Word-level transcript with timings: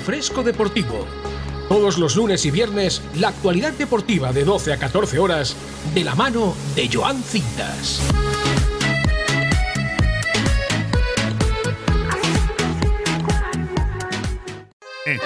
Fresco 0.00 0.42
Deportivo. 0.42 1.06
Todos 1.68 1.98
los 1.98 2.16
lunes 2.16 2.44
y 2.44 2.50
viernes, 2.50 3.02
la 3.16 3.28
actualidad 3.28 3.72
deportiva 3.72 4.32
de 4.32 4.44
12 4.44 4.72
a 4.72 4.78
14 4.78 5.18
horas, 5.18 5.56
de 5.94 6.04
la 6.04 6.14
mano 6.14 6.54
de 6.74 6.88
Joan 6.92 7.22
Cintas. 7.22 8.00
Eh, 15.06 15.18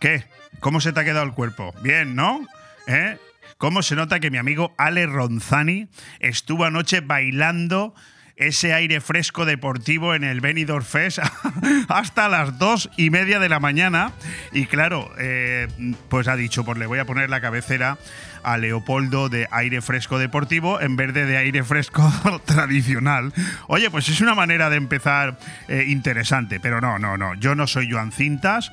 ¿Qué? 0.00 0.24
¿Cómo 0.60 0.80
se 0.80 0.92
te 0.92 1.00
ha 1.00 1.04
quedado 1.04 1.24
el 1.24 1.32
cuerpo? 1.32 1.72
Bien, 1.82 2.14
¿no? 2.14 2.46
¿Eh? 2.86 3.18
¿Cómo 3.58 3.82
se 3.82 3.94
nota 3.94 4.20
que 4.20 4.30
mi 4.30 4.38
amigo 4.38 4.74
Ale 4.76 5.06
Ronzani 5.06 5.88
estuvo 6.20 6.64
anoche 6.64 7.00
bailando 7.00 7.94
ese 8.36 8.74
aire 8.74 9.00
fresco 9.00 9.46
deportivo 9.46 10.14
en 10.14 10.22
el 10.22 10.40
Benidorm 10.40 10.84
Fest 10.84 11.18
hasta 11.88 12.28
las 12.28 12.58
dos 12.58 12.90
y 12.96 13.10
media 13.10 13.38
de 13.38 13.48
la 13.48 13.60
mañana. 13.60 14.12
Y 14.52 14.66
claro, 14.66 15.10
eh, 15.18 15.68
pues 16.08 16.28
ha 16.28 16.36
dicho, 16.36 16.64
pues 16.64 16.78
le 16.78 16.86
voy 16.86 16.98
a 16.98 17.06
poner 17.06 17.30
la 17.30 17.40
cabecera 17.40 17.98
a 18.42 18.58
Leopoldo 18.58 19.28
de 19.28 19.48
aire 19.50 19.80
fresco 19.80 20.18
deportivo 20.18 20.80
en 20.80 20.96
vez 20.96 21.12
de 21.14 21.36
aire 21.36 21.64
fresco 21.64 22.12
tradicional. 22.44 23.32
Oye, 23.68 23.90
pues 23.90 24.08
es 24.08 24.20
una 24.20 24.34
manera 24.34 24.70
de 24.70 24.76
empezar 24.76 25.38
eh, 25.68 25.84
interesante, 25.88 26.60
pero 26.60 26.80
no, 26.80 26.98
no, 26.98 27.16
no, 27.16 27.34
yo 27.34 27.54
no 27.54 27.66
soy 27.66 27.90
Joan 27.90 28.12
Cintas 28.12 28.70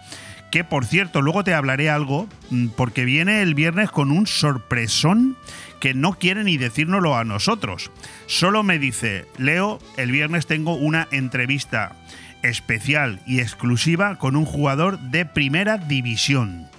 que 0.54 0.64
por 0.64 0.86
cierto, 0.86 1.24
luego 1.24 1.44
te 1.44 1.56
hablaré 1.56 1.90
algo, 1.90 2.28
mm, 2.52 2.68
porque 2.78 3.06
viene 3.06 3.42
el 3.42 3.56
viernes 3.56 3.90
con 3.90 4.12
un 4.12 4.28
sorpresón 4.28 5.36
que 5.84 5.94
no 5.94 6.14
quiere 6.14 6.46
ni 6.46 6.56
decírnoslo 6.56 7.18
a 7.18 7.26
nosotros. 7.26 7.92
Solo 8.26 8.64
me 8.64 8.80
dice, 8.80 9.26
Leo, 9.38 9.80
el 9.98 10.14
viernes 10.14 10.48
tengo 10.48 10.76
una 10.76 11.10
entrevista 11.12 11.98
especial 12.42 13.20
y 13.28 13.42
exclusiva 13.42 14.18
con 14.18 14.38
un 14.38 14.46
jugador 14.46 14.98
de 14.98 15.26
primera 15.26 15.78
división. 15.78 16.70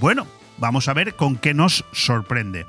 Bueno, 0.00 0.26
vamos 0.56 0.88
a 0.88 0.92
ver 0.92 1.14
con 1.14 1.36
qué 1.36 1.54
nos 1.54 1.84
sorprende. 1.92 2.66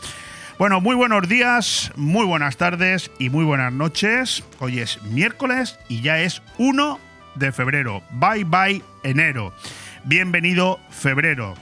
Bueno, 0.59 0.79
muy 0.79 0.95
buenos 0.95 1.27
días, 1.27 1.91
muy 1.95 2.27
buenas 2.27 2.57
tardes 2.57 3.09
y 3.17 3.31
muy 3.31 3.43
buenas 3.43 3.73
noches. 3.73 4.43
Hoy 4.59 4.77
es 4.77 5.01
miércoles 5.01 5.79
y 5.87 6.01
ya 6.01 6.21
es 6.21 6.43
1 6.59 6.99
de 7.33 7.51
febrero. 7.51 8.03
Bye 8.11 8.43
bye 8.43 8.83
enero. 9.01 9.55
Bienvenido 10.03 10.79
febrero, 10.91 11.55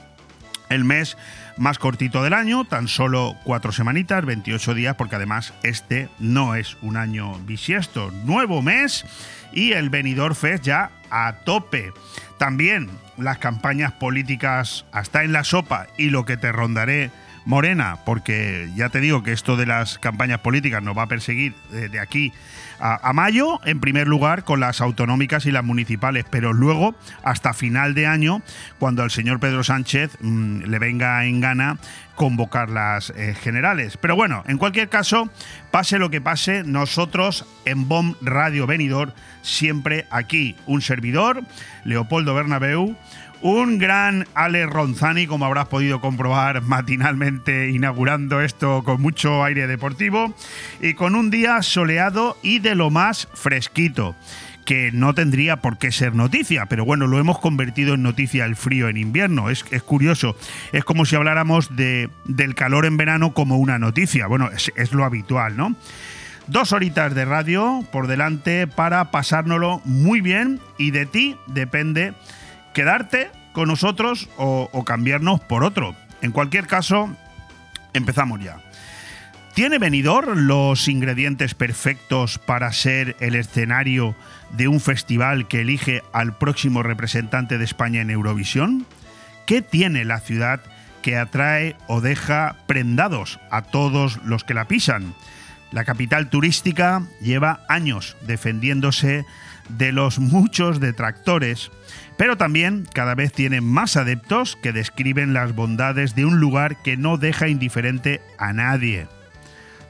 el 0.68 0.84
mes 0.84 1.16
más 1.58 1.78
cortito 1.78 2.22
del 2.22 2.32
año, 2.32 2.64
tan 2.64 2.88
solo 2.88 3.36
cuatro 3.44 3.72
semanitas, 3.72 4.24
28 4.24 4.74
días, 4.74 4.96
porque 4.96 5.16
además 5.16 5.54
este 5.62 6.08
no 6.18 6.54
es 6.54 6.76
un 6.82 6.96
año 6.96 7.38
bisiesto. 7.40 8.10
Nuevo 8.24 8.62
mes 8.62 9.04
y 9.52 9.72
el 9.72 9.90
Benidorm 9.90 10.34
Fest 10.34 10.64
ya 10.64 10.90
a 11.10 11.32
tope. 11.44 11.92
También 12.38 12.88
las 13.16 13.38
campañas 13.38 13.92
políticas 13.92 14.84
hasta 14.92 15.24
en 15.24 15.32
la 15.32 15.44
sopa 15.44 15.86
y 15.96 16.10
lo 16.10 16.24
que 16.24 16.36
te 16.36 16.52
rondaré 16.52 17.10
Morena, 17.48 17.96
porque 18.04 18.70
ya 18.76 18.90
te 18.90 19.00
digo 19.00 19.22
que 19.22 19.32
esto 19.32 19.56
de 19.56 19.64
las 19.64 19.98
campañas 19.98 20.40
políticas 20.40 20.82
nos 20.82 20.96
va 20.96 21.04
a 21.04 21.06
perseguir 21.06 21.54
de 21.70 21.98
aquí 21.98 22.30
a, 22.80 23.12
mayo, 23.12 23.60
en 23.64 23.80
primer 23.80 24.06
lugar, 24.06 24.44
con 24.44 24.60
las 24.60 24.80
autonómicas 24.80 25.46
y 25.46 25.50
las 25.50 25.64
municipales, 25.64 26.24
pero 26.30 26.52
luego, 26.52 26.94
hasta 27.22 27.52
final 27.52 27.94
de 27.94 28.06
año, 28.06 28.42
cuando 28.78 29.02
al 29.02 29.10
señor 29.10 29.40
Pedro 29.40 29.64
Sánchez 29.64 30.16
mm, 30.20 30.62
le 30.64 30.78
venga 30.78 31.24
en 31.24 31.40
gana 31.40 31.78
convocar 32.14 32.70
las 32.70 33.10
eh, 33.10 33.34
generales. 33.34 33.96
Pero 33.96 34.16
bueno, 34.16 34.42
en 34.46 34.58
cualquier 34.58 34.88
caso, 34.88 35.30
pase 35.70 35.98
lo 35.98 36.10
que 36.10 36.20
pase, 36.20 36.64
nosotros 36.64 37.46
en 37.64 37.88
BOM 37.88 38.14
Radio 38.20 38.66
Venidor, 38.66 39.12
siempre 39.42 40.06
aquí, 40.10 40.56
un 40.66 40.82
servidor, 40.82 41.42
Leopoldo 41.84 42.34
Bernabeu, 42.34 42.96
un 43.42 43.78
gran 43.78 44.26
Ale 44.34 44.66
Ronzani, 44.66 45.26
como 45.26 45.44
habrás 45.44 45.68
podido 45.68 46.00
comprobar 46.00 46.62
matinalmente 46.62 47.70
inaugurando 47.70 48.40
esto 48.40 48.82
con 48.84 49.00
mucho 49.00 49.44
aire 49.44 49.66
deportivo 49.66 50.34
y 50.80 50.94
con 50.94 51.14
un 51.14 51.30
día 51.30 51.62
soleado 51.62 52.36
y 52.42 52.58
de 52.58 52.74
lo 52.74 52.90
más 52.90 53.28
fresquito 53.34 54.16
que 54.64 54.90
no 54.92 55.14
tendría 55.14 55.56
por 55.56 55.78
qué 55.78 55.90
ser 55.90 56.14
noticia, 56.14 56.66
pero 56.66 56.84
bueno, 56.84 57.06
lo 57.06 57.18
hemos 57.18 57.38
convertido 57.38 57.94
en 57.94 58.02
noticia 58.02 58.44
el 58.44 58.54
frío 58.54 58.90
en 58.90 58.98
invierno. 58.98 59.48
Es, 59.48 59.64
es 59.70 59.82
curioso. 59.82 60.36
Es 60.72 60.84
como 60.84 61.06
si 61.06 61.16
habláramos 61.16 61.74
de, 61.74 62.10
del 62.26 62.54
calor 62.54 62.84
en 62.84 62.98
verano 62.98 63.32
como 63.32 63.56
una 63.56 63.78
noticia. 63.78 64.26
Bueno, 64.26 64.50
es, 64.50 64.70
es 64.76 64.92
lo 64.92 65.06
habitual, 65.06 65.56
¿no? 65.56 65.74
Dos 66.48 66.72
horitas 66.72 67.14
de 67.14 67.24
radio 67.24 67.82
por 67.92 68.08
delante 68.08 68.66
para 68.66 69.10
pasárnoslo 69.10 69.80
muy 69.86 70.20
bien 70.20 70.60
y 70.76 70.90
de 70.90 71.06
ti 71.06 71.36
depende 71.46 72.12
quedarte 72.74 73.30
con 73.52 73.68
nosotros 73.68 74.28
o, 74.36 74.68
o 74.72 74.84
cambiarnos 74.84 75.40
por 75.40 75.64
otro. 75.64 75.94
En 76.22 76.32
cualquier 76.32 76.66
caso, 76.66 77.14
empezamos 77.92 78.40
ya. 78.40 78.58
¿Tiene 79.54 79.78
Benidorm 79.78 80.46
los 80.46 80.86
ingredientes 80.86 81.54
perfectos 81.54 82.38
para 82.38 82.72
ser 82.72 83.16
el 83.18 83.34
escenario 83.34 84.14
de 84.52 84.68
un 84.68 84.80
festival 84.80 85.48
que 85.48 85.62
elige 85.62 86.02
al 86.12 86.38
próximo 86.38 86.84
representante 86.84 87.58
de 87.58 87.64
España 87.64 88.00
en 88.00 88.10
Eurovisión? 88.10 88.86
¿Qué 89.46 89.60
tiene 89.60 90.04
la 90.04 90.20
ciudad 90.20 90.60
que 91.02 91.16
atrae 91.16 91.74
o 91.88 92.00
deja 92.00 92.54
prendados 92.68 93.40
a 93.50 93.62
todos 93.62 94.20
los 94.24 94.44
que 94.44 94.54
la 94.54 94.66
pisan? 94.66 95.14
La 95.72 95.84
capital 95.84 96.30
turística 96.30 97.02
lleva 97.20 97.64
años 97.68 98.16
defendiéndose 98.26 99.24
de 99.68 99.90
los 99.90 100.18
muchos 100.18 100.80
detractores, 100.80 101.72
pero 102.18 102.36
también 102.36 102.86
cada 102.92 103.14
vez 103.14 103.32
tiene 103.32 103.62
más 103.62 103.96
adeptos 103.96 104.58
que 104.60 104.72
describen 104.72 105.32
las 105.32 105.54
bondades 105.54 106.14
de 106.14 106.26
un 106.26 106.40
lugar 106.40 106.82
que 106.82 106.98
no 106.98 107.16
deja 107.16 107.48
indiferente 107.48 108.20
a 108.36 108.52
nadie. 108.52 109.06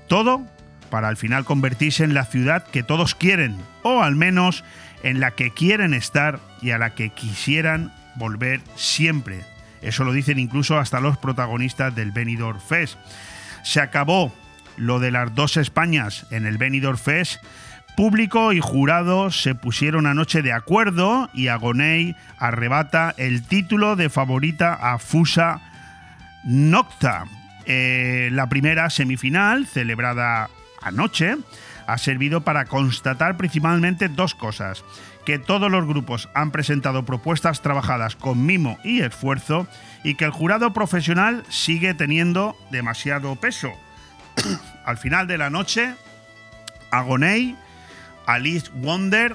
Todo 0.07 0.47
para 0.91 1.09
al 1.09 1.17
final 1.17 1.45
convertirse 1.45 2.05
en 2.05 2.15
la 2.15 2.27
ciudad 2.27 2.67
que 2.67 2.83
todos 2.83 3.15
quieren, 3.15 3.57
o 3.83 4.03
al 4.03 4.15
menos 4.15 4.63
en 5.03 5.21
la 5.21 5.31
que 5.33 5.53
quieren 5.53 5.95
estar 5.95 6.39
y 6.61 6.71
a 6.71 6.79
la 6.79 6.95
que 6.95 7.11
quisieran 7.11 7.93
volver 8.17 8.61
siempre. 8.77 9.41
Eso 9.81 10.05
lo 10.05 10.13
dicen 10.13 10.39
incluso 10.39 10.79
hasta 10.79 11.01
los 11.01 11.17
protagonistas 11.17 11.95
del 11.95 12.13
Benidorm 12.13 12.61
Fest. 12.61 12.99
Se 13.63 13.81
acabó 13.81 14.35
lo 14.77 14.99
de 15.01 15.11
las 15.11 15.35
dos 15.35 15.57
Españas 15.57 16.27
en 16.31 16.47
el 16.47 16.59
Benidorm 16.59 16.99
Fest. 16.99 17.43
Público 17.99 18.53
y 18.53 18.61
jurado 18.61 19.33
se 19.33 19.57
pusieron 19.57 20.07
anoche 20.07 20.41
de 20.41 20.53
acuerdo 20.53 21.29
y 21.33 21.49
Agoney 21.49 22.15
arrebata 22.39 23.13
el 23.17 23.43
título 23.43 23.97
de 23.97 24.09
favorita 24.09 24.73
a 24.73 25.01
Fusa 25.01 25.61
Nocta. 26.45 27.25
Eh, 27.67 28.29
la 28.31 28.49
primera 28.49 28.89
semifinal, 28.91 29.67
celebrada 29.67 30.49
anoche, 30.81 31.39
ha 31.89 31.99
servido 31.99 32.43
para 32.43 32.67
constatar 32.67 33.37
principalmente 33.37 34.09
dos 34.09 34.37
cosas. 34.37 34.85
Que 35.27 35.41
todos 35.41 35.69
los 35.69 35.85
grupos 35.85 36.29
han 36.35 36.53
presentado 36.53 37.05
propuestas 37.05 37.63
trabajadas 37.63 38.15
con 38.15 38.47
mimo 38.47 38.79
y 38.85 39.01
esfuerzo 39.01 39.67
y 40.05 40.15
que 40.15 40.25
el 40.25 40.31
jurado 40.31 40.73
profesional 40.73 41.43
sigue 41.49 41.95
teniendo 41.95 42.55
demasiado 42.71 43.35
peso. 43.35 43.73
Al 44.85 44.99
final 44.99 45.27
de 45.27 45.39
la 45.39 45.51
noche, 45.51 45.97
Agoney, 46.93 47.57
Alice 48.29 48.71
Wonder, 48.75 49.35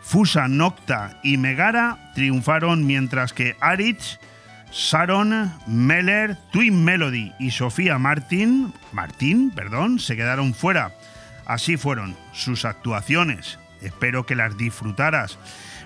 Fusa 0.00 0.46
Nocta 0.46 1.18
y 1.24 1.36
Megara 1.36 2.12
triunfaron 2.14 2.86
mientras 2.86 3.32
que 3.32 3.56
Aritz, 3.60 4.20
Sharon, 4.70 5.52
Meller, 5.66 6.36
Twin 6.52 6.84
Melody 6.84 7.32
y 7.40 7.50
Sofía 7.50 7.98
Martin, 7.98 8.72
Martín, 8.92 9.50
perdón, 9.50 9.98
se 9.98 10.14
quedaron 10.14 10.54
fuera. 10.54 10.94
Así 11.44 11.76
fueron 11.76 12.16
sus 12.32 12.64
actuaciones. 12.64 13.58
Espero 13.82 14.24
que 14.24 14.36
las 14.36 14.56
disfrutaras. 14.56 15.38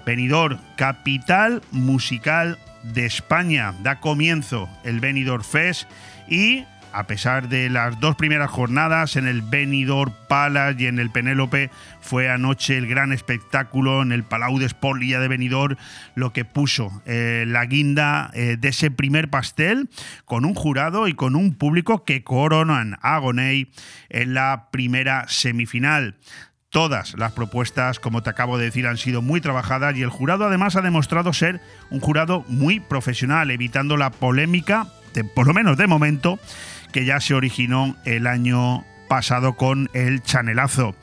Benidorm, 0.04 0.60
capital 0.76 1.62
musical 1.70 2.58
de 2.82 3.06
España. 3.06 3.74
Da 3.82 4.00
comienzo 4.00 4.68
el 4.84 5.00
Benidorm 5.00 5.42
Fest 5.42 5.88
y 6.28 6.66
a 6.98 7.06
pesar 7.06 7.48
de 7.48 7.70
las 7.70 8.00
dos 8.00 8.16
primeras 8.16 8.50
jornadas 8.50 9.14
en 9.14 9.28
el 9.28 9.40
Benidorm 9.40 10.12
Palace 10.26 10.82
y 10.82 10.86
en 10.86 10.98
el 10.98 11.10
Penélope, 11.10 11.70
fue 12.00 12.28
anoche 12.28 12.76
el 12.76 12.88
gran 12.88 13.12
espectáculo 13.12 14.02
en 14.02 14.10
el 14.10 14.24
Palau 14.24 14.58
de 14.58 14.66
Espolia 14.66 15.20
de 15.20 15.28
Benidorm, 15.28 15.76
lo 16.16 16.32
que 16.32 16.44
puso 16.44 16.90
eh, 17.06 17.44
la 17.46 17.66
guinda 17.66 18.32
eh, 18.34 18.56
de 18.58 18.68
ese 18.70 18.90
primer 18.90 19.30
pastel 19.30 19.88
con 20.24 20.44
un 20.44 20.54
jurado 20.54 21.06
y 21.06 21.14
con 21.14 21.36
un 21.36 21.54
público 21.54 22.04
que 22.04 22.24
coronan 22.24 22.98
a 23.00 23.18
Gonei 23.18 23.70
en 24.08 24.34
la 24.34 24.66
primera 24.72 25.28
semifinal. 25.28 26.16
Todas 26.68 27.14
las 27.16 27.30
propuestas, 27.30 28.00
como 28.00 28.24
te 28.24 28.30
acabo 28.30 28.58
de 28.58 28.64
decir, 28.64 28.88
han 28.88 28.98
sido 28.98 29.22
muy 29.22 29.40
trabajadas 29.40 29.96
y 29.96 30.02
el 30.02 30.10
jurado 30.10 30.46
además 30.46 30.74
ha 30.74 30.82
demostrado 30.82 31.32
ser 31.32 31.60
un 31.90 32.00
jurado 32.00 32.44
muy 32.48 32.80
profesional, 32.80 33.52
evitando 33.52 33.96
la 33.96 34.10
polémica, 34.10 34.88
por 35.34 35.46
lo 35.46 35.54
menos 35.54 35.76
de 35.76 35.86
momento, 35.86 36.38
que 36.92 37.04
ya 37.04 37.20
se 37.20 37.34
originó 37.34 37.96
el 38.04 38.26
año 38.26 38.84
pasado 39.08 39.54
con 39.54 39.90
el 39.94 40.22
chanelazo. 40.22 40.94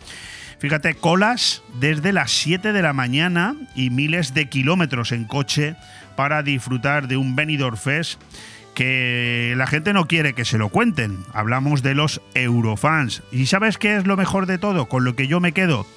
Fíjate, 0.60 0.96
colas 0.96 1.64
desde 1.80 2.14
las 2.14 2.32
7 2.32 2.72
de 2.74 2.82
la 2.82 2.94
mañana 2.94 3.56
y 3.76 3.90
miles 3.90 4.34
de 4.34 4.48
kilómetros 4.48 5.12
en 5.12 5.26
coche 5.26 5.76
para 6.16 6.44
disfrutar 6.44 7.08
de 7.08 7.18
un 7.18 7.36
Benidorm 7.36 7.78
Fest 7.78 8.22
que 8.74 9.54
la 9.58 9.68
gente 9.68 9.94
no 9.94 10.06
quiere 10.06 10.34
que 10.34 10.46
se 10.46 10.58
lo 10.58 10.70
cuenten. 10.70 11.20
Hablamos 11.34 11.82
de 11.82 11.96
los 11.96 12.22
Eurofans. 12.34 13.24
¿Y 13.32 13.46
sabes 13.48 13.78
qué 13.78 13.96
es 13.96 14.06
lo 14.06 14.18
mejor 14.18 14.46
de 14.46 14.58
todo? 14.58 14.88
Con 14.88 15.04
lo 15.04 15.16
que 15.16 15.28
yo 15.28 15.40
me 15.40 15.54
quedo. 15.54 15.88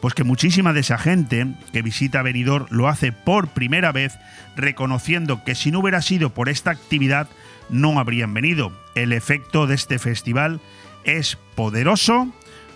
Pues 0.00 0.14
que 0.14 0.24
muchísima 0.24 0.72
de 0.72 0.80
esa 0.80 0.98
gente 0.98 1.46
que 1.72 1.82
visita 1.82 2.22
Benidorm 2.22 2.66
lo 2.70 2.88
hace 2.88 3.12
por 3.12 3.48
primera 3.48 3.92
vez, 3.92 4.18
reconociendo 4.56 5.44
que 5.44 5.54
si 5.54 5.70
no 5.70 5.78
hubiera 5.78 6.02
sido 6.02 6.30
por 6.30 6.48
esta 6.48 6.72
actividad, 6.72 7.28
no 7.68 7.98
habrían 7.98 8.34
venido. 8.34 8.72
El 8.94 9.12
efecto 9.12 9.66
de 9.66 9.74
este 9.74 9.98
festival 9.98 10.60
es 11.04 11.38
poderoso, 11.54 12.28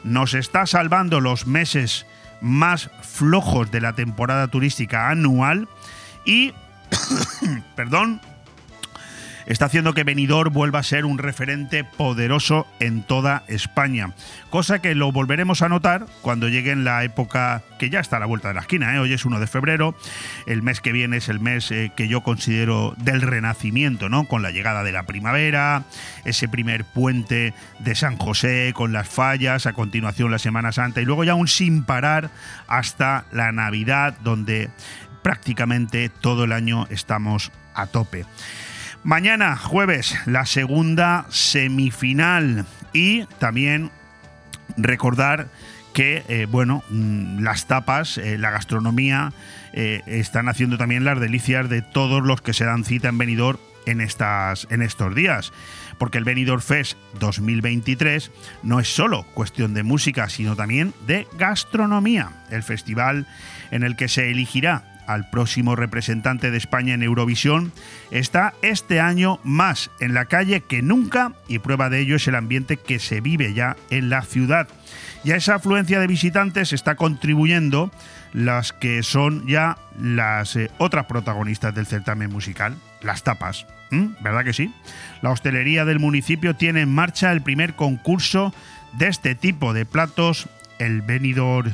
nos 0.04 0.34
está 0.34 0.66
salvando 0.66 1.20
los 1.20 1.46
meses 1.46 2.06
más 2.40 2.90
flojos 3.02 3.70
de 3.70 3.80
la 3.80 3.94
temporada 3.94 4.48
turística 4.48 5.10
anual 5.10 5.68
y, 6.24 6.52
perdón, 7.76 8.20
está 9.48 9.64
haciendo 9.64 9.94
que 9.94 10.04
Benidorm 10.04 10.52
vuelva 10.52 10.80
a 10.80 10.82
ser 10.82 11.06
un 11.06 11.16
referente 11.16 11.82
poderoso 11.82 12.66
en 12.80 13.02
toda 13.02 13.44
España. 13.48 14.12
Cosa 14.50 14.80
que 14.80 14.94
lo 14.94 15.10
volveremos 15.10 15.62
a 15.62 15.70
notar 15.70 16.06
cuando 16.20 16.48
llegue 16.48 16.70
en 16.70 16.84
la 16.84 17.02
época 17.02 17.62
que 17.78 17.88
ya 17.88 18.00
está 18.00 18.18
a 18.18 18.20
la 18.20 18.26
vuelta 18.26 18.48
de 18.48 18.54
la 18.54 18.60
esquina. 18.60 18.94
¿eh? 18.94 18.98
Hoy 18.98 19.12
es 19.12 19.24
1 19.24 19.40
de 19.40 19.46
febrero, 19.46 19.96
el 20.46 20.62
mes 20.62 20.80
que 20.80 20.92
viene 20.92 21.16
es 21.16 21.30
el 21.30 21.40
mes 21.40 21.70
eh, 21.70 21.92
que 21.96 22.08
yo 22.08 22.22
considero 22.22 22.94
del 22.98 23.22
renacimiento, 23.22 24.10
¿no? 24.10 24.24
Con 24.24 24.42
la 24.42 24.50
llegada 24.50 24.82
de 24.82 24.92
la 24.92 25.04
primavera, 25.04 25.84
ese 26.24 26.48
primer 26.48 26.84
puente 26.84 27.54
de 27.78 27.94
San 27.94 28.18
José 28.18 28.72
con 28.74 28.92
las 28.92 29.08
fallas, 29.08 29.66
a 29.66 29.72
continuación 29.72 30.30
la 30.30 30.38
Semana 30.38 30.72
Santa 30.72 31.00
y 31.00 31.06
luego 31.06 31.24
ya 31.24 31.34
un 31.34 31.48
sin 31.48 31.84
parar 31.84 32.30
hasta 32.66 33.24
la 33.32 33.50
Navidad, 33.52 34.14
donde 34.22 34.68
prácticamente 35.22 36.10
todo 36.10 36.44
el 36.44 36.52
año 36.52 36.86
estamos 36.90 37.50
a 37.74 37.86
tope. 37.86 38.26
Mañana, 39.08 39.56
jueves, 39.56 40.14
la 40.26 40.44
segunda 40.44 41.24
semifinal 41.30 42.66
y 42.92 43.24
también 43.38 43.90
recordar 44.76 45.48
que, 45.94 46.24
eh, 46.28 46.46
bueno, 46.46 46.84
mm, 46.90 47.42
las 47.42 47.66
tapas, 47.66 48.18
eh, 48.18 48.36
la 48.36 48.50
gastronomía, 48.50 49.32
eh, 49.72 50.02
están 50.04 50.50
haciendo 50.50 50.76
también 50.76 51.06
las 51.06 51.20
delicias 51.20 51.70
de 51.70 51.80
todos 51.80 52.22
los 52.22 52.42
que 52.42 52.52
se 52.52 52.66
dan 52.66 52.84
cita 52.84 53.08
en 53.08 53.16
Benidorm 53.16 53.58
en, 53.86 54.02
estas, 54.02 54.66
en 54.68 54.82
estos 54.82 55.14
días. 55.14 55.54
Porque 55.96 56.18
el 56.18 56.24
Benidorm 56.24 56.60
Fest 56.60 56.98
2023 57.18 58.30
no 58.62 58.78
es 58.78 58.94
solo 58.94 59.22
cuestión 59.32 59.72
de 59.72 59.84
música, 59.84 60.28
sino 60.28 60.54
también 60.54 60.92
de 61.06 61.26
gastronomía. 61.38 62.28
El 62.50 62.62
festival 62.62 63.26
en 63.70 63.84
el 63.84 63.96
que 63.96 64.08
se 64.08 64.30
elegirá 64.30 64.84
al 65.08 65.28
próximo 65.28 65.74
representante 65.74 66.50
de 66.50 66.58
España 66.58 66.94
en 66.94 67.02
Eurovisión, 67.02 67.72
está 68.10 68.52
este 68.62 69.00
año 69.00 69.40
más 69.42 69.90
en 70.00 70.14
la 70.14 70.26
calle 70.26 70.60
que 70.60 70.82
nunca 70.82 71.32
y 71.48 71.58
prueba 71.58 71.88
de 71.88 72.00
ello 72.00 72.16
es 72.16 72.28
el 72.28 72.34
ambiente 72.34 72.76
que 72.76 72.98
se 72.98 73.20
vive 73.20 73.54
ya 73.54 73.76
en 73.90 74.10
la 74.10 74.22
ciudad. 74.22 74.68
Y 75.24 75.32
a 75.32 75.36
esa 75.36 75.56
afluencia 75.56 75.98
de 75.98 76.06
visitantes 76.06 76.72
está 76.72 76.94
contribuyendo 76.94 77.90
las 78.34 78.72
que 78.72 79.02
son 79.02 79.46
ya 79.46 79.78
las 79.98 80.54
eh, 80.54 80.70
otras 80.78 81.06
protagonistas 81.06 81.74
del 81.74 81.86
certamen 81.86 82.30
musical, 82.30 82.76
las 83.00 83.24
tapas. 83.24 83.66
¿Verdad 83.90 84.44
que 84.44 84.52
sí? 84.52 84.70
La 85.22 85.30
hostelería 85.30 85.86
del 85.86 85.98
municipio 85.98 86.54
tiene 86.54 86.82
en 86.82 86.94
marcha 86.94 87.32
el 87.32 87.40
primer 87.40 87.74
concurso 87.74 88.52
de 88.98 89.08
este 89.08 89.34
tipo 89.34 89.72
de 89.72 89.86
platos, 89.86 90.46
el 90.78 91.00
Benidorm 91.00 91.72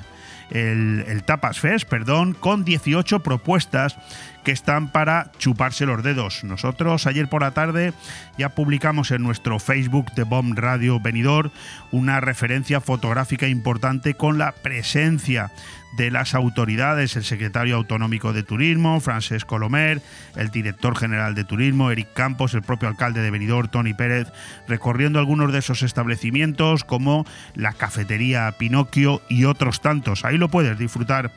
el, 0.50 1.23
Tapas 1.25 1.61
Fest, 1.61 1.88
perdón, 1.88 2.35
con 2.35 2.64
18 2.64 3.20
propuestas 3.20 3.96
que 4.44 4.52
están 4.52 4.93
para 4.93 5.32
chuparse 5.38 5.87
los 5.87 6.02
dedos. 6.02 6.44
Nosotros 6.44 7.06
ayer 7.06 7.29
por 7.29 7.43
la 7.43 7.52
tarde 7.52 7.93
ya 8.38 8.50
publicamos 8.50 9.11
en 9.11 9.23
nuestro 9.23 9.58
Facebook 9.58 10.12
de 10.12 10.23
Bomb 10.23 10.56
Radio 10.56 11.00
Venidor 11.00 11.50
una 11.91 12.20
referencia 12.20 12.81
fotográfica 12.81 13.49
importante 13.49 14.14
con 14.14 14.38
la 14.38 14.52
presencia 14.52 15.50
de 15.96 16.11
las 16.11 16.35
autoridades, 16.35 17.17
el 17.17 17.25
secretario 17.25 17.76
autonómico 17.76 18.32
de 18.32 18.43
Turismo, 18.43 19.00
Francesc 19.00 19.46
Colomer, 19.46 20.02
el 20.37 20.50
director 20.50 20.97
general 20.97 21.35
de 21.35 21.44
Turismo, 21.44 21.90
Eric 21.90 22.12
Campos, 22.14 22.55
el 22.55 22.62
propio 22.62 22.88
alcalde 22.88 23.23
de 23.23 23.31
Benidorm, 23.31 23.69
Tony 23.69 23.94
Pérez, 23.94 24.29
recorriendo 24.67 25.19
algunos 25.19 25.52
de 25.52 25.61
esos 25.61 25.82
establecimientos 25.82 26.85
como 26.85 27.25
la 27.55 27.73
cafetería 27.73 28.52
Pinocchio 28.58 29.23
y 29.29 29.44
otros 29.44 29.81
tantos. 29.81 30.25
Ahí 30.25 30.37
lo 30.37 30.49
puedes 30.49 30.79
disfrutar 30.79 31.31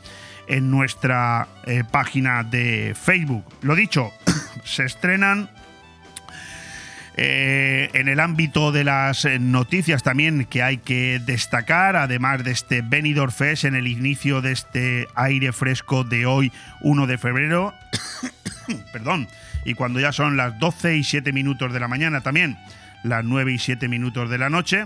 en 0.47 0.71
nuestra 0.71 1.47
eh, 1.65 1.83
página 1.89 2.43
de 2.43 2.95
Facebook. 2.99 3.43
Lo 3.61 3.75
dicho, 3.75 4.11
se 4.63 4.85
estrenan 4.85 5.49
eh, 7.19 7.89
en 7.93 8.09
el 8.09 8.19
ámbito 8.19 8.71
de 8.71 8.83
las 8.83 9.25
eh, 9.25 9.39
noticias 9.39 10.03
también 10.03 10.45
que 10.45 10.61
hay 10.61 10.77
que 10.77 11.19
destacar, 11.25 11.95
además 11.95 12.43
de 12.43 12.51
este 12.51 12.83
Benidorm 12.83 13.31
Fest 13.31 13.63
en 13.63 13.73
el 13.73 13.87
inicio 13.87 14.41
de 14.41 14.51
este 14.51 15.07
aire 15.15 15.51
fresco 15.51 16.03
de 16.03 16.27
hoy, 16.27 16.51
1 16.81 17.07
de 17.07 17.17
febrero, 17.17 17.73
perdón, 18.93 19.27
y 19.65 19.73
cuando 19.73 19.99
ya 19.99 20.11
son 20.11 20.37
las 20.37 20.59
12 20.59 20.97
y 20.97 21.03
7 21.03 21.33
minutos 21.33 21.73
de 21.73 21.79
la 21.79 21.87
mañana 21.87 22.21
también, 22.21 22.55
las 23.01 23.23
9 23.23 23.51
y 23.51 23.57
7 23.57 23.87
minutos 23.87 24.29
de 24.29 24.37
la 24.37 24.51
noche, 24.51 24.85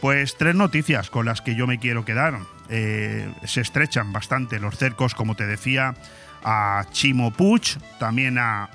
pues 0.00 0.36
tres 0.36 0.54
noticias 0.54 1.10
con 1.10 1.26
las 1.26 1.40
que 1.40 1.54
yo 1.54 1.66
me 1.66 1.78
quiero 1.78 2.04
quedar. 2.04 2.38
Eh, 2.68 3.28
se 3.44 3.60
estrechan 3.60 4.12
bastante 4.12 4.60
los 4.60 4.76
cercos, 4.76 5.14
como 5.14 5.34
te 5.34 5.46
decía, 5.46 5.94
a 6.44 6.86
Chimo 6.92 7.32
Puig, 7.32 7.78
también 7.98 8.38
a 8.38 8.70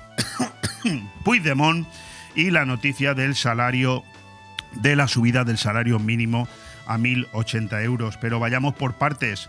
Puigdemont 1.24 1.86
y 2.34 2.50
la 2.50 2.64
noticia 2.64 3.14
del 3.14 3.34
salario, 3.34 4.04
de 4.72 4.94
la 4.94 5.08
subida 5.08 5.44
del 5.44 5.58
salario 5.58 5.98
mínimo 5.98 6.46
a 6.86 6.98
1.080 6.98 7.82
euros. 7.82 8.18
Pero 8.18 8.38
vayamos 8.38 8.74
por 8.74 8.94
partes. 8.94 9.48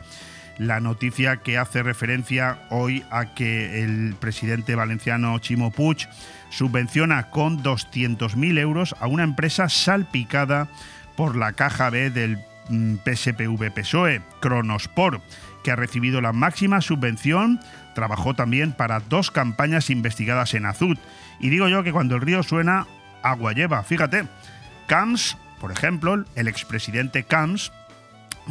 La 0.57 0.79
noticia 0.79 1.37
que 1.37 1.59
hace 1.59 1.83
referencia 1.83 2.57
hoy 2.71 3.05
a 3.11 3.35
que 3.35 3.83
el 3.83 4.15
presidente 4.19 4.73
valenciano 4.73 5.37
Chimo 5.37 5.69
Puig 5.69 6.07
subvenciona 6.49 7.29
con 7.29 7.61
200.000 7.61 8.57
euros 8.57 8.95
a 8.99 9.05
una 9.05 9.23
empresa 9.23 9.69
salpicada 9.69 10.67
por 11.17 11.35
la 11.35 11.51
caja 11.51 11.89
B 11.89 12.09
del 12.09 12.37
mm, 12.69 12.95
PSPV 13.03 13.73
PSOE, 13.73 14.21
Cronosport, 14.39 15.21
que 15.63 15.71
ha 15.71 15.75
recibido 15.75 16.21
la 16.21 16.31
máxima 16.31 16.79
subvención, 16.79 17.59
trabajó 17.93 18.35
también 18.35 18.71
para 18.71 19.01
dos 19.01 19.31
campañas 19.31 19.89
investigadas 19.89 20.53
en 20.53 20.65
Azud 20.65 20.97
y 21.41 21.49
digo 21.49 21.67
yo 21.67 21.83
que 21.83 21.91
cuando 21.91 22.15
el 22.15 22.21
río 22.21 22.43
suena, 22.43 22.87
agua 23.23 23.51
lleva. 23.51 23.83
Fíjate, 23.83 24.27
Camps, 24.87 25.35
por 25.59 25.71
ejemplo, 25.71 26.23
el 26.35 26.47
expresidente 26.47 27.23
Camps, 27.23 27.73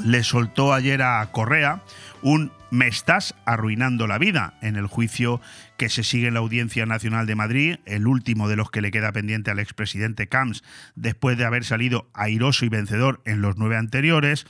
le 0.04 0.22
soltó 0.24 0.74
ayer 0.74 1.00
a 1.02 1.24
Correa 1.32 1.80
un 2.20 2.52
me 2.70 2.88
estás 2.88 3.34
arruinando 3.44 4.06
la 4.06 4.18
vida 4.18 4.54
en 4.60 4.76
el 4.76 4.86
juicio 4.86 5.40
que 5.76 5.88
se 5.88 6.02
sigue 6.02 6.28
en 6.28 6.34
la 6.34 6.40
Audiencia 6.40 6.86
Nacional 6.86 7.26
de 7.26 7.34
Madrid, 7.34 7.76
el 7.86 8.06
último 8.06 8.48
de 8.48 8.56
los 8.56 8.70
que 8.70 8.80
le 8.80 8.90
queda 8.90 9.12
pendiente 9.12 9.50
al 9.50 9.58
expresidente 9.58 10.26
Camps 10.26 10.64
después 10.94 11.38
de 11.38 11.44
haber 11.44 11.64
salido 11.64 12.08
airoso 12.14 12.64
y 12.64 12.68
vencedor 12.68 13.20
en 13.24 13.40
los 13.40 13.56
nueve 13.56 13.76
anteriores, 13.76 14.46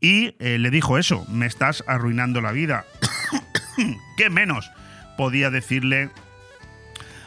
y 0.00 0.34
eh, 0.38 0.58
le 0.58 0.70
dijo 0.70 0.98
eso, 0.98 1.26
me 1.30 1.46
estás 1.46 1.82
arruinando 1.86 2.40
la 2.40 2.52
vida. 2.52 2.84
¿Qué 4.16 4.30
menos 4.30 4.70
podía 5.16 5.50
decirle 5.50 6.10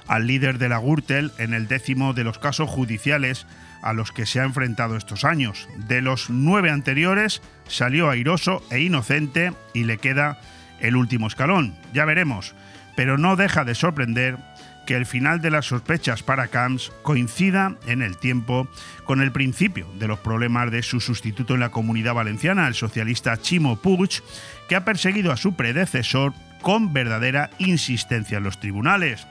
al 0.07 0.25
líder 0.25 0.57
de 0.57 0.69
la 0.69 0.79
Gürtel 0.79 1.31
en 1.37 1.53
el 1.53 1.67
décimo 1.67 2.13
de 2.13 2.23
los 2.23 2.39
casos 2.39 2.69
judiciales 2.69 3.45
a 3.81 3.93
los 3.93 4.11
que 4.11 4.25
se 4.25 4.39
ha 4.39 4.43
enfrentado 4.43 4.95
estos 4.95 5.25
años. 5.25 5.67
De 5.87 6.01
los 6.01 6.29
nueve 6.29 6.69
anteriores 6.69 7.41
salió 7.67 8.09
airoso 8.09 8.63
e 8.69 8.81
inocente 8.81 9.53
y 9.73 9.83
le 9.83 9.97
queda 9.97 10.39
el 10.79 10.95
último 10.95 11.27
escalón. 11.27 11.75
Ya 11.93 12.05
veremos. 12.05 12.55
Pero 12.95 13.17
no 13.17 13.35
deja 13.35 13.63
de 13.63 13.75
sorprender 13.75 14.37
que 14.85 14.95
el 14.95 15.05
final 15.05 15.39
de 15.39 15.51
las 15.51 15.67
sospechas 15.67 16.23
para 16.23 16.47
Camps 16.47 16.91
coincida 17.03 17.75
en 17.85 18.01
el 18.01 18.17
tiempo 18.17 18.67
con 19.05 19.21
el 19.21 19.31
principio 19.31 19.87
de 19.99 20.07
los 20.07 20.19
problemas 20.19 20.71
de 20.71 20.81
su 20.81 20.99
sustituto 20.99 21.53
en 21.53 21.59
la 21.59 21.69
comunidad 21.69 22.15
valenciana, 22.15 22.67
el 22.67 22.73
socialista 22.73 23.37
Chimo 23.37 23.75
Puig, 23.75 24.23
que 24.67 24.75
ha 24.75 24.85
perseguido 24.85 25.31
a 25.31 25.37
su 25.37 25.53
predecesor 25.53 26.33
con 26.61 26.91
verdadera 26.91 27.51
insistencia 27.59 28.39
en 28.39 28.43
los 28.43 28.59
tribunales. 28.59 29.27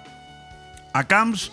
A 0.93 1.05
Camps 1.05 1.53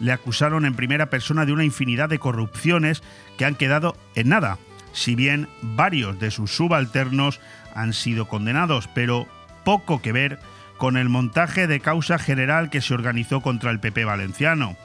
le 0.00 0.12
acusaron 0.12 0.64
en 0.64 0.74
primera 0.74 1.06
persona 1.10 1.46
de 1.46 1.52
una 1.52 1.64
infinidad 1.64 2.08
de 2.08 2.18
corrupciones 2.18 3.02
que 3.36 3.44
han 3.44 3.54
quedado 3.54 3.96
en 4.14 4.28
nada, 4.28 4.58
si 4.92 5.14
bien 5.14 5.48
varios 5.62 6.18
de 6.18 6.30
sus 6.30 6.52
subalternos 6.52 7.40
han 7.74 7.92
sido 7.92 8.28
condenados, 8.28 8.88
pero 8.94 9.26
poco 9.64 10.00
que 10.00 10.12
ver 10.12 10.38
con 10.76 10.96
el 10.96 11.08
montaje 11.08 11.66
de 11.66 11.80
causa 11.80 12.18
general 12.18 12.70
que 12.70 12.80
se 12.80 12.94
organizó 12.94 13.40
contra 13.40 13.70
el 13.70 13.80
PP 13.80 14.04
valenciano. 14.04 14.76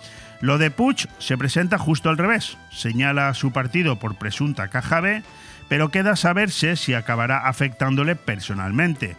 Lo 0.41 0.57
de 0.57 0.71
Puig 0.71 1.07
se 1.19 1.37
presenta 1.37 1.77
justo 1.77 2.09
al 2.09 2.17
revés. 2.17 2.57
Señala 2.69 3.29
a 3.29 3.33
su 3.33 3.51
partido 3.51 3.97
por 3.97 4.15
presunta 4.15 4.67
caja 4.67 4.99
B, 4.99 5.23
pero 5.69 5.89
queda 5.89 6.17
saberse 6.17 6.75
si 6.75 6.93
acabará 6.93 7.47
afectándole 7.47 8.15
personalmente. 8.15 9.15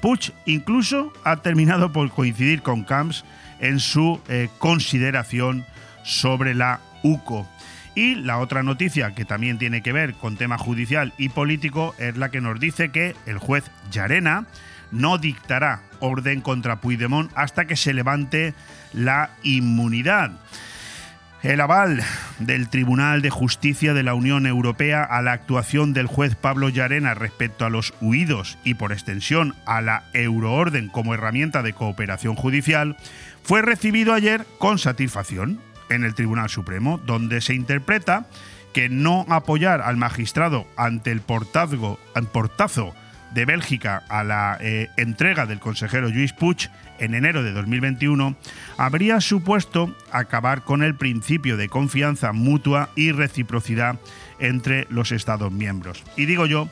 Puig 0.00 0.32
incluso 0.46 1.12
ha 1.24 1.38
terminado 1.38 1.90
por 1.90 2.10
coincidir 2.10 2.62
con 2.62 2.84
Camps 2.84 3.24
en 3.60 3.80
su 3.80 4.20
eh, 4.28 4.48
consideración 4.58 5.64
sobre 6.02 6.54
la 6.54 6.80
UCO. 7.02 7.48
Y 7.94 8.14
la 8.14 8.38
otra 8.38 8.62
noticia 8.62 9.14
que 9.14 9.24
también 9.24 9.58
tiene 9.58 9.82
que 9.82 9.92
ver 9.92 10.14
con 10.14 10.36
tema 10.36 10.56
judicial 10.56 11.12
y 11.18 11.30
político 11.30 11.94
es 11.98 12.16
la 12.16 12.30
que 12.30 12.40
nos 12.40 12.60
dice 12.60 12.90
que 12.90 13.16
el 13.26 13.38
juez 13.38 13.64
Llarena 13.90 14.46
no 14.92 15.18
dictará 15.18 15.82
orden 16.00 16.40
contra 16.40 16.80
Puigdemont 16.80 17.30
hasta 17.34 17.66
que 17.66 17.76
se 17.76 17.92
levante 17.92 18.54
la 18.92 19.30
inmunidad. 19.42 20.30
El 21.42 21.60
aval 21.60 22.02
del 22.40 22.68
Tribunal 22.68 23.22
de 23.22 23.30
Justicia 23.30 23.94
de 23.94 24.02
la 24.02 24.14
Unión 24.14 24.44
Europea 24.44 25.04
a 25.04 25.22
la 25.22 25.32
actuación 25.32 25.92
del 25.92 26.08
juez 26.08 26.34
Pablo 26.34 26.68
Llarena 26.68 27.14
respecto 27.14 27.64
a 27.64 27.70
los 27.70 27.94
huidos 28.00 28.58
y 28.64 28.74
por 28.74 28.90
extensión 28.90 29.54
a 29.64 29.80
la 29.80 30.02
euroorden 30.14 30.88
como 30.88 31.14
herramienta 31.14 31.62
de 31.62 31.74
cooperación 31.74 32.34
judicial 32.34 32.96
fue 33.48 33.62
recibido 33.62 34.12
ayer 34.12 34.44
con 34.58 34.78
satisfacción 34.78 35.58
en 35.88 36.04
el 36.04 36.12
Tribunal 36.12 36.50
Supremo, 36.50 37.00
donde 37.06 37.40
se 37.40 37.54
interpreta 37.54 38.26
que 38.74 38.90
no 38.90 39.24
apoyar 39.30 39.80
al 39.80 39.96
magistrado 39.96 40.66
ante 40.76 41.12
el 41.12 41.22
portazo 41.22 41.98
de 43.32 43.44
Bélgica 43.46 44.02
a 44.10 44.22
la 44.22 44.58
eh, 44.60 44.88
entrega 44.98 45.46
del 45.46 45.60
consejero 45.60 46.10
Luis 46.10 46.34
Puig 46.34 46.68
en 46.98 47.14
enero 47.14 47.42
de 47.42 47.52
2021 47.52 48.36
habría 48.76 49.18
supuesto 49.22 49.96
acabar 50.12 50.62
con 50.62 50.82
el 50.82 50.94
principio 50.94 51.56
de 51.56 51.70
confianza 51.70 52.32
mutua 52.34 52.90
y 52.96 53.12
reciprocidad 53.12 53.98
entre 54.40 54.86
los 54.90 55.10
Estados 55.10 55.52
miembros. 55.52 56.04
Y 56.18 56.26
digo 56.26 56.44
yo 56.44 56.68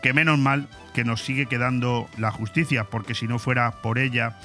que 0.00 0.12
menos 0.12 0.38
mal 0.38 0.68
que 0.94 1.02
nos 1.02 1.24
sigue 1.24 1.46
quedando 1.46 2.08
la 2.18 2.30
justicia, 2.30 2.84
porque 2.84 3.16
si 3.16 3.26
no 3.26 3.40
fuera 3.40 3.82
por 3.82 3.98
ella, 3.98 4.38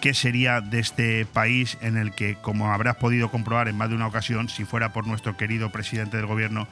¿qué 0.00 0.14
sería 0.14 0.60
de 0.60 0.80
este 0.80 1.26
país 1.26 1.78
en 1.80 1.96
el 1.96 2.12
que, 2.12 2.36
como 2.36 2.72
habrás 2.72 2.96
podido 2.96 3.30
comprobar 3.30 3.68
en 3.68 3.76
más 3.76 3.88
de 3.88 3.94
una 3.94 4.06
ocasión, 4.06 4.48
si 4.48 4.64
fuera 4.64 4.92
por 4.92 5.06
nuestro 5.06 5.36
querido 5.36 5.70
presidente 5.70 6.16
del 6.16 6.26
gobierno, 6.26 6.68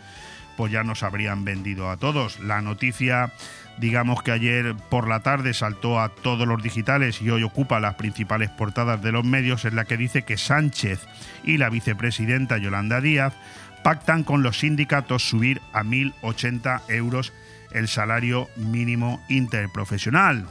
pues 0.57 0.73
ya 0.73 0.83
nos 0.83 1.03
habrían 1.03 1.45
vendido 1.45 1.91
a 1.91 1.97
todos? 1.97 2.41
La 2.41 2.63
noticia 2.63 3.33
digamos 3.79 4.23
que 4.23 4.33
ayer 4.33 4.75
por 4.91 5.09
la 5.09 5.21
tarde 5.21 5.55
saltó 5.55 6.01
a 6.01 6.09
todos 6.09 6.47
los 6.47 6.63
digitales 6.63 7.21
y 7.21 7.31
hoy 7.31 7.43
ocupa 7.43 7.81
las 7.81 7.95
principales 7.95 8.51
portadas 8.51 9.03
de 9.03 9.13
los 9.13 9.25
medios, 9.25 9.65
es 9.65 9.75
la 9.75 9.85
que 9.85 9.97
dice 9.97 10.23
que 10.23 10.37
Sánchez 10.37 11.01
y 11.45 11.59
la 11.59 11.69
vicepresidenta 11.69 12.59
Yolanda 12.59 13.01
Díaz 13.01 13.35
pactan 13.83 14.25
con 14.25 14.43
los 14.43 14.61
sindicatos 14.61 15.29
subir 15.29 15.61
a 15.73 15.83
1.080 15.83 16.83
euros 16.89 17.33
el 17.73 17.89
salario 17.89 18.49
mínimo 18.57 19.23
interprofesional. 19.29 20.47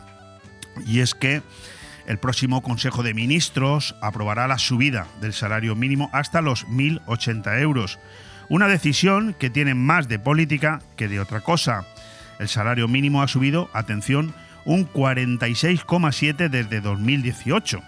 Y 0.86 1.00
es 1.00 1.16
que 1.16 1.42
el 2.08 2.20
próximo 2.20 2.62
Consejo 2.62 3.04
de 3.04 3.14
Ministros 3.14 3.96
aprobará 4.02 4.48
la 4.48 4.60
subida 4.60 5.08
del 5.22 5.34
salario 5.34 5.76
mínimo 5.76 6.10
hasta 6.14 6.42
los 6.42 6.68
1.080 6.68 7.60
euros. 7.62 8.00
Una 8.48 8.68
decisión 8.68 9.36
que 9.40 9.50
tiene 9.50 9.74
más 9.74 10.08
de 10.08 10.20
política 10.20 10.82
que 10.98 11.08
de 11.08 11.20
otra 11.20 11.42
cosa. 11.42 11.86
El 12.40 12.48
salario 12.48 12.88
mínimo 12.88 13.24
ha 13.24 13.28
subido, 13.28 13.70
atención, 13.74 14.34
un 14.66 14.88
46,7 14.92 16.50
desde 16.50 16.82
2018. 16.82 17.82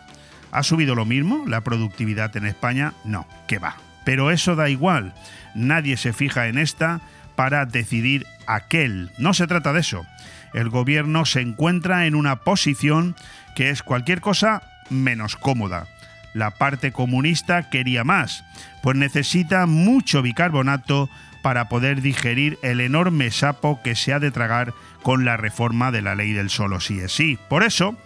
¿Ha 0.52 0.64
subido 0.64 0.96
lo 0.96 1.06
mismo 1.06 1.44
la 1.46 1.62
productividad 1.62 2.36
en 2.38 2.46
España? 2.46 2.94
No, 3.04 3.28
que 3.48 3.60
va. 3.60 3.78
Pero 4.06 4.32
eso 4.32 4.56
da 4.56 4.70
igual. 4.70 5.14
Nadie 5.54 5.98
se 5.98 6.14
fija 6.14 6.48
en 6.48 6.58
esta 6.58 7.02
para 7.36 7.66
decidir 7.66 8.26
aquel. 8.48 9.12
No 9.18 9.34
se 9.34 9.48
trata 9.48 9.74
de 9.74 9.82
eso. 9.82 10.06
El 10.54 10.70
gobierno 10.70 11.26
se 11.26 11.42
encuentra 11.42 12.08
en 12.08 12.16
una 12.16 12.38
posición 12.38 13.16
que 13.58 13.72
es 13.72 13.82
cualquier 13.82 14.22
cosa 14.22 14.62
menos 14.92 15.36
cómoda. 15.36 15.88
La 16.36 16.52
parte 16.52 16.92
comunista 16.92 17.72
quería 17.72 18.04
más, 18.04 18.44
pues 18.84 18.96
necesita 18.96 19.66
mucho 19.66 20.22
bicarbonato 20.22 21.10
para 21.42 21.68
poder 21.68 22.04
digerir 22.04 22.60
el 22.62 22.82
enorme 22.82 23.32
sapo 23.32 23.82
que 23.82 23.96
se 23.96 24.14
ha 24.14 24.20
de 24.20 24.30
tragar 24.30 24.76
con 25.02 25.26
la 25.26 25.38
reforma 25.38 25.92
de 25.92 26.04
la 26.04 26.14
ley 26.14 26.34
del 26.34 26.52
solo 26.52 26.80
sí 26.80 27.00
es 27.00 27.12
sí. 27.12 27.40
Por 27.50 27.64
eso, 27.64 27.98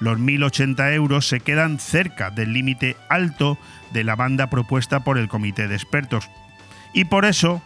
los 0.00 0.18
1.080 0.18 0.92
euros 0.92 1.26
se 1.26 1.40
quedan 1.40 1.78
cerca 1.78 2.28
del 2.28 2.52
límite 2.52 2.98
alto 3.08 3.56
de 3.94 4.04
la 4.04 4.16
banda 4.16 4.50
propuesta 4.50 5.00
por 5.00 5.16
el 5.16 5.28
comité 5.28 5.66
de 5.66 5.76
expertos. 5.76 6.28
Y 6.92 7.06
por 7.06 7.24
eso 7.24 7.62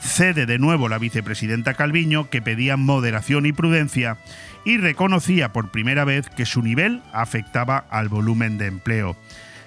cede 0.00 0.46
de 0.46 0.58
nuevo 0.58 0.88
la 0.88 0.98
vicepresidenta 0.98 1.74
Calviño, 1.74 2.30
que 2.30 2.40
pedía 2.40 2.78
moderación 2.78 3.44
y 3.44 3.52
prudencia, 3.52 4.16
y 4.64 4.76
reconocía 4.78 5.52
por 5.52 5.70
primera 5.70 6.04
vez 6.04 6.28
que 6.28 6.46
su 6.46 6.62
nivel 6.62 7.02
afectaba 7.12 7.84
al 7.90 8.08
volumen 8.08 8.58
de 8.58 8.66
empleo. 8.66 9.16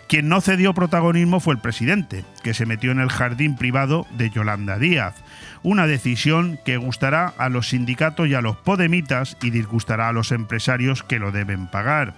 Quien 0.07 0.27
no 0.27 0.41
cedió 0.41 0.73
protagonismo 0.73 1.39
fue 1.39 1.53
el 1.53 1.61
presidente, 1.61 2.25
que 2.43 2.53
se 2.53 2.65
metió 2.65 2.91
en 2.91 2.99
el 2.99 3.09
jardín 3.09 3.55
privado 3.55 4.05
de 4.11 4.29
Yolanda 4.29 4.77
Díaz, 4.77 5.15
una 5.63 5.87
decisión 5.87 6.59
que 6.65 6.75
gustará 6.75 7.33
a 7.37 7.47
los 7.47 7.69
sindicatos 7.69 8.27
y 8.27 8.33
a 8.33 8.41
los 8.41 8.57
podemitas 8.57 9.37
y 9.41 9.51
disgustará 9.51 10.09
a 10.09 10.11
los 10.11 10.33
empresarios 10.33 11.01
que 11.03 11.17
lo 11.17 11.31
deben 11.31 11.67
pagar, 11.67 12.13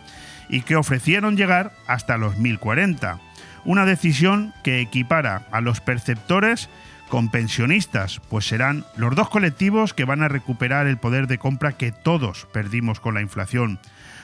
y 0.49 0.61
que 0.61 0.75
ofrecieron 0.75 1.37
llegar 1.37 1.71
hasta 1.85 2.17
los 2.17 2.37
1040. 2.37 3.19
Una 3.63 3.85
decisión 3.85 4.53
que 4.63 4.81
equipara 4.81 5.43
a 5.51 5.61
los 5.61 5.79
perceptores 5.79 6.69
con 7.13 7.29
pensionistas, 7.29 8.19
pues 8.27 8.47
serán 8.47 8.85
los 8.97 9.15
dos 9.15 9.29
colectivos 9.29 9.93
que 9.93 10.03
van 10.03 10.23
a 10.23 10.29
recuperar 10.29 10.87
el 10.87 10.97
poder 10.97 11.27
de 11.27 11.37
compra 11.37 11.73
que 11.73 11.91
todos 11.91 12.47
perdimos 12.51 12.99
con 12.99 13.13
la 13.13 13.21
inflación. 13.21 13.77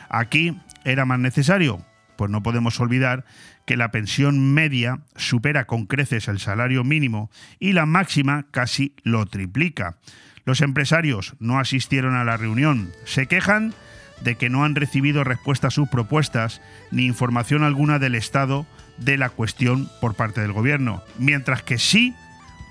Aquí 0.10 0.58
era 0.86 1.05
más 1.05 1.19
necesario, 1.19 1.86
pues 2.15 2.31
no 2.31 2.41
podemos 2.41 2.79
olvidar 2.79 3.25
que 3.67 3.77
la 3.77 3.91
pensión 3.91 4.55
media 4.55 5.01
supera 5.15 5.65
con 5.65 5.86
creces 5.86 6.27
el 6.29 6.39
salario 6.39 6.84
mínimo 6.84 7.29
y 7.60 7.74
la 7.74 7.86
máxima 7.86 8.48
casi 8.50 8.96
lo 9.03 9.24
triplica. 9.27 9.98
Los 10.43 10.62
empresarios 10.62 11.36
no 11.38 11.60
asistieron 11.60 12.15
a 12.15 12.24
la 12.24 12.38
reunión, 12.38 12.89
se 13.05 13.27
quejan 13.27 13.75
de 14.24 14.34
que 14.34 14.50
no 14.50 14.63
han 14.63 14.74
recibido 14.74 15.24
respuesta 15.24 15.67
a 15.67 15.72
sus 15.72 15.89
propuestas 15.89 16.60
ni 16.89 17.05
información 17.05 17.62
alguna 17.62 18.00
del 18.00 18.15
Estado 18.15 18.65
de 18.98 19.19
la 19.19 19.29
cuestión 19.29 19.91
por 20.01 20.15
parte 20.15 20.41
del 20.41 20.53
Gobierno, 20.53 21.03
mientras 21.19 21.62
que 21.62 21.77
sí 21.77 22.15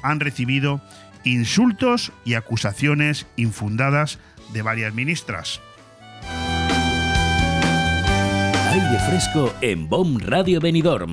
han 0.03 0.21
recibido 0.21 0.81
insultos 1.25 2.13
y 2.25 2.35
acusaciones 2.35 3.27
infundadas 3.37 4.19
de 4.53 4.63
varias 4.63 4.95
ministras. 4.95 5.61
Aire 8.71 8.99
fresco 9.09 9.53
en 9.61 9.89
BOM 9.89 10.19
Radio 10.19 10.61
Benidorm. 10.61 11.13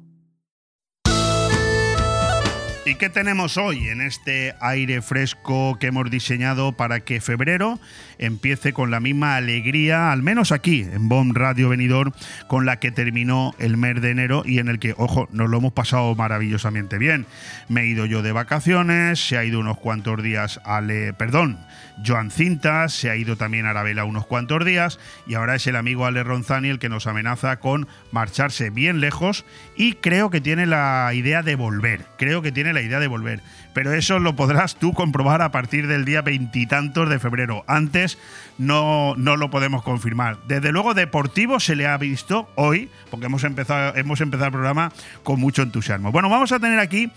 ¿Y 2.91 2.95
qué 2.95 3.09
tenemos 3.09 3.55
hoy 3.55 3.87
en 3.87 4.01
este 4.01 4.53
aire 4.59 5.01
fresco 5.01 5.77
que 5.79 5.87
hemos 5.87 6.11
diseñado 6.11 6.73
para 6.73 6.99
que 6.99 7.21
febrero 7.21 7.79
empiece 8.17 8.73
con 8.73 8.91
la 8.91 8.99
misma 8.99 9.37
alegría, 9.37 10.11
al 10.11 10.21
menos 10.21 10.51
aquí 10.51 10.81
en 10.81 11.07
BOM 11.07 11.33
Radio 11.33 11.69
Venidor, 11.69 12.11
con 12.49 12.65
la 12.65 12.79
que 12.79 12.91
terminó 12.91 13.53
el 13.59 13.77
mes 13.77 14.01
de 14.01 14.11
enero 14.11 14.43
y 14.45 14.59
en 14.59 14.67
el 14.67 14.77
que, 14.77 14.93
ojo, 14.97 15.29
nos 15.31 15.49
lo 15.49 15.59
hemos 15.59 15.71
pasado 15.71 16.13
maravillosamente 16.15 16.97
bien. 16.97 17.27
Me 17.69 17.83
he 17.83 17.87
ido 17.87 18.05
yo 18.05 18.21
de 18.21 18.33
vacaciones, 18.33 19.25
se 19.25 19.37
ha 19.37 19.45
ido 19.45 19.61
unos 19.61 19.77
cuantos 19.77 20.21
días 20.21 20.59
Ale, 20.65 21.13
perdón, 21.13 21.59
Joan 22.05 22.31
Cintas, 22.31 22.93
se 22.93 23.09
ha 23.09 23.15
ido 23.15 23.35
también 23.35 23.65
a 23.65 23.71
Arabela 23.71 24.05
unos 24.05 24.25
cuantos 24.25 24.65
días 24.65 24.99
y 25.27 25.35
ahora 25.35 25.55
es 25.55 25.67
el 25.67 25.75
amigo 25.75 26.05
Ale 26.05 26.23
Ronzani 26.23 26.69
el 26.69 26.79
que 26.79 26.89
nos 26.89 27.07
amenaza 27.07 27.57
con 27.59 27.87
marcharse 28.11 28.69
bien 28.69 28.99
lejos 28.99 29.45
y 29.75 29.93
creo 29.93 30.29
que 30.29 30.41
tiene 30.41 30.65
la 30.65 31.11
idea 31.13 31.43
de 31.43 31.55
volver, 31.55 32.05
creo 32.17 32.41
que 32.41 32.51
tiene 32.51 32.73
la 32.73 32.81
idea 32.81 32.99
de 32.99 33.07
volver. 33.07 33.41
Pero 33.73 33.93
eso 33.93 34.19
lo 34.19 34.35
podrás 34.35 34.75
tú 34.75 34.93
comprobar 34.93 35.41
a 35.41 35.51
partir 35.51 35.87
del 35.87 36.03
día 36.03 36.21
veintitantos 36.21 37.09
de 37.09 37.19
febrero. 37.19 37.63
Antes 37.67 38.17
no, 38.57 39.15
no 39.15 39.37
lo 39.37 39.49
podemos 39.49 39.81
confirmar. 39.81 40.39
Desde 40.47 40.73
luego, 40.73 40.93
Deportivo 40.93 41.59
se 41.61 41.77
le 41.77 41.87
ha 41.87 41.97
visto 41.97 42.51
hoy, 42.55 42.89
porque 43.09 43.27
hemos 43.27 43.45
empezado, 43.45 43.95
hemos 43.95 44.19
empezado 44.19 44.47
el 44.47 44.51
programa 44.51 44.91
con 45.23 45.39
mucho 45.39 45.61
entusiasmo. 45.61 46.11
Bueno, 46.11 46.29
vamos 46.29 46.51
a 46.51 46.59
tener 46.59 46.79
aquí 46.79 47.11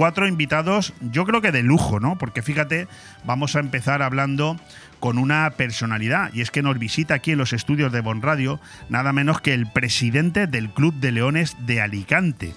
cuatro 0.00 0.26
invitados, 0.26 0.94
yo 1.02 1.26
creo 1.26 1.42
que 1.42 1.52
de 1.52 1.62
lujo, 1.62 2.00
¿no? 2.00 2.16
Porque 2.16 2.40
fíjate, 2.40 2.88
vamos 3.24 3.54
a 3.54 3.60
empezar 3.60 4.00
hablando 4.00 4.58
con 4.98 5.18
una 5.18 5.50
personalidad, 5.50 6.32
y 6.32 6.40
es 6.40 6.50
que 6.50 6.62
nos 6.62 6.78
visita 6.78 7.12
aquí 7.12 7.32
en 7.32 7.38
los 7.38 7.52
estudios 7.52 7.92
de 7.92 8.00
Bon 8.00 8.22
Radio 8.22 8.60
nada 8.88 9.12
menos 9.12 9.42
que 9.42 9.52
el 9.52 9.66
presidente 9.66 10.46
del 10.46 10.70
Club 10.70 10.94
de 10.94 11.12
Leones 11.12 11.54
de 11.66 11.82
Alicante. 11.82 12.54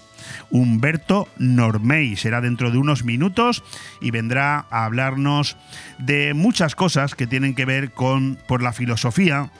Humberto 0.52 1.28
Normey. 1.38 2.16
Será 2.16 2.40
dentro 2.40 2.72
de 2.72 2.78
unos 2.78 3.04
minutos 3.04 3.62
y 4.00 4.12
vendrá 4.12 4.66
a 4.70 4.86
hablarnos 4.86 5.58
de 5.98 6.34
muchas 6.34 6.76
cosas 6.76 7.14
que 7.14 7.28
tienen 7.28 7.56
que 7.56 7.66
ver 7.66 7.92
con 7.92 8.38
por 8.48 8.64
la 8.64 8.72
filosofía 8.72 9.52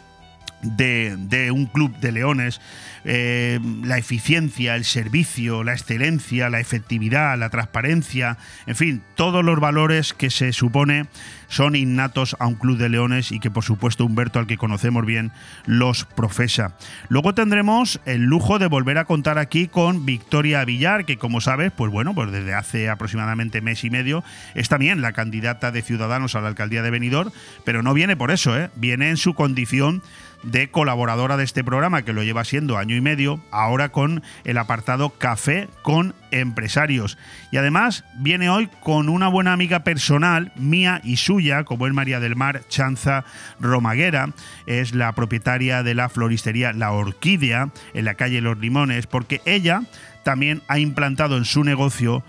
de, 0.64 1.52
un 1.52 1.66
club 1.66 1.96
de 2.00 2.12
leones, 2.12 2.62
eh, 3.06 3.60
la 3.84 3.98
eficiencia, 3.98 4.76
el 4.76 4.86
servicio, 4.86 5.64
la 5.64 5.74
excelencia, 5.74 6.50
la 6.50 6.60
efectividad, 6.60 7.38
la 7.38 7.50
transparencia, 7.50 8.38
en 8.66 8.76
fin, 8.76 9.04
todos 9.16 9.44
los 9.44 9.60
valores 9.60 10.14
que 10.14 10.30
se 10.30 10.54
supone 10.54 11.08
son 11.48 11.76
innatos 11.76 12.36
a 12.40 12.48
un 12.48 12.56
club 12.56 12.78
de 12.78 12.90
leones 12.90 13.32
y 13.32 13.40
que 13.40 13.52
por 13.52 13.64
supuesto 13.64 14.06
Humberto, 14.06 14.40
al 14.40 14.48
que 14.48 14.58
conocemos 14.58 15.06
bien, 15.06 15.32
los 15.66 16.06
profesa. 16.06 16.76
Luego 17.10 17.36
tendremos 17.36 18.02
el 18.06 18.24
lujo 18.24 18.58
de 18.58 18.68
volver 18.68 18.98
a 18.98 19.06
contar 19.06 19.38
aquí 19.38 19.68
con 19.68 20.06
Victoria 20.06 20.66
Villar, 20.66 21.06
que 21.06 21.18
como 21.18 21.42
sabes, 21.42 21.72
pues 21.72 21.92
bueno, 21.92 22.16
pues 22.16 22.32
desde 22.32 22.56
hace 22.56 22.90
aproximadamente 22.90 23.62
mes 23.62 23.84
y 23.84 23.90
medio 23.90 24.24
es 24.56 24.70
también 24.70 25.02
la 25.02 25.14
candidata 25.14 25.72
de 25.72 25.84
Ciudadanos 25.84 26.36
a 26.36 26.42
la 26.42 26.48
alcaldía 26.48 26.82
de 26.82 26.90
Benidorm, 26.90 27.32
pero 27.66 27.84
no 27.84 27.94
viene 27.94 28.18
por 28.18 28.32
eso, 28.32 28.58
¿eh? 28.58 28.72
viene 28.76 29.10
en 29.10 29.18
su 29.18 29.34
condición 29.36 30.02
de 30.44 30.70
colaboradora 30.70 31.38
de 31.38 31.44
este 31.44 31.64
programa, 31.64 32.04
que 32.04 32.14
lo 32.14 32.24
lleva 32.24 32.44
siendo 32.44 32.78
año 32.78 32.96
y 32.96 33.02
medio, 33.02 33.42
ahora 33.52 33.90
con 33.90 34.24
el 34.44 34.58
apartado 34.58 35.10
Café 35.12 35.70
con 35.82 36.14
Empresarios. 36.32 37.18
Y 37.52 37.58
además 37.58 38.04
viene 38.16 38.50
hoy 38.50 38.70
con 38.82 39.10
una 39.10 39.28
buena 39.28 39.54
amiga 39.54 39.84
personal, 39.84 40.52
mía 40.56 41.02
y 41.04 41.18
suya, 41.18 41.64
como 41.64 41.88
es 41.88 41.94
María 41.94 42.20
del 42.20 42.36
Mar 42.36 42.62
Chanza 42.68 43.24
Romaguera, 43.60 44.30
es 44.66 44.94
la 44.94 45.12
propietaria 45.14 45.84
de 45.84 45.96
la 45.96 46.10
floristería 46.10 46.74
La 46.74 46.92
Orquídea, 46.92 47.70
en 47.94 48.06
la 48.06 48.16
calle 48.16 48.42
Los 48.42 48.58
Limones, 48.60 49.08
porque 49.08 49.42
ella 49.46 49.84
también 50.24 50.62
ha 50.68 50.80
implantado 50.80 51.38
en 51.38 51.46
su 51.46 51.64
negocio 51.64 52.24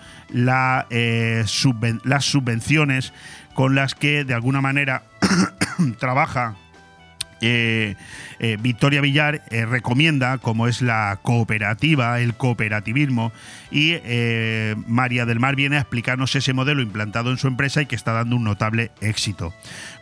eh, 0.90 1.44
las 2.04 2.24
subvenciones 2.24 3.12
con 3.54 3.74
las 3.74 3.94
que 3.94 4.24
de 4.24 4.34
alguna 4.34 4.60
manera 4.60 5.04
trabaja 5.98 6.56
eh, 7.40 7.96
eh, 8.38 8.56
Victoria 8.60 9.00
Villar 9.00 9.42
eh, 9.50 9.66
recomienda, 9.66 10.38
como 10.38 10.66
es 10.66 10.82
la 10.82 11.18
cooperativa, 11.22 12.20
el 12.20 12.34
cooperativismo, 12.34 13.32
y 13.70 13.96
María 14.86 15.26
del 15.26 15.40
Mar 15.40 15.56
viene 15.56 15.76
a 15.76 15.80
explicarnos 15.80 16.34
ese 16.36 16.52
modelo 16.52 16.80
implantado 16.80 17.30
en 17.30 17.38
su 17.38 17.48
empresa 17.48 17.82
y 17.82 17.86
que 17.86 17.96
está 17.96 18.12
dando 18.12 18.36
un 18.36 18.44
notable 18.44 18.92
éxito. 19.00 19.52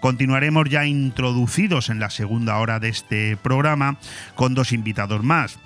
Continuaremos 0.02 0.68
ya 0.68 0.84
introducidos 0.84 1.88
en 1.88 2.00
la 2.00 2.10
segunda 2.10 2.56
hora 2.56 2.80
de 2.80 2.88
este 2.88 3.36
programa 3.36 3.98
con 4.34 4.52
dos 4.52 4.72
invitados 4.72 5.22
más. 5.22 5.60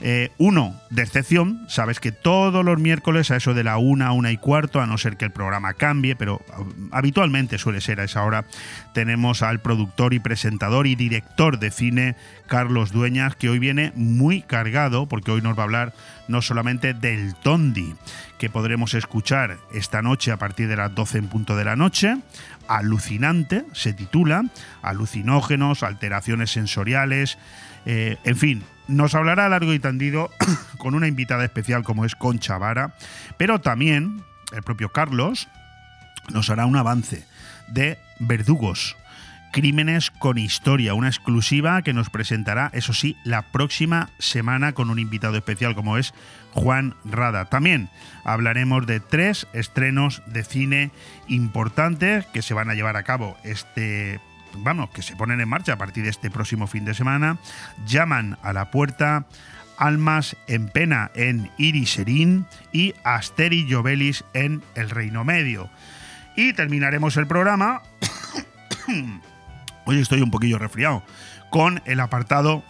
Eh, 0.00 0.30
uno, 0.38 0.74
de 0.88 1.02
excepción, 1.02 1.64
sabes 1.68 2.00
que 2.00 2.10
todos 2.10 2.64
los 2.64 2.80
miércoles 2.80 3.30
a 3.30 3.36
eso 3.36 3.52
de 3.52 3.62
la 3.62 3.76
una, 3.76 4.10
una 4.12 4.32
y 4.32 4.38
cuarto, 4.38 4.80
a 4.80 4.86
no 4.86 4.96
ser 4.96 5.18
que 5.18 5.26
el 5.26 5.30
programa 5.30 5.74
cambie, 5.74 6.16
pero 6.16 6.36
uh, 6.58 6.64
habitualmente 6.90 7.56
suele 7.56 7.82
ser 7.82 8.00
a 8.00 8.04
esa 8.04 8.24
hora, 8.24 8.46
tenemos 8.94 9.42
al 9.42 9.60
productor 9.60 10.12
y 10.12 10.18
presentador 10.20 10.88
y 10.88 10.96
director 10.96 11.60
de 11.60 11.70
cine 11.70 12.16
Carlos 12.48 12.92
Dueñas, 12.92 13.36
que 13.36 13.48
hoy 13.48 13.60
viene 13.60 13.92
muy 13.94 14.42
cargado, 14.42 15.06
porque 15.06 15.30
hoy 15.30 15.42
nos 15.42 15.56
va 15.56 15.60
a 15.60 15.64
hablar 15.64 15.94
no 16.26 16.42
solamente 16.42 16.94
del 16.94 17.34
Tondi, 17.36 17.94
que 18.38 18.50
podremos 18.50 18.94
escuchar 18.94 19.58
esta 19.72 20.02
noche 20.02 20.32
a 20.32 20.36
partir 20.36 20.66
de 20.66 20.76
las 20.76 20.92
12 20.92 21.18
en 21.18 21.28
punto 21.28 21.56
de 21.56 21.64
la 21.64 21.76
noche, 21.76 22.16
alucinante, 22.76 23.66
se 23.72 23.92
titula, 23.92 24.44
alucinógenos, 24.80 25.82
alteraciones 25.82 26.50
sensoriales, 26.50 27.38
eh, 27.84 28.16
en 28.24 28.36
fin, 28.36 28.64
nos 28.88 29.14
hablará 29.14 29.48
largo 29.48 29.74
y 29.74 29.78
tendido 29.78 30.30
con 30.78 30.94
una 30.94 31.06
invitada 31.06 31.44
especial 31.44 31.82
como 31.82 32.04
es 32.04 32.14
Concha 32.14 32.56
Vara, 32.56 32.94
pero 33.36 33.60
también 33.60 34.22
el 34.52 34.62
propio 34.62 34.90
Carlos 34.90 35.48
nos 36.32 36.48
hará 36.48 36.64
un 36.64 36.76
avance 36.76 37.26
de 37.68 37.98
Verdugos, 38.18 38.96
Crímenes 39.52 40.10
con 40.10 40.38
Historia, 40.38 40.94
una 40.94 41.08
exclusiva 41.08 41.82
que 41.82 41.92
nos 41.92 42.10
presentará, 42.10 42.70
eso 42.72 42.92
sí, 42.92 43.16
la 43.22 43.42
próxima 43.42 44.10
semana 44.18 44.72
con 44.72 44.90
un 44.90 44.98
invitado 44.98 45.36
especial 45.36 45.74
como 45.74 45.98
es 45.98 46.14
Juan 46.52 46.94
Rada. 47.04 47.44
También 47.44 47.90
hablaremos 48.24 48.86
de 48.86 48.98
tres 48.98 49.46
estrenos 49.52 50.22
de 50.26 50.42
cine 50.42 50.90
importantes 51.28 52.26
que 52.26 52.42
se 52.42 52.54
van 52.54 52.70
a 52.70 52.74
llevar 52.74 52.96
a 52.96 53.02
cabo 53.02 53.36
este 53.44 54.20
vamos, 54.58 54.90
que 54.90 55.02
se 55.02 55.16
ponen 55.16 55.40
en 55.40 55.48
marcha 55.48 55.74
a 55.74 55.78
partir 55.78 56.04
de 56.04 56.10
este 56.10 56.30
próximo 56.30 56.66
fin 56.66 56.84
de 56.84 56.94
semana, 56.94 57.38
llaman 57.86 58.38
a 58.42 58.52
la 58.52 58.70
puerta 58.70 59.26
Almas 59.76 60.36
en 60.46 60.68
Pena 60.68 61.10
en 61.14 61.50
Iriserín 61.58 62.46
y 62.72 62.94
Asteri 63.04 63.66
Jovelis 63.70 64.24
en 64.34 64.62
el 64.74 64.90
Reino 64.90 65.24
Medio. 65.24 65.70
Y 66.36 66.52
terminaremos 66.52 67.16
el 67.16 67.26
programa, 67.26 67.82
hoy 69.92 70.00
estoy 70.00 70.22
un 70.22 70.30
poquillo 70.30 70.58
resfriado, 70.58 71.02
con 71.50 71.82
el 71.86 72.00
apartado 72.00 72.62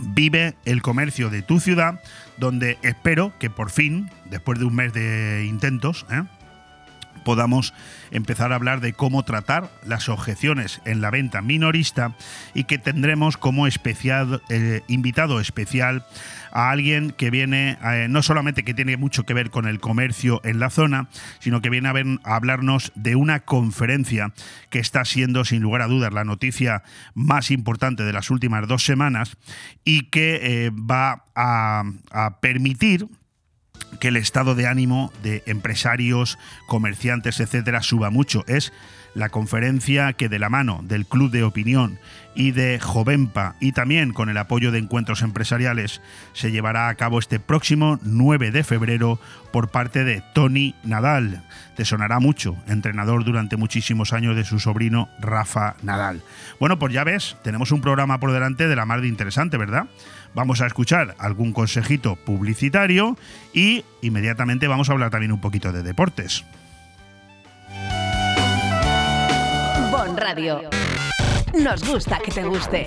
Vive 0.00 0.54
el 0.64 0.80
comercio 0.80 1.28
de 1.28 1.42
tu 1.42 1.58
ciudad, 1.58 2.00
donde 2.36 2.78
espero 2.82 3.32
que 3.40 3.50
por 3.50 3.70
fin, 3.70 4.10
después 4.26 4.58
de 4.60 4.64
un 4.64 4.76
mes 4.76 4.92
de 4.92 5.44
intentos, 5.48 6.06
¿eh? 6.10 6.22
Podamos 7.18 7.74
empezar 8.10 8.52
a 8.52 8.56
hablar 8.56 8.80
de 8.80 8.92
cómo 8.92 9.24
tratar 9.24 9.70
las 9.84 10.08
objeciones 10.08 10.80
en 10.84 11.00
la 11.00 11.10
venta 11.10 11.42
minorista 11.42 12.14
y 12.54 12.64
que 12.64 12.78
tendremos 12.78 13.36
como 13.36 13.66
especial, 13.66 14.42
eh, 14.48 14.82
invitado 14.88 15.40
especial 15.40 16.04
a 16.52 16.70
alguien 16.70 17.10
que 17.10 17.30
viene, 17.30 17.78
eh, 17.84 18.06
no 18.08 18.22
solamente 18.22 18.64
que 18.64 18.74
tiene 18.74 18.96
mucho 18.96 19.24
que 19.24 19.34
ver 19.34 19.50
con 19.50 19.66
el 19.66 19.80
comercio 19.80 20.40
en 20.44 20.58
la 20.58 20.70
zona, 20.70 21.08
sino 21.38 21.60
que 21.60 21.70
viene 21.70 21.88
a, 21.88 21.92
ver, 21.92 22.06
a, 22.24 22.36
hablarnos 22.36 22.92
de 22.94 23.16
una 23.16 23.40
conferencia 23.40 24.32
que 24.70 24.78
está 24.78 25.04
siendo, 25.04 25.44
sin 25.44 25.62
lugar 25.62 25.82
a 25.82 25.86
dudas, 25.86 26.12
la 26.12 26.24
noticia 26.24 26.82
más 27.14 27.50
importante 27.50 28.02
de 28.02 28.12
las 28.12 28.30
últimas 28.30 28.66
dos 28.66 28.84
semanas 28.84 29.36
y 29.84 30.06
que 30.06 30.40
eh, 30.42 30.70
va 30.70 31.24
a, 31.34 31.84
a 32.10 32.40
permitir 32.40 33.06
que 34.00 34.08
el 34.08 34.16
estado 34.16 34.54
de 34.54 34.66
ánimo 34.66 35.12
de 35.22 35.42
empresarios, 35.46 36.38
comerciantes, 36.66 37.40
etcétera, 37.40 37.82
suba 37.82 38.10
mucho. 38.10 38.44
Es 38.46 38.72
la 39.14 39.28
conferencia 39.28 40.12
que 40.12 40.28
de 40.28 40.38
la 40.38 40.48
mano 40.48 40.80
del 40.82 41.06
Club 41.06 41.30
de 41.30 41.42
Opinión 41.42 41.98
y 42.34 42.52
de 42.52 42.78
Jovenpa 42.78 43.56
y 43.58 43.72
también 43.72 44.12
con 44.12 44.28
el 44.28 44.36
apoyo 44.36 44.70
de 44.70 44.78
encuentros 44.78 45.22
empresariales 45.22 46.00
se 46.34 46.52
llevará 46.52 46.88
a 46.88 46.94
cabo 46.94 47.18
este 47.18 47.40
próximo 47.40 47.98
9 48.02 48.52
de 48.52 48.62
febrero 48.62 49.18
por 49.52 49.70
parte 49.70 50.04
de 50.04 50.22
Tony 50.34 50.74
Nadal. 50.84 51.42
Te 51.76 51.84
sonará 51.84 52.20
mucho, 52.20 52.56
entrenador 52.68 53.24
durante 53.24 53.56
muchísimos 53.56 54.12
años 54.12 54.36
de 54.36 54.44
su 54.44 54.60
sobrino 54.60 55.08
Rafa 55.18 55.74
Nadal. 55.82 56.22
Bueno, 56.60 56.78
pues 56.78 56.92
ya 56.92 57.02
ves, 57.02 57.36
tenemos 57.42 57.72
un 57.72 57.80
programa 57.80 58.20
por 58.20 58.32
delante 58.32 58.68
de 58.68 58.76
la 58.76 58.86
mar 58.86 59.00
de 59.00 59.08
interesante, 59.08 59.56
¿verdad? 59.56 59.86
Vamos 60.34 60.60
a 60.60 60.66
escuchar 60.66 61.16
algún 61.18 61.52
consejito 61.52 62.14
publicitario 62.14 63.16
y 63.52 63.84
inmediatamente 64.02 64.68
vamos 64.68 64.88
a 64.88 64.92
hablar 64.92 65.10
también 65.10 65.32
un 65.32 65.40
poquito 65.40 65.72
de 65.72 65.82
deportes. 65.82 66.44
Radio. 70.18 70.62
Nos 71.54 71.88
gusta 71.88 72.18
que 72.18 72.32
te 72.32 72.42
guste. 72.42 72.86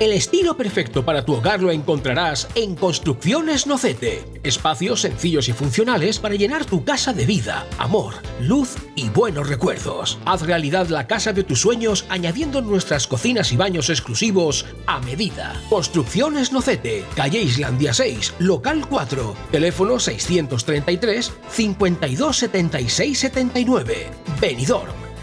El 0.00 0.12
estilo 0.12 0.56
perfecto 0.56 1.04
para 1.04 1.24
tu 1.24 1.34
hogar 1.34 1.62
lo 1.62 1.70
encontrarás 1.70 2.48
en 2.56 2.74
Construcciones 2.74 3.68
Nocete. 3.68 4.24
Espacios 4.42 5.02
sencillos 5.02 5.48
y 5.48 5.52
funcionales 5.52 6.18
para 6.18 6.34
llenar 6.34 6.64
tu 6.64 6.84
casa 6.84 7.12
de 7.12 7.24
vida, 7.26 7.64
amor, 7.78 8.14
luz 8.40 8.74
y 8.96 9.08
buenos 9.10 9.48
recuerdos. 9.48 10.18
Haz 10.24 10.42
realidad 10.42 10.88
la 10.88 11.06
casa 11.06 11.32
de 11.32 11.44
tus 11.44 11.60
sueños 11.60 12.06
añadiendo 12.08 12.60
nuestras 12.60 13.06
cocinas 13.06 13.52
y 13.52 13.56
baños 13.56 13.88
exclusivos 13.88 14.66
a 14.86 14.98
medida. 14.98 15.52
Construcciones 15.70 16.50
Nocete, 16.50 17.04
calle 17.14 17.42
Islandia 17.42 17.94
6, 17.94 18.34
local 18.40 18.86
4, 18.88 19.36
teléfono 19.52 20.00
633 20.00 21.32
527679 21.50 23.14
79. 23.14 24.10
Benidorm. 24.40 25.13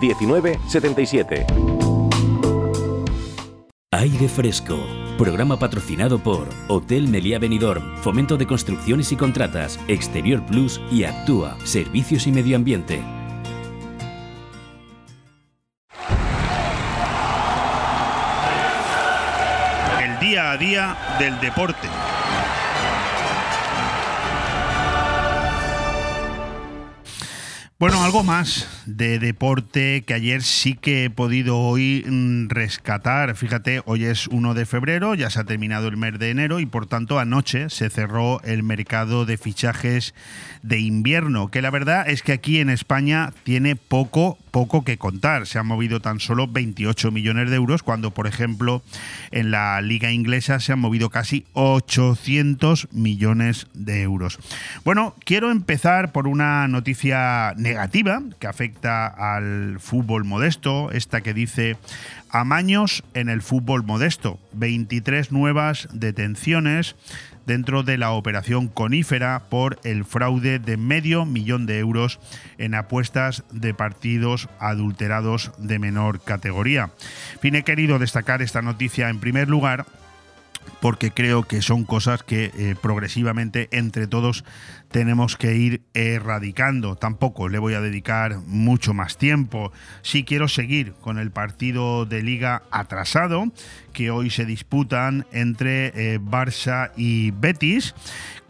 19 0.00 0.58
77. 0.68 1.46
Aire 4.04 4.28
Fresco. 4.28 4.76
Programa 5.16 5.56
patrocinado 5.58 6.18
por 6.18 6.48
Hotel 6.68 7.06
Meliá 7.06 7.38
Benidorm, 7.38 7.96
Fomento 7.98 8.36
de 8.36 8.46
Construcciones 8.46 9.12
y 9.12 9.16
Contratas, 9.16 9.78
Exterior 9.86 10.44
Plus 10.44 10.80
y 10.90 11.04
Actúa, 11.04 11.56
Servicios 11.64 12.26
y 12.26 12.32
Medio 12.32 12.56
Ambiente. 12.56 13.00
El 20.02 20.18
día 20.18 20.50
a 20.50 20.56
día 20.56 20.96
del 21.20 21.40
deporte. 21.40 21.88
Bueno, 27.78 28.02
algo 28.02 28.22
más 28.22 28.66
de 28.86 29.18
deporte 29.18 30.02
que 30.06 30.14
ayer 30.14 30.42
sí 30.42 30.74
que 30.74 31.04
he 31.04 31.10
podido 31.10 31.58
hoy 31.58 32.04
mm, 32.06 32.48
rescatar. 32.48 33.34
Fíjate, 33.36 33.82
hoy 33.86 34.04
es 34.04 34.28
1 34.28 34.54
de 34.54 34.66
febrero, 34.66 35.14
ya 35.14 35.30
se 35.30 35.40
ha 35.40 35.44
terminado 35.44 35.88
el 35.88 35.96
mes 35.96 36.18
de 36.18 36.30
enero 36.30 36.60
y 36.60 36.66
por 36.66 36.86
tanto 36.86 37.18
anoche 37.18 37.70
se 37.70 37.90
cerró 37.90 38.40
el 38.42 38.62
mercado 38.62 39.24
de 39.26 39.38
fichajes 39.38 40.14
de 40.62 40.80
invierno, 40.80 41.50
que 41.50 41.62
la 41.62 41.70
verdad 41.70 42.08
es 42.08 42.22
que 42.22 42.32
aquí 42.32 42.58
en 42.58 42.70
España 42.70 43.32
tiene 43.44 43.76
poco, 43.76 44.38
poco 44.50 44.84
que 44.84 44.98
contar. 44.98 45.46
Se 45.46 45.58
han 45.58 45.66
movido 45.66 46.00
tan 46.00 46.20
solo 46.20 46.46
28 46.46 47.10
millones 47.10 47.50
de 47.50 47.56
euros, 47.56 47.82
cuando 47.82 48.12
por 48.12 48.26
ejemplo 48.26 48.82
en 49.30 49.50
la 49.50 49.80
liga 49.80 50.10
inglesa 50.10 50.60
se 50.60 50.72
han 50.72 50.78
movido 50.78 51.10
casi 51.10 51.46
800 51.52 52.88
millones 52.92 53.66
de 53.74 54.02
euros. 54.02 54.38
Bueno, 54.84 55.14
quiero 55.24 55.50
empezar 55.50 56.12
por 56.12 56.28
una 56.28 56.68
noticia 56.68 57.54
negativa 57.56 58.22
que 58.38 58.46
afecta 58.46 58.73
al 58.82 59.78
fútbol 59.80 60.24
modesto, 60.24 60.90
esta 60.90 61.20
que 61.20 61.34
dice 61.34 61.76
amaños 62.30 63.04
en 63.14 63.28
el 63.28 63.42
fútbol 63.42 63.84
modesto, 63.84 64.38
23 64.52 65.32
nuevas 65.32 65.88
detenciones 65.92 66.96
dentro 67.46 67.82
de 67.82 67.98
la 67.98 68.10
operación 68.10 68.68
conífera 68.68 69.42
por 69.48 69.78
el 69.84 70.04
fraude 70.04 70.58
de 70.58 70.76
medio 70.76 71.24
millón 71.26 71.66
de 71.66 71.78
euros 71.78 72.18
en 72.58 72.74
apuestas 72.74 73.44
de 73.50 73.74
partidos 73.74 74.48
adulterados 74.58 75.52
de 75.58 75.78
menor 75.78 76.20
categoría. 76.22 76.90
He 77.42 77.62
querido 77.62 77.98
destacar 77.98 78.42
esta 78.42 78.62
noticia 78.62 79.08
en 79.08 79.20
primer 79.20 79.48
lugar 79.48 79.86
porque 80.80 81.10
creo 81.10 81.44
que 81.44 81.62
son 81.62 81.84
cosas 81.84 82.22
que 82.22 82.52
eh, 82.56 82.74
progresivamente 82.80 83.68
entre 83.72 84.06
todos 84.06 84.44
tenemos 84.90 85.36
que 85.36 85.56
ir 85.56 85.82
erradicando. 85.92 86.94
Tampoco 86.94 87.48
le 87.48 87.58
voy 87.58 87.74
a 87.74 87.80
dedicar 87.80 88.38
mucho 88.46 88.94
más 88.94 89.16
tiempo. 89.16 89.72
Si 90.02 90.24
quiero 90.24 90.46
seguir 90.46 90.92
con 91.00 91.18
el 91.18 91.30
partido 91.30 92.06
de 92.06 92.22
liga 92.22 92.62
atrasado 92.70 93.50
que 93.92 94.10
hoy 94.10 94.30
se 94.30 94.44
disputan 94.44 95.26
entre 95.32 95.86
eh, 95.94 96.20
Barça 96.20 96.92
y 96.96 97.30
Betis, 97.32 97.94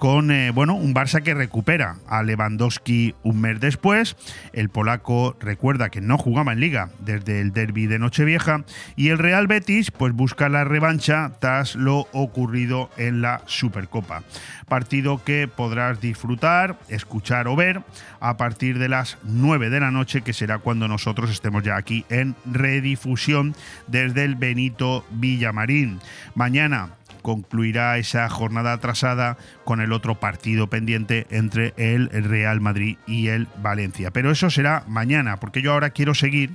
con 0.05 0.31
eh, 0.31 0.51
bueno, 0.51 0.75
un 0.75 0.93
Barça 0.93 1.23
que 1.23 1.33
recupera 1.33 1.97
a 2.07 2.23
Lewandowski 2.23 3.14
un 3.23 3.40
mes 3.40 3.59
después. 3.59 4.17
El 4.53 4.69
polaco 4.69 5.35
recuerda 5.40 5.88
que 5.88 6.03
no 6.03 6.19
jugaba 6.19 6.53
en 6.53 6.61
liga 6.61 6.90
desde 6.99 7.40
el 7.40 7.55
derby 7.55 7.87
de 7.87 7.99
Nochevieja 7.99 8.64
y 8.97 9.09
el 9.09 9.17
Real 9.17 9.47
Betis 9.47 9.90
pues 9.90 10.12
busca 10.12 10.51
la 10.51 10.64
revancha 10.64 11.33
tras 11.40 11.75
lo 11.75 12.07
ocurrido 12.12 12.90
en 12.99 13.23
la 13.23 13.40
Supercopa. 13.47 14.25
Partido 14.69 15.25
que 15.25 15.49
podrás 15.49 16.03
disfrutar, 16.03 16.79
escuchar 16.88 17.49
o 17.49 17.57
ver 17.57 17.81
a 18.21 18.37
partir 18.37 18.79
de 18.79 18.90
las 18.90 19.17
9 19.23 19.71
de 19.71 19.81
la 19.81 19.90
noche, 19.90 20.21
que 20.21 20.35
será 20.35 20.59
cuando 20.59 20.87
nosotros 20.87 21.31
estemos 21.31 21.62
ya 21.62 21.77
aquí 21.77 22.05
en 22.11 22.37
redifusión 22.45 23.55
desde 23.87 24.25
el 24.25 24.35
Benito 24.35 25.07
Villamarín. 25.12 25.99
Mañana 26.35 26.90
concluirá 27.25 27.97
esa 27.97 28.29
jornada 28.29 28.75
atrasada 28.75 29.39
con 29.65 29.81
el 29.81 29.93
otro 29.93 30.21
partido 30.21 30.69
pendiente 30.69 31.27
entre 31.31 31.73
el 31.79 32.11
Real 32.11 32.61
Madrid 32.61 32.99
y 33.07 33.29
el 33.29 33.49
Valencia. 33.57 34.11
Pero 34.11 34.31
eso 34.31 34.51
será 34.51 34.85
mañana, 34.87 35.41
porque 35.41 35.63
yo 35.63 35.73
ahora 35.73 35.89
quiero 35.89 36.15
seguir 36.15 36.51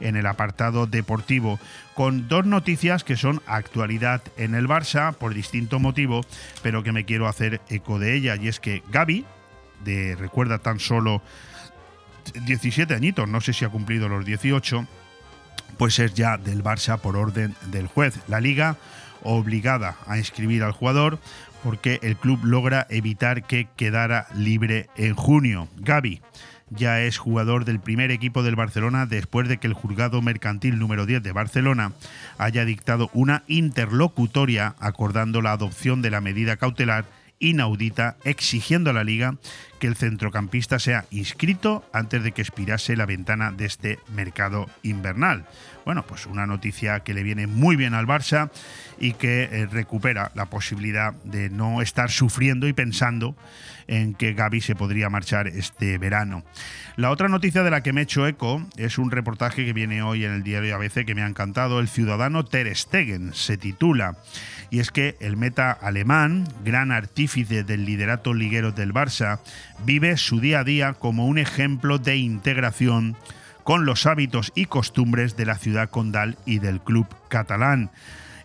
en 0.00 0.16
el 0.16 0.26
apartado 0.26 0.86
deportivo 0.86 1.60
con 1.94 2.28
dos 2.28 2.46
noticias 2.46 3.04
que 3.04 3.16
son 3.18 3.42
actualidad 3.46 4.22
en 4.38 4.54
el 4.54 4.68
Barça 4.68 5.12
por 5.14 5.34
distinto 5.34 5.80
motivo, 5.80 6.22
pero 6.62 6.82
que 6.82 6.92
me 6.92 7.04
quiero 7.04 7.28
hacer 7.28 7.60
eco 7.68 7.98
de 7.98 8.14
ella 8.14 8.36
y 8.36 8.48
es 8.48 8.58
que 8.58 8.82
Gaby, 8.90 9.26
de 9.84 10.16
recuerda 10.16 10.60
tan 10.60 10.80
solo 10.80 11.20
17 12.46 12.94
añitos, 12.94 13.28
no 13.28 13.42
sé 13.42 13.52
si 13.52 13.66
ha 13.66 13.68
cumplido 13.68 14.08
los 14.08 14.24
18, 14.24 14.86
pues 15.76 15.98
es 15.98 16.14
ya 16.14 16.38
del 16.38 16.64
Barça 16.64 16.98
por 16.98 17.18
orden 17.18 17.54
del 17.66 17.86
juez. 17.86 18.18
La 18.28 18.40
liga 18.40 18.78
obligada 19.26 19.96
a 20.06 20.18
inscribir 20.18 20.62
al 20.62 20.72
jugador 20.72 21.18
porque 21.62 21.98
el 22.02 22.16
club 22.16 22.44
logra 22.44 22.86
evitar 22.90 23.44
que 23.44 23.68
quedara 23.76 24.28
libre 24.34 24.88
en 24.96 25.14
junio. 25.14 25.68
Gaby 25.78 26.22
ya 26.70 27.00
es 27.00 27.18
jugador 27.18 27.64
del 27.64 27.80
primer 27.80 28.10
equipo 28.10 28.42
del 28.42 28.56
Barcelona 28.56 29.06
después 29.06 29.48
de 29.48 29.58
que 29.58 29.66
el 29.66 29.72
juzgado 29.72 30.20
mercantil 30.22 30.78
número 30.78 31.06
10 31.06 31.22
de 31.22 31.32
Barcelona 31.32 31.92
haya 32.38 32.64
dictado 32.64 33.10
una 33.12 33.44
interlocutoria 33.46 34.74
acordando 34.80 35.42
la 35.42 35.52
adopción 35.52 36.02
de 36.02 36.10
la 36.10 36.20
medida 36.20 36.56
cautelar 36.56 37.04
inaudita 37.38 38.16
exigiendo 38.24 38.90
a 38.90 38.94
la 38.94 39.04
liga 39.04 39.36
que 39.78 39.86
el 39.86 39.96
centrocampista 39.96 40.78
sea 40.78 41.04
inscrito 41.10 41.84
antes 41.92 42.22
de 42.22 42.32
que 42.32 42.42
expirase 42.42 42.96
la 42.96 43.06
ventana 43.06 43.52
de 43.52 43.66
este 43.66 43.98
mercado 44.14 44.68
invernal. 44.82 45.44
Bueno, 45.86 46.04
pues 46.04 46.26
una 46.26 46.48
noticia 46.48 46.98
que 47.04 47.14
le 47.14 47.22
viene 47.22 47.46
muy 47.46 47.76
bien 47.76 47.94
al 47.94 48.08
Barça 48.08 48.50
y 48.98 49.12
que 49.12 49.44
eh, 49.44 49.66
recupera 49.66 50.32
la 50.34 50.46
posibilidad 50.46 51.12
de 51.22 51.48
no 51.48 51.80
estar 51.80 52.10
sufriendo 52.10 52.66
y 52.66 52.72
pensando 52.72 53.36
en 53.86 54.14
que 54.14 54.34
Gaby 54.34 54.60
se 54.62 54.74
podría 54.74 55.10
marchar 55.10 55.46
este 55.46 55.96
verano. 55.98 56.42
La 56.96 57.12
otra 57.12 57.28
noticia 57.28 57.62
de 57.62 57.70
la 57.70 57.84
que 57.84 57.92
me 57.92 58.00
he 58.00 58.02
hecho 58.02 58.26
eco 58.26 58.66
es 58.76 58.98
un 58.98 59.12
reportaje 59.12 59.64
que 59.64 59.72
viene 59.72 60.02
hoy 60.02 60.24
en 60.24 60.32
el 60.32 60.42
diario 60.42 60.74
ABC 60.74 61.04
que 61.06 61.14
me 61.14 61.22
ha 61.22 61.28
encantado. 61.28 61.78
El 61.78 61.86
ciudadano 61.86 62.44
Ter 62.44 62.74
Stegen 62.76 63.32
se 63.32 63.56
titula. 63.56 64.16
Y 64.70 64.80
es 64.80 64.90
que 64.90 65.14
el 65.20 65.36
meta 65.36 65.70
alemán, 65.70 66.48
gran 66.64 66.90
artífice 66.90 67.62
del 67.62 67.84
liderato 67.84 68.34
liguero 68.34 68.72
del 68.72 68.92
Barça, 68.92 69.38
vive 69.84 70.16
su 70.16 70.40
día 70.40 70.58
a 70.58 70.64
día 70.64 70.94
como 70.94 71.28
un 71.28 71.38
ejemplo 71.38 71.98
de 71.98 72.16
integración 72.16 73.16
con 73.66 73.84
los 73.84 74.06
hábitos 74.06 74.52
y 74.54 74.66
costumbres 74.66 75.36
de 75.36 75.44
la 75.44 75.56
ciudad 75.56 75.90
condal 75.90 76.38
y 76.46 76.60
del 76.60 76.80
club 76.80 77.08
catalán. 77.26 77.90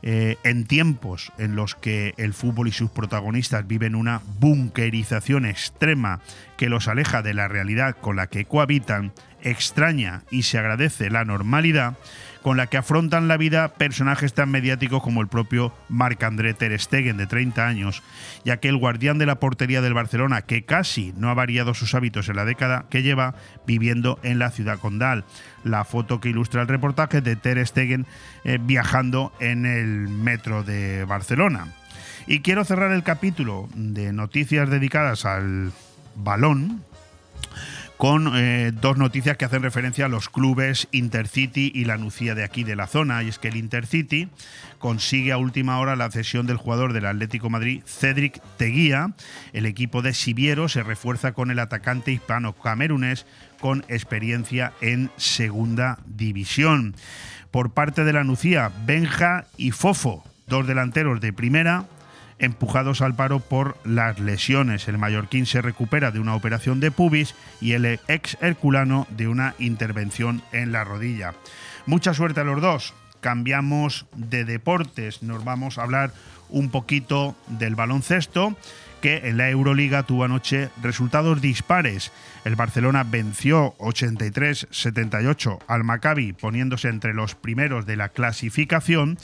Eh, 0.02 0.38
en 0.44 0.66
tiempos 0.66 1.32
en 1.38 1.56
los 1.56 1.76
que 1.76 2.16
el 2.18 2.34
fútbol 2.34 2.70
y 2.70 2.72
sus 2.72 2.90
protagonistas 2.90 3.68
viven 3.68 3.94
una 3.94 4.24
bunkerización 4.40 5.46
extrema 5.46 6.22
que 6.58 6.70
los 6.70 6.88
aleja 6.88 7.22
de 7.22 7.36
la 7.36 7.48
realidad 7.48 7.96
con 8.02 8.16
la 8.16 8.26
que 8.26 8.46
cohabitan, 8.46 9.14
extraña 9.44 10.24
y 10.32 10.42
se 10.42 10.58
agradece 10.58 11.12
la 11.12 11.24
normalidad, 11.24 11.98
con 12.42 12.58
la 12.58 12.68
que 12.68 12.78
afrontan 12.78 13.28
la 13.28 13.38
vida 13.38 13.74
personajes 13.76 14.34
tan 14.34 14.50
mediáticos 14.50 15.04
como 15.04 15.22
el 15.22 15.28
propio 15.28 15.74
Marc-André 15.90 16.54
Ter 16.54 16.80
Stegen, 16.80 17.18
de 17.18 17.28
30 17.28 17.68
años, 17.68 18.04
ya 18.44 18.58
que 18.58 18.70
el 18.70 18.78
guardián 18.78 19.18
de 19.18 19.26
la 19.26 19.40
portería 19.40 19.82
del 19.82 19.94
Barcelona, 19.94 20.42
que 20.42 20.66
casi 20.66 21.14
no 21.18 21.30
ha 21.30 21.34
variado 21.34 21.74
sus 21.74 21.94
hábitos 21.94 22.30
en 22.30 22.36
la 22.36 22.46
década 22.46 22.86
que 22.90 23.04
lleva 23.04 23.36
viviendo 23.68 24.20
en 24.24 24.40
la 24.40 24.52
ciudad 24.52 24.80
condal. 24.80 25.24
La 25.64 25.86
foto 25.86 26.20
que 26.20 26.30
ilustra 26.30 26.62
el 26.62 26.68
reportaje 26.68 27.22
de 27.22 27.36
Ter 27.36 27.66
Stegen 27.66 28.08
eh, 28.44 28.58
viajando 28.60 29.32
en 29.40 29.66
el 29.66 30.08
metro 30.08 30.64
de 30.64 31.06
Barcelona. 31.06 31.68
Y 32.28 32.40
quiero 32.40 32.66
cerrar 32.66 32.92
el 32.92 33.04
capítulo 33.04 33.70
de 33.74 34.14
noticias 34.14 34.70
dedicadas 34.70 35.26
al 35.26 35.72
balón 36.16 36.84
con 38.02 38.32
eh, 38.36 38.72
dos 38.74 38.98
noticias 38.98 39.38
que 39.38 39.46
hacen 39.46 39.62
referencia 39.62 40.06
a 40.06 40.10
los 40.10 40.28
clubes 40.28 40.88
Intercity 40.92 41.72
y 41.76 41.86
la 41.86 41.98
Nucía 41.98 42.34
de 42.34 42.44
aquí 42.44 42.64
de 42.64 42.76
la 42.76 42.88
zona. 42.88 43.22
Y 43.22 43.28
es 43.28 43.38
que 43.38 43.50
el 43.50 43.58
Intercity 43.58 44.28
consigue 44.80 45.32
a 45.32 45.38
última 45.38 45.78
hora 45.78 45.96
la 45.96 46.10
cesión 46.10 46.48
del 46.48 46.58
jugador 46.58 46.94
del 46.94 47.06
Atlético 47.06 47.52
Madrid, 47.52 47.84
Cedric 47.86 48.42
Teguía. 48.58 49.14
El 49.54 49.68
equipo 49.68 50.02
de 50.02 50.16
Siviero 50.16 50.68
se 50.68 50.82
refuerza 50.82 51.34
con 51.34 51.52
el 51.52 51.60
atacante 51.60 52.12
hispano-camerunés 52.12 53.28
con 53.60 53.86
experiencia 53.88 54.74
en 54.82 55.12
segunda 55.18 56.00
división. 56.08 56.96
Por 57.52 57.70
parte 57.70 58.04
de 58.04 58.14
la 58.14 58.24
Nucía, 58.24 58.72
Benja 58.84 59.46
y 59.58 59.70
Fofo, 59.70 60.24
dos 60.48 60.66
delanteros 60.66 61.22
de 61.22 61.34
primera, 61.34 61.86
empujados 62.42 63.02
al 63.02 63.16
paro 63.16 63.40
por 63.40 63.78
las 63.86 64.20
lesiones. 64.20 64.88
El 64.88 64.98
mallorquín 64.98 65.46
se 65.46 65.62
recupera 65.62 66.12
de 66.12 66.20
una 66.20 66.36
operación 66.36 66.80
de 66.80 66.92
pubis 66.92 67.36
y 67.62 67.74
el 67.74 67.86
ex 67.86 68.38
herculano 68.42 69.08
de 69.12 69.28
una 69.28 69.56
intervención 69.60 70.42
en 70.52 70.72
la 70.72 70.84
rodilla. 70.84 71.36
Mucha 71.86 72.14
suerte 72.14 72.42
a 72.42 72.44
los 72.44 72.62
dos. 72.62 72.94
Cambiamos 73.22 74.08
de 74.16 74.44
deportes, 74.44 75.22
nos 75.22 75.44
vamos 75.46 75.78
a 75.78 75.84
hablar 75.84 76.12
un 76.50 76.70
poquito 76.70 77.36
del 77.48 77.76
baloncesto 77.76 78.58
que 79.02 79.28
en 79.28 79.38
la 79.38 79.50
Euroliga 79.50 80.04
tuvo 80.04 80.24
anoche 80.24 80.70
resultados 80.82 81.42
dispares. 81.42 82.12
El 82.46 82.56
Barcelona 82.56 83.04
venció 83.04 83.76
83-78 83.78 85.60
al 85.68 85.84
Maccabi, 85.84 86.34
poniéndose 86.34 86.88
entre 86.88 87.14
los 87.14 87.36
primeros 87.36 87.86
de 87.86 87.98
la 87.98 88.10
clasificación. 88.10 89.18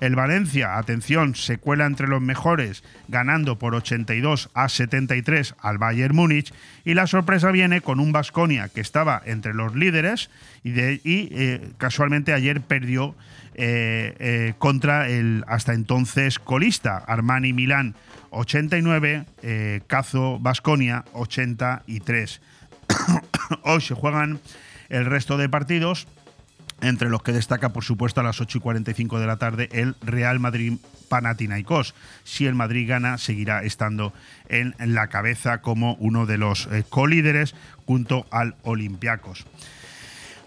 El 0.00 0.16
Valencia, 0.16 0.78
atención, 0.78 1.34
se 1.34 1.58
cuela 1.58 1.86
entre 1.86 2.08
los 2.08 2.20
mejores, 2.20 2.82
ganando 3.08 3.58
por 3.58 3.74
82 3.74 4.50
a 4.54 4.68
73 4.68 5.54
al 5.60 5.78
Bayern 5.78 6.16
Múnich. 6.16 6.52
Y 6.84 6.94
la 6.94 7.06
sorpresa 7.06 7.50
viene 7.50 7.80
con 7.80 8.00
un 8.00 8.12
Basconia 8.12 8.68
que 8.68 8.80
estaba 8.80 9.22
entre 9.24 9.54
los 9.54 9.74
líderes 9.74 10.30
y, 10.62 10.72
eh, 10.76 11.60
casualmente 11.78 12.32
ayer 12.32 12.60
perdió 12.60 13.14
eh, 13.54 14.14
eh, 14.18 14.54
contra 14.58 15.08
el 15.08 15.44
hasta 15.46 15.74
entonces 15.74 16.38
colista 16.38 16.98
Armani 16.98 17.52
Milán 17.52 17.94
89, 18.30 19.26
Cazo 19.86 20.38
Basconia 20.40 21.04
83. 21.12 22.40
Hoy 23.62 23.80
se 23.80 23.94
juegan 23.94 24.40
el 24.88 25.06
resto 25.06 25.36
de 25.36 25.48
partidos, 25.48 26.06
entre 26.80 27.08
los 27.08 27.22
que 27.22 27.32
destaca, 27.32 27.72
por 27.72 27.84
supuesto, 27.84 28.20
a 28.20 28.24
las 28.24 28.40
8 28.40 28.58
y 28.58 28.60
45 28.60 29.20
de 29.20 29.26
la 29.26 29.36
tarde 29.36 29.68
el 29.72 29.94
Real 30.02 30.40
Madrid 30.40 30.74
Panathinaikos. 31.08 31.94
Si 32.24 32.46
el 32.46 32.54
Madrid 32.54 32.88
gana, 32.88 33.18
seguirá 33.18 33.62
estando 33.62 34.12
en 34.48 34.74
la 34.78 35.08
cabeza 35.08 35.60
como 35.60 35.94
uno 35.94 36.26
de 36.26 36.38
los 36.38 36.66
eh, 36.66 36.84
colíderes 36.88 37.54
junto 37.86 38.26
al 38.30 38.56
Olympiacos. 38.62 39.46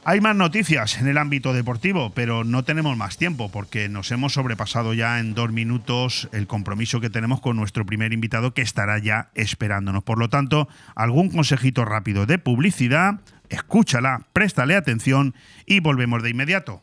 Hay 0.10 0.22
más 0.22 0.38
noticias 0.38 1.00
en 1.00 1.10
el 1.10 1.17
ámbito 1.17 1.52
deportivo, 1.52 2.12
pero 2.12 2.46
no 2.46 2.63
tenemos 2.63 2.96
más 2.96 3.17
tiempo 3.17 3.52
porque 3.52 3.89
nos 3.89 4.10
hemos 4.13 4.32
sobrepasado 4.32 4.93
ya 4.93 5.20
en 5.20 5.34
dos 5.34 5.52
minutos 5.52 6.30
el 6.32 6.48
compromiso 6.48 7.02
que 7.02 7.10
tenemos 7.10 7.41
con 7.41 7.58
nuestro 7.58 7.86
primer 7.86 8.13
invitado 8.13 8.54
que 8.54 8.62
estará 8.62 9.00
ya 9.00 9.32
esperándonos. 9.36 10.06
Por 10.06 10.17
lo 10.17 10.30
tanto, 10.30 10.70
algún 10.96 11.30
consejito 11.30 11.84
rápido 11.84 12.26
de 12.26 12.39
publicidad, 12.39 13.20
escúchala, 13.50 14.22
préstale 14.32 14.78
atención 14.78 15.36
y 15.65 15.82
volvemos 15.82 16.24
de 16.24 16.30
inmediato. 16.30 16.82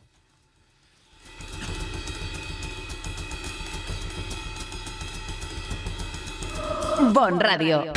Bon 7.11 7.39
Radio. 7.39 7.91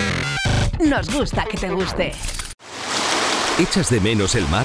Nos 0.89 1.15
gusta 1.15 1.45
que 1.45 1.59
te 1.59 1.69
guste. 1.69 2.13
¿Echas 3.59 3.91
de 3.91 4.01
menos 4.01 4.35
el 4.35 4.49
mar? 4.49 4.65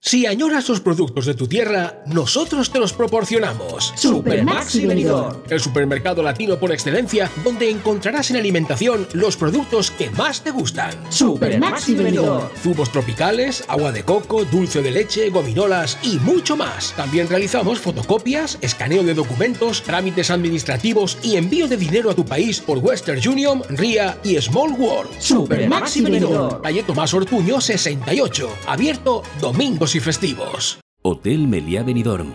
Si 0.00 0.26
añoras 0.26 0.68
los 0.68 0.80
productos 0.80 1.26
de 1.26 1.34
tu 1.34 1.48
tierra, 1.48 2.04
nosotros 2.06 2.70
te 2.70 2.78
los 2.78 2.92
proporcionamos. 2.92 3.92
Super 3.96 4.44
Maxi 4.44 4.86
Venidor. 4.86 5.42
El 5.50 5.58
supermercado 5.58 6.22
latino 6.22 6.56
por 6.56 6.70
excelencia, 6.70 7.28
donde 7.42 7.68
encontrarás 7.68 8.30
en 8.30 8.36
alimentación 8.36 9.08
los 9.12 9.36
productos 9.36 9.90
que 9.90 10.08
más 10.10 10.42
te 10.44 10.52
gustan. 10.52 10.92
Super 11.10 11.58
Maxi 11.58 11.94
Venidor. 11.94 12.48
Zumos 12.62 12.92
tropicales, 12.92 13.64
agua 13.66 13.90
de 13.90 14.04
coco, 14.04 14.44
dulce 14.44 14.82
de 14.82 14.92
leche, 14.92 15.30
gominolas 15.30 15.98
y 16.04 16.20
mucho 16.20 16.56
más. 16.56 16.94
También 16.96 17.28
realizamos 17.28 17.80
fotocopias, 17.80 18.56
escaneo 18.60 19.02
de 19.02 19.14
documentos, 19.14 19.82
trámites 19.82 20.30
administrativos 20.30 21.18
y 21.24 21.36
envío 21.36 21.66
de 21.66 21.76
dinero 21.76 22.08
a 22.08 22.14
tu 22.14 22.24
país 22.24 22.60
por 22.60 22.78
Western 22.78 23.20
Union, 23.28 23.62
RIA 23.68 24.16
y 24.22 24.40
Small 24.40 24.74
World. 24.78 25.10
Super 25.18 25.68
Maxi 25.68 26.02
Venidor. 26.02 26.62
Calle 26.62 26.84
Tomás 26.84 27.12
Ortuño 27.12 27.60
68. 27.60 28.48
Abierto 28.68 29.24
domingos 29.40 29.87
y 29.94 30.00
festivos. 30.00 30.80
Hotel 31.02 31.46
Meliá 31.46 31.82
Benidorm, 31.82 32.34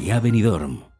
Benidorm. 0.01 0.90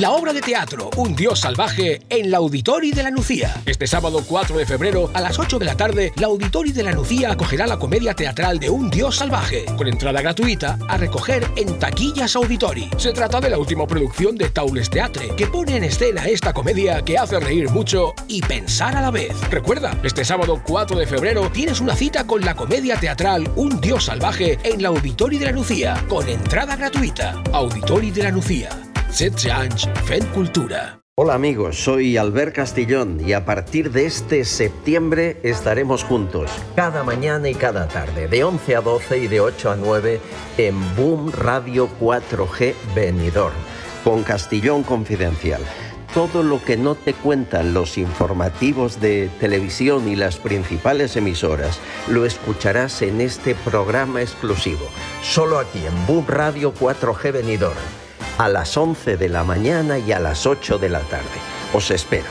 La 0.00 0.10
obra 0.10 0.34
de 0.34 0.42
teatro 0.42 0.90
Un 0.96 1.16
Dios 1.16 1.40
Salvaje 1.40 2.02
en 2.10 2.30
la 2.30 2.36
Auditori 2.36 2.90
de 2.90 3.02
la 3.02 3.10
Nucía. 3.10 3.54
Este 3.64 3.86
sábado 3.86 4.22
4 4.26 4.58
de 4.58 4.66
febrero 4.66 5.10
a 5.14 5.22
las 5.22 5.38
8 5.38 5.58
de 5.58 5.64
la 5.64 5.74
tarde, 5.74 6.12
la 6.16 6.26
Auditori 6.26 6.72
de 6.72 6.82
la 6.82 6.92
Nucía 6.92 7.32
acogerá 7.32 7.66
la 7.66 7.78
comedia 7.78 8.12
teatral 8.12 8.58
de 8.58 8.68
Un 8.68 8.90
Dios 8.90 9.16
Salvaje, 9.16 9.64
con 9.78 9.88
entrada 9.88 10.20
gratuita 10.20 10.78
a 10.86 10.98
recoger 10.98 11.48
en 11.56 11.78
Taquillas 11.78 12.36
Auditori. 12.36 12.90
Se 12.98 13.12
trata 13.12 13.40
de 13.40 13.48
la 13.48 13.58
última 13.58 13.86
producción 13.86 14.36
de 14.36 14.50
Taules 14.50 14.90
Teatre, 14.90 15.34
que 15.34 15.46
pone 15.46 15.76
en 15.76 15.84
escena 15.84 16.26
esta 16.26 16.52
comedia 16.52 17.00
que 17.00 17.16
hace 17.16 17.40
reír 17.40 17.70
mucho 17.70 18.12
y 18.28 18.42
pensar 18.42 18.96
a 18.96 19.00
la 19.00 19.10
vez. 19.10 19.40
Recuerda, 19.50 19.98
este 20.04 20.26
sábado 20.26 20.60
4 20.62 20.98
de 20.98 21.06
febrero 21.06 21.50
tienes 21.50 21.80
una 21.80 21.96
cita 21.96 22.26
con 22.26 22.42
la 22.42 22.54
comedia 22.54 23.00
teatral 23.00 23.50
Un 23.56 23.80
Dios 23.80 24.04
Salvaje 24.04 24.58
en 24.62 24.82
la 24.82 24.88
Auditori 24.88 25.38
de 25.38 25.46
la 25.46 25.52
Nucía, 25.52 26.04
con 26.06 26.28
entrada 26.28 26.76
gratuita. 26.76 27.42
Auditori 27.54 28.10
de 28.10 28.22
la 28.24 28.30
Nucía. 28.30 28.85
16 29.16 29.50
anys 29.50 29.88
fent 30.04 30.26
cultura. 30.34 31.00
Hola 31.16 31.32
amigos, 31.32 31.82
soy 31.82 32.18
Albert 32.18 32.54
Castillón 32.54 33.18
y 33.26 33.32
a 33.32 33.46
partir 33.46 33.90
de 33.90 34.04
este 34.04 34.44
septiembre 34.44 35.40
estaremos 35.42 36.04
juntos 36.04 36.50
cada 36.74 37.02
mañana 37.02 37.48
y 37.48 37.54
cada 37.54 37.88
tarde, 37.88 38.28
de 38.28 38.44
11 38.44 38.76
a 38.76 38.80
12 38.82 39.16
y 39.16 39.26
de 39.28 39.40
8 39.40 39.70
a 39.70 39.76
9 39.76 40.20
en 40.58 40.96
Boom 40.96 41.32
Radio 41.32 41.88
4G 41.98 42.74
Benidorm, 42.94 43.54
con 44.04 44.22
Castillón 44.22 44.82
Confidencial. 44.82 45.62
Todo 46.12 46.42
lo 46.42 46.62
que 46.62 46.76
no 46.76 46.94
te 46.94 47.14
cuentan 47.14 47.72
los 47.72 47.96
informativos 47.96 49.00
de 49.00 49.30
televisión 49.40 50.08
y 50.08 50.16
las 50.16 50.36
principales 50.36 51.16
emisoras 51.16 51.80
lo 52.06 52.26
escucharás 52.26 53.00
en 53.00 53.22
este 53.22 53.54
programa 53.54 54.20
exclusivo, 54.20 54.86
solo 55.22 55.58
aquí 55.58 55.78
en 55.86 56.06
Boom 56.06 56.26
Radio 56.28 56.74
4G 56.74 57.32
Benidorm 57.32 58.05
a 58.38 58.48
las 58.48 58.76
11 58.76 59.16
de 59.16 59.28
la 59.28 59.44
mañana 59.44 59.98
y 59.98 60.12
a 60.12 60.20
las 60.20 60.46
8 60.46 60.78
de 60.78 60.88
la 60.88 61.00
tarde. 61.00 61.24
Os 61.72 61.90
espero. 61.90 62.26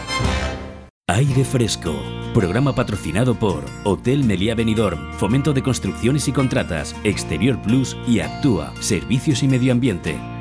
Aire 1.08 1.46
Fresco. 1.46 1.96
Programa 2.34 2.76
patrocinado 2.76 3.36
por 3.36 3.64
Hotel 3.86 4.24
Meliá 4.24 4.56
Benidorm, 4.56 5.14
Fomento 5.14 5.54
de 5.54 5.64
Construcciones 5.64 6.28
y 6.28 6.34
Contratas, 6.34 6.96
Exterior 7.04 7.62
Plus 7.62 7.96
y 8.06 8.20
Actúa, 8.20 8.74
Servicios 8.82 9.42
y 9.42 9.48
Medio 9.48 9.72
Ambiente. 9.72 10.35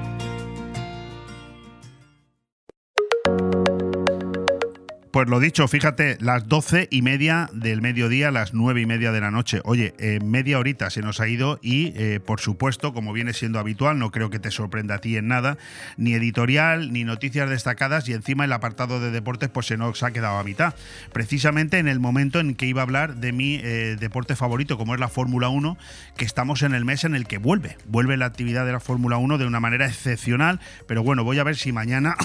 Pues 5.14 5.28
lo 5.28 5.38
dicho, 5.38 5.68
fíjate, 5.68 6.16
las 6.18 6.48
doce 6.48 6.88
y 6.90 7.00
media 7.00 7.48
del 7.52 7.80
mediodía, 7.80 8.32
las 8.32 8.52
nueve 8.52 8.80
y 8.80 8.86
media 8.86 9.12
de 9.12 9.20
la 9.20 9.30
noche. 9.30 9.60
Oye, 9.62 9.94
eh, 10.00 10.18
media 10.20 10.58
horita 10.58 10.90
se 10.90 11.02
nos 11.02 11.20
ha 11.20 11.28
ido 11.28 11.60
y, 11.62 11.92
eh, 11.94 12.18
por 12.18 12.40
supuesto, 12.40 12.92
como 12.92 13.12
viene 13.12 13.32
siendo 13.32 13.60
habitual, 13.60 13.96
no 13.96 14.10
creo 14.10 14.28
que 14.28 14.40
te 14.40 14.50
sorprenda 14.50 14.96
a 14.96 14.98
ti 14.98 15.16
en 15.16 15.28
nada, 15.28 15.56
ni 15.96 16.14
editorial, 16.14 16.92
ni 16.92 17.04
noticias 17.04 17.48
destacadas 17.48 18.08
y 18.08 18.12
encima 18.12 18.44
el 18.44 18.52
apartado 18.52 18.98
de 18.98 19.12
deportes 19.12 19.50
pues 19.50 19.66
se 19.66 19.76
nos 19.76 20.02
ha 20.02 20.10
quedado 20.10 20.36
a 20.36 20.42
mitad. 20.42 20.74
Precisamente 21.12 21.78
en 21.78 21.86
el 21.86 22.00
momento 22.00 22.40
en 22.40 22.56
que 22.56 22.66
iba 22.66 22.80
a 22.80 22.82
hablar 22.82 23.14
de 23.14 23.30
mi 23.30 23.60
eh, 23.62 23.96
deporte 23.96 24.34
favorito, 24.34 24.76
como 24.76 24.94
es 24.94 25.00
la 25.00 25.06
Fórmula 25.06 25.48
1, 25.48 25.78
que 26.16 26.24
estamos 26.24 26.62
en 26.62 26.74
el 26.74 26.84
mes 26.84 27.04
en 27.04 27.14
el 27.14 27.28
que 27.28 27.38
vuelve. 27.38 27.76
Vuelve 27.86 28.16
la 28.16 28.26
actividad 28.26 28.66
de 28.66 28.72
la 28.72 28.80
Fórmula 28.80 29.16
1 29.18 29.38
de 29.38 29.46
una 29.46 29.60
manera 29.60 29.86
excepcional, 29.86 30.58
pero 30.88 31.04
bueno, 31.04 31.22
voy 31.22 31.38
a 31.38 31.44
ver 31.44 31.54
si 31.54 31.70
mañana 31.70 32.16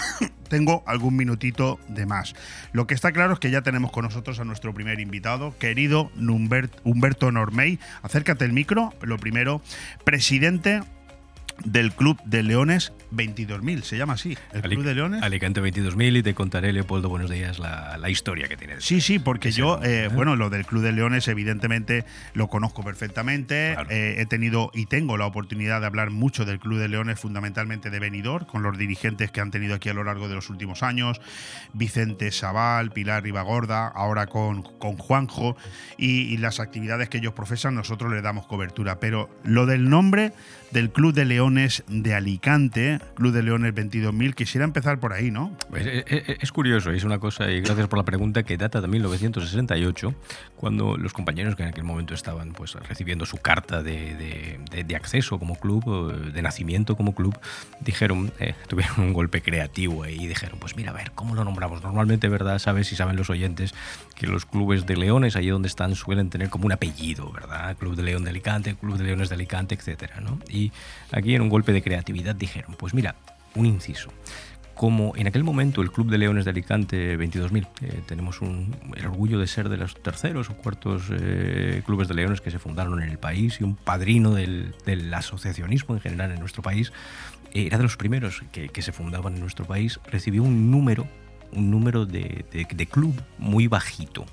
tengo 0.50 0.84
algún 0.86 1.16
minutito 1.16 1.80
de 1.88 2.06
más. 2.06 2.34
Lo 2.74 2.88
que 2.88 2.94
está 2.94 3.12
claro 3.12 3.34
es 3.34 3.40
que 3.40 3.52
ya 3.52 3.62
tenemos 3.62 3.92
con 3.92 4.04
nosotros 4.04 4.40
a 4.40 4.44
nuestro 4.44 4.74
primer 4.74 5.00
invitado, 5.00 5.58
querido 5.58 6.12
Humberto 6.84 7.32
Normey. 7.32 7.80
Acércate 8.02 8.46
el 8.46 8.54
micro, 8.54 8.94
lo 9.02 9.18
primero, 9.18 9.62
presidente 10.04 10.82
del 11.66 11.92
Club 11.92 12.22
de 12.26 12.44
Leones 12.44 12.94
22.000, 13.12 13.82
se 13.82 13.98
llama 13.98 14.14
así, 14.14 14.38
el 14.54 14.62
Club 14.62 14.84
de 14.84 14.96
Leones. 14.96 15.24
Alicante 15.24 15.62
22.000 15.62 16.18
y 16.18 16.24
te 16.24 16.34
contaré, 16.34 16.72
Leopoldo, 16.74 17.10
buenos 17.10 17.30
días, 17.30 17.60
la, 17.60 18.10
historia 18.10 18.48
que 18.48 18.58
tiene. 18.58 18.82
Sí, 18.82 19.02
sí, 19.02 19.20
porque 19.20 19.52
yo, 19.52 19.80
eh, 19.84 20.10
bueno, 20.12 20.36
lo 20.36 20.50
del 20.50 20.66
Club 20.66 20.82
de 20.82 20.92
Leones 20.92 21.28
evidentemente 21.28 22.06
lo 22.34 22.48
conozco 22.48 22.84
perfectamente, 22.84 23.76
eh, 23.90 24.16
he 24.18 24.26
tenido 24.26 24.72
y 24.74 24.88
tengo 24.88 25.16
la 25.16 25.28
oportunidad 25.28 25.82
de 25.82 25.88
hablar 25.88 26.10
mucho 26.10 26.44
del 26.44 26.60
Club 26.60 26.80
de 26.80 26.88
Leones, 26.88 27.20
fundamentalmente 27.20 27.90
de 27.90 28.00
Benidorm, 28.00 28.46
con 28.46 28.64
los 28.64 28.78
dirigentes 28.78 29.32
que 29.32 29.42
han 29.42 29.52
tenido 29.52 29.76
aquí 29.76 29.90
a 29.90 29.94
lo 29.94 30.04
largo 30.04 30.28
de 30.28 30.36
los 30.36 30.50
últimos 30.50 30.82
años, 30.82 31.22
Vicente 31.74 32.32
Sabal, 32.32 32.92
Pilar 32.92 33.24
Ribagorda, 33.24 33.88
ahora 33.88 34.26
con, 34.26 34.64
con 34.64 34.98
Juanjo, 34.98 35.56
y, 35.98 36.22
y 36.22 36.38
las 36.38 36.60
actividades 36.60 37.10
que 37.10 37.20
ellos 37.20 37.34
profesan, 37.34 37.76
nosotros 37.76 38.12
les 38.12 38.24
damos 38.24 38.48
cobertura, 38.48 39.00
pero 39.00 39.30
lo 39.44 39.66
del 39.66 39.90
nombre 39.90 40.34
del 40.72 40.92
Club 40.92 41.14
de 41.14 41.26
Leones 41.26 41.84
de 41.88 42.14
Alicante, 42.14 42.99
Club 43.16 43.34
de 43.34 43.44
Leones 43.44 43.74
22.000. 43.74 44.34
Quisiera 44.34 44.66
empezar 44.66 45.00
por 45.00 45.14
ahí, 45.14 45.32
¿no? 45.32 45.56
Pues, 45.70 45.86
eh, 45.86 46.06
eh, 46.08 46.38
es, 46.40 46.52
curioso, 46.52 46.92
es 46.92 47.04
una 47.04 47.20
cosa, 47.20 47.50
y 47.52 47.62
gracias 47.62 47.88
por 47.88 47.98
la 47.98 48.06
pregunta, 48.06 48.44
que 48.44 48.58
data 48.58 48.82
de 48.82 48.88
1968, 48.88 50.14
cuando 50.56 50.98
los 50.98 51.14
compañeros 51.14 51.56
que 51.56 51.64
en 51.64 51.70
aquel 51.70 51.84
momento 51.84 52.14
estaban 52.14 52.54
pues, 52.54 52.74
recibiendo 52.74 53.26
su 53.26 53.38
carta 53.38 53.84
de, 53.84 54.60
acceso 54.96 55.40
como 55.40 55.56
club, 55.56 56.34
de 56.34 56.42
nacimiento 56.42 56.96
como 56.96 57.16
club, 57.16 57.38
dijeron, 57.80 58.32
eh, 58.40 58.56
tuvieron 58.68 59.00
un 59.00 59.14
golpe 59.14 59.42
creativo 59.42 60.06
y 60.06 60.28
dijeron, 60.28 60.60
pues 60.60 60.76
mira, 60.76 60.92
a 60.92 60.94
ver, 60.94 61.12
¿cómo 61.12 61.36
lo 61.36 61.44
nombramos? 61.44 61.84
Normalmente, 61.84 62.28
¿verdad? 62.28 62.60
Sabes 62.60 62.92
y 62.92 62.96
saben 62.96 63.16
los 63.16 63.30
oyentes 63.30 63.74
que 64.20 64.28
los 64.28 64.46
clubes 64.46 64.86
de 64.86 64.98
leones, 64.98 65.38
allí 65.38 65.48
donde 65.48 65.70
están, 65.70 65.96
suelen 65.96 66.30
tener 66.30 66.50
como 66.50 66.66
un 66.66 66.74
apellido, 66.74 67.32
¿verdad? 67.32 67.78
Club 67.78 67.96
de 67.96 68.04
León 68.04 68.26
de 68.26 68.32
Alicante, 68.32 68.76
Club 68.76 68.98
de 68.98 69.06
Leones 69.06 69.30
de 69.30 69.36
Alicante, 69.36 69.76
etcétera, 69.76 70.20
¿no? 70.20 70.40
Y 70.50 70.74
aquí 71.12 71.36
en 71.36 71.42
un 71.42 71.48
golpe 71.48 71.72
de 71.72 71.82
creatividad 71.82 72.36
dijeron, 72.36 72.76
pues 72.78 72.94
mira, 72.94 73.16
un 73.56 73.66
inciso. 73.66 74.12
Como 74.76 75.14
en 75.16 75.28
aquel 75.28 75.46
momento 75.46 75.82
el 75.82 75.92
Club 75.92 76.10
de 76.10 76.18
Leones 76.18 76.44
de 76.44 76.52
Alicante 76.52 77.18
22.000, 77.18 77.68
eh, 77.82 78.02
tenemos 78.08 78.42
el 78.42 79.06
orgullo 79.06 79.40
de 79.40 79.48
ser 79.48 79.70
de 79.70 79.78
los 79.78 79.96
terceros 79.96 80.50
o 80.50 80.58
cuartos 80.58 81.04
eh, 81.12 81.82
clubes 81.86 82.10
de 82.10 82.14
leones 82.14 82.42
que 82.42 82.52
se 82.52 82.60
fundaron 82.60 83.02
en 83.02 83.10
el 83.10 83.20
país 83.20 83.62
y 83.62 83.64
un 83.64 83.76
padrino 83.76 84.34
del, 84.34 84.74
asociacionismo 85.14 85.96
en 85.96 86.02
general 86.02 86.32
en 86.32 86.40
nuestro 86.42 86.62
país, 86.62 86.92
era 87.54 87.78
de 87.78 87.84
los 87.84 87.96
primeros 87.96 88.44
que, 88.52 88.82
se 88.82 88.92
fundaban 88.92 89.36
en 89.36 89.40
nuestro 89.40 89.64
país, 89.64 90.00
recibió 90.12 90.44
un 90.44 90.72
número 90.72 91.08
un 91.52 91.72
número 91.72 92.06
de, 92.06 92.46
de, 92.52 92.86
club 92.86 93.22
muy 93.38 93.68
bajito. 93.68 94.26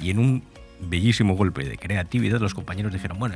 Y 0.00 0.10
en 0.10 0.18
un 0.18 0.42
bellísimo 0.80 1.34
golpe 1.34 1.64
de 1.64 1.76
creatividad, 1.76 2.40
los 2.40 2.54
compañeros 2.54 2.92
dijeron, 2.92 3.18
bueno, 3.18 3.34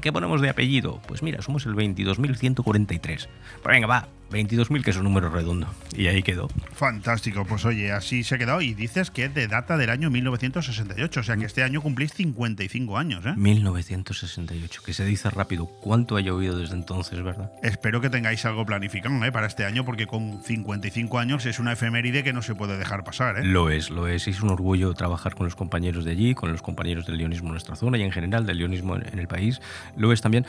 ¿qué 0.00 0.12
ponemos 0.12 0.40
de 0.40 0.48
apellido? 0.48 1.00
Pues 1.06 1.22
mira, 1.22 1.42
somos 1.42 1.66
el 1.66 1.74
22.143. 1.74 3.00
Pues 3.02 3.28
venga, 3.64 3.86
va, 3.86 4.08
22.000, 4.30 4.82
que 4.82 4.90
es 4.90 4.96
un 4.96 5.04
número 5.04 5.28
redondo. 5.30 5.66
Y 5.96 6.06
ahí 6.06 6.22
quedó. 6.22 6.48
Fantástico. 6.72 7.44
Pues 7.44 7.64
oye, 7.64 7.92
así 7.92 8.22
se 8.24 8.36
ha 8.36 8.38
quedado. 8.38 8.62
Y 8.62 8.74
dices 8.74 9.10
que 9.10 9.24
es 9.24 9.34
de 9.34 9.48
data 9.48 9.76
del 9.76 9.90
año 9.90 10.10
1968. 10.10 11.20
O 11.20 11.22
sea 11.22 11.36
que 11.36 11.44
este 11.44 11.62
año 11.62 11.80
cumplís 11.82 12.12
55 12.14 12.96
años, 12.96 13.24
¿eh? 13.26 13.34
1968, 13.36 14.82
que 14.84 14.94
se 14.94 15.04
dice 15.04 15.30
rápido. 15.30 15.66
¿Cuánto 15.66 16.16
ha 16.16 16.20
llovido 16.20 16.58
desde 16.58 16.74
entonces, 16.74 17.22
verdad? 17.22 17.50
Espero 17.62 18.00
que 18.00 18.10
tengáis 18.10 18.44
algo 18.44 18.64
planificado 18.64 19.24
¿eh? 19.24 19.32
para 19.32 19.46
este 19.46 19.64
año, 19.64 19.84
porque 19.84 20.06
con 20.06 20.42
55 20.42 21.18
años 21.18 21.46
es 21.46 21.58
una 21.58 21.72
efeméride 21.72 22.22
que 22.22 22.32
no 22.32 22.42
se 22.42 22.54
puede 22.54 22.76
dejar 22.76 23.04
pasar, 23.04 23.38
¿eh? 23.38 23.44
Lo 23.44 23.70
es, 23.70 23.90
lo 23.90 24.06
es. 24.06 24.28
Es 24.28 24.42
un 24.42 24.50
orgullo 24.50 24.94
trabajar 24.94 25.34
con 25.34 25.46
los 25.46 25.56
compañeros 25.56 26.04
de 26.04 26.12
allí, 26.12 26.34
con 26.34 26.52
los 26.52 26.62
compañeros 26.62 27.06
del 27.06 27.18
leonismo 27.18 27.48
en 27.48 27.52
nuestra 27.52 27.76
zona 27.76 27.98
y 27.98 28.02
en 28.02 28.12
general 28.12 28.46
del 28.46 28.58
leonismo 28.58 28.96
en 28.96 29.18
el 29.18 29.28
país. 29.28 29.60
Lo 29.96 30.12
es 30.12 30.20
también. 30.20 30.46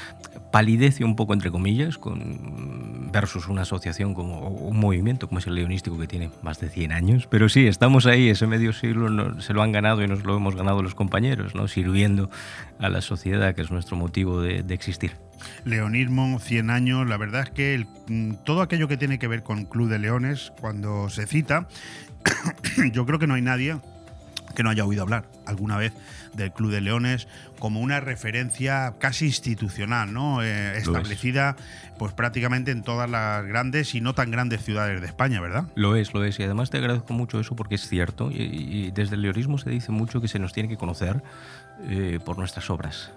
Palidece 0.51 1.03
un 1.03 1.15
poco, 1.15 1.33
entre 1.33 1.51
comillas, 1.51 1.97
con 1.97 3.11
versus 3.11 3.47
unas 3.47 3.70
asociación 3.71 4.13
como 4.13 4.49
un 4.49 4.77
movimiento 4.77 5.27
como 5.27 5.39
es 5.39 5.47
el 5.47 5.55
leonístico 5.55 5.97
que 5.97 6.07
tiene 6.07 6.29
más 6.41 6.59
de 6.59 6.69
100 6.69 6.91
años, 6.91 7.27
pero 7.29 7.47
sí, 7.47 7.67
estamos 7.67 8.05
ahí, 8.05 8.29
ese 8.29 8.45
medio 8.47 8.73
siglo 8.73 9.41
se 9.41 9.53
lo 9.53 9.61
han 9.61 9.71
ganado 9.71 10.03
y 10.03 10.07
nos 10.07 10.23
lo 10.25 10.35
hemos 10.35 10.55
ganado 10.55 10.83
los 10.83 10.93
compañeros, 10.93 11.55
¿no? 11.55 11.67
sirviendo 11.67 12.29
a 12.79 12.89
la 12.89 13.01
sociedad, 13.01 13.55
que 13.55 13.61
es 13.61 13.71
nuestro 13.71 13.95
motivo 13.95 14.41
de, 14.41 14.65
existir. 14.71 15.13
Leonismo, 15.63 16.39
100 16.39 16.69
años, 16.69 17.07
la 17.07 17.17
verdad 17.17 17.43
es 17.43 17.49
que 17.51 17.85
mm, 18.07 18.43
todo 18.43 18.61
aquello 18.61 18.87
que 18.87 18.97
tiene 18.97 19.19
que 19.19 19.27
ver 19.27 19.43
con 19.43 19.65
Club 19.65 19.89
de 19.89 19.99
Leones, 19.99 20.51
cuando 20.59 21.09
se 21.09 21.25
cita, 21.27 21.67
yo 22.91 23.05
creo 23.05 23.19
que 23.19 23.27
no 23.27 23.35
hay 23.35 23.41
nadie 23.41 23.77
que 24.55 24.63
no 24.63 24.69
haya 24.69 24.83
oído 24.83 25.01
hablar 25.01 25.25
alguna 25.45 25.77
vez 25.77 25.93
del 26.33 26.51
Club 26.51 26.71
de 26.71 26.81
Leones 26.81 27.27
como 27.59 27.81
una 27.81 27.99
referencia 27.99 28.93
casi 28.99 29.25
institucional, 29.25 30.13
¿no? 30.13 30.43
Eh, 30.43 30.77
establecida 30.77 31.55
pues 31.97 32.13
prácticamente 32.13 32.71
en 32.71 32.81
todas 32.81 33.09
las 33.09 33.45
grandes 33.45 33.93
y 33.93 34.01
no 34.01 34.15
tan 34.15 34.31
grandes 34.31 34.63
ciudades 34.63 35.01
de 35.01 35.07
España, 35.07 35.39
¿verdad? 35.39 35.65
Lo 35.75 35.95
es, 35.95 36.13
lo 36.13 36.23
es. 36.23 36.39
Y 36.39 36.43
además 36.43 36.69
te 36.69 36.77
agradezco 36.77 37.13
mucho 37.13 37.39
eso 37.39 37.55
porque 37.55 37.75
es 37.75 37.87
cierto. 37.87 38.31
Y, 38.31 38.91
desde 38.91 39.15
el 39.15 39.21
leonismo 39.21 39.57
se 39.57 39.69
dice 39.69 39.91
mucho 39.91 40.21
que 40.21 40.27
se 40.27 40.39
nos 40.39 40.53
tiene 40.53 40.67
que 40.67 40.77
conocer 40.77 41.21
eh, 41.87 42.19
por 42.23 42.37
nuestras 42.37 42.69
obras 42.69 43.11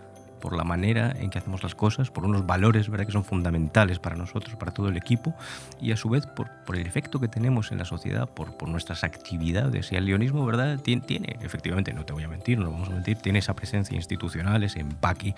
por 0.45 0.55
la 0.59 0.63
manera 0.65 1.11
en 1.19 1.31
que 1.31 1.39
hacemos 1.39 1.63
las 1.63 1.75
cosas, 1.75 2.11
por 2.11 2.27
unos 2.27 2.45
valores 2.45 2.91
¿verdad? 2.91 3.07
que 3.07 3.13
son 3.13 3.25
fundamentales 3.25 3.99
para 3.99 4.15
nosotros, 4.15 4.57
para 4.57 4.73
todo 4.73 4.91
el 4.91 4.97
equipo, 4.99 5.35
y 5.81 5.91
a 5.91 5.97
su 5.97 6.11
vez 6.11 6.27
por, 6.27 6.51
por 6.67 6.77
el 6.77 6.87
efecto 6.87 7.19
que 7.19 7.29
tenemos 7.29 7.73
en 7.73 7.79
la 7.79 7.87
sociedad, 7.87 8.29
por, 8.29 8.55
por 8.59 8.69
nuestras 8.69 9.05
actividades. 9.05 9.91
Y 9.91 9.97
el 9.97 10.05
leonismo 10.05 10.45
¿verdad? 10.45 10.79
Tiene, 10.81 11.01
tiene, 11.01 11.37
efectivamente, 11.41 11.95
no 11.95 12.05
te 12.05 12.13
voy 12.13 12.25
a 12.25 12.29
mentir, 12.29 12.59
no 12.59 12.71
vamos 12.71 12.89
a 12.91 12.93
mentir, 12.93 13.17
tiene 13.17 13.39
esa 13.39 13.55
presencia 13.55 13.97
institucional, 13.97 14.63
ese 14.65 14.81
empaque, 14.81 15.35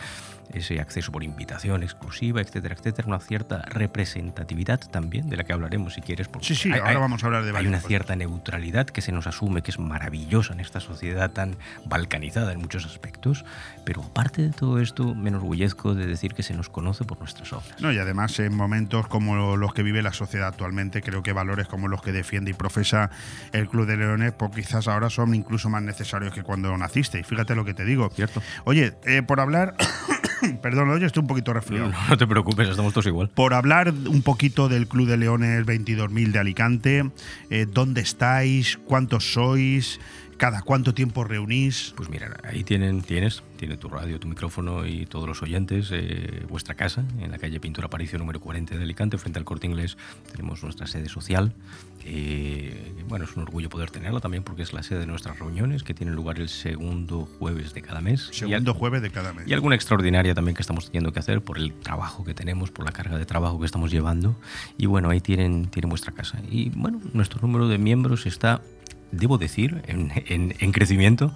ese 0.53 0.81
acceso 0.81 1.13
por 1.13 1.23
invitación 1.23 1.85
exclusiva, 1.85 2.41
etcétera, 2.41 2.75
etcétera, 2.75 3.07
una 3.07 3.21
cierta 3.21 3.63
representatividad 3.67 4.81
también, 4.91 5.29
de 5.31 5.37
la 5.37 5.45
que 5.45 5.53
hablaremos 5.53 5.95
si 5.95 6.01
quieres. 6.01 6.27
Porque 6.27 6.49
Sí, 6.49 6.57
sí, 6.57 6.73
hay- 6.73 6.81
ahora 6.81 6.91
hay- 6.91 6.97
vamos 6.97 7.23
a 7.23 7.27
hablar 7.27 7.45
de 7.45 7.51
Hay 7.57 7.67
una 7.69 7.77
cosas. 7.77 7.87
cierta 7.89 8.17
neutralidad 8.17 8.87
que 8.87 9.03
se 9.03 9.13
nos 9.13 9.29
asume, 9.29 9.63
que 9.63 9.71
es 9.71 9.79
maravillosa 9.79 10.53
en 10.53 10.59
esta 10.59 10.81
sociedad 10.81 11.31
tan 11.31 11.55
balcanizada 11.85 12.51
en 12.53 12.59
muchos 12.61 12.85
aspectos, 12.87 13.45
pero 13.85 14.03
aparte 14.03 14.43
de 14.43 14.51
todo 14.51 14.81
esto, 14.81 14.96
me 15.05 15.29
enorgullezco 15.29 15.95
de 15.95 16.07
decir 16.07 16.35
que 16.35 16.43
se 16.43 16.55
nos 16.55 16.69
conoce 16.69 17.05
por 17.05 17.19
nuestras 17.19 17.53
obras. 17.53 17.81
No, 17.81 17.93
y 17.93 17.99
además 17.99 18.39
en 18.39 18.55
momentos 18.55 19.07
como 19.09 19.57
los 19.57 19.75
que 19.75 19.83
vive 19.83 20.03
la 20.03 20.13
sociedad 20.13 20.49
actualmente, 20.49 21.03
creo 21.03 21.23
que 21.23 21.33
valores 21.33 21.69
como 21.69 21.89
los 21.89 22.03
que 22.03 22.13
defiende 22.13 22.51
y 22.51 22.55
profesa 22.55 23.11
el 23.53 23.69
Club 23.69 23.87
de 23.87 23.97
Leones, 23.97 24.33
pues 24.33 24.51
quizás 24.55 24.89
ahora 24.89 25.11
son 25.11 25.35
incluso 25.35 25.69
más 25.69 25.83
necesarios 25.83 26.33
que 26.33 26.43
cuando 26.43 26.77
naciste. 26.77 27.21
Y 27.21 27.23
fíjate 27.23 27.55
lo 27.55 27.65
que 27.65 27.75
te 27.75 27.85
digo. 27.85 28.11
Cierto. 28.15 28.43
Oye, 28.65 28.95
eh, 29.05 29.23
por 29.23 29.41
hablar, 29.41 29.77
perdón, 30.63 30.91
oye, 30.91 31.07
estoy 31.07 31.23
un 31.23 31.27
poquito 31.27 31.53
resfriado. 31.53 31.91
No, 31.91 32.09
no 32.09 32.17
te 32.17 32.27
preocupes, 32.27 32.69
estamos 32.69 32.93
todos 32.93 33.07
igual. 33.07 33.29
Por 33.29 33.55
hablar 33.55 33.93
un 33.93 34.23
poquito 34.23 34.69
del 34.69 34.89
Club 34.89 35.09
de 35.09 35.17
Leones 35.17 35.65
22.000 35.67 36.33
de 36.33 36.39
Alicante, 36.39 37.11
eh, 37.51 37.67
¿dónde 37.71 38.01
estáis? 38.01 38.79
¿Cuántos 38.87 39.33
sois? 39.33 40.01
¿Cada 40.39 40.61
cuánto 40.61 40.93
tiempo 40.93 41.25
reunís? 41.25 41.95
Pues 41.97 42.11
mira, 42.11 42.37
ahí 42.45 42.63
tienen, 42.63 43.01
tienes, 43.01 43.43
tiene 43.57 43.79
tu 43.79 43.89
radio, 43.89 44.21
tu 44.21 44.29
micrófono 44.29 44.85
y 44.87 45.07
todos 45.07 45.27
los 45.27 45.43
oyentes, 45.43 45.89
eh, 45.93 46.45
vuestra 46.49 46.75
casa, 46.75 47.05
en 47.21 47.31
la 47.31 47.39
calle 47.39 47.59
Pintura 47.59 47.87
Aparicio 47.87 48.19
número 48.19 48.39
40 48.39 48.77
de 48.77 48.83
Alicante, 48.83 49.17
frente 49.17 49.39
al 49.39 49.47
Corte 49.47 49.67
Inglés, 49.67 49.97
tenemos 50.31 50.63
nuestra 50.63 50.87
sede 50.87 51.09
social. 51.09 51.55
Eh, 52.05 52.93
bueno, 53.09 53.25
es 53.25 53.35
un 53.35 53.43
orgullo 53.43 53.69
poder 53.71 53.91
tenerla 53.91 54.21
también 54.21 54.43
porque 54.45 54.63
es 54.63 54.73
la 54.73 54.83
sede 54.83 55.01
de 55.01 55.07
nuestras 55.07 55.39
reuniones 55.39 55.83
que 55.83 55.95
tienen 55.95 56.15
lugar 56.15 56.39
el 56.39 56.49
segundo 56.51 57.27
jueves 57.39 57.73
de 57.73 57.83
cada 57.83 58.01
mes. 58.01 58.25
Y 58.33 58.45
al- 58.45 58.51
Segundo 58.51 58.75
jueves 58.75 59.03
de 59.03 59.11
cada 59.11 59.33
mes. 59.33 59.49
y 59.49 59.55
alguna 59.55 59.75
extraordinaria 59.75 60.35
también 60.35 60.55
que 60.55 60.63
estamos 60.63 60.87
teniendo 60.87 61.13
que 61.13 61.19
hacer 61.19 61.41
por 61.41 61.57
el 61.59 61.73
trabajo 61.73 62.25
que 62.25 62.35
tenemos, 62.35 62.71
por 62.71 62.85
la 62.85 62.93
carga 62.93 63.17
de 63.19 63.25
trabajo 63.27 63.59
que 63.59 63.67
estamos 63.67 63.91
llevando. 63.91 64.37
Y 64.77 64.87
bueno, 64.87 65.09
ahí 65.11 65.21
tienen, 65.21 65.67
tienen 65.67 65.89
vuestra 65.89 66.13
casa. 66.13 66.39
Y 66.51 66.69
bueno, 66.71 67.01
nuestro 67.15 67.41
número 67.41 67.69
de 67.69 67.79
miembros 67.79 68.27
está, 68.27 68.61
debo 69.13 69.39
decir, 69.39 69.83
en, 69.87 70.13
en- 70.27 70.55
en 70.59 70.73
crecimiento. 70.73 71.33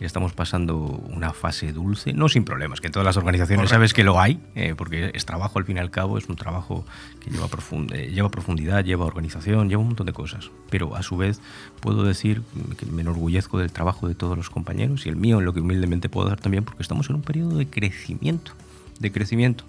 Estamos 0.00 0.32
pasando 0.32 0.76
una 0.78 1.34
fase 1.34 1.72
dulce, 1.74 2.14
no 2.14 2.30
sin 2.30 2.42
problemas, 2.44 2.80
que 2.80 2.86
en 2.86 2.92
todas 2.94 3.04
las 3.04 3.18
organizaciones 3.18 3.58
Correcto. 3.64 3.74
sabes 3.74 3.92
que 3.92 4.02
lo 4.02 4.18
hay, 4.18 4.40
eh, 4.54 4.74
porque 4.74 5.10
es 5.12 5.26
trabajo 5.26 5.58
al 5.58 5.66
fin 5.66 5.76
y 5.76 5.80
al 5.80 5.90
cabo, 5.90 6.16
es 6.16 6.26
un 6.26 6.36
trabajo 6.36 6.86
que 7.22 7.30
lleva, 7.30 7.48
profund- 7.48 7.92
eh, 7.94 8.10
lleva 8.10 8.30
profundidad, 8.30 8.82
lleva 8.82 9.04
organización, 9.04 9.68
lleva 9.68 9.82
un 9.82 9.88
montón 9.88 10.06
de 10.06 10.14
cosas. 10.14 10.50
Pero 10.70 10.96
a 10.96 11.02
su 11.02 11.18
vez 11.18 11.42
puedo 11.80 12.02
decir 12.02 12.40
que 12.78 12.86
me 12.86 13.02
enorgullezco 13.02 13.58
del 13.58 13.72
trabajo 13.72 14.08
de 14.08 14.14
todos 14.14 14.38
los 14.38 14.48
compañeros 14.48 15.04
y 15.04 15.10
el 15.10 15.16
mío 15.16 15.38
en 15.40 15.44
lo 15.44 15.52
que 15.52 15.60
humildemente 15.60 16.08
puedo 16.08 16.28
dar 16.30 16.40
también, 16.40 16.64
porque 16.64 16.82
estamos 16.82 17.10
en 17.10 17.16
un 17.16 17.22
periodo 17.22 17.58
de 17.58 17.66
crecimiento, 17.68 18.52
de 19.00 19.12
crecimiento. 19.12 19.64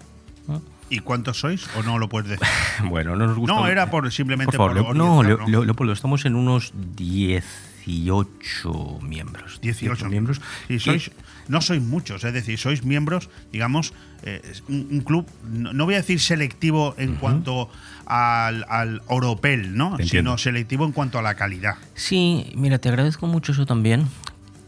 ¿no? 0.48 0.62
¿Y 0.92 0.98
cuántos 1.00 1.40
sois? 1.40 1.66
¿O 1.76 1.82
no 1.82 1.98
lo 1.98 2.08
puedes 2.08 2.30
decir? 2.30 2.46
Bueno, 2.88 3.16
no 3.16 3.26
nos 3.26 3.36
gusta. 3.38 3.54
No, 3.54 3.66
era 3.66 3.90
por 3.90 4.10
simplemente 4.12 4.56
Por 4.56 4.70
favor, 4.74 4.86
por 4.88 4.96
no, 4.96 5.22
Leo- 5.22 5.64
Leopoldo, 5.64 5.92
estamos 5.92 6.24
en 6.26 6.34
unos 6.36 6.72
18 6.96 8.98
miembros. 9.02 9.60
18 9.62 10.08
miembros. 10.08 10.40
Y 10.68 10.78
sois, 10.78 11.10
no 11.48 11.60
sois 11.60 11.82
muchos, 11.82 12.24
es 12.24 12.32
decir, 12.32 12.58
sois 12.58 12.84
miembros, 12.84 13.28
digamos, 13.52 13.92
eh, 14.22 14.40
un, 14.68 14.88
un 14.90 15.00
club, 15.00 15.26
no, 15.50 15.72
no 15.72 15.84
voy 15.84 15.94
a 15.94 15.98
decir 15.98 16.20
selectivo 16.20 16.94
en 16.98 17.16
cuanto 17.16 17.70
al, 18.06 18.64
al 18.68 19.02
oropel, 19.06 19.76
¿no? 19.76 19.96
Sino 20.04 20.38
selectivo 20.38 20.84
en 20.84 20.92
cuanto 20.92 21.18
a 21.18 21.22
la 21.22 21.34
calidad. 21.34 21.74
Sí, 21.94 22.52
mira, 22.54 22.78
te 22.78 22.88
agradezco 22.88 23.26
mucho 23.26 23.52
eso 23.52 23.66
también, 23.66 24.06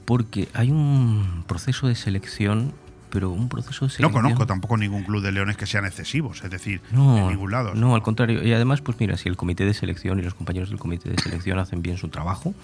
porque 0.04 0.48
hay 0.54 0.70
un 0.70 1.44
proceso 1.46 1.86
de 1.86 1.94
selección, 1.94 2.72
pero 3.14 3.30
un 3.30 3.48
proceso 3.48 3.86
de 3.86 3.86
No 3.86 3.94
selección. 3.94 4.22
conozco 4.22 4.44
tampoco 4.46 4.76
ningún 4.76 5.04
club 5.04 5.22
de 5.22 5.30
leones 5.32 5.56
que 5.56 5.66
sean 5.66 5.86
excesivos, 5.86 6.42
es 6.44 6.50
decir, 6.50 6.80
No, 6.90 7.16
en 7.16 7.28
ningún 7.28 7.52
lado. 7.52 7.72
No, 7.74 7.94
al 7.94 8.02
contrario. 8.02 8.42
Y 8.44 8.52
además, 8.52 8.80
pues 8.82 8.98
mira, 8.98 9.16
si 9.16 9.28
el 9.28 9.36
comité 9.36 9.64
de 9.64 9.72
selección 9.72 10.18
y 10.18 10.22
los 10.22 10.34
compañeros 10.34 10.68
del 10.68 10.78
comité 10.80 11.08
de 11.10 11.16
selección 11.22 11.58
hacen 11.60 11.80
bien 11.80 11.96
su 11.96 12.08
trabajo, 12.08 12.54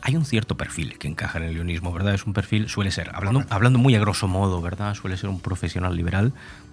hay 0.00 0.16
un 0.16 0.24
cierto 0.24 0.56
perfil 0.56 0.98
que 0.98 1.06
encaja 1.08 1.38
en 1.38 1.44
el 1.44 1.54
leonismo, 1.54 1.92
¿verdad? 1.92 2.14
Es 2.14 2.24
un 2.26 2.32
perfil, 2.32 2.68
suele 2.68 2.90
ser, 2.90 3.10
hablando, 3.14 3.44
hablando 3.50 3.78
muy 3.78 3.94
a 3.94 4.00
grosso 4.00 4.26
modo, 4.26 4.60
¿verdad? 4.62 4.94
Suele 4.94 5.16
ser 5.18 5.28
un 5.30 5.40
profesional 5.40 5.94
liberal 5.96 6.32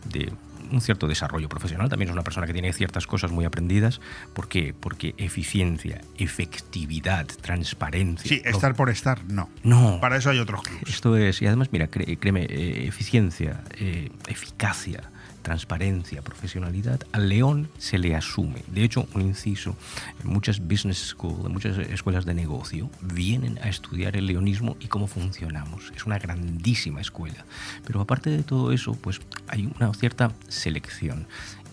de 0.10 0.32
un 0.72 0.82
cierto 0.82 1.08
desarrollo 1.08 1.50
profesional. 1.50 1.90
También 1.90 2.10
es 2.10 2.14
una 2.14 2.24
persona 2.24 2.48
que 2.48 2.54
tiene 2.54 2.74
ciertas 2.74 3.08
cosas 3.08 3.32
muy 3.32 3.46
aprendidas. 3.46 4.02
¿Por 4.34 4.48
qué? 4.48 4.74
Porque 4.78 5.14
eficiencia, 5.18 6.02
efectividad, 6.18 7.26
transparencia. 7.42 8.30
Sí, 8.30 8.42
estar 8.44 8.76
por 8.76 8.90
estar, 8.90 9.24
no. 9.26 9.50
No. 9.64 10.00
Para 10.02 10.18
eso 10.18 10.30
hay 10.30 10.40
otros 10.40 10.62
clubes. 10.64 10.90
Esto 10.90 11.18
es, 11.18 11.42
y 11.42 11.48
además, 11.48 11.70
mira, 11.72 11.88
créeme, 11.88 12.44
eh, 12.44 12.88
eficiencia, 12.88 13.64
eh, 13.78 14.10
eficacia, 14.28 15.11
transparencia, 15.42 16.22
profesionalidad, 16.22 17.02
al 17.12 17.30
león 17.30 17.70
se 17.78 17.98
le 17.98 18.16
asume. 18.16 18.64
De 18.68 18.84
hecho, 18.84 19.08
un 19.14 19.22
inciso, 19.22 19.76
en 20.24 20.32
muchas 20.32 20.60
business 20.60 21.00
school, 21.10 21.46
en 21.46 21.52
muchas 21.52 21.78
escuelas 21.78 22.26
de 22.26 22.34
negocio, 22.34 22.90
vienen 23.02 23.60
a 23.60 23.70
estudiar 23.70 24.16
el 24.16 24.28
leonismo 24.28 24.78
y 24.80 24.88
cómo 24.88 25.08
funcionamos. 25.08 25.92
Es 25.96 26.06
una 26.06 26.20
grandísima 26.20 27.02
escuela. 27.02 27.46
Pero 27.86 28.02
aparte 28.02 28.30
de 28.30 28.44
todo 28.44 28.72
eso, 28.72 28.94
pues 28.94 29.22
hay 29.48 29.72
una 29.80 29.94
cierta 29.94 30.32
selección. 30.48 31.28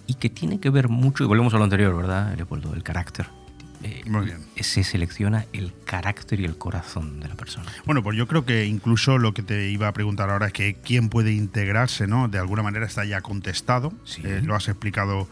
Y 0.07 0.14
que 0.14 0.31
tiene 0.31 0.59
que 0.59 0.71
ver 0.71 0.89
mucho, 0.89 1.25
y 1.25 1.27
volvemos 1.27 1.53
a 1.55 1.59
lo 1.59 1.64
anterior, 1.64 1.95
¿verdad, 1.95 2.35
Leopoldo? 2.35 2.75
El 2.75 2.83
carácter. 2.83 3.38
Eh, 3.83 4.03
Muy 4.07 4.26
bien. 4.26 4.45
Se 4.61 4.83
selecciona 4.83 5.47
el 5.53 5.72
carácter 5.85 6.41
y 6.41 6.45
el 6.45 6.57
corazón 6.59 7.20
de 7.20 7.29
la 7.29 7.35
persona. 7.37 7.70
Bueno, 7.85 8.03
pues 8.03 8.16
yo 8.16 8.26
creo 8.26 8.45
que 8.45 8.66
incluso 8.66 9.18
lo 9.18 9.35
que 9.35 9.43
te 9.43 9.70
iba 9.70 9.89
a 9.89 9.93
preguntar 9.93 10.31
ahora 10.31 10.49
es 10.49 10.53
que 10.53 10.74
quién 10.74 11.09
puede 11.09 11.33
integrarse, 11.33 12.07
¿no? 12.07 12.29
De 12.29 12.39
alguna 12.39 12.62
manera 12.62 12.87
está 12.87 13.05
ya 13.05 13.20
contestado. 13.20 13.93
Sí. 14.05 14.22
Eh, 14.24 14.41
lo 14.45 14.55
has 14.55 14.68
explicado 14.68 15.29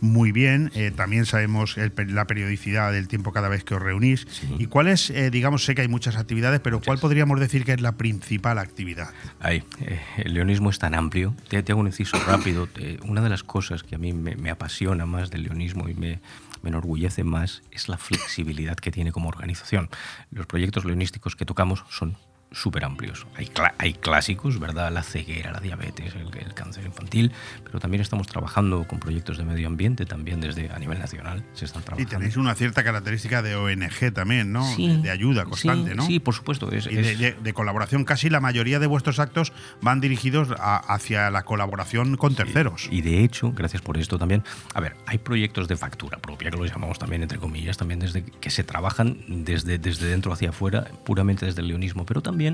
muy 0.00 0.32
bien. 0.32 0.70
Eh, 0.74 0.92
también 0.94 1.26
sabemos 1.26 1.78
el 1.78 1.92
la 2.08 2.26
periodicidad 2.26 2.92
del 2.92 3.08
tiempo 3.08 3.32
cada 3.32 3.48
vez 3.48 3.64
que 3.64 3.74
os 3.74 3.82
reunís. 3.82 4.26
Sí. 4.30 4.48
¿Y 4.58 4.66
cuál 4.66 4.88
es, 4.88 5.10
eh, 5.10 5.30
digamos, 5.30 5.64
sé 5.64 5.74
que 5.74 5.82
hay 5.82 5.88
muchas 5.88 6.16
actividades, 6.16 6.60
pero 6.60 6.80
cuál 6.80 6.98
podríamos 6.98 7.40
decir 7.40 7.64
que 7.64 7.72
es 7.72 7.80
la 7.80 7.92
principal 7.92 8.58
actividad? 8.58 9.10
Ay, 9.40 9.64
eh, 9.80 10.00
el 10.18 10.34
leonismo 10.34 10.70
es 10.70 10.78
tan 10.78 10.94
amplio. 10.94 11.34
Te, 11.48 11.62
te 11.62 11.72
hago 11.72 11.80
un 11.80 11.86
inciso 11.86 12.18
rápido. 12.26 12.68
Una 13.04 13.20
de 13.20 13.28
las 13.28 13.42
cosas 13.42 13.82
que 13.82 13.94
a 13.94 13.98
mí 13.98 14.12
me, 14.12 14.36
me 14.36 14.50
apasiona 14.50 15.06
más 15.06 15.30
del 15.30 15.44
leonismo 15.44 15.88
y 15.88 15.94
me, 15.94 16.20
me 16.62 16.70
enorgullece 16.70 17.24
más 17.24 17.62
es 17.70 17.88
la 17.88 17.96
flexibilidad 17.96 18.76
que 18.76 18.90
tiene 18.90 19.12
como 19.12 19.28
organización. 19.28 19.88
Los 20.30 20.46
proyectos 20.46 20.84
leonísticos 20.84 21.36
que 21.36 21.44
tocamos 21.44 21.84
son 21.90 22.16
súper 22.56 22.84
amplios. 22.84 23.26
Hay, 23.36 23.46
cla- 23.46 23.74
hay 23.78 23.92
clásicos, 23.92 24.58
¿verdad? 24.58 24.90
La 24.90 25.02
ceguera, 25.02 25.52
la 25.52 25.60
diabetes, 25.60 26.14
el, 26.14 26.28
el 26.38 26.54
cáncer 26.54 26.86
infantil, 26.86 27.32
pero 27.64 27.78
también 27.80 28.00
estamos 28.00 28.26
trabajando 28.26 28.86
con 28.88 28.98
proyectos 28.98 29.36
de 29.38 29.44
medio 29.44 29.66
ambiente, 29.66 30.06
también 30.06 30.40
desde 30.40 30.70
a 30.70 30.78
nivel 30.78 30.98
nacional 30.98 31.44
se 31.52 31.66
están 31.66 31.82
Y 31.82 31.84
trabajando. 31.84 32.10
tenéis 32.18 32.36
una 32.36 32.54
cierta 32.54 32.82
característica 32.82 33.42
de 33.42 33.56
ONG 33.56 34.12
también, 34.14 34.52
¿no? 34.52 34.64
Sí, 34.74 35.00
de 35.02 35.10
ayuda 35.10 35.44
constante, 35.44 35.90
sí, 35.90 35.96
¿no? 35.96 36.06
Sí, 36.06 36.18
por 36.18 36.34
supuesto. 36.34 36.72
Es, 36.72 36.86
y 36.86 36.94
de, 36.94 37.12
es- 37.12 37.18
de- 37.18 37.32
de 37.34 37.52
colaboración. 37.52 38.04
Casi 38.04 38.30
la 38.30 38.40
mayoría 38.40 38.78
de 38.78 38.86
vuestros 38.86 39.18
actos 39.18 39.52
van 39.82 40.00
dirigidos 40.00 40.48
a- 40.58 40.76
hacia 40.78 41.30
la 41.30 41.44
colaboración 41.44 42.16
con 42.16 42.34
terceros. 42.34 42.88
Y 42.90 43.02
de 43.02 43.22
hecho, 43.22 43.52
gracias 43.52 43.82
por 43.82 43.98
esto 43.98 44.18
también, 44.18 44.42
a 44.72 44.80
ver, 44.80 44.96
hay 45.06 45.18
proyectos 45.18 45.68
de 45.68 45.76
factura 45.76 46.18
propia, 46.18 46.50
que 46.50 46.56
los 46.56 46.70
llamamos 46.70 46.98
también 46.98 47.22
entre 47.22 47.38
comillas, 47.38 47.76
también 47.76 48.00
desde 48.00 48.24
que 48.24 48.48
se 48.50 48.64
trabajan 48.64 49.18
desde, 49.28 49.78
desde 49.78 50.06
dentro 50.06 50.32
hacia 50.32 50.50
afuera, 50.50 50.84
puramente 51.04 51.44
desde 51.44 51.60
el 51.60 51.68
leonismo, 51.68 52.06
pero 52.06 52.22
también, 52.22 52.45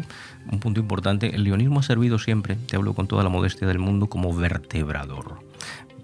un 0.50 0.60
punto 0.60 0.80
importante, 0.80 1.34
el 1.34 1.44
leonismo 1.44 1.80
ha 1.80 1.82
servido 1.82 2.18
siempre, 2.18 2.56
te 2.56 2.76
hablo 2.76 2.94
con 2.94 3.06
toda 3.06 3.22
la 3.22 3.28
modestia 3.28 3.66
del 3.66 3.78
mundo, 3.78 4.08
como 4.08 4.34
vertebrador. 4.34 5.40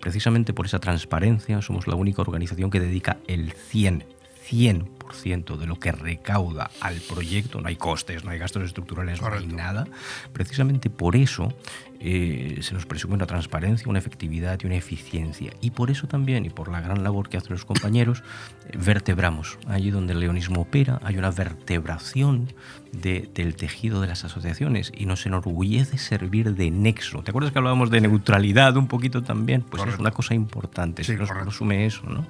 Precisamente 0.00 0.52
por 0.52 0.66
esa 0.66 0.78
transparencia, 0.78 1.60
somos 1.62 1.86
la 1.86 1.94
única 1.94 2.22
organización 2.22 2.70
que 2.70 2.80
dedica 2.80 3.18
el 3.26 3.52
100, 3.52 4.04
100% 4.48 4.97
de 5.12 5.66
lo 5.66 5.78
que 5.78 5.92
recauda 5.92 6.70
al 6.80 6.96
proyecto, 7.00 7.60
no 7.60 7.68
hay 7.68 7.76
costes, 7.76 8.24
no 8.24 8.30
hay 8.30 8.38
gastos 8.38 8.62
estructurales, 8.64 9.20
no 9.20 9.26
hay 9.28 9.32
Correcto. 9.34 9.56
nada. 9.56 9.86
Precisamente 10.32 10.90
por 10.90 11.16
eso 11.16 11.52
eh, 12.00 12.58
se 12.62 12.74
nos 12.74 12.86
presume 12.86 13.14
una 13.14 13.26
transparencia, 13.26 13.88
una 13.88 13.98
efectividad 13.98 14.58
y 14.62 14.66
una 14.66 14.76
eficiencia. 14.76 15.52
Y 15.60 15.70
por 15.72 15.90
eso 15.90 16.06
también, 16.06 16.44
y 16.44 16.50
por 16.50 16.70
la 16.70 16.80
gran 16.80 17.02
labor 17.02 17.28
que 17.28 17.36
hacen 17.36 17.52
los 17.52 17.64
compañeros, 17.64 18.22
eh, 18.68 18.76
vertebramos. 18.78 19.58
Allí 19.66 19.90
donde 19.90 20.12
el 20.12 20.20
leonismo 20.20 20.60
opera, 20.60 21.00
hay 21.02 21.16
una 21.16 21.30
vertebración 21.32 22.52
de- 22.92 23.28
del 23.34 23.54
tejido 23.56 24.00
de 24.00 24.06
las 24.06 24.24
asociaciones 24.24 24.92
y 24.96 25.06
nos 25.06 25.26
enorgullece 25.26 25.98
servir 25.98 26.54
de 26.54 26.70
nexo. 26.70 27.22
¿Te 27.22 27.32
acuerdas 27.32 27.52
que 27.52 27.58
hablábamos 27.58 27.90
de 27.90 28.00
neutralidad 28.00 28.76
un 28.76 28.86
poquito 28.86 29.22
también? 29.22 29.62
Pues 29.62 29.80
es 29.80 29.84
Correcto. 29.84 30.00
una 30.02 30.10
cosa 30.12 30.34
importante, 30.34 31.02
Sí, 31.04 31.12
se 31.12 31.18
nos 31.18 31.28
correcto. 31.28 31.50
presume 31.50 31.84
eso, 31.84 32.04
¿no? 32.08 32.26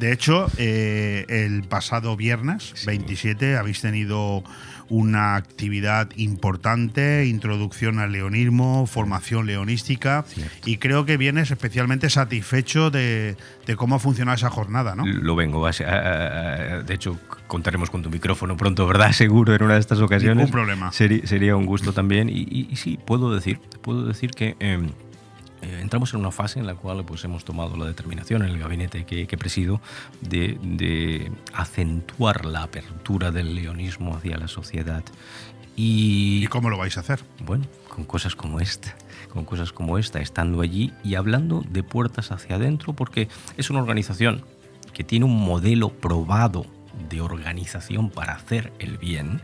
De 0.00 0.10
hecho, 0.12 0.46
eh, 0.56 1.26
el 1.28 1.62
pasado 1.64 2.11
viernes 2.16 2.74
27 2.86 3.56
habéis 3.56 3.80
tenido 3.80 4.42
una 4.88 5.36
actividad 5.36 6.10
importante, 6.16 7.24
introducción 7.26 7.98
al 7.98 8.12
leonismo, 8.12 8.86
formación 8.86 9.46
leonística 9.46 10.24
y 10.66 10.76
creo 10.76 11.06
que 11.06 11.16
vienes 11.16 11.50
especialmente 11.50 12.10
satisfecho 12.10 12.90
de, 12.90 13.36
de 13.66 13.76
cómo 13.76 13.94
ha 13.94 13.98
funcionado 13.98 14.34
esa 14.36 14.50
jornada, 14.50 14.94
¿no? 14.94 15.06
Lo 15.06 15.34
vengo. 15.34 15.66
a- 15.66 15.70
a- 15.70 15.82
a- 15.84 16.82
De 16.82 16.94
hecho, 16.94 17.18
contaremos 17.46 17.88
con 17.90 18.02
tu 18.02 18.10
micrófono 18.10 18.56
pronto, 18.56 18.86
¿verdad? 18.86 19.12
Seguro 19.12 19.54
en 19.54 19.62
una 19.62 19.74
de 19.74 19.80
estas 19.80 20.00
ocasiones. 20.00 20.36
Ningún 20.36 20.52
problema. 20.52 20.92
Sería, 20.92 21.26
sería 21.26 21.56
un 21.56 21.64
gusto 21.64 21.92
también. 21.94 22.28
Y, 22.28 22.42
y- 22.42 22.68
y 22.70 22.76
sí, 22.76 22.98
puedo 23.02 23.34
decir, 23.34 23.60
puedo 23.80 24.04
decir 24.04 24.30
que 24.32 24.56
eh, 24.60 24.78
eh, 25.62 25.78
entramos 25.80 26.12
en 26.14 26.20
una 26.20 26.30
fase 26.30 26.58
en 26.58 26.66
la 26.66 26.74
cual 26.74 27.04
pues, 27.04 27.24
hemos 27.24 27.44
tomado 27.44 27.76
la 27.76 27.86
determinación 27.86 28.42
en 28.42 28.50
el 28.50 28.58
gabinete 28.58 29.04
que, 29.04 29.26
que 29.26 29.38
presido 29.38 29.80
de, 30.20 30.58
de 30.62 31.30
acentuar 31.52 32.44
la 32.44 32.64
apertura 32.64 33.30
del 33.30 33.54
leonismo 33.54 34.16
hacia 34.16 34.36
la 34.36 34.48
sociedad. 34.48 35.04
Y, 35.76 36.42
¿Y 36.44 36.46
cómo 36.48 36.68
lo 36.68 36.76
vais 36.76 36.96
a 36.96 37.00
hacer? 37.00 37.20
bueno, 37.44 37.64
con 37.88 38.04
cosas 38.04 38.34
como 38.34 38.60
esta, 38.60 38.94
con 39.32 39.44
cosas 39.44 39.72
como 39.72 39.98
esta, 39.98 40.20
estando 40.20 40.60
allí 40.60 40.92
y 41.02 41.14
hablando 41.14 41.64
de 41.68 41.82
puertas 41.82 42.32
hacia 42.32 42.56
adentro, 42.56 42.92
porque 42.92 43.28
es 43.56 43.70
una 43.70 43.80
organización 43.80 44.44
que 44.92 45.04
tiene 45.04 45.24
un 45.24 45.40
modelo 45.40 45.90
probado 45.90 46.66
de 47.08 47.20
organización 47.20 48.10
para 48.10 48.34
hacer 48.34 48.72
el 48.78 48.98
bien, 48.98 49.40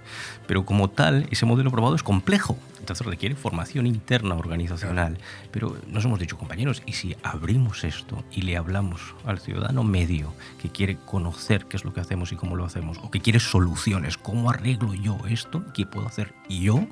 pero 0.46 0.64
como 0.64 0.90
tal, 0.90 1.26
ese 1.30 1.46
modelo 1.46 1.70
probado 1.70 1.94
es 1.94 2.02
complejo, 2.02 2.58
entonces 2.88 3.06
requiere 3.06 3.34
formación 3.34 3.86
interna 3.86 4.34
organizacional. 4.34 5.18
Pero 5.52 5.76
nos 5.88 6.06
hemos 6.06 6.18
dicho, 6.18 6.38
compañeros, 6.38 6.82
¿y 6.86 6.94
si 6.94 7.16
abrimos 7.22 7.84
esto 7.84 8.24
y 8.32 8.42
le 8.42 8.56
hablamos 8.56 9.14
al 9.26 9.38
ciudadano 9.38 9.84
medio 9.84 10.32
que 10.60 10.70
quiere 10.70 10.96
conocer 10.96 11.66
qué 11.66 11.76
es 11.76 11.84
lo 11.84 11.92
que 11.92 12.00
hacemos 12.00 12.32
y 12.32 12.36
cómo 12.36 12.56
lo 12.56 12.64
hacemos, 12.64 12.98
o 13.02 13.10
que 13.10 13.20
quiere 13.20 13.40
soluciones, 13.40 14.16
cómo 14.16 14.48
arreglo 14.50 14.94
yo 14.94 15.18
esto, 15.28 15.64
qué 15.74 15.84
puedo 15.84 16.06
hacer 16.06 16.32
yo? 16.48 16.86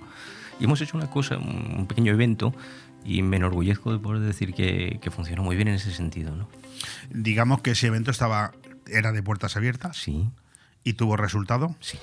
Y 0.60 0.64
hemos 0.64 0.80
hecho 0.82 0.98
una 0.98 1.08
cosa, 1.08 1.38
un 1.38 1.76
un 1.78 1.86
pequeño 1.86 2.12
evento, 2.12 2.54
y 3.04 3.22
me 3.22 3.36
enorgullezco 3.36 3.92
de 3.92 3.98
poder 3.98 4.20
decir 4.20 4.52
que, 4.52 4.98
que 5.00 5.10
funcionó 5.10 5.42
muy 5.42 5.56
bien 5.56 5.68
en 5.68 5.74
ese 5.74 5.92
sentido, 5.92 6.34
¿no? 6.36 6.48
Digamos 7.10 7.62
que 7.62 7.70
ese 7.70 7.86
evento 7.86 8.10
estaba 8.10 8.52
era 8.86 9.12
de 9.12 9.22
puertas 9.22 9.56
abiertas 9.56 9.96
Sí, 9.96 10.28
y 10.84 10.92
tuvo 10.92 11.16
resultado 11.16 11.74
sí. 11.80 11.98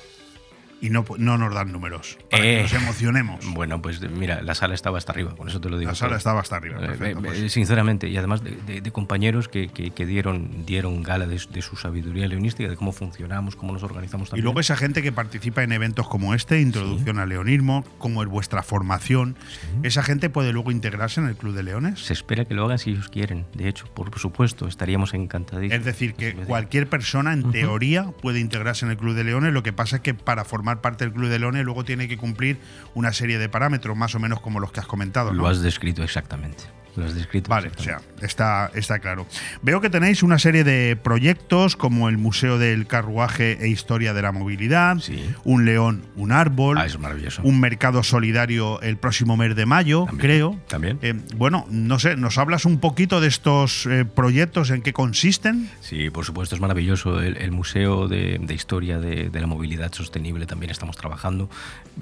Y 0.83 0.89
no, 0.89 1.05
no 1.17 1.37
nos 1.37 1.53
dan 1.55 1.71
números 1.71 2.17
para 2.29 2.43
Eh, 2.43 2.55
que 2.57 2.61
nos 2.63 2.73
emocionemos. 2.73 3.39
Bueno, 3.53 3.81
pues 3.81 4.01
mira, 4.11 4.41
la 4.41 4.53
sala 4.53 4.75
estaba 4.75 4.97
hasta 4.99 5.11
arriba, 5.13 5.35
con 5.35 5.47
eso 5.49 5.59
te 5.61 5.69
lo 5.69 5.77
digo. 5.79 5.89
La 5.91 5.95
sala 5.95 6.17
estaba 6.17 6.41
hasta 6.41 6.57
arriba. 6.57 6.77
Eh, 6.83 6.87
perfecto, 6.87 7.19
eh, 7.19 7.23
pues. 7.23 7.51
Sinceramente, 7.51 8.07
y 8.09 8.17
además 8.17 8.43
de, 8.43 8.51
de- 8.67 8.81
de 8.81 8.91
compañeros 8.91 9.47
que, 9.47 9.69
que- 9.69 9.91
que 9.91 10.05
dieron, 10.05 10.65
dieron 10.65 11.01
gala 11.01 11.25
de, 11.25 11.41
de 11.51 11.61
su 11.61 11.75
sabiduría 11.77 12.27
leonística, 12.27 12.69
de 12.69 12.75
cómo 12.75 12.91
funcionamos, 12.91 13.55
cómo 13.55 13.73
nos 13.73 13.81
organizamos 13.83 14.27
Y 14.27 14.31
también. 14.31 14.43
luego 14.43 14.59
esa 14.59 14.75
gente 14.75 15.01
que 15.01 15.11
participa 15.11 15.63
en 15.63 15.71
eventos 15.71 16.07
como 16.07 16.33
este, 16.33 16.59
Introducción 16.61 17.17
al 17.19 17.29
Leonismo, 17.29 17.83
como 17.97 18.21
es 18.21 18.29
vuestra 18.29 18.61
formación, 18.61 19.35
¿esa 19.83 20.03
gente 20.03 20.29
puede 20.29 20.51
luego 20.51 20.71
integrarse 20.71 21.21
en 21.21 21.27
el 21.27 21.35
Club 21.35 21.53
de 21.55 21.63
Leones? 21.63 21.99
Se 22.01 22.13
espera 22.13 22.45
que 22.45 22.53
lo 22.53 22.65
hagan 22.65 22.77
si 22.79 22.89
ellos 22.91 23.07
quieren. 23.09 23.45
De 23.53 23.69
hecho, 23.69 23.85
por 23.93 24.17
supuesto, 24.19 24.67
estaríamos 24.67 25.13
encantadísimos. 25.13 25.79
Es 25.79 25.85
decir, 25.85 26.13
que 26.15 26.33
cualquier 26.33 26.87
persona 26.89 27.31
en 27.33 27.51
teoría 27.51 28.11
puede 28.21 28.39
integrarse 28.39 28.85
en 28.85 28.91
el 28.91 28.97
Club 28.97 29.15
de 29.15 29.23
Leones, 29.23 29.53
lo 29.53 29.63
que 29.63 29.71
pasa 29.71 29.97
es 29.97 30.01
que 30.01 30.13
para 30.13 30.43
formar 30.43 30.72
parte 30.81 31.05
del 31.05 31.13
Club 31.13 31.29
de 31.29 31.39
Leones 31.39 31.63
luego 31.63 31.83
tiene 31.83 32.07
que 32.07 32.17
cumplir 32.17 32.59
una 32.93 33.13
serie 33.13 33.37
de 33.37 33.49
parámetros, 33.49 33.97
más 33.97 34.15
o 34.15 34.19
menos 34.19 34.39
como 34.39 34.59
los 34.59 34.71
que 34.71 34.79
has 34.79 34.87
comentado. 34.87 35.31
¿no? 35.31 35.43
Lo 35.43 35.47
has 35.47 35.61
descrito 35.61 36.03
exactamente. 36.03 36.63
Lo 36.95 37.05
has 37.05 37.15
descrito 37.15 37.49
Vale, 37.49 37.71
o 37.77 37.81
sea, 37.81 38.01
está, 38.21 38.69
está 38.75 38.99
claro. 38.99 39.25
Veo 39.61 39.81
que 39.81 39.89
tenéis 39.89 40.21
una 40.23 40.37
serie 40.39 40.63
de 40.63 40.95
proyectos 40.95 41.75
como 41.75 42.09
el 42.09 42.17
Museo 42.17 42.57
del 42.57 42.85
Carruaje 42.87 43.57
e 43.63 43.67
Historia 43.67 44.13
de 44.13 44.21
la 44.21 44.31
Movilidad, 44.31 44.97
Sí. 44.99 45.23
un 45.43 45.65
león, 45.65 46.03
un 46.15 46.31
árbol, 46.31 46.77
Ah, 46.77 46.85
es 46.85 46.99
maravilloso. 46.99 47.41
un 47.43 47.59
mercado 47.59 48.03
solidario 48.03 48.81
el 48.81 48.97
próximo 48.97 49.37
mes 49.37 49.55
de 49.55 49.65
mayo, 49.65 50.05
También, 50.05 50.19
creo. 50.19 50.59
también. 50.67 50.99
Eh, 51.01 51.13
bueno, 51.35 51.65
no 51.69 51.97
sé, 51.99 52.15
¿nos 52.15 52.37
hablas 52.37 52.65
un 52.65 52.79
poquito 52.79 53.21
de 53.21 53.27
estos 53.27 53.85
eh, 53.87 54.05
proyectos, 54.05 54.69
en 54.69 54.81
qué 54.81 54.93
consisten? 54.93 55.69
Sí, 55.81 56.09
por 56.09 56.25
supuesto, 56.25 56.55
es 56.55 56.61
maravilloso. 56.61 57.21
El, 57.21 57.37
el 57.37 57.51
Museo 57.51 58.07
de, 58.07 58.39
de 58.41 58.53
Historia 58.53 58.99
de, 58.99 59.29
de 59.29 59.41
la 59.41 59.47
Movilidad 59.47 59.91
Sostenible 59.93 60.45
también 60.45 60.69
estamos 60.69 60.95
trabajando. 60.97 61.49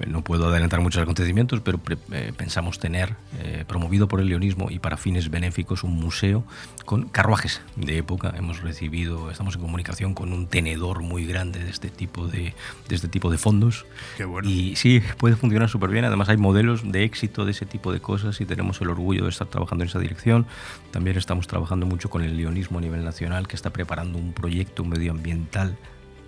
Eh, 0.00 0.06
No 0.06 0.22
puedo 0.22 0.48
adelantar 0.48 0.80
muchos 0.80 1.02
acontecimientos, 1.02 1.60
pero 1.60 1.78
pre- 1.78 1.96
eh, 2.12 2.32
pensamos 2.36 2.78
tener, 2.78 3.14
eh, 3.42 3.64
promovido 3.66 4.08
por 4.08 4.20
el 4.20 4.28
leonismo 4.28 4.70
y 4.70 4.78
para 4.82 4.98
fines 4.98 5.30
benéficos, 5.30 5.84
un 5.84 5.94
museo 5.94 6.44
con 6.84 7.08
carruajes 7.08 7.62
de 7.76 7.98
época. 7.98 8.34
Hemos 8.36 8.60
recibido, 8.60 9.30
estamos 9.30 9.54
en 9.54 9.62
comunicación 9.62 10.14
con 10.14 10.32
un 10.32 10.46
tenedor 10.46 11.00
muy 11.00 11.24
grande 11.24 11.60
de 11.60 11.70
este 11.70 11.88
tipo 11.88 12.26
de, 12.26 12.54
de, 12.88 12.94
este 12.94 13.08
tipo 13.08 13.30
de 13.30 13.38
fondos. 13.38 13.86
Qué 14.16 14.24
bueno. 14.24 14.48
Y 14.48 14.76
sí, 14.76 15.00
puede 15.16 15.36
funcionar 15.36 15.70
súper 15.70 15.90
bien. 15.90 16.04
Además, 16.04 16.28
hay 16.28 16.36
modelos 16.36 16.90
de 16.90 17.04
éxito 17.04 17.44
de 17.44 17.52
ese 17.52 17.64
tipo 17.64 17.92
de 17.92 18.00
cosas 18.00 18.40
y 18.40 18.44
tenemos 18.44 18.80
el 18.82 18.90
orgullo 18.90 19.22
de 19.24 19.30
estar 19.30 19.46
trabajando 19.46 19.84
en 19.84 19.88
esa 19.88 19.98
dirección. 19.98 20.46
También 20.90 21.16
estamos 21.16 21.46
trabajando 21.46 21.86
mucho 21.86 22.10
con 22.10 22.22
el 22.22 22.36
leonismo 22.36 22.78
a 22.78 22.82
nivel 22.82 23.04
nacional, 23.04 23.48
que 23.48 23.56
está 23.56 23.70
preparando 23.70 24.18
un 24.18 24.32
proyecto 24.32 24.84
medioambiental 24.84 25.78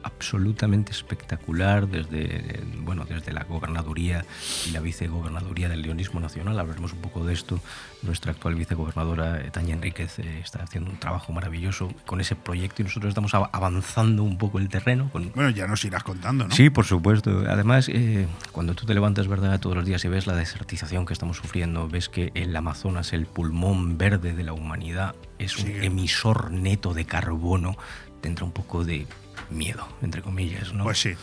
absolutamente 0.05 0.93
espectacular 0.93 1.89
desde, 1.89 2.63
bueno, 2.83 3.05
desde 3.05 3.33
la 3.33 3.45
gobernaduría 3.45 4.25
y 4.67 4.71
la 4.71 4.81
vicegobernaduría 4.81 5.69
del 5.69 5.83
leonismo 5.83 6.21
nacional. 6.21 6.59
Hablaremos 6.59 6.93
un 6.93 7.01
poco 7.01 7.25
de 7.25 7.33
esto. 7.33 7.61
Nuestra 8.03 8.33
actual 8.33 8.55
vicegobernadora, 8.55 9.41
eh, 9.41 9.51
Tania 9.51 9.75
Enríquez, 9.75 10.19
eh, 10.19 10.41
está 10.43 10.63
haciendo 10.63 10.91
un 10.91 10.99
trabajo 10.99 11.33
maravilloso 11.33 11.91
con 12.07 12.21
ese 12.21 12.37
proyecto 12.37 12.83
y 12.83 12.85
nosotros 12.85 13.09
estamos 13.09 13.33
av- 13.35 13.49
avanzando 13.53 14.23
un 14.23 14.37
poco 14.37 14.59
el 14.59 14.69
terreno 14.69 15.09
con, 15.11 15.33
Bueno, 15.35 15.49
ya 15.51 15.67
nos 15.67 15.85
irás 15.87 16.03
contando, 16.05 16.47
¿no? 16.47 16.55
Sí, 16.55 16.69
por 16.69 16.85
supuesto. 16.85 17.45
Además, 17.49 17.89
eh, 17.89 18.27
cuando 18.53 18.75
tú 18.75 18.85
te 18.85 18.93
levantas, 18.95 19.27
¿verdad?, 19.27 19.59
todos 19.59 19.75
los 19.77 19.87
días 19.87 20.05
y 20.05 20.09
ves 20.09 20.27
la 20.27 20.35
desertización 20.37 21.07
que 21.07 21.15
estamos 21.15 21.39
sufriendo, 21.39 21.89
ves 21.89 22.11
que 22.11 22.31
el 22.35 22.55
Amazonas, 22.55 23.13
el 23.15 23.25
pulmón 23.27 23.97
verde 23.97 24.35
de 24.35 24.45
la 24.45 24.53
humanidad, 24.53 25.15
es 25.39 25.57
un 25.57 25.65
Sí. 25.67 25.73
emisor 25.81 26.51
neto 26.51 26.93
de 26.93 27.07
carbono, 27.07 27.77
tendrá 28.21 28.45
un 28.45 28.53
poco 28.53 28.85
de 28.85 29.07
miedo, 29.51 29.87
entre 30.03 30.23
comillas, 30.23 30.73
¿no? 30.73 30.85
Pues 30.85 31.01
sí. 31.01 31.15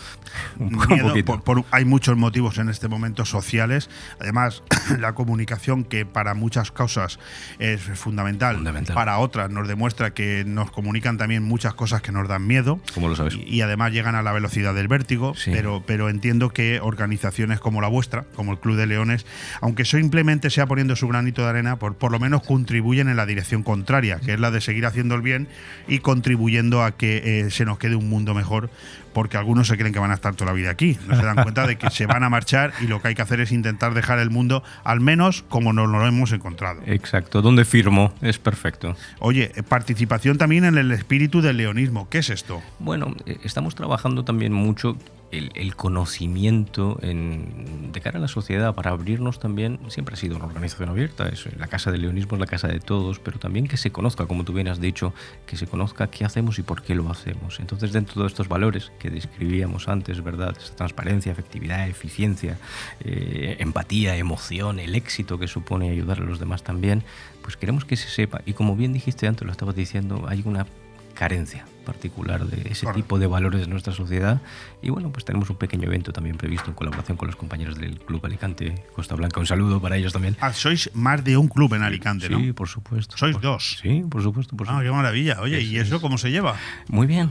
Un 0.59 0.71
poco- 0.71 0.83
un 0.85 0.93
Miedo, 0.93 1.07
poquito. 1.09 1.25
por- 1.25 1.43
por- 1.43 1.65
hay 1.71 1.85
muchos 1.85 2.17
motivos 2.17 2.57
en 2.57 2.69
este 2.69 2.87
momento 2.87 3.25
sociales. 3.25 3.89
Además, 4.19 4.63
la 4.99 5.13
comunicación, 5.13 5.83
que 5.83 6.05
para 6.05 6.33
muchas 6.33 6.71
causas 6.71 7.19
es 7.59 7.81
fundamental, 7.81 8.55
Fundamental. 8.55 8.95
para 8.95 9.17
otras 9.19 9.49
nos 9.49 9.67
demuestra 9.67 10.13
que 10.13 10.43
nos 10.45 10.71
comunican 10.71 11.17
también 11.17 11.43
muchas 11.43 11.73
cosas 11.73 12.01
que 12.01 12.11
nos 12.11 12.27
dan 12.27 12.47
miedo. 12.47 12.79
¿Cómo 12.93 13.07
lo 13.07 13.15
sabes? 13.15 13.35
Y, 13.35 13.43
y 13.57 13.61
además 13.61 13.91
llegan 13.91 14.15
a 14.15 14.21
la 14.21 14.31
velocidad 14.31 14.73
del 14.73 14.87
vértigo. 14.87 15.33
Sí. 15.35 15.51
Pero, 15.53 15.83
pero 15.85 16.09
entiendo 16.09 16.49
que 16.49 16.79
organizaciones 16.81 17.59
como 17.59 17.81
la 17.81 17.87
vuestra, 17.87 18.23
como 18.35 18.51
el 18.53 18.59
Club 18.59 18.77
de 18.77 18.87
Leones, 18.87 19.25
aunque 19.61 19.85
simplemente 19.85 20.49
sea 20.49 20.65
poniendo 20.65 20.95
su 20.95 21.07
granito 21.07 21.41
de 21.43 21.49
arena, 21.49 21.77
por, 21.77 21.95
por 21.95 22.11
lo 22.11 22.19
menos 22.19 22.43
contribuyen 22.43 23.09
en 23.09 23.17
la 23.17 23.25
dirección 23.25 23.63
contraria, 23.63 24.19
que 24.19 24.33
es 24.33 24.39
la 24.39 24.51
de 24.51 24.61
seguir 24.61 24.85
haciendo 24.85 25.15
el 25.15 25.21
bien 25.21 25.47
y 25.87 25.99
contribuyendo 25.99 26.83
a 26.83 26.91
que 26.95 27.41
eh, 27.45 27.51
se 27.51 27.65
nos 27.65 27.77
quede 27.77 27.95
un 27.95 28.09
mundo 28.11 28.35
mejor, 28.35 28.69
porque 29.13 29.37
algunos 29.37 29.67
se 29.67 29.77
creen 29.77 29.93
que 29.93 29.99
van 29.99 30.11
a 30.11 30.15
estar 30.15 30.35
toda 30.35 30.51
la 30.51 30.55
vida 30.55 30.69
aquí. 30.69 30.97
No 31.07 31.15
se 31.15 31.23
dan 31.25 31.35
cuenta 31.43 31.65
de 31.67 31.77
que 31.77 31.89
se 31.89 32.05
van 32.05 32.23
a 32.23 32.29
marchar 32.29 32.73
y 32.81 32.87
lo 32.87 33.01
que 33.01 33.09
hay 33.09 33.15
que 33.15 33.21
hacer 33.21 33.39
es 33.41 33.51
intentar 33.51 33.93
dejar 33.93 34.19
el 34.19 34.29
mundo 34.29 34.63
al 34.83 34.99
menos 34.99 35.43
como 35.49 35.73
nos 35.73 35.89
lo 35.89 36.05
hemos 36.07 36.31
encontrado. 36.31 36.81
Exacto. 36.85 37.41
¿Dónde 37.41 37.65
firmo? 37.65 38.13
Es 38.21 38.39
perfecto. 38.39 38.95
Oye, 39.19 39.51
eh, 39.55 39.63
participación 39.63 40.37
también 40.37 40.65
en 40.65 40.77
el 40.77 40.91
espíritu 40.91 41.41
del 41.41 41.57
leonismo. 41.57 42.09
¿Qué 42.09 42.19
es 42.19 42.29
esto? 42.29 42.61
Bueno, 42.79 43.15
eh, 43.25 43.37
estamos 43.43 43.75
trabajando 43.75 44.23
también 44.23 44.53
mucho 44.53 44.97
el, 45.31 45.49
el 45.55 45.75
conocimiento 45.77 46.99
en- 47.01 47.91
de 47.93 48.01
cara 48.01 48.17
a 48.17 48.21
la 48.21 48.27
sociedad 48.27 48.75
para 48.75 48.91
abrirnos 48.91 49.39
también. 49.39 49.79
Siempre 49.87 50.13
ha 50.15 50.17
sido 50.17 50.35
una 50.35 50.45
organización 50.45 50.89
abierta, 50.89 51.29
es, 51.29 51.45
la 51.57 51.67
Casa 51.67 51.89
del 51.91 52.01
Leonismo 52.01 52.33
es 52.35 52.39
la 52.41 52.45
casa 52.47 52.67
de 52.67 52.79
todos, 52.79 53.19
pero 53.19 53.39
también 53.39 53.67
que 53.67 53.77
se 53.77 53.91
conozca, 53.91 54.25
como 54.25 54.43
tú 54.43 54.51
bien 54.53 54.67
has 54.67 54.81
dicho, 54.81 55.13
que 55.45 55.55
se 55.55 55.67
conozca 55.67 56.07
qué 56.07 56.25
hacemos 56.25 56.59
y 56.59 56.63
por 56.63 56.81
qué 56.81 56.95
lo 56.95 57.09
hacemos. 57.09 57.59
Entonces, 57.61 57.93
dentro 57.93 58.21
de 58.21 58.27
estos 58.27 58.47
valores 58.49 58.91
que 59.01 59.09
describíamos 59.09 59.87
antes, 59.87 60.23
¿verdad? 60.23 60.55
Esta 60.57 60.75
transparencia, 60.75 61.31
efectividad, 61.31 61.87
eficiencia, 61.87 62.57
eh, 62.99 63.55
empatía, 63.59 64.15
emoción, 64.15 64.79
el 64.79 64.93
éxito 64.93 65.39
que 65.39 65.47
supone 65.47 65.89
ayudar 65.89 66.19
a 66.19 66.23
los 66.23 66.39
demás 66.39 66.61
también, 66.63 67.03
pues 67.41 67.57
queremos 67.57 67.83
que 67.83 67.97
se 67.97 68.09
sepa. 68.09 68.41
Y 68.45 68.53
como 68.53 68.75
bien 68.75 68.93
dijiste 68.93 69.27
antes, 69.27 69.43
lo 69.45 69.51
estabas 69.51 69.75
diciendo, 69.75 70.25
hay 70.29 70.43
una 70.45 70.67
carencia 71.15 71.65
particular 71.85 72.45
de 72.45 72.71
ese 72.71 72.85
tipo 72.93 73.17
de 73.19 73.27
valores 73.27 73.61
de 73.61 73.67
nuestra 73.67 73.91
sociedad. 73.93 74.39
Y 74.81 74.89
bueno, 74.91 75.11
pues 75.11 75.25
tenemos 75.25 75.49
un 75.49 75.57
pequeño 75.57 75.87
evento 75.87 76.13
también 76.13 76.37
previsto 76.37 76.69
en 76.69 76.75
colaboración 76.75 77.17
con 77.17 77.27
los 77.27 77.35
compañeros 77.35 77.77
del 77.77 77.99
Club 77.99 78.23
Alicante 78.25 78.85
Costa 78.95 79.15
Blanca. 79.15 79.39
Un 79.39 79.45
saludo 79.47 79.81
para 79.81 79.97
ellos 79.97 80.13
también. 80.13 80.37
Ah, 80.39 80.53
sois 80.53 80.89
más 80.93 81.23
de 81.23 81.37
un 81.37 81.47
club 81.47 81.73
en 81.73 81.81
Alicante, 81.83 82.27
sí, 82.27 82.33
¿no? 82.33 82.53
por 82.53 82.69
supuesto. 82.69 83.17
Sois 83.17 83.33
Por- 83.33 83.41
dos. 83.41 83.79
Sí, 83.81 84.03
por 84.09 84.21
supuesto. 84.21 84.55
Por 84.55 84.67
Ah, 84.67 84.69
qué 84.69 84.73
supuesto. 84.87 84.95
maravilla. 84.95 85.41
Oye, 85.41 85.59
¿y 85.61 85.75
Eso 85.77 85.85
eso 85.87 85.95
es. 85.97 86.01
cómo 86.01 86.17
se 86.19 86.29
lleva? 86.31 86.55
Muy 86.87 87.07
bien, 87.07 87.29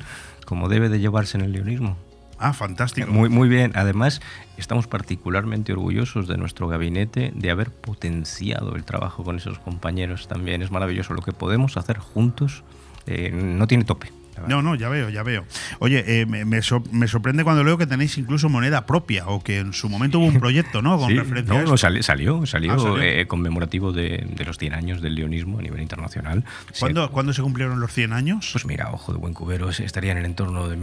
como 0.51 0.69
debe 0.69 0.89
de 0.89 0.99
llevarse 0.99 1.39
en 1.39 1.45
el 1.45 1.53
leonismo. 1.53 1.97
Ah, 2.37 2.53
fantástico. 2.53 3.09
Muy, 3.09 3.29
muy 3.29 3.49
bien. 3.49 3.71
Además, 3.77 4.21
estamos 4.57 4.89
particularmente 4.89 5.73
orgullosos 5.73 6.27
de 6.27 6.37
nuestro 6.39 6.67
gabinete 6.67 7.33
de 7.37 7.51
haber 7.53 7.71
potenciado 7.71 8.75
el 8.75 8.83
trabajo 8.83 9.23
con 9.23 9.37
esos 9.37 9.61
compañeros 9.61 10.27
también. 10.27 10.61
Es 10.61 10.73
maravilloso. 10.73 11.15
Lo 11.15 11.23
que 11.23 11.31
podemos 11.31 11.77
hacer 11.77 11.99
juntos 11.99 12.65
eh, 13.07 13.31
no 13.31 13.69
tiene 13.69 13.85
tope. 13.85 14.11
No, 14.49 14.63
no, 14.63 14.75
ya 14.75 14.89
veo, 14.89 15.09
ya 15.11 15.23
veo. 15.23 15.45
Oye, 15.79 16.05
eh, 16.21 16.27
me, 16.27 16.45
me 16.45 16.63
so- 16.63 16.83
me 16.93 17.09
sorprende 17.09 17.45
cuando 17.45 17.65
leo 17.65 17.77
que 17.79 17.87
tenéis 17.87 18.17
incluso 18.19 18.49
moneda 18.49 18.87
propia 18.87 19.27
o 19.29 19.43
que 19.43 19.59
en 19.59 19.73
su 19.73 19.89
momento 19.89 20.19
hubo 20.19 20.27
un 20.27 20.41
proyecto, 20.41 20.83
¿no? 20.83 20.99
Con 20.99 21.09
Sí, 21.09 21.17
referencia 21.17 21.55
no, 21.55 21.61
a 21.61 21.63
esto. 21.65 21.77
salió, 21.77 22.03
salió, 22.03 22.41
Ah, 22.43 22.47
salió. 22.47 23.01
eh, 23.03 23.27
conmemorativo 23.27 23.93
de, 23.93 24.27
de 24.35 24.45
los 24.45 24.59
100 24.59 24.75
años 24.75 25.01
del 25.03 25.15
leonismo 25.15 25.59
a 25.59 25.63
nivel 25.63 25.81
internacional. 25.83 26.45
Se- 26.73 26.81
¿Cuándo, 26.81 27.11
cuándo 27.11 27.33
se 27.33 27.43
cumplieron 27.43 27.81
los 27.81 27.93
100 27.93 28.13
años? 28.13 28.49
Pues 28.53 28.67
mira, 28.67 28.91
ojo 28.93 29.13
de 29.13 29.19
buen 29.19 29.35
cubero, 29.35 29.69
es- 29.71 29.81
estaría 29.81 30.13
en 30.13 30.19
el 30.19 30.25
entorno 30.25 30.69
de 30.69 30.77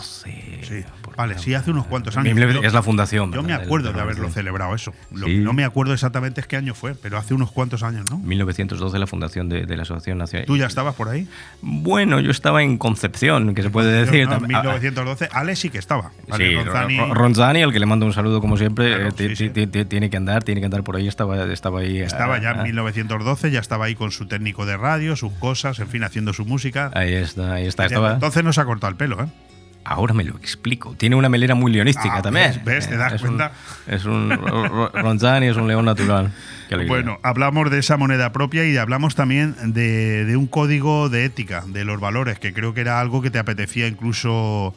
1912. 0.00 0.62
Sí, 0.62 0.84
vale, 1.16 1.38
sí, 1.38 1.54
hace 1.54 1.70
unos 1.70 1.86
cuantos 1.86 2.16
años. 2.16 2.36
Es 2.62 2.72
la 2.72 2.82
fundación. 2.82 3.32
Yo 3.32 3.42
me 3.42 3.52
acuerdo 3.52 3.92
de 3.92 4.00
haberlo 4.00 4.30
celebrado 4.30 4.74
eso. 4.74 4.92
Lo 5.12 5.26
Sí. 5.26 5.32
que 5.34 5.38
no 5.40 5.52
me 5.52 5.64
acuerdo 5.64 5.92
exactamente 5.92 6.40
es 6.40 6.46
qué 6.46 6.56
año 6.56 6.74
fue, 6.74 6.94
pero 6.94 7.18
hace 7.18 7.34
unos 7.34 7.50
cuantos 7.52 7.82
años, 7.82 8.10
¿no? 8.10 8.18
1912 8.18 8.98
la 8.98 9.06
fundación 9.06 9.48
de, 9.48 9.66
de 9.66 9.76
la 9.76 9.82
Asociación 9.82 10.18
Nacional. 10.18 10.46
¿Tú 10.46 10.56
ya 10.56 10.66
estabas 10.66 10.94
por 10.94 11.08
ahí? 11.08 11.26
Bueno, 11.60 12.20
yo 12.20 12.30
estaba 12.30 12.62
en 12.62 12.78
Concepción, 12.78 13.54
que 13.54 13.62
se 13.62 13.70
puede 13.70 13.92
decir. 14.04 14.26
No, 14.28 14.34
en 14.36 14.40
Tam- 14.40 14.44
ah, 14.44 14.62
1912, 14.62 15.28
Ale 15.32 15.56
sí 15.56 15.70
que 15.70 15.78
estaba. 15.78 16.10
Ale 16.30 16.46
Sí, 16.48 16.54
Ronzani- 16.54 16.98
Ro- 17.08 17.14
Ronzani, 17.14 17.62
al 17.62 17.72
que 17.72 17.78
le 17.80 17.86
mando 17.86 18.06
un 18.06 18.12
saludo 18.12 18.40
como 18.40 18.56
siempre, 18.56 18.88
Claro, 18.94 19.08
eh, 19.18 19.36
sí, 19.36 19.50
tiene 19.50 20.10
que 20.10 20.16
andar, 20.16 20.42
tiene 20.44 20.60
que 20.60 20.66
andar 20.66 20.82
por 20.82 20.96
ahí, 20.96 21.08
estaba, 21.08 21.44
estaba 21.52 21.80
ahí. 21.80 22.00
Estaba 22.00 22.40
ya 22.40 22.52
en 22.52 22.60
ah, 22.60 22.64
1912, 22.64 23.50
ya 23.50 23.60
estaba 23.60 23.86
ahí 23.86 23.94
con 23.94 24.10
su 24.12 24.26
técnico 24.26 24.66
de 24.66 24.76
radio, 24.76 25.16
sus 25.16 25.32
cosas, 25.34 25.78
en 25.78 25.88
fin, 25.88 26.04
haciendo 26.04 26.32
su 26.32 26.44
música. 26.44 26.90
Ahí 26.94 27.12
está, 27.14 27.54
ahí 27.54 27.66
está. 27.66 27.86
Estaba, 27.86 28.14
Entonces 28.14 28.42
no 28.44 28.52
se 28.52 28.60
ha 28.60 28.64
cortado 28.64 28.90
el 28.90 28.96
pelo, 28.96 29.22
¿eh? 29.22 29.26
Ahora 29.84 30.14
me 30.14 30.24
lo 30.24 30.36
explico. 30.36 30.94
Tiene 30.96 31.16
una 31.16 31.28
melera 31.28 31.54
muy 31.54 31.72
leonística 31.72 32.16
Ah, 32.18 32.22
también. 32.22 32.52
ves, 32.52 32.64
ves, 32.64 32.88
te 32.88 32.96
das 32.96 33.12
es 33.14 33.22
un- 33.22 33.26
cuenta. 33.28 33.52
es 33.86 34.04
un. 34.04 34.30
Ro- 34.30 34.68
Ro- 34.68 34.90
Ronzani 34.94 35.46
es 35.48 35.56
un 35.56 35.68
león 35.68 35.84
natural. 35.84 36.32
Bueno, 36.88 37.18
hablamos 37.22 37.70
de 37.70 37.78
esa 37.80 37.98
moneda 37.98 38.32
propia 38.32 38.64
y 38.66 38.74
hablamos 38.78 39.14
también 39.14 39.54
de, 39.74 40.24
de 40.24 40.36
un 40.38 40.46
código 40.46 41.10
de 41.10 41.26
ética, 41.26 41.64
de 41.66 41.84
los 41.84 42.00
valores, 42.00 42.38
que 42.38 42.54
creo 42.54 42.72
que 42.72 42.80
era 42.80 42.98
algo 42.98 43.20
que 43.20 43.30
te 43.30 43.38
apetecía 43.38 43.86
incluso 43.88 44.74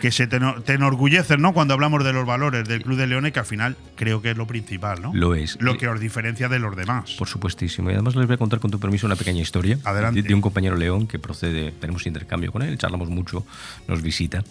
que 0.00 0.10
se 0.10 0.26
te, 0.26 0.38
te 0.64 0.74
enorgulleces, 0.74 1.38
¿no? 1.38 1.52
Cuando 1.52 1.74
hablamos 1.74 2.04
de 2.04 2.12
los 2.12 2.26
valores 2.26 2.66
del 2.68 2.82
Club 2.82 2.96
de 2.96 3.06
Leones, 3.06 3.32
que 3.32 3.40
al 3.40 3.46
final 3.46 3.76
creo 3.94 4.22
que 4.22 4.30
es 4.30 4.36
lo 4.36 4.46
principal, 4.46 5.00
¿no? 5.02 5.12
Lo 5.14 5.34
es. 5.34 5.56
Lo 5.60 5.78
que 5.78 5.88
os 5.88 6.00
diferencia 6.00 6.48
de 6.48 6.58
los 6.58 6.76
demás. 6.76 7.14
Por 7.18 7.28
supuestísimo. 7.28 7.90
Y 7.90 7.94
además 7.94 8.16
les 8.16 8.26
voy 8.26 8.34
a 8.34 8.38
contar 8.38 8.60
con 8.60 8.70
tu 8.70 8.78
permiso 8.78 9.06
una 9.06 9.16
pequeña 9.16 9.40
historia 9.40 9.78
Adelante. 9.84 10.22
De, 10.22 10.28
de 10.28 10.34
un 10.34 10.40
compañero 10.40 10.76
león 10.76 11.06
que 11.06 11.18
procede, 11.18 11.72
tenemos 11.72 12.06
intercambio 12.06 12.52
con 12.52 12.62
él, 12.62 12.78
charlamos 12.78 13.08
mucho, 13.08 13.46
nos 13.88 14.02
visita. 14.02 14.44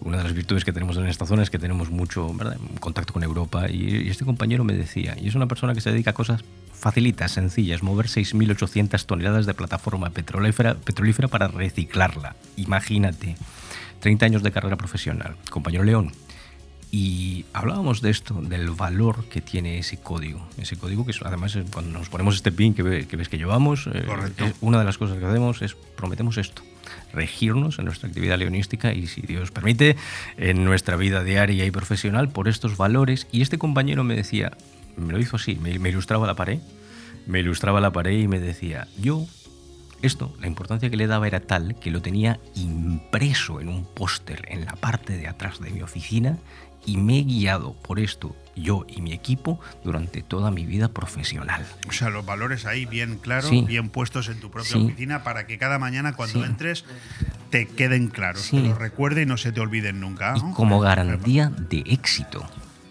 Una 0.00 0.18
de 0.18 0.24
las 0.24 0.32
virtudes 0.32 0.64
que 0.64 0.72
tenemos 0.72 0.96
en 0.96 1.06
esta 1.06 1.26
zona 1.26 1.42
es 1.42 1.50
que 1.50 1.58
tenemos 1.58 1.90
mucho 1.90 2.32
¿verdad? 2.34 2.56
contacto 2.80 3.12
con 3.12 3.22
Europa 3.22 3.70
y, 3.70 4.02
y 4.06 4.08
este 4.08 4.24
compañero 4.24 4.64
me 4.64 4.72
decía, 4.72 5.16
y 5.20 5.28
es 5.28 5.34
una 5.34 5.46
persona 5.46 5.74
que 5.74 5.80
se 5.80 5.90
dedica 5.90 6.10
a 6.10 6.14
cosas 6.14 6.42
facilitas, 6.82 7.30
sencillas, 7.30 7.82
mover 7.82 8.06
6.800 8.06 9.06
toneladas 9.06 9.46
de 9.46 9.54
plataforma 9.54 10.10
petrolífera, 10.10 10.74
petrolífera 10.74 11.28
para 11.28 11.46
reciclarla. 11.46 12.34
Imagínate, 12.56 13.36
30 14.02 14.26
años 14.26 14.42
de 14.42 14.50
carrera 14.52 14.76
profesional. 14.76 15.36
Compañero 15.48 15.84
León, 15.84 16.12
y 16.90 17.46
hablábamos 17.54 18.02
de 18.02 18.10
esto, 18.10 18.34
del 18.42 18.68
valor 18.70 19.24
que 19.30 19.40
tiene 19.40 19.78
ese 19.78 19.96
código. 19.96 20.46
Ese 20.58 20.76
código 20.76 21.06
que 21.06 21.12
es, 21.12 21.22
además 21.22 21.56
cuando 21.72 21.98
nos 21.98 22.10
ponemos 22.10 22.34
este 22.36 22.52
pin 22.52 22.74
que, 22.74 22.82
ve- 22.82 23.06
que 23.06 23.16
ves 23.16 23.30
que 23.30 23.38
llevamos, 23.38 23.86
eh, 23.86 24.04
es- 24.36 24.54
una 24.60 24.78
de 24.78 24.84
las 24.84 24.98
cosas 24.98 25.18
que 25.18 25.24
hacemos 25.24 25.62
es 25.62 25.74
prometemos 25.96 26.36
esto, 26.36 26.60
regirnos 27.14 27.78
en 27.78 27.86
nuestra 27.86 28.08
actividad 28.08 28.38
leonística 28.38 28.92
y 28.92 29.06
si 29.06 29.22
Dios 29.22 29.50
permite, 29.50 29.96
en 30.36 30.64
nuestra 30.66 30.96
vida 30.96 31.24
diaria 31.24 31.64
y 31.64 31.70
profesional 31.70 32.28
por 32.28 32.46
estos 32.48 32.76
valores. 32.76 33.26
Y 33.32 33.40
este 33.40 33.56
compañero 33.56 34.04
me 34.04 34.14
decía, 34.14 34.52
me 34.98 35.12
lo 35.14 35.18
hizo 35.18 35.36
así, 35.36 35.54
me, 35.62 35.78
me 35.78 35.88
ilustraba 35.88 36.26
la 36.26 36.34
pared, 36.34 36.58
me 37.26 37.40
ilustraba 37.40 37.80
la 37.80 37.92
pared 37.92 38.18
y 38.18 38.28
me 38.28 38.38
decía, 38.38 38.86
yo 39.00 39.26
esto, 40.02 40.34
la 40.40 40.46
importancia 40.46 40.90
que 40.90 40.96
le 40.96 41.06
daba 41.06 41.26
era 41.26 41.40
tal 41.40 41.76
que 41.78 41.90
lo 41.90 42.02
tenía 42.02 42.38
impreso 42.54 43.60
en 43.60 43.68
un 43.68 43.84
póster 43.84 44.44
en 44.48 44.64
la 44.64 44.72
parte 44.76 45.16
de 45.16 45.28
atrás 45.28 45.60
de 45.60 45.70
mi 45.70 45.82
oficina 45.82 46.38
y 46.84 46.96
me 46.96 47.18
he 47.18 47.22
guiado 47.22 47.74
por 47.74 48.00
esto 48.00 48.34
yo 48.56 48.84
y 48.88 49.00
mi 49.00 49.12
equipo 49.12 49.60
durante 49.84 50.20
toda 50.22 50.50
mi 50.50 50.66
vida 50.66 50.88
profesional. 50.88 51.64
O 51.88 51.92
sea, 51.92 52.10
los 52.10 52.26
valores 52.26 52.66
ahí 52.66 52.84
bien 52.86 53.16
claros, 53.18 53.48
Sí. 53.50 53.62
bien 53.62 53.88
puestos 53.88 54.28
en 54.28 54.40
tu 54.40 54.50
propia 54.50 54.72
Sí. 54.72 54.84
oficina 54.84 55.22
para 55.22 55.46
que 55.46 55.56
cada 55.58 55.78
mañana 55.78 56.14
cuando 56.14 56.40
Sí. 56.40 56.44
entres 56.46 56.84
te 57.50 57.66
queden 57.68 58.08
claros, 58.08 58.50
te 58.50 58.60
los 58.60 58.76
recuerde 58.76 59.22
y 59.22 59.26
no 59.26 59.36
se 59.36 59.52
te 59.52 59.60
olviden 59.60 60.00
nunca. 60.00 60.34
Y 60.36 60.52
como 60.54 60.80
garantía 60.80 61.50
de 61.50 61.84
éxito. 61.86 62.44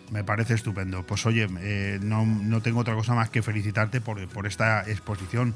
Me 0.09 0.23
parece 0.23 0.53
estupendo. 0.55 1.05
Pues 1.05 1.25
oye, 1.25 1.47
eh, 1.59 1.99
no, 2.01 2.25
no 2.25 2.61
tengo 2.61 2.79
otra 2.81 2.95
cosa 2.95 3.13
más 3.15 3.29
que 3.29 3.41
felicitarte 3.41 4.01
por, 4.01 4.25
por 4.29 4.45
esta 4.47 4.81
exposición. 4.89 5.53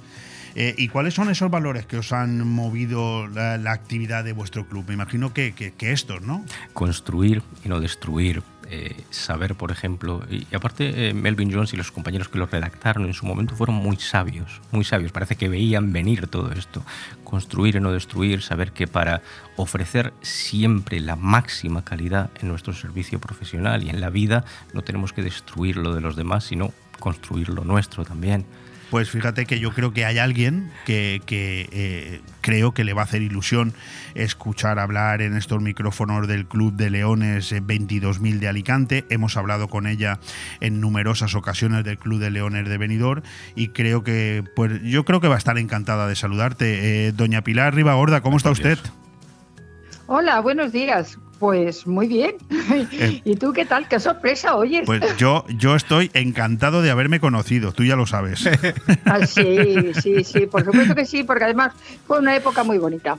Eh, 0.55 0.73
¿Y 0.77 0.87
cuáles 0.87 1.13
son 1.13 1.29
esos 1.29 1.51
valores 1.51 1.85
que 1.85 1.97
os 1.97 2.13
han 2.13 2.47
movido 2.47 3.27
la, 3.27 3.71
actividad 3.71 4.23
de 4.23 4.31
vuestro 4.31 4.65
club? 4.67 4.85
Me 4.87 4.93
imagino 4.93 5.33
que, 5.33 5.73
estos, 5.79 6.21
¿no? 6.21 6.45
construir 6.73 7.43
y 7.63 7.69
no 7.69 7.79
destruir. 7.79 8.41
eh, 8.67 8.95
saber, 9.11 9.53
por 9.53 9.71
ejemplo, 9.71 10.23
y, 10.27 10.47
y 10.49 10.55
aparte 10.55 11.09
eh, 11.09 11.13
Melvin 11.13 11.53
Jones 11.53 11.71
y 11.73 11.77
los 11.77 11.91
compañeros 11.91 12.29
que 12.29 12.39
lo 12.39 12.47
redactaron 12.47 13.05
en 13.05 13.13
su 13.13 13.27
momento 13.27 13.55
fueron 13.55 13.75
muy 13.75 13.97
sabios, 13.97 14.59
muy 14.71 14.83
sabios. 14.83 15.11
Parece 15.11 15.35
que 15.35 15.49
veían 15.49 15.93
venir 15.93 16.25
todo 16.27 16.51
esto. 16.51 16.83
Construir 17.23 17.75
y 17.75 17.79
no 17.79 17.91
destruir, 17.91 18.41
saber 18.41 18.71
que 18.71 18.87
para 18.87 19.21
ofrecer 19.55 20.13
siempre 20.21 20.99
la 20.99 21.15
máxima 21.15 21.83
calidad 21.83 22.31
en 22.41 22.47
nuestro 22.47 22.73
servicio 22.73 23.19
profesional 23.19 23.83
y 23.83 23.89
en 23.89 24.01
la 24.01 24.09
vida 24.09 24.45
no 24.73 24.81
tenemos 24.81 25.13
que 25.13 25.21
destruir 25.21 25.77
lo 25.77 25.93
de 25.93 26.01
los 26.01 26.15
demás, 26.15 26.45
sino 26.45 26.73
construir 26.99 27.49
lo 27.49 27.65
nuestro 27.65 28.03
también. 28.03 28.45
Pues 28.95 29.09
fíjate 29.09 29.45
que 29.45 29.59
yo 29.59 29.71
creo 29.71 29.91
que 29.91 30.05
hay 30.05 30.19
alguien 30.19 30.71
que, 30.85 31.21
que, 31.25 31.67
eh, 31.73 32.21
creo 32.39 32.73
que 32.73 32.85
le 32.85 32.93
va 32.93 33.01
a 33.01 33.03
hacer 33.03 33.21
ilusión 33.21 33.73
escuchar 34.13 34.79
hablar 34.79 35.21
en 35.21 35.35
estos 35.35 35.61
micrófonos 35.61 36.29
del 36.29 36.45
Club 36.45 36.71
de 36.75 36.89
Leones 36.89 37.51
eh, 37.51 37.61
22.000 37.61 38.39
de 38.39 38.47
Alicante. 38.47 39.05
Hemos 39.09 39.35
hablado 39.35 39.67
con 39.67 39.85
ella 39.85 40.19
en 40.61 40.79
numerosas 40.79 41.35
ocasiones 41.35 41.83
del 41.83 41.97
Club 41.97 42.21
de 42.21 42.31
Leones 42.31 42.69
de 42.69 42.77
Benidorm 42.77 43.21
y 43.53 43.67
creo 43.67 44.01
que, 44.01 44.45
pues 44.55 44.81
yo 44.81 45.03
creo 45.03 45.19
que 45.19 45.27
va 45.27 45.35
a 45.35 45.39
estar 45.39 45.57
encantada 45.57 46.07
de 46.07 46.15
saludarte. 46.15 47.07
Eh, 47.07 47.11
doña 47.11 47.41
Pilar 47.41 47.75
Ribagorda, 47.75 48.21
¿cómo 48.21 48.37
está 48.37 48.49
usted? 48.49 48.79
Hola, 50.07 50.39
buenos 50.39 50.71
días. 50.71 51.17
Pues 51.39 51.85
muy 51.85 52.07
bien. 52.07 52.35
¿Y 53.25 53.35
tú 53.35 53.53
qué 53.53 53.65
tal? 53.65 53.87
Qué 53.87 53.99
sorpresa, 53.99 54.55
oyes. 54.55 54.83
Pues 54.85 55.01
yo, 55.17 55.45
yo 55.49 55.75
estoy 55.75 56.09
encantado 56.13 56.81
de 56.81 56.91
haberme 56.91 57.19
conocido, 57.19 57.71
tú 57.71 57.83
ya 57.83 57.95
lo 57.95 58.05
sabes. 58.05 58.49
Ah, 59.05 59.25
sí, 59.25 59.93
sí, 60.01 60.23
sí, 60.23 60.45
por 60.47 60.65
supuesto 60.65 60.95
que 60.95 61.05
sí, 61.05 61.23
porque 61.23 61.43
además 61.43 61.73
fue 62.07 62.19
una 62.19 62.35
época 62.35 62.63
muy 62.63 62.77
bonita. 62.77 63.17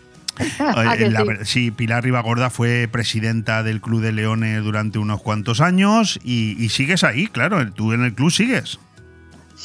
¿A 0.58 0.96
que 0.98 1.10
la 1.10 1.24
sí? 1.44 1.70
Pilar 1.70 2.04
Ribagorda 2.04 2.50
fue 2.50 2.88
presidenta 2.90 3.62
del 3.62 3.80
Club 3.80 4.00
de 4.00 4.12
Leones 4.12 4.62
durante 4.62 4.98
unos 4.98 5.22
cuantos 5.22 5.60
años 5.60 6.18
y, 6.24 6.56
y 6.62 6.68
sigues 6.70 7.04
ahí, 7.04 7.26
claro, 7.26 7.70
tú 7.72 7.92
en 7.92 8.04
el 8.04 8.14
club 8.14 8.30
sigues. 8.30 8.78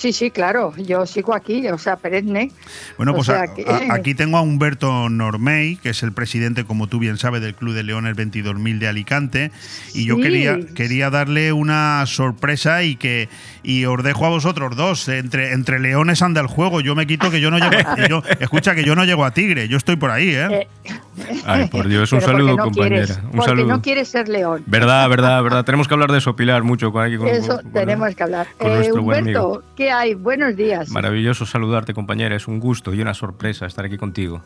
Sí, 0.01 0.13
sí, 0.13 0.31
claro, 0.31 0.73
yo 0.77 1.05
sigo 1.05 1.35
aquí, 1.35 1.67
o 1.67 1.77
sea, 1.77 1.95
perenne. 1.95 2.49
Bueno, 2.97 3.11
O 3.11 3.15
pues 3.17 3.27
sea 3.27 3.41
a- 3.43 3.53
que- 3.53 3.65
a- 3.69 3.93
aquí 3.93 4.15
tengo 4.15 4.37
a 4.37 4.41
Humberto 4.41 5.09
Normey, 5.09 5.75
que 5.75 5.89
es 5.89 6.01
el 6.01 6.11
presidente, 6.11 6.65
como 6.65 6.87
tú 6.87 6.97
bien 6.97 7.19
sabes, 7.19 7.39
del 7.43 7.53
Club 7.53 7.75
de 7.75 7.83
Leones 7.83 8.15
22.000 8.15 8.79
de 8.79 8.87
Alicante. 8.87 9.51
Y 9.93 10.05
yo 10.05 10.15
Sí. 10.15 10.21
quería, 10.23 10.57
quería 10.73 11.11
darle 11.11 11.53
una 11.53 12.03
sorpresa 12.07 12.81
y 12.81 12.95
que 12.95 13.29
y 13.61 13.85
os 13.85 14.01
dejo 14.03 14.25
a 14.25 14.29
vosotros 14.29 14.75
dos. 14.75 15.07
Entre, 15.07 15.53
entre 15.53 15.79
leones 15.79 16.23
anda 16.23 16.41
el 16.41 16.47
juego. 16.47 16.81
Yo 16.81 16.95
me 16.95 17.05
quito 17.05 17.29
que 17.29 17.39
yo 17.39 17.51
no 17.51 17.59
llego 17.59 17.87
a, 17.87 17.95
yo- 18.09 18.23
Escucha 18.39 18.73
que 18.73 18.83
yo 18.83 18.95
no 18.95 19.05
llego 19.05 19.23
a 19.23 19.35
Tigre, 19.35 19.67
yo 19.67 19.77
estoy 19.77 19.97
por 19.97 20.09
ahí, 20.09 20.29
¿eh? 20.29 20.67
Eh, 20.83 20.97
Ay, 21.45 21.67
por 21.67 21.87
Dios, 21.87 22.11
un 22.11 22.19
pero 22.21 22.31
porque 22.31 22.43
saludo, 22.43 22.57
no 22.57 22.63
compañera. 22.63 23.05
quieres, 23.05 23.17
un 23.23 23.31
porque 23.33 23.45
saludo. 23.49 23.67
no 23.67 23.81
quieres 23.83 24.07
ser 24.07 24.27
león. 24.29 24.63
Verdad, 24.65 25.07
verdad, 25.09 25.43
verdad. 25.43 25.63
Tenemos 25.63 25.87
que 25.87 25.93
hablar 25.93 26.11
de 26.11 26.17
eso, 26.17 26.35
Pilar, 26.35 26.63
mucho 26.63 26.91
con 26.91 27.05
aquí 27.05 27.17
con- 27.17 27.27
Eso 27.27 27.57
con- 27.61 27.71
tenemos 27.71 28.15
que 28.15 28.23
hablar. 28.23 28.47
Eh. 28.59 28.89
Humberto, 28.91 29.63
¿qué 29.75 29.90
Buenos 30.17 30.55
días. 30.55 30.89
Maravilloso 30.89 31.45
saludarte, 31.45 31.93
compañera. 31.93 32.35
Es 32.35 32.47
un 32.47 32.59
gusto 32.59 32.93
y 32.93 33.01
una 33.01 33.13
sorpresa 33.13 33.65
estar 33.65 33.85
aquí 33.85 33.97
contigo. 33.97 34.41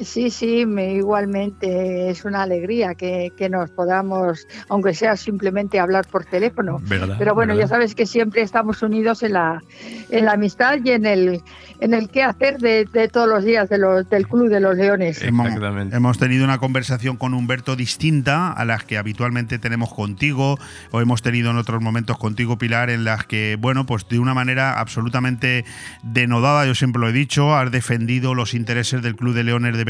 Sí, 0.00 0.30
sí, 0.30 0.64
me, 0.64 0.94
igualmente 0.94 2.10
es 2.10 2.24
una 2.24 2.42
alegría 2.42 2.94
que, 2.94 3.32
que 3.36 3.48
nos 3.48 3.70
podamos, 3.70 4.46
aunque 4.68 4.94
sea 4.94 5.16
simplemente 5.16 5.80
hablar 5.80 6.06
por 6.06 6.24
teléfono. 6.24 6.78
¿Verdad? 6.82 7.16
Pero 7.18 7.34
bueno, 7.34 7.54
¿verdad? 7.54 7.68
ya 7.68 7.74
sabes 7.74 7.94
que 7.94 8.06
siempre 8.06 8.42
estamos 8.42 8.82
unidos 8.82 9.22
en 9.22 9.32
la, 9.32 9.62
en 10.10 10.24
la 10.24 10.32
amistad 10.32 10.78
y 10.84 10.90
en 10.90 11.06
el, 11.06 11.42
en 11.80 11.94
el 11.94 12.08
qué 12.08 12.22
hacer 12.22 12.58
de, 12.58 12.84
de 12.92 13.08
todos 13.08 13.28
los 13.28 13.44
días 13.44 13.68
de 13.68 13.78
los, 13.78 14.08
del 14.08 14.28
Club 14.28 14.48
de 14.48 14.60
los 14.60 14.76
Leones. 14.76 15.22
Hemos, 15.22 15.46
Exactamente. 15.46 15.96
hemos 15.96 16.18
tenido 16.18 16.44
una 16.44 16.58
conversación 16.58 17.16
con 17.16 17.34
Humberto 17.34 17.76
distinta 17.76 18.52
a 18.52 18.64
las 18.64 18.84
que 18.84 18.98
habitualmente 18.98 19.58
tenemos 19.58 19.92
contigo 19.92 20.58
o 20.90 21.00
hemos 21.00 21.22
tenido 21.22 21.50
en 21.50 21.56
otros 21.56 21.82
momentos 21.82 22.18
contigo, 22.18 22.58
Pilar, 22.58 22.90
en 22.90 23.04
las 23.04 23.24
que, 23.24 23.56
bueno, 23.58 23.86
pues 23.86 24.08
de 24.08 24.18
una 24.18 24.34
manera 24.34 24.78
absolutamente 24.78 25.64
denodada, 26.02 26.66
yo 26.66 26.74
siempre 26.74 27.00
lo 27.00 27.08
he 27.08 27.12
dicho, 27.12 27.54
has 27.54 27.70
defendido 27.70 28.34
los 28.34 28.54
intereses 28.54 29.02
del 29.02 29.16
Club 29.16 29.34
de 29.34 29.44
Leones 29.44 29.76
de 29.76 29.84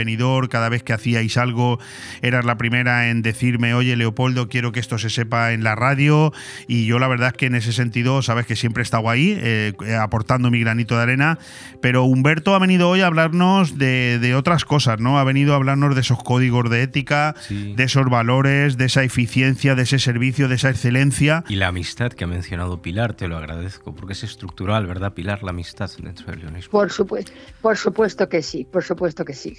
cada 0.49 0.69
vez 0.69 0.83
que 0.83 0.93
hacíais 0.93 1.37
algo, 1.37 1.79
eras 2.23 2.45
la 2.45 2.57
primera 2.57 3.11
en 3.11 3.23
decirme, 3.23 3.75
oye 3.75 3.97
Leopoldo, 3.97 4.49
quiero 4.49 4.73
que 4.73 4.81
esto 4.81 4.99
se 4.99 5.11
sepa 5.11 5.53
en 5.53 5.65
la 5.65 5.75
radio. 5.75 6.33
Y 6.67 6.87
yo 6.87 6.99
la 6.99 7.09
verdad 7.09 7.29
es 7.29 7.35
que 7.35 7.47
en 7.47 7.55
ese 7.55 7.73
sentido, 7.73 8.23
sabes 8.23 8.47
que 8.47 8.57
siempre 8.57 8.83
he 8.83 8.85
estado 8.85 9.11
ahí, 9.11 9.37
eh, 9.41 9.73
aportando 10.01 10.51
mi 10.51 10.61
granito 10.61 10.97
de 10.97 11.03
arena. 11.03 11.39
Pero 11.81 12.05
Humberto 12.05 12.55
ha 12.55 12.59
venido 12.59 12.89
hoy 12.89 13.01
a 13.01 13.07
hablarnos 13.07 13.79
de, 13.79 14.19
de 14.19 14.35
otras 14.35 14.65
cosas, 14.65 15.01
¿no? 15.01 15.19
Ha 15.19 15.25
venido 15.25 15.53
a 15.53 15.57
hablarnos 15.57 15.95
de 15.95 16.01
esos 16.01 16.23
códigos 16.23 16.71
de 16.71 16.83
ética, 16.83 17.35
de 17.49 17.83
esos 17.83 18.09
valores, 18.09 18.77
de 18.77 18.87
esa 18.87 19.03
eficiencia, 19.03 19.75
de 19.75 19.83
ese 19.83 19.99
servicio, 19.99 20.49
de 20.49 20.57
esa 20.57 20.71
excelencia. 20.71 21.45
Y 21.49 21.57
la 21.57 21.69
amistad 21.69 22.13
que 22.13 22.25
ha 22.25 22.27
mencionado 22.27 22.83
Pilar, 22.83 23.15
te 23.15 23.29
lo 23.29 23.37
agradezco, 23.37 23.95
porque 23.95 24.13
es 24.13 24.25
estructural, 24.25 24.87
¿verdad, 24.87 25.15
Pilar? 25.15 25.43
La 25.43 25.51
amistad 25.51 25.91
dentro 26.03 26.27
del 26.27 26.41
leonismo. 26.41 26.71
Por 26.71 26.91
supuesto, 26.91 27.33
por 27.61 27.77
supuesto 27.77 28.29
que 28.29 28.43
sí, 28.43 28.67
por 28.71 28.85
supuesto 28.85 29.25
que 29.25 29.35
sí. 29.35 29.57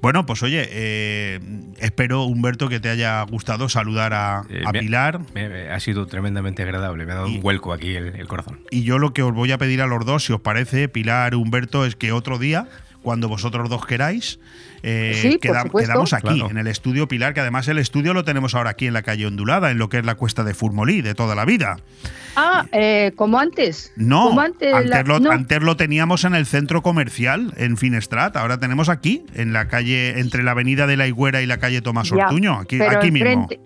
Bueno, 0.00 0.26
pues 0.26 0.44
oye, 0.44 0.64
eh, 0.70 1.40
espero, 1.78 2.22
Humberto, 2.22 2.68
que 2.68 2.78
te 2.78 2.88
haya 2.88 3.20
gustado 3.22 3.68
saludar 3.68 4.14
a, 4.14 4.42
Eh, 4.48 4.62
a 4.64 4.70
me- 4.70 4.78
Pilar. 4.78 5.20
me- 5.34 5.70
ha 5.70 5.80
sido 5.80 6.06
tremendamente 6.06 6.62
agradable, 6.62 7.04
me 7.04 7.12
ha 7.12 7.16
dado 7.16 7.26
un 7.26 7.40
vuelco 7.40 7.72
aquí 7.72 7.96
el, 7.96 8.14
el 8.14 8.28
corazón. 8.28 8.60
Y 8.70 8.84
yo 8.84 8.98
lo 8.98 9.12
que 9.12 9.24
os 9.24 9.34
voy 9.34 9.50
a 9.50 9.58
pedir 9.58 9.82
a 9.82 9.88
los 9.88 10.06
dos, 10.06 10.24
si 10.24 10.32
os 10.32 10.40
parece, 10.40 10.88
Pilar, 10.88 11.34
Humberto, 11.34 11.84
es 11.84 11.96
que 11.96 12.12
otro 12.12 12.38
día, 12.38 12.68
cuando 13.02 13.28
vosotros 13.28 13.68
dos 13.68 13.86
queráis, 13.86 14.38
eh, 14.82 15.18
Sí, 15.20 15.38
quedamos 15.38 16.12
aquí, 16.12 16.28
Claro. 16.34 16.50
en 16.50 16.58
el 16.58 16.66
estudio 16.66 17.08
Pilar, 17.08 17.34
que 17.34 17.40
además 17.40 17.66
el 17.68 17.78
estudio 17.78 18.14
lo 18.14 18.24
tenemos 18.24 18.54
ahora 18.54 18.70
aquí 18.70 18.86
en 18.86 18.92
la 18.92 19.02
calle 19.02 19.26
Ondulada, 19.26 19.70
en 19.70 19.78
lo 19.78 19.88
que 19.88 19.98
es 19.98 20.04
la 20.04 20.14
cuesta 20.16 20.44
de 20.44 20.54
Furmolí, 20.54 21.00
de 21.02 21.14
toda 21.14 21.34
la 21.34 21.44
vida. 21.44 21.78
Ah, 22.36 22.66
eh, 22.72 23.12
como 23.16 23.38
antes. 23.40 23.92
No, 23.96 24.28
Como 24.28 24.40
antes, 24.40 24.72
antes, 24.72 24.90
la- 24.90 25.02
lo, 25.02 25.18
no. 25.20 25.30
antes 25.32 25.60
lo 25.62 25.76
teníamos 25.76 26.24
en 26.24 26.34
el 26.34 26.46
centro 26.46 26.82
comercial, 26.82 27.52
en 27.56 27.76
Finestrat, 27.76 28.36
ahora 28.36 28.58
tenemos 28.58 28.88
aquí, 28.88 29.24
en 29.34 29.52
la 29.52 29.66
calle, 29.68 30.20
entre 30.20 30.42
la 30.42 30.52
avenida 30.52 30.86
de 30.86 30.96
la 30.96 31.06
Higuera 31.08 31.42
y 31.42 31.46
la 31.46 31.58
calle 31.58 31.80
Tomás 31.82 32.10
Ya, 32.10 32.26
Ortuño, 32.26 32.54
aquí, 32.60 32.78
pero 32.78 32.98
aquí 32.98 33.10
mismo. 33.10 33.28
enfrente, 33.28 33.60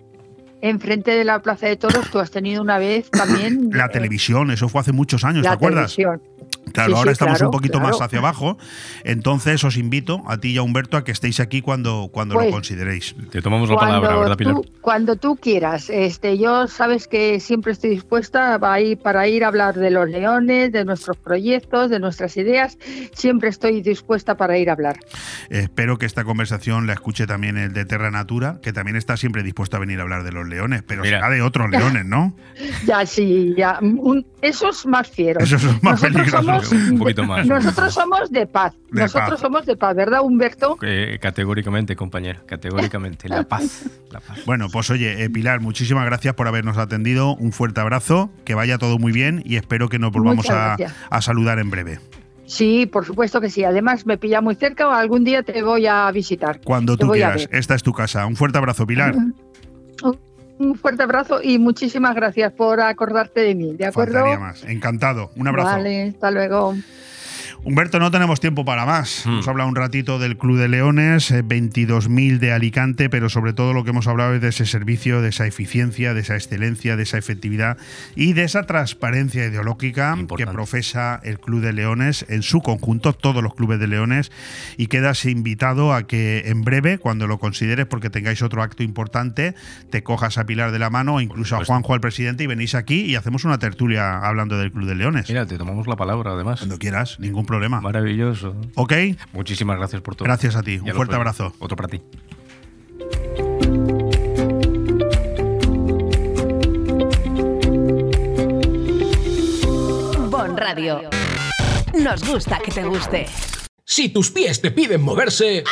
enfrente 0.61 1.11
de 1.11 1.23
la 1.25 1.39
Plaza 1.41 1.67
de 1.67 1.75
Toros 1.75 2.09
tú 2.09 2.19
has 2.19 2.31
tenido 2.31 2.61
una 2.63 2.77
vez 2.79 3.11
también 3.11 3.69
La 3.73 3.85
eh, 3.85 3.89
televisión, 3.89 4.49
eso 4.49 4.69
fue 4.69 4.81
hace 4.81 4.91
muchos 4.93 5.23
años, 5.23 5.43
¿te 5.43 5.49
la 5.49 5.53
acuerdas? 5.55 5.95
televisión. 5.95 6.21
Claro, 6.73 6.91
Sí, 6.91 6.97
ahora 6.97 7.11
sí, 7.11 7.13
estamos 7.13 7.37
claro, 7.37 7.47
un 7.49 7.51
poquito 7.51 7.79
más 7.79 8.01
hacia 8.01 8.19
abajo. 8.19 8.57
Entonces 9.03 9.63
os 9.63 9.77
invito 9.77 10.23
a 10.27 10.37
ti 10.37 10.49
y 10.49 10.57
a 10.57 10.61
Humberto 10.63 10.97
a 10.97 11.03
que 11.03 11.11
estéis 11.11 11.39
aquí 11.39 11.61
cuando, 11.61 12.09
cuando 12.11 12.33
lo 12.35 12.41
Pues, 12.41 12.51
consideréis. 12.51 13.15
Te 13.31 13.41
tomamos 13.41 13.69
la 13.69 13.75
palabra, 13.77 14.15
¿verdad, 14.17 14.37
Pilar? 14.37 14.55
tú, 14.55 14.65
cuando 14.81 15.15
tú 15.15 15.35
quieras. 15.37 15.89
Este, 15.89 16.37
yo 16.37 16.67
sabes 16.67 17.07
que 17.07 17.39
siempre 17.39 17.71
estoy 17.71 17.91
dispuesta 17.91 18.59
a 18.61 18.79
ir, 18.81 18.97
para 18.97 19.27
ir 19.27 19.43
a 19.43 19.47
hablar 19.47 19.75
de 19.75 19.91
los 19.91 20.09
leones, 20.09 20.71
de 20.71 20.83
nuestros 20.85 21.17
proyectos, 21.17 21.89
de 21.89 21.99
nuestras 21.99 22.35
ideas. 22.37 22.77
Siempre 23.13 23.49
estoy 23.49 23.81
dispuesta 23.81 24.35
para 24.37 24.57
ir 24.57 24.69
a 24.69 24.73
hablar. 24.73 24.97
Espero 25.49 25.97
que 25.97 26.05
esta 26.05 26.23
conversación 26.23 26.87
la 26.87 26.93
escuche 26.93 27.27
también 27.27 27.57
el 27.57 27.73
de 27.73 27.85
Terra 27.85 28.11
Natura, 28.11 28.59
que 28.61 28.73
también 28.73 28.97
está 28.97 29.17
siempre 29.17 29.43
dispuesto 29.43 29.77
a 29.77 29.79
venir 29.79 29.99
a 29.99 30.03
hablar 30.03 30.23
de 30.23 30.31
los 30.31 30.47
leones, 30.47 30.83
pero 30.87 31.03
Mira. 31.03 31.17
será 31.17 31.29
de 31.29 31.41
otros 31.41 31.69
leones, 31.69 32.05
¿no? 32.05 32.35
Ya, 32.85 33.05
sí, 33.05 33.53
ya. 33.57 33.77
Un- 33.81 34.25
esos 34.41 34.85
más 34.85 35.09
fieros. 35.09 35.43
Esos 35.43 35.61
son 35.61 35.79
más 35.81 36.01
Nosotros 36.01 36.11
peligrosos. 36.31 36.45
somos- 36.45 36.62
Un 36.71 36.97
poquito 36.97 37.23
más. 37.23 37.45
Nosotros 37.45 37.93
somos 37.93 38.31
de 38.31 38.45
paz. 38.45 38.73
De 38.91 39.01
Nosotros 39.01 39.31
paz. 39.31 39.39
somos 39.39 39.65
de 39.65 39.75
paz, 39.75 39.95
¿verdad, 39.95 40.21
Humberto? 40.21 40.77
Eh, 40.81 41.17
categóricamente, 41.21 41.95
compañera, 41.95 42.41
categóricamente. 42.45 43.29
La 43.29 43.43
paz. 43.43 43.85
La 44.11 44.19
paz. 44.19 44.39
Bueno, 44.45 44.67
pues 44.71 44.89
oye, 44.89 45.23
eh, 45.23 45.29
Pilar, 45.29 45.61
muchísimas 45.61 46.05
gracias 46.05 46.33
por 46.35 46.47
habernos 46.47 46.77
atendido. 46.77 47.35
Un 47.35 47.51
fuerte 47.51 47.81
abrazo, 47.81 48.31
que 48.45 48.55
vaya 48.55 48.77
todo 48.77 48.97
muy 48.99 49.11
bien 49.11 49.41
y 49.45 49.55
espero 49.55 49.89
que 49.89 49.99
nos 49.99 50.11
volvamos 50.11 50.49
a, 50.49 50.77
saludar 51.21 51.59
en 51.59 51.69
breve. 51.69 51.99
Sí, 52.45 52.85
por 52.85 53.05
supuesto 53.05 53.39
que 53.39 53.49
sí. 53.49 53.63
Además, 53.63 54.05
me 54.05 54.17
pilla 54.17 54.41
muy 54.41 54.55
cerca 54.55 54.87
o 54.87 54.91
algún 54.91 55.23
día 55.23 55.43
te 55.43 55.63
voy 55.63 55.87
a 55.87 56.11
visitar. 56.11 56.59
Cuando 56.63 56.97
Te 56.97 57.05
tú 57.05 57.11
quieras. 57.11 57.47
Esta 57.51 57.75
es 57.75 57.83
tu 57.83 57.93
casa. 57.93 58.25
Un 58.25 58.35
fuerte 58.35 58.57
abrazo, 58.57 58.85
Pilar. 58.85 59.15
Un 60.59 60.75
fuerte 60.75 61.03
abrazo 61.03 61.41
y 61.41 61.57
muchísimas 61.57 62.15
gracias 62.15 62.51
por 62.53 62.79
acordarte 62.79 63.41
de 63.41 63.55
mí, 63.55 63.75
¿de 63.75 63.85
acuerdo? 63.85 64.13
Faltaría 64.13 64.39
más. 64.39 64.63
Encantado. 64.63 65.31
Un 65.35 65.47
abrazo. 65.47 65.69
Vale, 65.69 66.09
hasta 66.09 66.31
luego. 66.31 66.75
Humberto, 67.65 67.97
no 67.97 68.11
tenemos 68.11 68.41
tiempo 68.41 68.65
para 68.65 68.85
más. 68.85 69.25
Hemos 69.25 69.47
hablado 69.47 69.69
un 69.69 69.75
ratito 69.75 70.19
del 70.19 70.35
Club 70.35 70.57
de 70.57 70.67
Leones, 70.67 71.31
eh, 71.31 71.45
22.000 71.45 72.37
de 72.37 72.51
Alicante, 72.51 73.09
pero 73.09 73.29
sobre 73.29 73.53
todo 73.53 73.71
lo 73.71 73.85
que 73.85 73.91
hemos 73.91 74.05
hablado 74.05 74.33
es 74.35 74.41
de 74.41 74.49
ese 74.49 74.65
servicio, 74.65 75.21
de 75.21 75.29
esa 75.29 75.47
eficiencia, 75.47 76.13
de 76.13 76.19
esa 76.19 76.35
excelencia, 76.35 76.97
de 76.97 77.03
esa 77.03 77.17
efectividad 77.17 77.77
y 78.17 78.33
de 78.33 78.43
esa 78.43 78.63
transparencia 78.63 79.45
ideológica 79.45 80.17
que 80.35 80.45
profesa 80.45 81.21
el 81.23 81.39
Club 81.39 81.61
de 81.61 81.71
Leones 81.71 82.25
en 82.27 82.43
su 82.43 82.61
conjunto, 82.61 83.13
todos 83.13 83.41
los 83.41 83.55
clubes 83.55 83.79
de 83.79 83.87
Leones. 83.87 84.29
Y 84.75 84.87
quedas 84.87 85.23
invitado 85.23 85.93
a 85.93 86.05
que 86.05 86.43
en 86.47 86.63
breve, 86.63 86.97
cuando 86.97 87.27
lo 87.27 87.37
consideres, 87.37 87.85
porque 87.85 88.09
tengáis 88.09 88.41
otro 88.41 88.61
acto 88.61 88.83
importante, 88.83 89.55
te 89.89 90.03
cojas 90.03 90.37
a 90.37 90.45
Pilar 90.45 90.73
de 90.73 90.79
la 90.79 90.89
mano 90.89 91.15
o 91.15 91.21
incluso 91.21 91.55
a 91.55 91.63
Juanjo, 91.63 91.93
al 91.93 92.01
presidente, 92.01 92.43
y 92.43 92.47
venís 92.47 92.75
aquí 92.75 93.05
y 93.05 93.15
hacemos 93.15 93.45
una 93.45 93.57
tertulia 93.57 94.17
hablando 94.19 94.57
del 94.57 94.73
Club 94.73 94.85
de 94.85 94.95
Leones. 94.95 95.29
Mira, 95.29 95.45
te 95.45 95.57
tomamos 95.57 95.87
la 95.87 95.95
palabra, 95.95 96.31
además. 96.33 96.59
Cuando 96.59 96.77
quieras, 96.77 97.21
ningún 97.21 97.45
problema. 97.45 97.52
Maravilloso. 97.81 98.55
¿Ok? 98.75 98.93
Muchísimas 99.33 99.77
gracias 99.77 100.01
por 100.01 100.15
todo. 100.15 100.25
Gracias 100.25 100.55
a 100.55 100.63
ti. 100.63 100.77
Ya 100.77 100.91
Un 100.91 100.95
fuerte 100.95 101.11
fue. 101.11 101.17
abrazo. 101.17 101.53
Otro 101.59 101.75
para 101.75 101.87
ti. 101.89 102.01
Bon 110.29 110.57
Radio. 110.57 111.01
Nos 111.93 112.23
gusta 112.27 112.59
que 112.59 112.71
te 112.71 112.83
guste. 112.83 113.27
Si 113.85 114.09
tus 114.09 114.31
pies 114.31 114.61
te 114.61 114.71
piden 114.71 115.01
moverse, 115.01 115.63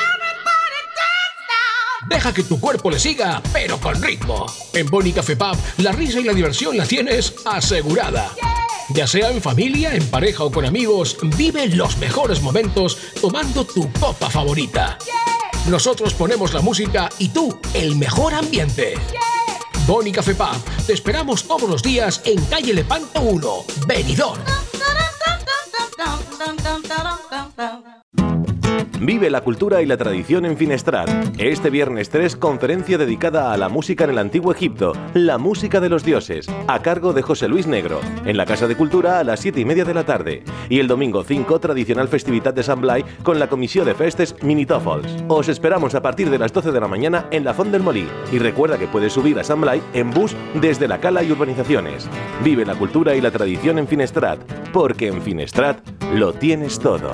deja 2.07 2.33
que 2.33 2.43
tu 2.43 2.59
cuerpo 2.59 2.89
le 2.89 2.99
siga, 2.99 3.41
pero 3.53 3.77
con 3.79 4.01
ritmo. 4.01 4.45
En 4.73 4.87
Boni 4.87 5.11
Café 5.11 5.35
Pub, 5.35 5.57
la 5.77 5.91
risa 5.91 6.19
y 6.19 6.23
la 6.23 6.33
diversión 6.33 6.77
la 6.77 6.85
tienes 6.85 7.33
asegurada. 7.45 8.31
Ya 8.89 9.07
sea 9.07 9.31
en 9.31 9.41
familia, 9.41 9.95
en 9.95 10.05
pareja 10.07 10.43
o 10.43 10.51
con 10.51 10.65
amigos, 10.65 11.17
vive 11.37 11.67
los 11.67 11.97
mejores 11.97 12.41
momentos 12.41 12.97
tomando 13.21 13.65
tu 13.65 13.91
copa 13.93 14.29
favorita. 14.29 14.97
Nosotros 15.69 16.13
ponemos 16.13 16.53
la 16.53 16.61
música 16.61 17.09
y 17.19 17.29
tú 17.29 17.57
el 17.73 17.95
mejor 17.95 18.33
ambiente. 18.33 18.95
Boni 19.87 20.11
Café 20.11 20.35
Pub, 20.35 20.85
te 20.85 20.93
esperamos 20.93 21.43
todos 21.43 21.69
los 21.69 21.81
días 21.81 22.21
en 22.25 22.43
calle 22.45 22.73
Lepanto 22.73 23.21
1, 23.21 23.65
Benidorm. 23.87 24.41
Vive 29.03 29.31
la 29.31 29.41
cultura 29.41 29.81
y 29.81 29.87
la 29.87 29.97
tradición 29.97 30.45
en 30.45 30.55
Finestrat. 30.55 31.09
Este 31.39 31.71
viernes 31.71 32.11
3, 32.11 32.35
conferencia 32.35 32.99
dedicada 32.99 33.51
a 33.51 33.57
la 33.57 33.67
música 33.67 34.03
en 34.03 34.11
el 34.11 34.19
Antiguo 34.19 34.51
Egipto, 34.51 34.93
la 35.15 35.39
música 35.39 35.79
de 35.79 35.89
los 35.89 36.03
dioses, 36.03 36.45
a 36.67 36.83
cargo 36.83 37.11
de 37.11 37.23
José 37.23 37.47
Luis 37.47 37.65
Negro, 37.65 37.99
en 38.25 38.37
la 38.37 38.45
Casa 38.45 38.67
de 38.67 38.75
Cultura 38.75 39.17
a 39.17 39.23
las 39.23 39.39
7 39.39 39.59
y 39.59 39.65
media 39.65 39.85
de 39.85 39.95
la 39.95 40.03
tarde. 40.03 40.43
Y 40.69 40.77
el 40.77 40.87
domingo 40.87 41.23
5, 41.23 41.59
tradicional 41.59 42.09
festividad 42.09 42.53
de 42.53 42.61
San 42.61 42.79
Blai 42.79 43.03
con 43.23 43.39
la 43.39 43.49
Comisión 43.49 43.85
de 43.85 43.95
Festes 43.95 44.35
Minitofols. 44.43 45.23
Os 45.27 45.49
esperamos 45.49 45.95
a 45.95 46.03
partir 46.03 46.29
de 46.29 46.37
las 46.37 46.53
12 46.53 46.71
de 46.71 46.79
la 46.79 46.87
mañana 46.87 47.25
en 47.31 47.43
la 47.43 47.55
Font 47.55 47.71
del 47.71 47.81
Molí. 47.81 48.07
Y 48.31 48.37
recuerda 48.37 48.77
que 48.77 48.87
puedes 48.87 49.13
subir 49.13 49.39
a 49.39 49.43
San 49.43 49.61
Blai 49.61 49.81
en 49.95 50.11
bus 50.11 50.35
desde 50.61 50.87
la 50.87 50.99
Cala 50.99 51.23
y 51.23 51.31
Urbanizaciones. 51.31 52.07
Vive 52.43 52.67
la 52.67 52.75
cultura 52.75 53.15
y 53.15 53.21
la 53.21 53.31
tradición 53.31 53.79
en 53.79 53.87
Finestrat, 53.87 54.39
porque 54.71 55.07
en 55.07 55.23
Finestrat 55.23 55.79
lo 56.13 56.33
tienes 56.33 56.77
todo. 56.77 57.13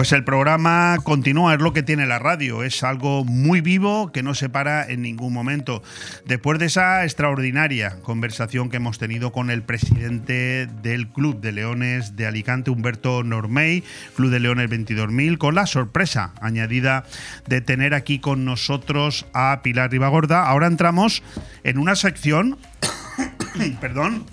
Pues 0.00 0.12
el 0.12 0.24
programa 0.24 0.96
continúa, 1.04 1.52
es 1.52 1.60
lo 1.60 1.74
que 1.74 1.82
tiene 1.82 2.06
la 2.06 2.18
radio, 2.18 2.62
es 2.62 2.82
algo 2.84 3.22
muy 3.22 3.60
vivo 3.60 4.12
que 4.12 4.22
no 4.22 4.32
se 4.32 4.48
para 4.48 4.88
en 4.88 5.02
ningún 5.02 5.34
momento. 5.34 5.82
Después 6.24 6.58
de 6.58 6.64
esa 6.64 7.04
extraordinaria 7.04 8.00
conversación 8.00 8.70
que 8.70 8.78
hemos 8.78 8.98
tenido 8.98 9.30
con 9.30 9.50
el 9.50 9.62
presidente 9.62 10.66
del 10.80 11.08
Club 11.08 11.42
de 11.42 11.52
Leones 11.52 12.16
de 12.16 12.26
Alicante, 12.26 12.70
Humberto 12.70 13.22
Normey, 13.24 13.84
Club 14.16 14.30
de 14.30 14.40
Leones 14.40 14.70
22.000, 14.70 15.36
con 15.36 15.54
la 15.54 15.66
sorpresa 15.66 16.32
añadida 16.40 17.04
de 17.46 17.60
tener 17.60 17.92
aquí 17.92 18.20
con 18.20 18.46
nosotros 18.46 19.26
a 19.34 19.60
Pilar 19.62 19.90
Ribagorda, 19.90 20.46
ahora 20.46 20.66
entramos 20.66 21.22
en 21.62 21.76
una 21.76 21.94
sección, 21.94 22.56
perdón, 23.82 24.24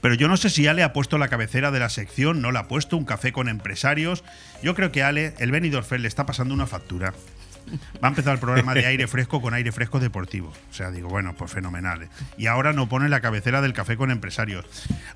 pero 0.00 0.14
yo 0.14 0.28
no 0.28 0.36
sé 0.36 0.50
si 0.50 0.66
Ale 0.66 0.82
ha 0.82 0.92
puesto 0.92 1.18
la 1.18 1.28
cabecera 1.28 1.70
de 1.70 1.80
la 1.80 1.88
sección, 1.88 2.40
no 2.40 2.52
la 2.52 2.60
ha 2.60 2.68
puesto, 2.68 2.96
un 2.96 3.04
café 3.04 3.32
con 3.32 3.48
empresarios. 3.48 4.24
Yo 4.62 4.74
creo 4.74 4.92
que 4.92 5.02
Ale, 5.02 5.34
el 5.38 5.50
Benidorm 5.50 5.86
le 5.98 6.08
está 6.08 6.26
pasando 6.26 6.54
una 6.54 6.66
factura. 6.66 7.12
Va 8.02 8.08
a 8.08 8.10
empezar 8.10 8.34
el 8.34 8.38
programa 8.40 8.74
de 8.74 8.86
aire 8.86 9.06
fresco 9.06 9.40
con 9.40 9.54
aire 9.54 9.72
fresco 9.72 10.00
deportivo. 10.00 10.52
O 10.70 10.74
sea, 10.74 10.90
digo, 10.90 11.08
bueno, 11.08 11.34
pues 11.36 11.50
fenomenal. 11.50 12.02
¿eh? 12.02 12.08
Y 12.36 12.46
ahora 12.46 12.72
no 12.72 12.88
pone 12.88 13.08
la 13.08 13.20
cabecera 13.20 13.60
del 13.60 13.72
café 13.72 13.96
con 13.96 14.10
empresarios. 14.10 14.64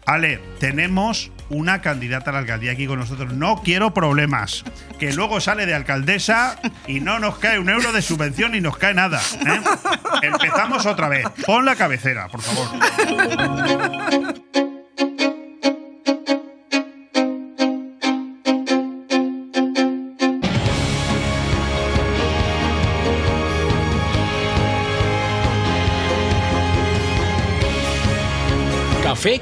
Ale, 0.07 0.41
tenemos 0.59 1.31
una 1.49 1.81
candidata 1.81 2.31
a 2.31 2.33
la 2.35 2.39
alcaldía 2.41 2.73
aquí 2.73 2.87
con 2.87 2.99
nosotros. 2.99 3.33
No 3.33 3.63
quiero 3.63 3.95
problemas. 3.95 4.65
Que 4.99 5.13
luego 5.13 5.41
sale 5.41 5.67
de 5.67 5.75
alcaldesa 5.75 6.59
y 6.87 7.01
no 7.01 7.19
nos 7.19 7.39
cae 7.39 7.59
un 7.59 7.69
euro 7.69 7.93
de 7.93 8.03
subvención 8.03 8.55
y 8.55 8.61
nos 8.61 8.77
cae 8.77 8.95
nada. 8.95 9.21
¿eh? 9.47 9.61
Empezamos 10.23 10.87
otra 10.87 11.09
vez. 11.09 11.27
Pon 11.45 11.65
la 11.65 11.77
cabecera, 11.77 12.29
por 12.29 12.43
favor. 12.43 12.69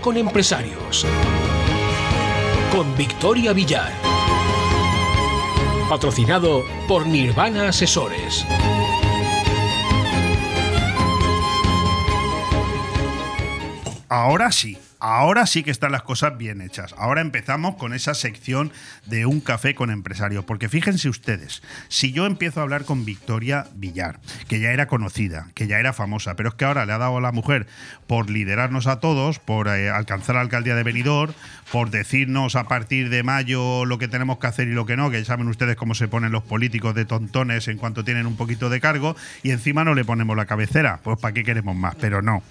Con 0.00 0.16
empresarios. 0.16 1.04
Con 2.72 2.96
Victoria 2.96 3.52
Villar. 3.52 3.92
Patrocinado 5.90 6.64
por 6.88 7.06
Nirvana 7.06 7.68
Asesores. 7.68 8.46
Ahora 14.08 14.50
sí, 14.52 14.78
ahora 15.04 15.46
sí 15.46 15.62
que 15.62 15.70
están 15.70 15.92
las 15.92 16.02
cosas 16.02 16.38
bien 16.38 16.62
hechas. 16.62 16.94
Ahora 16.96 17.20
empezamos 17.20 17.74
con 17.74 17.92
esa 17.92 18.14
sección 18.14 18.72
de 19.04 19.26
un 19.26 19.40
café 19.40 19.74
con 19.74 19.90
empresarios. 19.90 20.46
Porque 20.46 20.70
fíjense 20.70 21.10
ustedes, 21.10 21.62
si 21.88 22.12
yo 22.12 22.24
empiezo 22.24 22.60
a 22.60 22.62
hablar 22.62 22.86
con 22.86 23.04
Victoria 23.04 23.66
Villar, 23.74 24.18
que 24.48 24.60
ya 24.60 24.70
era 24.70 24.86
conocida, 24.86 25.48
que 25.54 25.66
ya 25.66 25.78
era 25.78 25.92
famosa, 25.92 26.36
pero 26.36 26.48
es 26.48 26.54
que 26.54 26.64
ahora 26.64 26.86
le 26.86 26.94
ha 26.94 26.98
dado 26.98 27.18
a 27.18 27.20
la 27.20 27.32
mujer 27.32 27.66
por 28.06 28.30
liderarnos 28.30 28.86
a 28.86 28.98
todos, 28.98 29.38
por 29.38 29.68
eh, 29.68 29.90
alcanzar 29.90 30.36
la 30.36 30.40
alcaldía 30.40 30.74
de 30.74 30.82
Benidorm, 30.84 31.34
por 31.70 31.90
decirnos 31.90 32.56
a 32.56 32.64
partir 32.64 33.10
de 33.10 33.22
mayo 33.22 33.84
lo 33.84 33.98
que 33.98 34.08
tenemos 34.08 34.38
que 34.38 34.46
hacer 34.46 34.68
y 34.68 34.72
lo 34.72 34.86
que 34.86 34.96
no, 34.96 35.10
que 35.10 35.18
ya 35.18 35.26
saben 35.26 35.48
ustedes 35.48 35.76
cómo 35.76 35.94
se 35.94 36.08
ponen 36.08 36.32
los 36.32 36.44
políticos 36.44 36.94
de 36.94 37.04
tontones 37.04 37.68
en 37.68 37.76
cuanto 37.76 38.04
tienen 38.04 38.26
un 38.26 38.36
poquito 38.36 38.70
de 38.70 38.80
cargo, 38.80 39.16
y 39.42 39.50
encima 39.50 39.84
no 39.84 39.94
le 39.94 40.06
ponemos 40.06 40.34
la 40.34 40.46
cabecera. 40.46 41.00
Pues 41.02 41.18
¿para 41.18 41.34
qué 41.34 41.44
queremos 41.44 41.76
más? 41.76 41.94
Pero 41.96 42.22
no. 42.22 42.42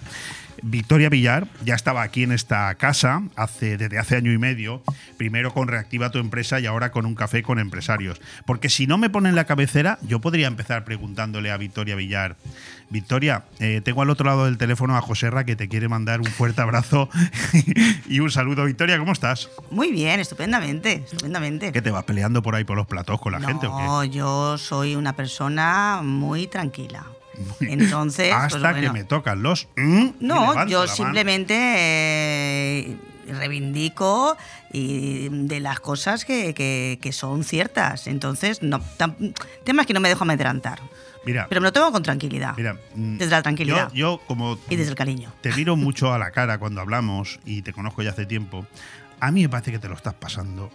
Victoria 0.66 1.10
Villar 1.10 1.46
ya 1.62 1.74
estaba 1.74 2.02
aquí 2.02 2.22
en 2.22 2.32
esta 2.32 2.74
casa 2.76 3.22
hace, 3.36 3.76
desde 3.76 3.98
hace 3.98 4.16
año 4.16 4.32
y 4.32 4.38
medio, 4.38 4.82
primero 5.18 5.52
con 5.52 5.68
Reactiva 5.68 6.10
tu 6.10 6.18
empresa 6.18 6.58
y 6.58 6.66
ahora 6.66 6.90
con 6.90 7.04
un 7.04 7.14
café 7.14 7.42
con 7.42 7.58
empresarios. 7.58 8.20
Porque 8.46 8.70
si 8.70 8.86
no 8.86 8.96
me 8.96 9.10
ponen 9.10 9.34
la 9.34 9.44
cabecera, 9.44 9.98
yo 10.02 10.20
podría 10.20 10.46
empezar 10.46 10.84
preguntándole 10.84 11.50
a 11.50 11.58
Victoria 11.58 11.96
Villar, 11.96 12.36
Victoria, 12.90 13.44
eh, 13.58 13.80
tengo 13.84 14.02
al 14.02 14.10
otro 14.10 14.26
lado 14.26 14.44
del 14.46 14.56
teléfono 14.56 14.96
a 14.96 15.00
Joserra 15.00 15.44
que 15.44 15.56
te 15.56 15.68
quiere 15.68 15.88
mandar 15.88 16.20
un 16.20 16.26
fuerte 16.26 16.62
abrazo 16.62 17.08
y 18.08 18.20
un 18.20 18.30
saludo. 18.30 18.64
Victoria, 18.64 18.98
¿cómo 18.98 19.12
estás? 19.12 19.50
Muy 19.70 19.90
bien, 19.90 20.20
estupendamente, 20.20 21.02
estupendamente. 21.04 21.72
¿Qué 21.72 21.82
te 21.82 21.90
vas 21.90 22.04
peleando 22.04 22.42
por 22.42 22.54
ahí 22.54 22.64
por 22.64 22.76
los 22.76 22.86
platos 22.86 23.20
con 23.20 23.32
la 23.32 23.40
gente? 23.40 23.66
No, 23.66 24.04
yo 24.04 24.58
soy 24.58 24.96
una 24.96 25.14
persona 25.14 26.00
muy 26.02 26.46
tranquila. 26.46 27.04
Entonces, 27.60 28.32
pues 28.32 28.54
Hasta 28.54 28.70
bueno. 28.72 28.92
que 28.92 28.98
me 28.98 29.04
tocan 29.04 29.42
los... 29.42 29.68
mm, 29.76 30.06
No, 30.20 30.66
yo 30.66 30.86
simplemente 30.86 31.54
eh, 31.58 32.96
reivindico 33.28 34.36
y 34.72 35.28
de 35.30 35.60
las 35.60 35.80
cosas 35.80 36.24
que, 36.24 36.54
que- 36.54 36.98
que 37.00 37.12
son 37.12 37.44
ciertas. 37.44 38.06
Entonces, 38.06 38.62
no, 38.62 38.80
tam- 38.98 39.34
temas 39.64 39.86
que 39.86 39.94
no 39.94 40.00
me 40.00 40.08
dejo 40.08 40.24
amedrentar. 40.24 40.80
Mira, 41.26 41.46
Pero 41.48 41.60
me 41.62 41.68
lo 41.68 41.72
tomo 41.72 41.90
con 41.90 42.02
tranquilidad. 42.02 42.54
mira, 42.56 42.74
mm, 42.94 43.16
desde 43.16 43.30
la 43.30 43.42
tranquilidad. 43.42 43.88
Yo, 43.92 44.18
yo 44.18 44.20
como 44.26 44.58
y 44.68 44.76
desde 44.76 44.90
el 44.90 44.96
cariño. 44.96 45.32
te 45.40 45.52
miro 45.54 45.74
mucho 45.74 46.12
a 46.12 46.18
la 46.18 46.30
cara 46.32 46.58
cuando 46.58 46.80
hablamos 46.82 47.40
y 47.46 47.62
te 47.62 47.72
conozco 47.72 48.02
ya 48.02 48.10
hace 48.10 48.26
tiempo, 48.26 48.66
a 49.20 49.30
mí 49.30 49.40
me 49.42 49.48
parece 49.48 49.72
que 49.72 49.78
te 49.78 49.88
lo 49.88 49.94
estás 49.94 50.14
pasando. 50.14 50.70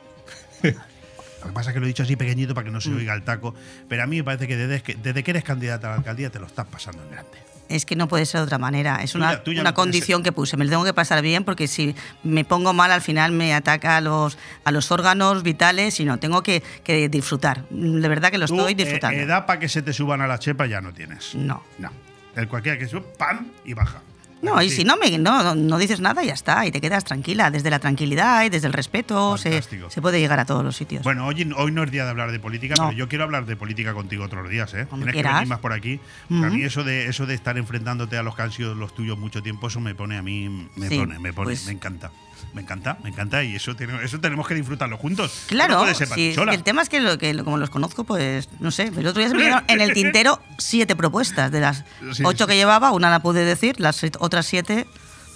Lo 1.41 1.47
que 1.47 1.53
pasa 1.53 1.69
es 1.69 1.73
que 1.73 1.79
lo 1.79 1.85
he 1.85 1.89
dicho 1.89 2.03
así 2.03 2.15
pequeñito 2.15 2.53
para 2.53 2.65
que 2.65 2.71
no 2.71 2.81
se 2.81 2.89
Mm. 2.89 2.97
oiga 2.97 3.13
el 3.13 3.23
taco, 3.23 3.55
pero 3.87 4.03
a 4.03 4.07
mí 4.07 4.17
me 4.17 4.23
parece 4.23 4.47
que 4.47 4.57
desde 4.57 4.81
que, 4.83 4.95
desde 4.95 5.23
que 5.23 5.31
eres 5.31 5.43
candidata 5.43 5.87
a 5.87 5.91
la 5.91 5.95
alcaldía 5.97 6.29
te 6.29 6.39
lo 6.39 6.45
estás 6.47 6.67
pasando 6.67 7.01
en 7.03 7.11
grande. 7.11 7.37
Es 7.69 7.85
que 7.85 7.95
no 7.95 8.07
puede 8.07 8.25
ser 8.25 8.39
de 8.39 8.45
otra 8.45 8.57
manera. 8.57 8.95
Es 9.03 9.11
Tú 9.11 9.19
una, 9.19 9.33
ya- 9.33 9.43
tú 9.43 9.53
ya 9.53 9.61
una 9.61 9.75
condición 9.75 10.23
que 10.23 10.31
puse. 10.31 10.57
Me 10.57 10.65
lo 10.65 10.71
tengo 10.71 10.83
que 10.85 10.93
pasar 10.93 11.21
bien 11.21 11.43
porque 11.43 11.67
si 11.67 11.95
me 12.23 12.43
pongo 12.43 12.73
mal 12.73 12.91
al 12.91 13.01
final 13.01 13.31
me 13.31 13.53
ataca 13.53 13.97
a 13.97 14.01
los, 14.01 14.39
a 14.63 14.71
los 14.71 14.91
órganos 14.91 15.43
vitales 15.43 15.99
y 15.99 16.05
no, 16.05 16.17
tengo 16.17 16.41
que, 16.41 16.63
que 16.83 17.09
disfrutar. 17.09 17.63
De 17.69 18.07
verdad 18.09 18.31
que 18.31 18.39
lo 18.39 18.47
Tú, 18.47 18.55
estoy 18.55 18.71
eh, 18.71 18.75
disfrutando. 18.75 19.19
edad 19.19 19.45
para 19.45 19.59
que 19.59 19.69
se 19.69 19.83
te 19.83 19.93
suban 19.93 20.19
a 20.21 20.25
la 20.27 20.39
chepa 20.39 20.65
ya 20.65 20.81
no 20.81 20.93
tienes. 20.93 21.35
No. 21.35 21.63
No. 21.77 21.91
El 22.35 22.47
cualquiera 22.47 22.77
que 22.79 22.87
sube, 22.87 23.01
¡pam! 23.19 23.47
y 23.63 23.73
baja. 23.75 24.01
No, 24.41 24.61
y 24.61 24.69
Sí. 24.69 24.77
si 24.77 24.83
no, 24.85 24.95
me, 24.95 25.17
no, 25.17 25.53
no 25.53 25.77
dices 25.77 25.99
nada, 25.99 26.23
ya 26.23 26.33
está, 26.33 26.65
y 26.65 26.71
te 26.71 26.79
quedas 26.79 27.03
tranquila. 27.03 27.51
Desde 27.51 27.69
la 27.69 27.79
tranquilidad 27.79 28.45
y 28.45 28.49
desde 28.49 28.67
el 28.67 28.73
respeto 28.73 29.37
se, 29.37 29.61
puede 30.01 30.19
llegar 30.19 30.39
a 30.39 30.45
todos 30.45 30.63
los 30.63 30.77
sitios. 30.77 31.03
Bueno, 31.03 31.25
hoy, 31.27 31.51
hoy 31.57 31.71
no 31.71 31.83
es 31.83 31.91
día 31.91 32.05
de 32.05 32.11
hablar 32.11 32.31
de 32.31 32.39
política, 32.39 32.75
No. 32.77 32.87
pero 32.87 32.97
yo 32.97 33.09
quiero 33.09 33.25
hablar 33.25 33.45
de 33.45 33.55
política 33.57 33.93
contigo 33.93 34.23
otros 34.23 34.49
días, 34.49 34.73
¿eh? 34.73 34.85
Cuando 34.87 35.05
Tienes 35.05 35.07
que 35.07 35.11
quieras. 35.21 35.33
venir 35.35 35.49
más 35.49 35.59
por 35.59 35.73
aquí. 35.73 35.99
A 36.29 36.33
mí 36.33 36.63
eso 36.63 36.83
de 36.85 37.07
eso 37.07 37.25
de 37.25 37.33
estar 37.33 37.57
enfrentándote 37.57 38.17
a 38.17 38.23
los 38.23 38.35
que 38.35 38.41
han 38.43 38.51
sido 38.51 38.75
los 38.75 38.93
tuyos 38.95 39.17
mucho 39.17 39.43
tiempo, 39.43 39.67
eso 39.67 39.81
me 39.81 39.93
pone 39.93 40.17
a 40.17 40.21
mí, 40.21 40.69
me 40.75 40.87
Sí, 40.87 40.97
pone, 40.99 41.19
me 41.19 41.33
pone, 41.33 41.45
pues- 41.45 41.65
me 41.65 41.73
encanta. 41.73 42.11
Me 42.53 42.61
encanta, 42.61 42.97
me 43.03 43.09
encanta 43.09 43.43
y 43.43 43.55
eso, 43.55 43.75
tiene- 43.75 44.03
eso 44.03 44.19
tenemos 44.19 44.47
que 44.47 44.55
disfrutarlo 44.55 44.97
juntos. 44.97 45.43
Claro, 45.47 45.85
no 45.85 45.93
sí, 45.93 46.33
el 46.51 46.63
tema 46.63 46.81
es 46.81 46.89
que, 46.89 46.99
lo, 46.99 47.17
que 47.17 47.37
como 47.43 47.57
los 47.57 47.69
conozco, 47.69 48.03
pues 48.03 48.49
no 48.59 48.71
sé, 48.71 48.83
el 48.95 49.05
otro 49.07 49.19
día 49.21 49.29
se 49.29 49.35
me 49.35 49.43
quedaron 49.43 49.63
en 49.67 49.81
el 49.81 49.93
tintero 49.93 50.41
siete 50.57 50.95
propuestas. 50.95 51.51
De 51.51 51.59
las 51.59 51.83
Sí, 52.13 52.23
ocho 52.23 52.45
sí. 52.45 52.49
que 52.51 52.55
llevaba, 52.55 52.91
una 52.91 53.09
la 53.09 53.19
pude 53.21 53.45
decir, 53.45 53.79
las 53.79 54.01
otras 54.19 54.45
siete, 54.45 54.87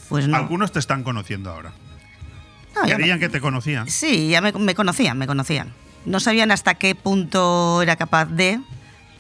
pues 0.10 0.28
no. 0.28 0.38
Algunos 0.38 0.72
te 0.72 0.80
están 0.80 1.04
conociendo 1.04 1.51
ahora. 1.51 1.72
No, 2.76 2.84
me- 2.84 2.95
Creían 2.95 3.20
que 3.20 3.30
te 3.30 3.39
conocían. 3.39 3.88
Sí, 3.89 4.30
ya 4.30 4.41
me, 4.41 4.51
me 4.54 4.74
conocían, 4.76 5.18
me 5.18 5.28
conocían. 5.28 5.74
No 6.06 6.20
sabían 6.20 6.51
hasta 6.51 6.74
qué 6.76 6.95
punto 6.95 7.82
era 7.82 7.95
capaz 7.95 8.26
de, 8.26 8.60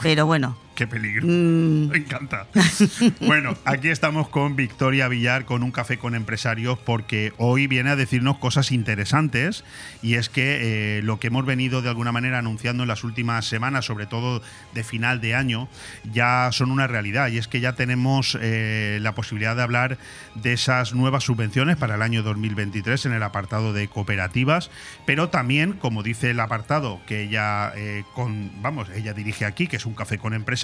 pero 0.01 0.25
bueno, 0.25 0.57
Qué 0.75 0.87
peligro. 0.87 1.27
Mm. 1.27 1.89
Me 1.89 1.97
encanta. 1.97 2.47
bueno, 3.21 3.55
aquí 3.63 3.89
estamos 3.89 4.27
con 4.29 4.55
Victoria 4.55 5.07
Villar 5.07 5.45
con 5.45 5.61
un 5.61 5.71
café 5.71 5.97
con 5.99 6.15
empresarios 6.15 6.79
porque 6.79 7.31
hoy 7.37 7.67
viene 7.67 7.91
a 7.91 7.95
decirnos 7.95 8.39
cosas 8.39 8.71
interesantes 8.71 9.63
y 10.01 10.15
es 10.15 10.29
que 10.29 10.97
eh, 10.97 11.01
lo 11.03 11.19
que 11.19 11.27
hemos 11.27 11.45
venido 11.45 11.81
de 11.81 11.89
alguna 11.89 12.11
manera 12.11 12.39
anunciando 12.39 12.83
en 12.83 12.89
las 12.89 13.03
últimas 13.03 13.45
semanas, 13.45 13.85
sobre 13.85 14.07
todo 14.07 14.41
de 14.73 14.83
final 14.83 15.21
de 15.21 15.35
año, 15.35 15.69
ya 16.11 16.49
son 16.51 16.71
una 16.71 16.87
realidad 16.87 17.27
y 17.27 17.37
es 17.37 17.47
que 17.47 17.59
ya 17.59 17.73
tenemos 17.73 18.37
eh, 18.41 18.97
la 19.01 19.13
posibilidad 19.13 19.55
de 19.55 19.61
hablar 19.61 19.97
de 20.33 20.53
esas 20.53 20.93
nuevas 20.93 21.23
subvenciones 21.23 21.77
para 21.77 21.95
el 21.95 22.01
año 22.01 22.23
2023 22.23 23.05
en 23.05 23.13
el 23.13 23.21
apartado 23.21 23.73
de 23.73 23.87
cooperativas, 23.87 24.71
pero 25.05 25.29
también, 25.29 25.73
como 25.73 26.01
dice 26.01 26.31
el 26.31 26.39
apartado 26.39 26.99
que 27.05 27.21
ella 27.23 27.71
eh, 27.75 28.03
con, 28.13 28.51
vamos, 28.61 28.89
ella 28.89 29.13
dirige 29.13 29.45
aquí, 29.45 29.67
que 29.67 29.75
es 29.75 29.85
un 29.85 29.93
café 29.93 30.17
con 30.17 30.33
empresarios, 30.33 30.62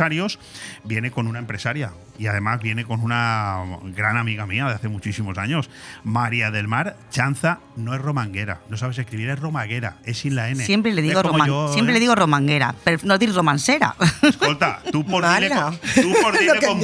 viene 0.83 1.11
con 1.11 1.27
una 1.27 1.39
empresaria 1.39 1.91
y 2.17 2.27
además 2.27 2.59
viene 2.61 2.83
con 2.85 2.99
una 3.01 3.63
gran 3.95 4.17
amiga 4.17 4.45
mía 4.45 4.65
de 4.65 4.73
hace 4.73 4.87
muchísimos 4.89 5.37
años, 5.37 5.69
María 6.03 6.51
del 6.51 6.67
Mar 6.67 6.97
Chanza, 7.09 7.59
no 7.77 7.93
es 7.95 8.01
romanguera, 8.01 8.59
no 8.69 8.75
sabes 8.77 8.97
escribir, 8.97 9.29
es 9.29 9.39
romaguera, 9.39 9.97
es 10.03 10.17
sin 10.19 10.35
la 10.35 10.49
N. 10.49 10.63
Siempre 10.65 10.93
le 10.93 11.01
Es 11.01 11.07
digo, 11.07 11.21
roman- 11.23 11.47
yo, 11.47 11.71
siempre 11.73 11.91
¿eh? 11.91 11.95
le 11.95 11.99
digo 12.01 12.15
romanguera, 12.15 12.75
pero 12.83 12.99
no 13.03 13.17
dir 13.17 13.33
romancera. 13.33 13.95
Escolta, 14.21 14.81
tú 14.91 15.05
por 15.05 15.23
dile 15.35 15.49
con, 15.49 15.77
tú 15.95 16.13
por 16.21 16.37
dile 16.37 16.59
con 16.65 16.79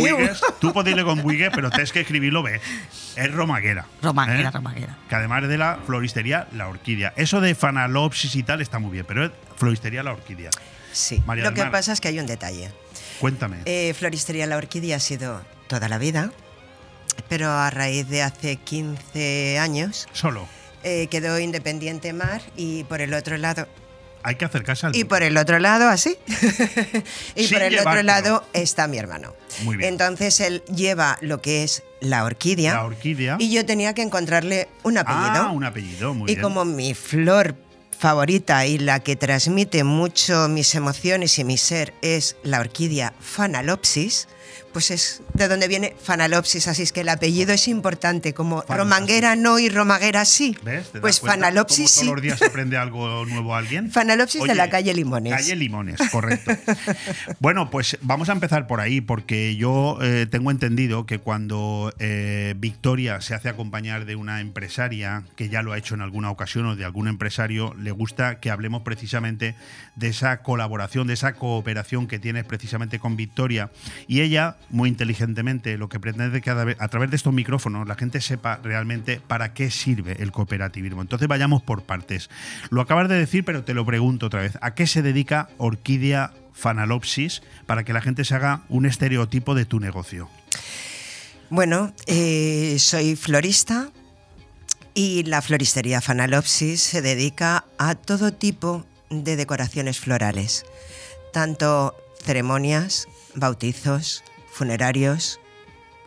tú 0.59 0.73
por 0.73 0.83
dile 0.85 1.03
con 1.03 1.21
pero 1.53 1.69
tienes 1.69 1.91
que 1.91 2.01
escribirlo 2.01 2.41
bé. 2.43 2.61
Es 3.15 3.33
romaguera. 3.33 3.85
Romanguera, 4.01 4.49
¿eh? 4.49 4.51
romanguera. 4.51 4.97
Que 5.09 5.15
además 5.15 5.47
de 5.47 5.57
la 5.57 5.79
floristería 5.85 6.47
La 6.53 6.67
Orquídea. 6.67 7.13
Eso 7.15 7.41
de 7.41 7.55
fanalopsis 7.55 8.35
y 8.35 8.43
tal 8.43 8.61
está 8.61 8.79
muy 8.79 8.91
bien, 8.91 9.05
pero 9.07 9.25
es 9.25 9.31
floristería 9.57 10.03
La 10.03 10.11
Orquídea. 10.13 10.49
Sí. 10.91 11.21
María 11.25 11.43
Lo 11.45 11.49
del 11.51 11.55
que 11.55 11.63
Mar, 11.63 11.71
pasa 11.71 11.91
es 11.93 12.01
que 12.01 12.07
hay 12.09 12.19
un 12.19 12.25
detalle. 12.25 12.71
Cuéntame. 13.19 13.57
Eh, 13.65 13.93
Floristería 13.97 14.45
La 14.47 14.57
Orquídea 14.57 14.97
ha 14.97 14.99
sido 14.99 15.41
toda 15.67 15.87
la 15.89 15.97
vida, 15.97 16.31
pero 17.29 17.49
a 17.49 17.69
raíz 17.69 18.07
de 18.09 18.21
hace 18.23 18.57
15 18.57 19.57
años 19.59 20.07
Solo. 20.13 20.47
eh, 20.83 21.07
quedó 21.07 21.39
Independiente 21.39 22.13
Mar 22.13 22.41
y 22.55 22.83
por 22.85 23.01
el 23.01 23.13
otro 23.13 23.37
lado 23.37 23.67
Hay 24.23 24.35
que 24.35 24.45
acercarse 24.45 24.87
al. 24.87 24.95
y 24.95 25.03
por 25.05 25.23
el 25.23 25.37
otro 25.37 25.59
lado 25.59 25.87
así 25.89 26.17
y 27.35 27.45
Sin 27.47 27.57
por 27.57 27.61
el 27.63 27.79
otro 27.79 28.03
lado 28.03 28.43
está 28.53 28.87
mi 28.87 28.97
hermano. 28.97 29.33
Muy 29.63 29.77
bien. 29.77 29.89
Entonces 29.93 30.39
él 30.41 30.63
lleva 30.75 31.17
lo 31.21 31.41
que 31.41 31.63
es 31.63 31.83
la 32.01 32.25
orquídea. 32.25 32.73
La 32.73 32.83
orquídea. 32.85 33.37
Y 33.39 33.51
yo 33.51 33.65
tenía 33.65 33.93
que 33.93 34.01
encontrarle 34.01 34.67
un 34.83 34.97
apellido. 34.97 35.23
Ah, 35.33 35.51
un 35.51 35.63
apellido, 35.63 36.13
muy 36.13 36.29
y 36.29 36.35
bien. 36.35 36.43
como 36.43 36.65
mi 36.65 36.93
flor 36.93 37.55
favorita 37.97 38.65
y 38.65 38.77
la 38.77 38.99
que 38.99 39.15
transmite 39.15 39.83
mucho 39.83 40.47
mis 40.47 40.75
emociones 40.75 41.39
y 41.39 41.43
mi 41.43 41.57
ser 41.57 41.93
es 42.01 42.35
la 42.43 42.59
orquídea 42.59 43.13
Fanalopsis, 43.19 44.27
pues 44.75 44.91
es 44.91 45.21
de 45.33 45.47
donde 45.47 45.69
viene 45.69 45.95
Fanalopsis, 46.03 46.67
así 46.67 46.81
es 46.81 46.91
que 46.91 46.99
el 46.99 47.07
apellido 47.07 47.53
es 47.53 47.69
importante, 47.69 48.33
como 48.33 48.61
Romanguera 48.67 49.37
no 49.37 49.57
y 49.57 49.69
Romaguera 49.69 50.25
sí. 50.25 50.57
¿Ves? 50.65 50.87
¿Te 50.87 50.97
das 50.97 51.01
Pues 51.01 51.21
cuenta 51.21 51.45
Fanalopsis 51.45 51.91
sí. 51.91 52.01
todos 52.01 52.15
los 52.15 52.21
días 52.21 52.41
aprende 52.41 52.75
algo 52.75 53.23
nuevo 53.23 53.55
a 53.55 53.59
alguien. 53.59 53.89
Fanalopsis 53.93 54.43
de 54.43 54.53
la 54.53 54.69
calle 54.69 54.93
Limones. 54.93 55.31
Calle 55.31 55.55
Limones, 55.55 55.97
correcto. 56.11 56.51
bueno, 57.39 57.69
pues 57.69 57.97
vamos 58.01 58.27
a 58.27 58.33
empezar 58.33 58.67
por 58.67 58.81
ahí, 58.81 58.99
porque 58.99 59.55
yo 59.55 59.97
eh, 60.01 60.27
tengo 60.29 60.51
entendido 60.51 61.05
que 61.05 61.19
cuando 61.19 61.93
eh, 61.99 62.53
Victoria 62.57 63.21
se 63.21 63.33
hace 63.33 63.47
acompañar 63.47 64.03
de 64.03 64.17
una 64.17 64.41
empresaria, 64.41 65.23
que 65.37 65.47
ya 65.47 65.61
lo 65.61 65.71
ha 65.71 65.77
hecho 65.77 65.95
en 65.95 66.01
alguna 66.01 66.31
ocasión, 66.31 66.65
o 66.65 66.75
de 66.75 66.83
algún 66.83 67.07
empresario, 67.07 67.73
le 67.75 67.91
gusta 67.91 68.41
que 68.41 68.51
hablemos 68.51 68.81
precisamente 68.81 69.55
de 69.95 70.09
esa 70.09 70.41
colaboración, 70.41 71.07
de 71.07 71.13
esa 71.13 71.35
cooperación 71.35 72.07
que 72.07 72.19
tienes 72.19 72.43
precisamente 72.43 72.99
con 72.99 73.15
Victoria. 73.15 73.71
Y 74.09 74.19
ella, 74.19 74.57
muy 74.69 74.89
inteligentemente, 74.89 75.77
lo 75.77 75.89
que 75.89 75.99
pretende 75.99 76.41
que 76.41 76.49
a 76.49 76.87
través 76.87 77.09
de 77.09 77.15
estos 77.15 77.33
micrófonos 77.33 77.87
la 77.87 77.95
gente 77.95 78.21
sepa 78.21 78.59
realmente 78.63 79.21
para 79.25 79.53
qué 79.53 79.71
sirve 79.71 80.17
el 80.19 80.31
cooperativismo. 80.31 81.01
Entonces 81.01 81.27
vayamos 81.27 81.61
por 81.61 81.83
partes. 81.83 82.29
Lo 82.69 82.81
acabas 82.81 83.09
de 83.09 83.15
decir, 83.15 83.45
pero 83.45 83.63
te 83.63 83.73
lo 83.73 83.85
pregunto 83.85 84.27
otra 84.27 84.41
vez. 84.41 84.57
¿A 84.61 84.73
qué 84.73 84.87
se 84.87 85.01
dedica 85.01 85.49
Orquídea 85.57 86.33
Fanalopsis 86.53 87.41
para 87.65 87.83
que 87.83 87.93
la 87.93 88.01
gente 88.01 88.25
se 88.25 88.35
haga 88.35 88.61
un 88.69 88.85
estereotipo 88.85 89.55
de 89.55 89.65
tu 89.65 89.79
negocio? 89.79 90.29
Bueno, 91.49 91.93
eh, 92.07 92.77
soy 92.79 93.15
florista 93.15 93.91
y 94.93 95.23
la 95.23 95.41
floristería 95.41 96.01
Fanalopsis 96.01 96.81
se 96.81 97.01
dedica 97.01 97.65
a 97.77 97.95
todo 97.95 98.33
tipo 98.33 98.85
de 99.09 99.35
decoraciones 99.35 99.99
florales, 99.99 100.65
tanto 101.31 101.95
ceremonias, 102.23 103.07
bautizos, 103.35 104.23
funerarios, 104.55 105.39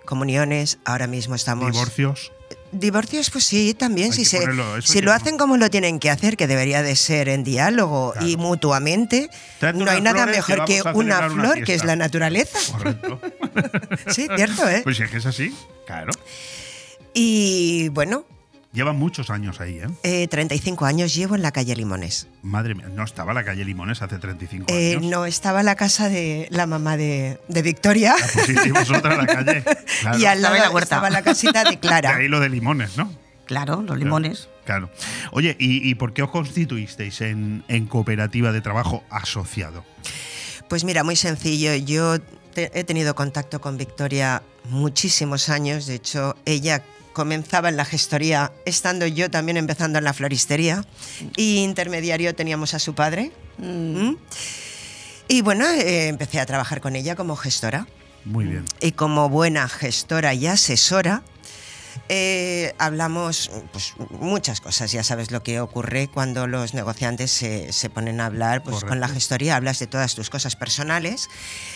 comuniones. 0.05 0.79
Ahora 0.85 1.07
mismo 1.07 1.35
estamos. 1.35 1.71
¿Divorcios? 1.73 2.33
Divorcios, 2.73 3.31
pues 3.31 3.45
sí, 3.45 3.75
también. 3.75 4.11
Hay 4.13 4.17
Si, 4.19 4.25
se- 4.25 4.41
ponerlo, 4.41 4.83
si 4.83 5.01
lo 5.01 5.13
hacen 5.13 5.37
como 5.39 5.57
lo 5.57 5.71
tienen 5.71 5.99
que 5.99 6.11
hacer, 6.11 6.37
que 6.37 6.47
debería 6.47 6.83
de 6.83 6.97
ser 6.97 7.29
en 7.29 7.45
diálogo 7.45 8.15
y 8.21 8.37
mutuamente, 8.37 9.29
no 9.75 9.91
hay 9.91 10.01
nada 10.03 10.27
que 10.27 10.33
mejor 10.33 10.65
que, 10.65 10.83
una 10.95 11.29
flor, 11.31 11.63
que 11.65 11.75
es 11.75 11.85
la 11.85 11.97
naturaleza. 11.97 12.59
Correcto. 12.73 13.21
Sí, 14.09 14.27
cierto, 14.37 14.69
¿eh? 14.69 14.81
Pues 14.85 14.97
si 14.99 15.03
es 15.03 15.11
que 15.11 15.17
es 15.19 15.27
así, 15.27 15.55
claro. 15.87 16.13
Y 17.15 17.89
bueno, 17.91 18.25
Llevan 18.73 18.97
muchos 18.97 19.31
años 19.31 19.61
ahí, 19.63 19.79
¿eh? 19.79 19.87
eh, 20.03 20.29
35 20.29 20.85
años 20.85 21.15
llevo 21.15 21.35
en 21.35 21.41
la 21.43 21.53
calle 21.53 21.75
Limones. 21.75 22.29
Madre 22.43 22.75
mía, 22.75 22.89
no 22.95 23.03
estaba 23.03 23.33
la 23.33 23.43
calle 23.43 23.65
Limones 23.65 24.03
hace 24.03 24.19
35 24.19 24.67
Eh, 24.69 24.97
años. 24.97 25.11
no 25.11 25.25
estaba 25.25 25.63
la 25.63 25.75
casa 25.75 26.11
de 26.11 26.49
la 26.51 26.67
mamá 26.67 26.99
de, 26.99 27.41
de 27.49 27.63
Victoria. 27.63 28.15
Pusisteis 28.35 28.73
vosotras 28.73 29.17
la 29.17 29.27
calle. 29.27 29.65
Claro. 30.03 30.19
Y 30.19 30.27
al 30.27 30.43
lado 30.43 30.55
Estaba 30.55 30.69
la 30.69 30.75
huerta. 30.75 30.95
estaba 30.97 31.11
la 31.11 31.23
casita 31.23 31.65
de 31.65 31.71
De 31.71 31.79
Clara. 31.81 32.17
ahí 32.17 32.29
lo 32.29 32.41
de 32.41 32.51
Limones, 32.51 32.97
¿no? 32.99 33.11
Claro, 33.47 33.81
los 33.81 33.97
limones. 33.99 34.51
Claro. 34.67 34.91
Oye, 35.33 35.57
¿y, 35.59 35.89
y 35.89 35.95
por 35.95 36.13
qué 36.13 36.23
os 36.23 36.31
constituisteis 36.31 37.23
en, 37.23 37.65
en 37.69 37.87
cooperativa 37.87 38.53
de 38.53 38.61
trabajo 38.61 39.03
asociado? 39.09 39.83
Pues 40.69 40.85
mira, 40.85 41.03
muy 41.03 41.17
sencillo. 41.17 41.75
Yo 41.75 42.19
te- 42.53 42.71
he 42.79 42.85
tenido 42.85 43.15
contacto 43.15 43.63
con 43.63 43.79
Victoria 43.79 44.43
muchísimos 44.69 45.49
años. 45.49 45.87
De 45.87 45.95
hecho, 45.95 46.37
ella 46.45 46.83
comenzaba 47.19 47.69
en 47.69 47.77
la 47.77 47.85
gestoría, 47.85 48.53
estando 48.65 49.05
yo 49.05 49.29
también 49.29 49.57
empezando 49.57 49.99
en 49.99 50.05
la 50.05 50.13
floristería. 50.13 50.85
Y 51.37 51.65
intermediario 51.65 52.33
teníamos 52.33 52.75
a 52.75 52.79
su 52.79 52.95
padre. 52.95 53.33
¿Mm? 53.59 54.13
Y 55.27 55.43
bueno, 55.43 55.67
eh, 55.67 56.07
empecé 56.07 56.39
a 56.39 56.47
trabajar 56.47 56.81
con 56.81 56.95
ella 56.95 57.17
como 57.17 57.35
gestora. 57.35 57.89
Muy 58.25 58.45
bien. 58.45 58.65
y 58.81 58.93
como 58.93 59.29
buena 59.29 59.69
gestora 59.69 60.33
y 60.33 60.47
asesora, 60.47 61.23
eh, 62.09 62.75
hablamos 62.79 63.51
pues, 63.73 63.95
muchas 64.11 64.61
cosas. 64.61 64.93
Ya 64.93 65.03
sabes 65.03 65.31
lo 65.31 65.43
que 65.43 65.61
ocurre 65.61 66.09
cuando 66.09 66.47
los 66.47 66.75
negociantes 66.75 67.31
se, 67.31 67.73
se 67.73 67.91
ponen 67.91 68.21
a 68.21 68.27
hablar 68.27 68.63
pues, 68.63 68.85
con 68.85 69.01
la 69.01 69.09
gestoría, 69.09 69.57
hablas 69.57 69.79
de 69.79 69.87
todas 69.87 70.15
tus 70.15 70.31
cosas 70.31 70.57
personales. 70.57 71.29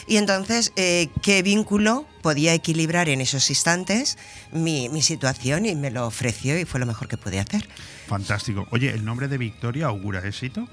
Y 0.07 0.17
entonces, 0.17 0.73
eh, 0.77 1.09
¿qué 1.23 1.43
vínculo 1.43 2.07
podía 2.23 2.55
equilibrar 2.55 3.09
en 3.09 3.21
esos 3.21 3.51
instantes 3.51 4.19
mi, 4.53 4.89
mi 4.89 5.03
situación? 5.03 5.67
Y 5.67 5.75
me 5.75 5.91
lo 5.91 6.07
ofreció 6.07 6.59
y 6.59 6.65
fue 6.65 6.81
lo 6.81 6.87
mejor 6.87 7.09
que 7.09 7.17
pude 7.17 7.41
hacer. 7.41 7.69
Fantástico. 8.07 8.67
Oye, 8.71 8.91
¿el 8.91 9.05
nombre 9.05 9.29
de 9.29 9.39
Victoria 9.39 9.87
augura 9.87 10.21
éxito? 10.27 10.69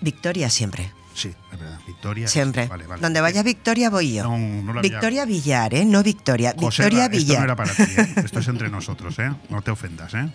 Victoria 0.00 0.48
siempre. 0.50 0.92
Sí, 1.14 1.34
es 1.52 1.58
verdad. 1.58 1.78
Victoria. 1.86 2.28
Siempre. 2.28 2.66
Vale, 2.66 2.86
vale. 2.86 3.02
Donde 3.02 3.20
vaya 3.20 3.42
Victoria 3.42 3.90
voy 3.90 4.14
yo. 4.14 4.22
No, 4.24 4.38
no 4.38 4.72
lo 4.72 4.78
había- 4.80 4.90
Victoria 4.92 5.24
Villar, 5.24 5.74
¿eh? 5.74 5.84
No 5.84 6.02
Victoria. 6.02 6.54
José 6.56 6.84
Victoria 6.84 7.08
Ra, 7.08 7.14
esto 7.14 7.16
Villar. 7.18 7.38
no 7.38 7.44
era 7.44 7.56
para 7.56 7.74
ti, 7.74 7.82
¿eh? 7.82 8.14
Esto 8.24 8.38
es 8.38 8.48
entre 8.48 8.68
nosotros, 8.70 9.18
¿eh? 9.18 9.30
No 9.48 9.60
te 9.62 9.70
ofendas, 9.70 10.14
¿eh? 10.14 10.28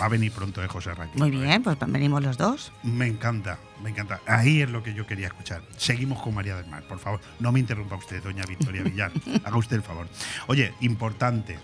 Va 0.00 0.06
a 0.06 0.08
venir 0.08 0.32
pronto, 0.32 0.62
¿eh, 0.62 0.66
José 0.68 0.92
Ra? 0.92 1.08
Muy 1.14 1.30
bien, 1.30 1.62
pues 1.62 1.76
venimos 1.86 2.20
los 2.22 2.36
dos. 2.36 2.72
Me 2.82 3.06
encanta, 3.06 3.58
me 3.82 3.90
encanta. 3.90 4.20
Ahí 4.26 4.60
es 4.60 4.68
lo 4.68 4.82
que 4.82 4.92
yo 4.92 5.06
quería 5.06 5.28
escuchar. 5.28 5.62
Seguimos 5.76 6.20
con 6.20 6.34
María 6.34 6.56
del 6.56 6.66
Mar, 6.66 6.82
por 6.88 6.98
favor. 6.98 7.20
No 7.38 7.52
me 7.52 7.60
interrumpa 7.60 7.94
usted, 7.96 8.20
doña 8.22 8.44
Victoria 8.44 8.82
Villar. 8.82 9.12
Haga 9.44 9.56
usted 9.56 9.76
el 9.76 9.82
favor. 9.82 10.08
Oye, 10.48 10.74
importante. 10.80 11.58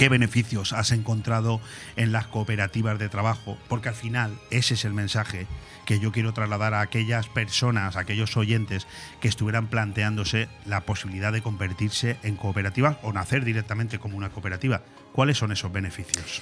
¿Qué 0.00 0.08
beneficios 0.08 0.72
has 0.72 0.92
encontrado 0.92 1.60
en 1.96 2.10
las 2.10 2.26
cooperativas 2.26 2.98
de 2.98 3.10
trabajo? 3.10 3.58
Porque 3.68 3.90
al 3.90 3.94
final 3.94 4.40
ese 4.50 4.72
es 4.72 4.86
el 4.86 4.94
mensaje 4.94 5.46
que 5.84 6.00
yo 6.00 6.10
quiero 6.10 6.32
trasladar 6.32 6.72
a 6.72 6.80
aquellas 6.80 7.28
personas, 7.28 7.96
a 7.96 8.00
aquellos 8.00 8.34
oyentes 8.38 8.86
que 9.20 9.28
estuvieran 9.28 9.68
planteándose 9.68 10.48
la 10.64 10.80
posibilidad 10.86 11.34
de 11.34 11.42
convertirse 11.42 12.16
en 12.22 12.36
cooperativas 12.36 12.96
o 13.02 13.12
nacer 13.12 13.44
directamente 13.44 13.98
como 13.98 14.16
una 14.16 14.30
cooperativa. 14.30 14.80
¿Cuáles 15.12 15.36
son 15.36 15.52
esos 15.52 15.70
beneficios? 15.70 16.40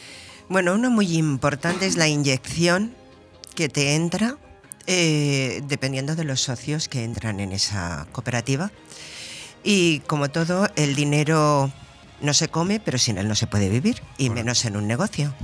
Bueno, 0.49 0.75
uno 0.75 0.89
muy 0.89 1.17
importante 1.17 1.87
es 1.87 1.97
la 1.97 2.07
inyección 2.07 2.95
que 3.57 3.69
te 3.69 3.97
entra 3.97 4.37
eh, 4.87 5.63
dependiendo 5.67 6.15
de 6.15 6.23
los 6.23 6.43
socios 6.43 6.87
que 6.87 7.03
entran 7.03 7.41
en 7.41 7.51
esa 7.51 8.07
cooperativa. 8.13 8.71
Y 9.65 9.99
como 10.07 10.29
todo, 10.29 10.69
el 10.77 10.95
dinero 10.95 11.73
no 12.21 12.35
se 12.35 12.49
come, 12.49 12.81
pero 12.81 12.99
sin 12.99 13.19
él 13.19 13.29
no 13.29 13.35
se 13.35 13.47
puede 13.47 13.69
vivir, 13.69 14.03
y 14.17 14.31
menos 14.31 14.65
en 14.65 14.77
un 14.77 14.87
negocio. 14.87 15.35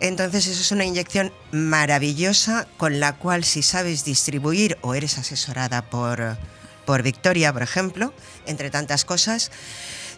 Entonces 0.00 0.46
eso 0.46 0.60
es 0.60 0.72
una 0.72 0.84
inyección 0.84 1.32
maravillosa 1.52 2.66
con 2.76 3.00
la 3.00 3.14
cual 3.14 3.44
si 3.44 3.62
sabes 3.62 4.04
distribuir 4.04 4.78
o 4.82 4.94
eres 4.94 5.18
asesorada 5.18 5.82
por 5.82 6.36
por 6.86 7.02
Victoria, 7.02 7.52
por 7.52 7.62
ejemplo, 7.62 8.14
entre 8.46 8.70
tantas 8.70 9.04
cosas, 9.04 9.50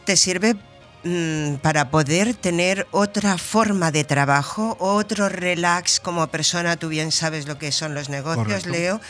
te 0.04 0.16
sirve 0.16 0.54
mm, 1.02 1.54
para 1.56 1.90
poder 1.90 2.34
tener 2.34 2.86
otra 2.92 3.38
forma 3.38 3.90
de 3.90 4.04
trabajo, 4.04 4.76
otro 4.78 5.28
relax 5.28 5.98
como 5.98 6.28
persona. 6.28 6.76
Tú 6.76 6.88
bien 6.88 7.10
sabes 7.10 7.48
lo 7.48 7.58
que 7.58 7.72
son 7.72 7.94
los 7.94 8.08
negocios, 8.08 8.46
Correcto. 8.46 8.70
Leo. 8.70 9.00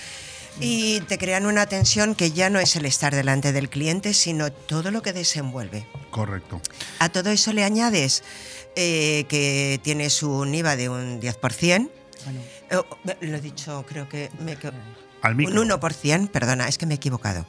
Y 0.60 1.00
te 1.02 1.18
crean 1.18 1.46
una 1.46 1.66
tensión 1.66 2.14
que 2.14 2.32
ya 2.32 2.50
no 2.50 2.58
es 2.58 2.74
el 2.76 2.84
estar 2.84 3.14
delante 3.14 3.52
del 3.52 3.68
cliente, 3.68 4.12
sino 4.12 4.50
todo 4.50 4.90
lo 4.90 5.02
que 5.02 5.12
desenvuelve. 5.12 5.86
Correcto. 6.10 6.60
A 6.98 7.08
todo 7.08 7.30
eso 7.30 7.52
le 7.52 7.62
añades 7.64 8.24
eh, 8.74 9.24
que 9.28 9.80
tienes 9.82 10.22
un 10.22 10.54
IVA 10.54 10.76
de 10.76 10.88
un 10.88 11.20
10%. 11.20 11.90
Eh, 12.70 12.76
oh, 12.76 12.86
lo 13.20 13.36
he 13.36 13.40
dicho, 13.40 13.84
creo 13.88 14.08
que 14.08 14.30
me 14.40 14.56
Al 15.22 15.34
micro. 15.36 15.60
un 15.60 15.68
1%, 15.68 16.30
perdona, 16.30 16.68
es 16.68 16.76
que 16.76 16.86
me 16.86 16.94
he 16.94 16.96
equivocado. 16.96 17.46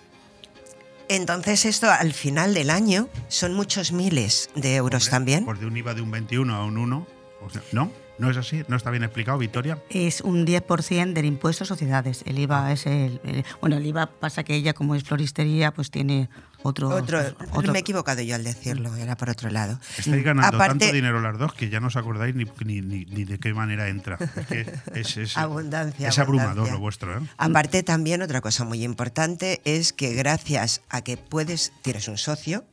Entonces 1.08 1.66
esto 1.66 1.90
al 1.90 2.14
final 2.14 2.54
del 2.54 2.70
año 2.70 3.10
son 3.30 3.56
muchos 3.56 3.92
miles 3.92 4.52
de 4.56 4.76
euros 4.76 5.10
también. 5.10 5.44
Pues 5.44 5.60
de 5.60 5.66
un 5.66 5.76
IVA 5.76 5.96
de 5.96 6.02
un 6.02 6.12
21 6.12 6.56
a 6.56 6.64
un 6.64 6.78
1. 6.78 7.08
o 7.42 7.50
sea, 7.50 7.64
¿No? 7.72 7.92
¿No 8.20 8.30
es 8.30 8.38
así? 8.38 8.64
¿No 8.68 8.76
está 8.76 8.92
bien 8.92 9.04
explicado, 9.04 9.38
Victoria? 9.38 9.78
Es 9.90 10.22
un 10.22 10.46
10% 10.46 11.14
del 11.14 11.26
impuesto 11.26 11.64
a 11.64 11.68
sociedades. 11.68 12.24
El 12.26 12.38
IVA 12.40 12.72
es 12.74 12.86
el, 12.86 13.22
el- 13.24 13.46
Bueno, 13.62 13.78
el 13.78 13.86
IVA 13.86 14.08
pasa 14.08 14.44
que 14.44 14.56
ella, 14.56 14.74
como 14.74 14.94
es 14.96 15.04
floristería, 15.04 15.72
pues 15.74 15.90
tiene 15.90 16.30
otro. 16.62 16.90
Otro, 16.90 17.22
otro- 17.54 17.72
me 17.72 17.80
he 17.80 17.82
equivocado 17.82 18.22
yo 18.22 18.36
al 18.36 18.44
decirlo, 18.44 18.94
era 18.98 19.16
por 19.16 19.30
otro 19.30 19.50
lado. 19.50 19.80
Estáis 19.98 20.22
ganando 20.24 20.58
Aparte- 20.58 20.80
tanto 20.80 20.94
dinero 20.94 21.22
las 21.22 21.38
dos 21.38 21.54
que 21.54 21.70
ya 21.70 21.80
no 21.80 21.88
os 21.88 21.96
acordáis 21.96 22.36
ni, 22.36 22.44
ni- 22.66 22.82
ni- 22.82 23.06
ni 23.06 23.24
de 23.24 23.40
qué 23.40 23.54
manera 23.54 23.88
entra. 23.88 24.18
Es 24.36 24.48
que 24.48 24.74
es, 24.96 25.16
es- 25.18 25.38
Abundancia, 25.38 26.10
es 26.10 26.20
abrumador 26.20 26.50
abundancia. 26.52 26.74
lo 26.74 26.80
vuestro, 26.82 27.18
¿eh? 27.18 27.22
Aparte 27.38 27.84
también 27.84 28.22
otra 28.22 28.42
cosa 28.42 28.66
muy 28.66 28.84
importante 28.84 29.62
es 29.64 29.94
que 29.94 30.14
gracias 30.14 30.82
a 30.90 31.02
que 31.04 31.16
puedes, 31.16 31.72
tienes 31.84 32.08
un 32.10 32.18
socio, 32.18 32.66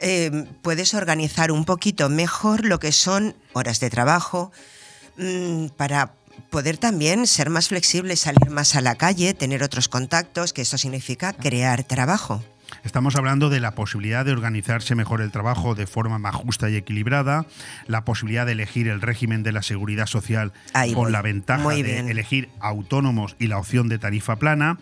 eh, 0.00 0.46
puedes 0.62 0.94
organizar 0.94 1.50
un 1.50 1.64
poquito 1.64 2.08
mejor 2.08 2.64
lo 2.64 2.78
que 2.78 2.92
son 2.92 3.34
horas 3.52 3.80
de 3.80 3.90
trabajo 3.90 4.52
mm, 5.16 5.68
para 5.76 6.12
poder 6.50 6.76
también 6.78 7.26
ser 7.26 7.50
más 7.50 7.68
flexible, 7.68 8.16
salir 8.16 8.50
más 8.50 8.74
a 8.76 8.80
la 8.80 8.94
calle, 8.94 9.34
tener 9.34 9.62
otros 9.62 9.88
contactos, 9.88 10.52
que 10.52 10.62
esto 10.62 10.78
significa 10.78 11.32
crear 11.32 11.84
trabajo. 11.84 12.42
Estamos 12.86 13.16
hablando 13.16 13.50
de 13.50 13.58
la 13.58 13.72
posibilidad 13.72 14.24
de 14.24 14.30
organizarse 14.30 14.94
mejor 14.94 15.20
el 15.20 15.32
trabajo 15.32 15.74
de 15.74 15.88
forma 15.88 16.20
más 16.20 16.36
justa 16.36 16.70
y 16.70 16.76
equilibrada, 16.76 17.44
la 17.88 18.04
posibilidad 18.04 18.46
de 18.46 18.52
elegir 18.52 18.86
el 18.86 19.00
régimen 19.02 19.42
de 19.42 19.50
la 19.50 19.62
seguridad 19.62 20.06
social 20.06 20.52
Ahí 20.72 20.94
con 20.94 21.02
voy. 21.04 21.12
la 21.12 21.20
ventaja 21.20 21.64
Muy 21.64 21.82
de 21.82 21.94
bien. 21.94 22.08
elegir 22.08 22.48
autónomos 22.60 23.34
y 23.40 23.48
la 23.48 23.58
opción 23.58 23.88
de 23.88 23.98
tarifa 23.98 24.36
plana, 24.36 24.78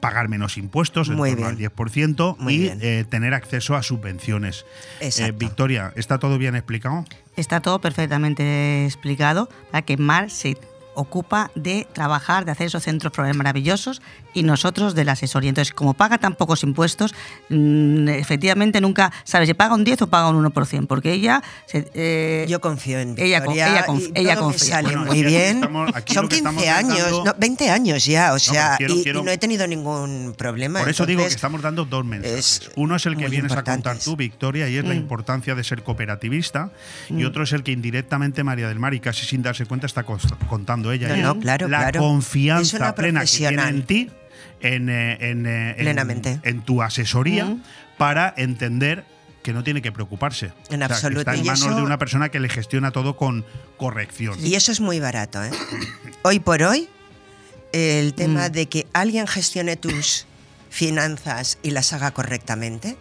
pagar 0.00 0.28
menos 0.28 0.56
impuestos, 0.56 1.08
en 1.08 1.16
Muy 1.16 1.30
torno 1.32 1.46
al 1.48 1.56
bien. 1.56 1.70
10%, 1.72 2.36
Muy 2.38 2.54
y 2.54 2.68
eh, 2.80 3.04
tener 3.10 3.34
acceso 3.34 3.74
a 3.74 3.82
subvenciones. 3.82 4.64
Exacto. 5.00 5.34
Eh, 5.34 5.36
Victoria, 5.36 5.92
¿está 5.96 6.18
todo 6.18 6.38
bien 6.38 6.54
explicado? 6.54 7.04
Está 7.36 7.60
todo 7.60 7.80
perfectamente 7.80 8.84
explicado 8.86 9.48
para 9.72 9.82
que 9.82 9.96
Mar 9.96 10.30
se 10.30 10.56
ocupa 10.94 11.50
de 11.54 11.86
trabajar, 11.92 12.44
de 12.44 12.50
hacer 12.50 12.66
esos 12.66 12.82
centros 12.82 13.12
maravillosos 13.36 14.02
y 14.38 14.42
nosotros 14.42 14.94
de 14.94 15.04
la 15.04 15.12
asesoría. 15.12 15.48
Entonces, 15.50 15.74
como 15.74 15.94
paga 15.94 16.18
tan 16.18 16.34
pocos 16.34 16.62
impuestos, 16.62 17.14
mm, 17.48 18.08
efectivamente 18.08 18.80
nunca 18.80 19.12
sabe 19.24 19.46
si 19.46 19.54
paga 19.54 19.74
un 19.74 19.84
10 19.84 20.02
o 20.02 20.06
paga 20.06 20.28
un 20.30 20.36
1%, 20.44 20.86
porque 20.86 21.12
ella... 21.12 21.42
Yo 22.48 22.60
confío 22.60 22.98
en 23.00 23.14
ella, 23.18 23.44
con- 23.44 23.54
Victoria 23.54 23.68
ella, 23.78 23.86
conf- 23.86 24.12
y 24.14 24.20
ella 24.20 24.34
todo 24.36 24.48
me 24.48 24.52
confía. 24.54 24.68
sale 24.74 24.88
Bueno, 24.88 25.04
muy 25.06 25.22
bien. 25.24 25.56
estamos- 25.56 25.90
Son 26.06 26.22
lo 26.24 26.28
que 26.28 26.36
15 26.36 26.36
estamos 26.36 26.66
años, 26.66 27.24
no, 27.24 27.34
20 27.38 27.70
años 27.70 28.04
ya, 28.04 28.32
o 28.32 28.38
sea, 28.38 28.76
quiero- 28.78 28.94
y, 28.96 29.02
quiero- 29.02 29.20
y 29.20 29.22
no 29.24 29.30
he 29.30 29.38
tenido 29.38 29.66
ningún 29.66 30.34
problema. 30.36 30.80
Por 30.80 30.88
eso 30.88 31.06
digo 31.06 31.22
que 31.22 31.28
estamos 31.28 31.62
dando 31.62 31.84
dos 31.84 32.04
mensajes. 32.04 32.70
Uno 32.76 32.96
es 32.96 33.06
el 33.06 33.16
que 33.16 33.28
vienes 33.28 33.52
a 33.52 33.62
contar 33.64 33.98
tú, 33.98 34.16
Victoria, 34.16 34.68
y 34.68 34.76
es 34.76 34.84
la 34.84 34.94
Mm. 34.94 34.98
importancia 34.98 35.54
de 35.54 35.64
ser 35.64 35.82
cooperativista. 35.82 36.70
Y 37.08 37.22
Mm. 37.24 37.26
otro 37.26 37.42
es 37.44 37.52
el 37.52 37.62
que 37.62 37.72
indirectamente 37.72 38.44
María 38.44 38.68
del 38.68 38.78
Mar, 38.78 38.94
y 38.94 39.00
casi 39.00 39.26
sin 39.26 39.42
darse 39.42 39.66
cuenta, 39.66 39.86
está 39.86 40.04
contando 40.04 40.92
ella. 40.92 41.08
No, 41.08 41.16
y 41.16 41.20
no, 41.22 41.38
claro, 41.38 41.68
la 41.68 41.78
claro. 41.78 42.00
Confianza 42.00 42.94
plena 42.94 43.20
que 43.24 43.26
tiene 43.26 43.62
en 43.68 43.82
ti, 43.82 44.10
en, 44.60 44.88
eh, 44.88 45.16
en, 45.30 45.46
eh, 45.46 45.70
en- 45.70 45.76
Plenamente. 45.76 46.40
en 46.42 46.62
tu 46.62 46.82
asesoría, 46.82 47.44
Mm. 47.46 47.62
para 47.96 48.32
entender 48.36 49.04
que 49.42 49.52
no 49.52 49.62
tiene 49.64 49.80
que 49.82 49.92
preocuparse. 49.92 50.46
En 50.46 50.52
O 50.52 50.68
sea, 50.68 50.78
que 50.88 50.92
absoluto. 50.94 51.20
Está 51.20 51.34
en 51.34 51.46
manos 51.46 51.60
eso- 51.62 51.74
de 51.76 51.82
una 51.82 51.98
persona 51.98 52.28
que 52.28 52.40
le 52.40 52.48
gestiona 52.48 52.90
todo 52.90 53.16
con 53.16 53.44
corrección. 53.76 54.34
Y 54.44 54.54
eso 54.56 54.72
es 54.72 54.80
muy 54.80 55.00
barato, 55.00 55.42
¿eh? 55.42 55.50
Hoy 56.22 56.38
por 56.40 56.62
hoy, 56.62 56.88
el 57.72 58.14
tema 58.14 58.48
Mm. 58.48 58.52
de 58.52 58.66
que 58.66 58.86
alguien 58.92 59.26
gestione 59.26 59.76
tus 59.76 60.26
finanzas 60.70 61.58
y 61.62 61.70
las 61.70 61.92
haga 61.92 62.10
correctamente 62.10 62.96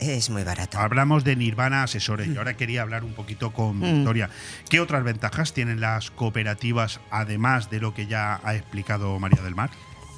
es 0.00 0.28
muy 0.30 0.42
barato. 0.44 0.78
Hablamos 0.78 1.24
de 1.24 1.34
Nirvana 1.36 1.82
Asesores 1.82 2.28
y 2.28 2.36
ahora 2.36 2.54
quería 2.56 2.82
hablar 2.82 3.04
un 3.04 3.14
poquito 3.14 3.52
con 3.52 3.78
Mm. 3.78 3.82
Victoria. 3.96 4.30
¿Qué 4.68 4.80
otras 4.80 5.02
ventajas 5.04 5.52
tienen 5.52 5.80
las 5.80 6.10
cooperativas 6.10 7.00
además 7.10 7.70
de 7.70 7.80
lo 7.80 7.94
que 7.94 8.06
ya 8.06 8.40
ha 8.44 8.54
explicado 8.54 9.18
María 9.18 9.42
del 9.42 9.54
Mar? 9.54 9.70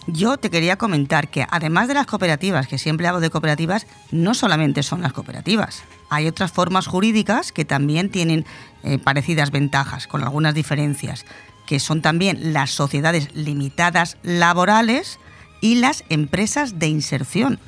Yo 0.07 0.37
te 0.37 0.51
quería 0.51 0.77
comentar 0.77 1.29
que 1.29 1.47
además 1.51 1.89
de 1.89 1.95
las 1.95 2.07
cooperativas, 2.07 2.69
que 2.69 2.79
siempre 2.79 3.09
hablo 3.09 3.21
de 3.21 3.31
cooperativas, 3.31 3.87
no 4.13 4.35
solamente 4.35 4.83
son 4.83 5.03
las 5.03 5.13
cooperativas. 5.13 5.83
Hay 6.11 6.29
otras 6.29 6.53
formas 6.53 6.87
jurídicas 6.87 7.51
que 7.51 7.65
también 7.65 8.11
tienen 8.11 8.47
eh, 8.85 8.99
parecidas 8.99 9.51
ventajas, 9.51 10.07
con 10.07 10.23
algunas 10.23 10.55
diferencias, 10.55 11.25
que 11.67 11.81
son 11.81 12.03
también 12.03 12.53
las 12.53 12.71
sociedades 12.71 13.35
limitadas 13.35 14.17
laborales 14.23 15.19
y 15.61 15.77
las 15.77 16.05
empresas 16.09 16.79
de 16.79 16.87
inserción, 16.87 17.59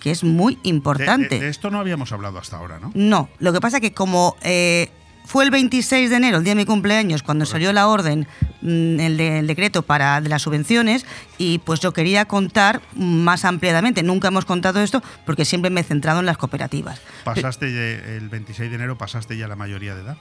que 0.00 0.10
es 0.10 0.24
muy 0.24 0.58
importante. 0.62 1.36
De, 1.36 1.40
de 1.42 1.50
esto 1.50 1.70
no 1.70 1.78
habíamos 1.78 2.10
hablado 2.12 2.38
hasta 2.38 2.56
ahora, 2.56 2.78
¿no? 2.80 2.90
No, 2.94 3.28
lo 3.38 3.52
que 3.52 3.60
pasa 3.60 3.80
que 3.80 3.92
como 3.92 4.36
eh, 4.42 4.90
fue 5.24 5.44
el 5.44 5.50
26 5.50 6.10
de 6.10 6.16
enero, 6.16 6.38
el 6.38 6.44
día 6.44 6.52
de 6.52 6.56
mi 6.60 6.64
cumpleaños, 6.66 7.22
cuando 7.22 7.46
salió 7.46 7.72
la 7.72 7.86
orden, 7.88 8.26
mm, 8.60 9.00
el, 9.00 9.16
de- 9.16 9.38
el 9.38 9.46
decreto 9.46 9.82
para 9.82 10.20
de 10.20 10.28
las 10.28 10.42
subvenciones, 10.42 11.06
y 11.38 11.58
pues 11.58 11.80
yo 11.80 11.92
quería 11.92 12.24
contar 12.26 12.80
más 12.94 13.44
ampliadamente. 13.44 14.02
Nunca 14.02 14.28
hemos 14.28 14.44
contado 14.44 14.80
esto 14.82 15.02
porque 15.24 15.44
siempre 15.44 15.70
me 15.70 15.80
he 15.80 15.84
centrado 15.84 16.20
en 16.20 16.26
las 16.26 16.36
cooperativas. 16.36 17.00
Pasaste 17.24 18.16
el 18.16 18.28
26 18.28 18.68
de 18.70 18.76
enero, 18.76 18.98
pasaste 18.98 19.36
ya 19.36 19.48
la 19.48 19.56
mayoría 19.56 19.94
de 19.94 20.02
edad. 20.02 20.16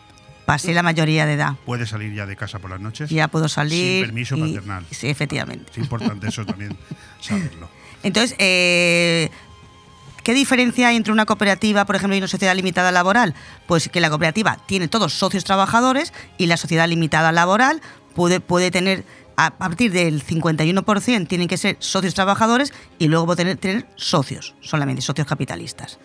Pasé 0.45 0.73
la 0.73 0.81
mayoría 0.83 1.25
de 1.25 1.33
edad. 1.33 1.53
Puedes 1.65 1.89
salir 1.89 2.13
ya 2.13 2.25
de 2.25 2.35
casa 2.35 2.59
por 2.59 2.71
las 2.71 2.79
noches. 2.81 3.09
Ya 3.09 3.27
puedo 3.27 3.47
salir. 3.47 3.97
Sin 3.99 4.05
permiso 4.05 4.35
y- 4.37 4.53
paternal. 4.53 4.85
Sí, 4.89 5.07
efectivamente. 5.07 5.71
Es 5.71 5.77
importante 5.77 6.27
eso 6.27 6.45
también 6.45 6.75
saberlo. 7.21 7.69
Entonces, 8.03 8.35
eh, 8.39 9.29
¿qué 10.23 10.33
diferencia 10.33 10.89
hay 10.89 10.95
entre 10.95 11.13
una 11.13 11.25
cooperativa, 11.25 11.85
por 11.85 11.95
ejemplo, 11.95 12.15
y 12.15 12.19
una 12.19 12.27
sociedad 12.27 12.55
limitada 12.55 12.91
laboral? 12.91 13.33
Pues 13.67 13.89
que 13.89 14.01
la 14.01 14.09
cooperativa 14.09 14.57
tiene 14.65 14.87
todos 14.87 15.13
socios 15.13 15.43
trabajadores 15.43 16.13
y 16.37 16.47
la 16.47 16.57
sociedad 16.57 16.87
limitada 16.87 17.31
laboral 17.31 17.81
puede, 18.13 18.71
tener, 18.71 19.05
a 19.37 19.51
partir 19.51 19.91
del 19.91 20.23
51%, 20.23 21.27
tienen 21.27 21.47
que 21.47 21.57
ser 21.57 21.77
socios 21.79 22.13
trabajadores 22.13 22.73
y 22.99 23.07
luego 23.07 23.35
tener 23.35 23.87
socios, 23.95 24.55
solamente 24.61 25.01
socios 25.01 25.27
capitalistas. 25.27 25.99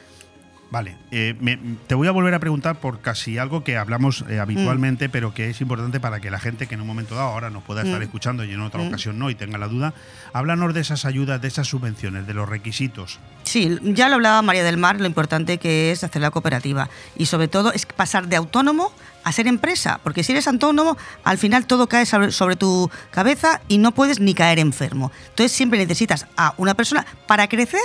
Vale, 0.69 0.97
eh, 1.13 1.37
me- 1.41 1.59
te 1.87 1.95
voy 1.95 2.09
a 2.09 2.11
volver 2.11 2.35
a 2.35 2.41
preguntar 2.41 2.81
por 2.81 3.01
casi 3.01 3.39
algo 3.39 3.63
que 3.63 3.77
hablamos 3.77 4.25
eh, 4.29 4.41
habitualmente, 4.41 5.09
pero 5.09 5.33
que 5.33 5.49
es 5.49 5.61
importante 5.61 6.01
para 6.01 6.19
que 6.19 6.29
la 6.29 6.41
gente 6.41 6.67
que 6.67 6.75
en 6.75 6.81
un 6.81 6.89
momento 6.89 7.15
dado 7.15 7.29
ahora 7.29 7.51
nos 7.51 7.63
pueda 7.63 7.83
estar 7.83 8.01
Mm. 8.01 8.03
escuchando 8.03 8.45
y 8.45 8.53
en 8.53 8.61
otra 8.61 8.83
Mm. 8.83 8.89
ocasión 8.89 9.17
no 9.19 9.31
y 9.31 9.37
tenga 9.37 9.59
la 9.59 9.69
duda, 9.69 9.95
háblanos 10.33 10.75
de 10.75 10.81
esas 10.81 11.05
ayudas, 11.05 11.41
de 11.41 11.47
esas 11.47 11.69
subvenciones, 11.69 12.27
de 12.27 12.35
los 12.35 12.49
requisitos. 12.49 13.21
Sí, 13.45 13.79
ya 13.83 14.09
lo 14.09 14.17
hablaba 14.17 14.43
María 14.43 14.65
del 14.65 14.77
Mar, 14.77 15.01
lo 15.01 15.07
importante 15.07 15.59
que 15.59 15.93
es 15.93 16.03
hacer 16.03 16.21
la 16.21 16.33
cooperativa. 16.33 16.91
Y 17.17 17.27
sobre 17.27 17.47
todo 17.47 17.73
es 17.73 17.87
pasar 17.87 18.27
de 18.27 18.35
autónomo 18.35 18.91
a 19.23 19.31
ser 19.31 19.47
empresa, 19.47 20.01
porque 20.03 20.25
si 20.25 20.33
eres 20.33 20.49
autónomo, 20.49 20.97
al 21.23 21.39
final 21.39 21.67
todo 21.67 21.87
cae 21.89 22.07
sobre, 22.07 22.33
sobre 22.33 22.57
tu 22.57 22.91
cabeza 23.13 23.61
y 23.69 23.79
no 23.79 23.93
puedes 23.93 24.19
ni 24.19 24.35
caer 24.35 24.59
enfermo. 24.59 25.13
Entonces 25.29 25.53
siempre 25.53 25.79
necesitas 25.79 26.27
a 26.37 26.55
una 26.57 26.75
persona. 26.75 27.07
Para 27.29 27.47
crecer, 27.49 27.81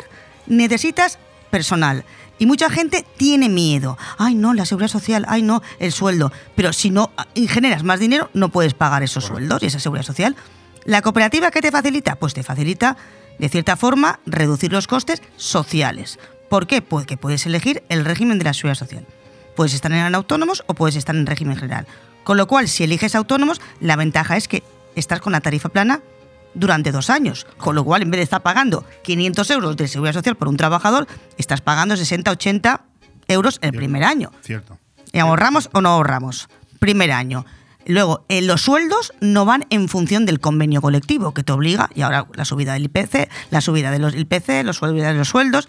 necesitas 0.47 1.19
personal. 1.51 2.05
Y 2.41 2.47
mucha 2.47 2.71
gente 2.71 3.05
tiene 3.17 3.49
miedo. 3.49 3.99
Ay, 4.17 4.33
no, 4.33 4.55
la 4.55 4.65
seguridad 4.65 4.89
social, 4.89 5.25
ay, 5.27 5.43
no, 5.43 5.61
el 5.77 5.91
sueldo. 5.91 6.31
Pero 6.55 6.73
si 6.73 6.89
no 6.89 7.11
generas 7.35 7.83
más 7.83 7.99
dinero, 7.99 8.31
no 8.33 8.49
puedes 8.49 8.73
pagar 8.73 9.03
esos 9.03 9.25
sueldos 9.25 9.61
y 9.61 9.67
esa 9.67 9.79
seguridad 9.79 10.03
social. 10.03 10.35
¿La 10.83 11.03
cooperativa 11.03 11.51
qué 11.51 11.61
te 11.61 11.69
facilita? 11.69 12.15
Pues 12.15 12.33
te 12.33 12.41
facilita, 12.41 12.97
de 13.37 13.47
cierta 13.47 13.77
forma, 13.77 14.21
reducir 14.25 14.71
los 14.71 14.87
costes 14.87 15.21
sociales. 15.37 16.17
¿Por 16.49 16.65
qué? 16.65 16.81
Pues 16.81 17.05
que 17.05 17.15
puedes 17.15 17.45
elegir 17.45 17.83
el 17.89 18.05
régimen 18.05 18.39
de 18.39 18.45
la 18.45 18.55
seguridad 18.55 18.79
social. 18.79 19.05
Puedes 19.55 19.75
estar 19.75 19.91
en 19.91 20.15
autónomos 20.15 20.63
o 20.65 20.73
puedes 20.73 20.95
estar 20.95 21.15
en 21.15 21.27
régimen 21.27 21.57
general. 21.57 21.85
Con 22.23 22.37
lo 22.37 22.47
cual, 22.47 22.67
si 22.69 22.83
eliges 22.83 23.13
autónomos, 23.13 23.61
la 23.79 23.97
ventaja 23.97 24.35
es 24.35 24.47
que 24.47 24.63
estás 24.95 25.21
con 25.21 25.33
la 25.33 25.41
tarifa 25.41 25.69
plana 25.69 26.01
durante 26.53 26.91
dos 26.91 27.09
años. 27.09 27.45
Con 27.57 27.75
lo 27.75 27.83
cual, 27.83 28.01
en 28.01 28.11
vez 28.11 28.19
de 28.19 28.23
estar 28.23 28.41
pagando 28.41 28.85
500 29.03 29.49
euros 29.51 29.77
de 29.77 29.87
seguridad 29.87 30.13
social 30.13 30.35
por 30.35 30.47
un 30.47 30.57
trabajador, 30.57 31.07
estás 31.37 31.61
pagando 31.61 31.95
60, 31.95 32.31
80 32.31 32.81
euros 33.27 33.59
el 33.61 33.71
primer 33.73 34.03
año. 34.03 34.31
Cierto. 34.41 34.77
¿Y 35.13 35.19
¿Ahorramos 35.19 35.69
o 35.73 35.81
no 35.81 35.89
ahorramos? 35.89 36.47
Primer 36.79 37.11
año. 37.11 37.45
Luego, 37.85 38.25
eh, 38.29 38.41
los 38.41 38.61
sueldos 38.61 39.11
no 39.21 39.43
van 39.45 39.65
en 39.71 39.89
función 39.89 40.25
del 40.25 40.39
convenio 40.39 40.81
colectivo 40.81 41.33
que 41.33 41.43
te 41.43 41.51
obliga, 41.51 41.89
y 41.95 42.01
ahora 42.01 42.27
la 42.33 42.45
subida 42.45 42.73
del 42.73 42.83
IPC, 42.85 43.27
la 43.49 43.59
subida 43.59 43.89
de 43.91 43.99
los 43.99 44.13
IPC, 44.15 44.63
los 44.63 44.77
sueldos 44.77 45.01
de 45.01 45.13
los 45.13 45.27
sueldos, 45.29 45.67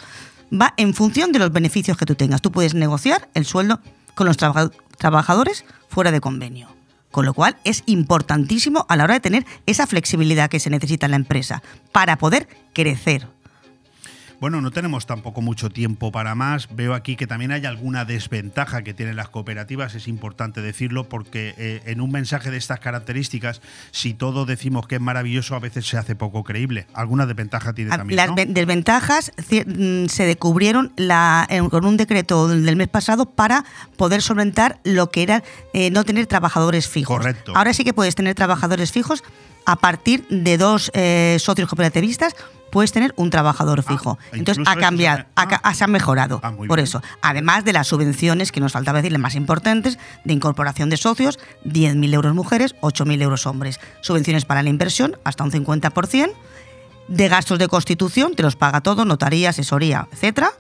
va 0.52 0.74
en 0.76 0.92
función 0.92 1.32
de 1.32 1.38
los 1.38 1.50
beneficios 1.52 1.96
que 1.96 2.04
tú 2.04 2.14
tengas. 2.14 2.42
Tú 2.42 2.52
puedes 2.52 2.74
negociar 2.74 3.28
el 3.32 3.46
sueldo 3.46 3.80
con 4.14 4.26
los 4.26 4.36
trabaja- 4.36 4.70
trabajadores 4.98 5.64
fuera 5.88 6.10
de 6.12 6.20
convenio. 6.20 6.68
Con 7.12 7.26
lo 7.26 7.34
cual 7.34 7.56
es 7.62 7.84
importantísimo 7.86 8.84
a 8.88 8.96
la 8.96 9.04
hora 9.04 9.14
de 9.14 9.20
tener 9.20 9.46
esa 9.66 9.86
flexibilidad 9.86 10.50
que 10.50 10.58
se 10.58 10.70
necesita 10.70 11.06
en 11.06 11.12
la 11.12 11.16
empresa 11.16 11.62
para 11.92 12.16
poder 12.16 12.48
crecer. 12.72 13.28
Bueno, 14.42 14.60
no 14.60 14.72
tenemos 14.72 15.06
tampoco 15.06 15.40
mucho 15.40 15.70
tiempo 15.70 16.10
para 16.10 16.34
más. 16.34 16.66
Veo 16.74 16.94
aquí 16.94 17.14
que 17.14 17.28
también 17.28 17.52
hay 17.52 17.64
alguna 17.64 18.04
desventaja 18.04 18.82
que 18.82 18.92
tienen 18.92 19.14
las 19.14 19.28
cooperativas, 19.28 19.94
es 19.94 20.08
importante 20.08 20.60
decirlo, 20.62 21.08
porque 21.08 21.54
eh, 21.58 21.80
en 21.86 22.00
un 22.00 22.10
mensaje 22.10 22.50
de 22.50 22.56
estas 22.56 22.80
características, 22.80 23.60
si 23.92 24.14
todo 24.14 24.44
decimos 24.44 24.88
que 24.88 24.96
es 24.96 25.00
maravilloso, 25.00 25.54
a 25.54 25.60
veces 25.60 25.86
se 25.86 25.96
hace 25.96 26.16
poco 26.16 26.42
creíble. 26.42 26.88
Alguna 26.92 27.26
desventaja 27.26 27.72
tiene 27.72 27.92
Ah, 27.94 27.98
también. 27.98 28.16
Las 28.16 28.34
desventajas 28.48 29.30
mm, 29.38 30.06
se 30.06 30.26
descubrieron 30.26 30.92
la- 30.96 31.46
en- 31.48 31.70
con 31.70 31.84
un 31.84 31.96
decreto 31.96 32.48
del 32.48 32.74
mes 32.74 32.88
pasado 32.88 33.26
para 33.26 33.64
poder 33.96 34.22
solventar 34.22 34.80
lo 34.82 35.08
que 35.12 35.22
era 35.22 35.44
eh, 35.72 35.92
no 35.92 36.02
tener 36.02 36.26
trabajadores 36.26 36.88
fijos. 36.88 37.16
Correcto. 37.16 37.52
Ahora 37.54 37.72
sí 37.74 37.84
que 37.84 37.94
puedes 37.94 38.16
tener 38.16 38.34
trabajadores 38.34 38.90
fijos 38.90 39.22
a 39.66 39.76
partir 39.76 40.26
de 40.30 40.58
dos 40.58 40.90
eh, 40.94 41.36
socios 41.38 41.68
cooperativistas. 41.68 42.34
Puedes 42.72 42.90
tener 42.90 43.12
un 43.16 43.30
trabajador 43.30 43.82
fijo. 43.84 44.18
Entonces 44.32 44.58
incluso 44.58 44.70
ha 44.70 44.76
cambiado, 44.80 45.18
se- 45.18 45.24
ha 45.36 45.60
ah, 45.62 45.74
se 45.74 45.84
ha 45.84 45.86
mejorado. 45.86 46.40
muy 46.56 46.66
por 46.66 46.78
bien. 46.78 46.84
eso. 46.84 47.02
Además 47.20 47.64
de 47.64 47.72
las 47.74 47.86
subvenciones 47.86 48.50
que 48.50 48.58
nos 48.60 48.72
faltaba 48.72 48.98
decir, 48.98 49.12
las 49.12 49.20
más 49.20 49.34
importantes, 49.36 49.98
de 50.24 50.32
incorporación 50.32 50.88
de 50.90 50.96
socios, 50.96 51.38
10.000 51.64 52.12
euros 52.14 52.34
mujeres, 52.34 52.74
8.000 52.80 53.22
euros 53.22 53.46
hombres. 53.46 53.78
Subvenciones 54.00 54.44
para 54.46 54.62
la 54.64 54.70
inversión, 54.70 55.16
hasta 55.22 55.44
un 55.44 55.52
50% 55.52 56.32
de 57.08 57.28
gastos 57.28 57.58
de 57.58 57.68
constitución, 57.68 58.34
te 58.34 58.42
los 58.42 58.56
paga 58.56 58.80
todo, 58.80 59.04
notaría, 59.04 59.50
asesoría, 59.50 60.08
etcétera. 60.12 60.50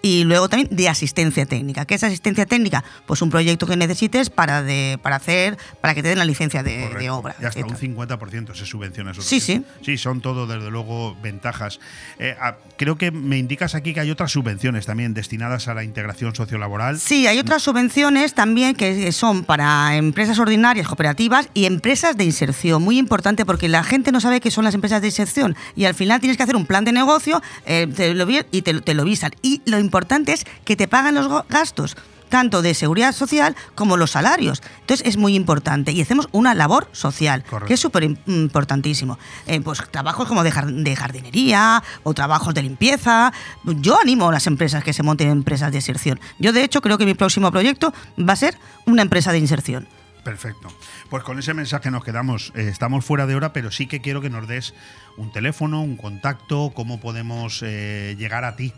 Y 0.00 0.24
luego 0.24 0.48
también 0.48 0.68
de 0.74 0.88
asistencia 0.88 1.44
técnica. 1.44 1.84
¿Qué 1.84 1.96
es 1.96 2.04
asistencia 2.04 2.46
técnica? 2.46 2.84
Pues 3.06 3.20
un 3.20 3.30
proyecto 3.30 3.66
que 3.66 3.76
necesites 3.76 4.30
para, 4.30 4.62
de, 4.62 4.98
para 5.02 5.16
hacer, 5.16 5.58
para 5.80 5.94
que 5.94 6.02
te 6.02 6.08
den 6.08 6.18
la 6.18 6.24
licencia 6.24 6.62
de, 6.62 7.10
obra. 7.10 7.34
Y 7.40 7.44
hasta 7.44 7.60
etcétera. 7.60 7.94
un 7.94 7.96
50% 7.96 8.54
se 8.54 8.64
subvenciona 8.64 9.10
eso. 9.10 9.22
Sí, 9.22 9.40
sí. 9.40 9.64
Sí, 9.82 9.98
son 9.98 10.20
todo, 10.20 10.46
desde 10.46 10.70
luego, 10.70 11.16
ventajas. 11.20 11.80
Eh, 12.18 12.36
ah, 12.40 12.56
creo 12.76 12.96
que 12.96 13.10
me 13.10 13.38
indicas 13.38 13.74
aquí 13.74 13.92
que 13.92 14.00
hay 14.00 14.10
otras 14.10 14.30
subvenciones 14.30 14.86
también 14.86 15.14
destinadas 15.14 15.66
a 15.66 15.74
la 15.74 15.82
integración 15.82 16.34
sociolaboral. 16.34 17.00
Sí, 17.00 17.26
hay 17.26 17.40
otras 17.40 17.62
subvenciones 17.62 18.34
también 18.34 18.76
que 18.76 19.10
son 19.10 19.44
para 19.44 19.96
empresas 19.96 20.38
ordinarias, 20.38 20.86
cooperativas 20.86 21.48
y 21.54 21.64
empresas 21.64 22.16
de 22.16 22.24
inserción. 22.24 22.82
Muy 22.82 22.98
importante 22.98 23.44
porque 23.44 23.68
la 23.68 23.82
gente 23.82 24.12
no 24.12 24.20
sabe 24.20 24.40
qué 24.40 24.50
son 24.50 24.64
las 24.64 24.74
empresas 24.74 25.00
de 25.00 25.08
inserción 25.08 25.56
y 25.74 25.86
al 25.86 25.94
final 25.94 26.20
tienes 26.20 26.36
que 26.36 26.44
hacer 26.44 26.56
un 26.56 26.66
plan 26.66 26.84
de 26.84 26.92
negocio 26.92 27.42
eh, 27.66 27.88
te 27.94 28.14
lo 28.14 28.28
y 28.50 28.62
te, 28.62 28.80
te 28.80 28.94
lo 28.94 29.04
visan. 29.04 29.32
Y 29.42 29.62
lo 29.64 29.78
importante 29.88 30.32
es 30.32 30.44
que 30.64 30.76
te 30.76 30.86
pagan 30.88 31.14
los 31.14 31.28
gastos 31.48 31.96
tanto 32.28 32.60
de 32.60 32.74
seguridad 32.74 33.14
social 33.14 33.56
como 33.74 33.96
los 33.96 34.10
salarios. 34.10 34.62
Entonces 34.80 35.06
es 35.06 35.16
muy 35.16 35.34
importante 35.34 35.92
y 35.92 36.02
hacemos 36.02 36.28
una 36.32 36.54
labor 36.54 36.86
social, 36.92 37.42
que 37.66 37.72
es 37.72 37.80
súper 37.80 38.02
im- 38.02 38.18
importantísimo. 38.26 39.18
Eh, 39.46 39.62
pues 39.62 39.82
trabajos 39.90 40.28
como 40.28 40.44
de 40.44 40.50
jardinería 40.94 41.82
o 42.02 42.12
trabajos 42.12 42.52
de 42.52 42.62
limpieza. 42.64 43.32
Yo 43.64 43.98
animo 43.98 44.28
a 44.28 44.32
las 44.32 44.46
empresas 44.46 44.84
que 44.84 44.92
se 44.92 45.02
monten 45.02 45.30
empresas 45.30 45.70
de 45.72 45.78
inserción. 45.78 46.20
Yo 46.38 46.52
de 46.52 46.64
hecho 46.64 46.82
creo 46.82 46.98
que 46.98 47.06
mi 47.06 47.14
próximo 47.14 47.50
proyecto 47.50 47.94
va 48.18 48.34
a 48.34 48.36
ser 48.36 48.58
una 48.84 49.00
empresa 49.00 49.32
de 49.32 49.38
inserción. 49.38 49.88
Perfecto. 50.22 50.68
Pues 51.08 51.24
con 51.24 51.38
ese 51.38 51.54
mensaje 51.54 51.90
nos 51.90 52.04
quedamos. 52.04 52.52
Eh, 52.54 52.68
estamos 52.70 53.06
fuera 53.06 53.26
de 53.26 53.36
hora, 53.36 53.54
pero 53.54 53.70
sí 53.70 53.86
que 53.86 54.02
quiero 54.02 54.20
que 54.20 54.28
nos 54.28 54.46
des 54.46 54.74
un 55.16 55.32
teléfono, 55.32 55.80
un 55.80 55.96
contacto, 55.96 56.72
cómo 56.74 57.00
podemos 57.00 57.62
eh, 57.64 58.16
llegar 58.18 58.44
a 58.44 58.54
ti. 58.54 58.74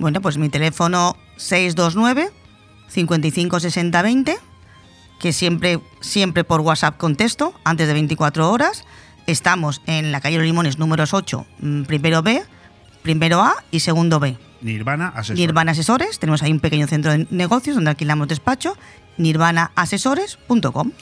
Bueno, 0.00 0.22
pues 0.22 0.38
mi 0.38 0.48
teléfono 0.48 1.14
629 1.36 2.30
55 2.88 3.60
60 3.60 4.02
20, 4.02 4.36
que 5.20 5.32
siempre, 5.34 5.78
siempre 6.00 6.42
por 6.42 6.62
WhatsApp 6.62 6.96
contesto, 6.96 7.52
antes 7.64 7.86
de 7.86 7.92
24 7.92 8.50
horas. 8.50 8.86
Estamos 9.26 9.82
en 9.84 10.10
la 10.10 10.22
calle 10.22 10.38
Los 10.38 10.46
Limones 10.46 10.78
números 10.78 11.12
8, 11.12 11.46
mm, 11.58 11.82
primero 11.82 12.22
B, 12.22 12.42
primero 13.02 13.42
A 13.42 13.54
y 13.70 13.80
segundo 13.80 14.18
B. 14.20 14.38
Nirvana 14.62 15.08
Asesor. 15.08 15.36
Nirvana 15.36 15.72
Asesores, 15.72 16.18
tenemos 16.18 16.42
ahí 16.42 16.50
un 16.50 16.60
pequeño 16.60 16.86
centro 16.86 17.12
de 17.12 17.26
negocios 17.30 17.76
donde 17.76 17.90
alquilamos 17.90 18.26
despacho, 18.26 18.78
nirvanaasesores.com. 19.18 20.92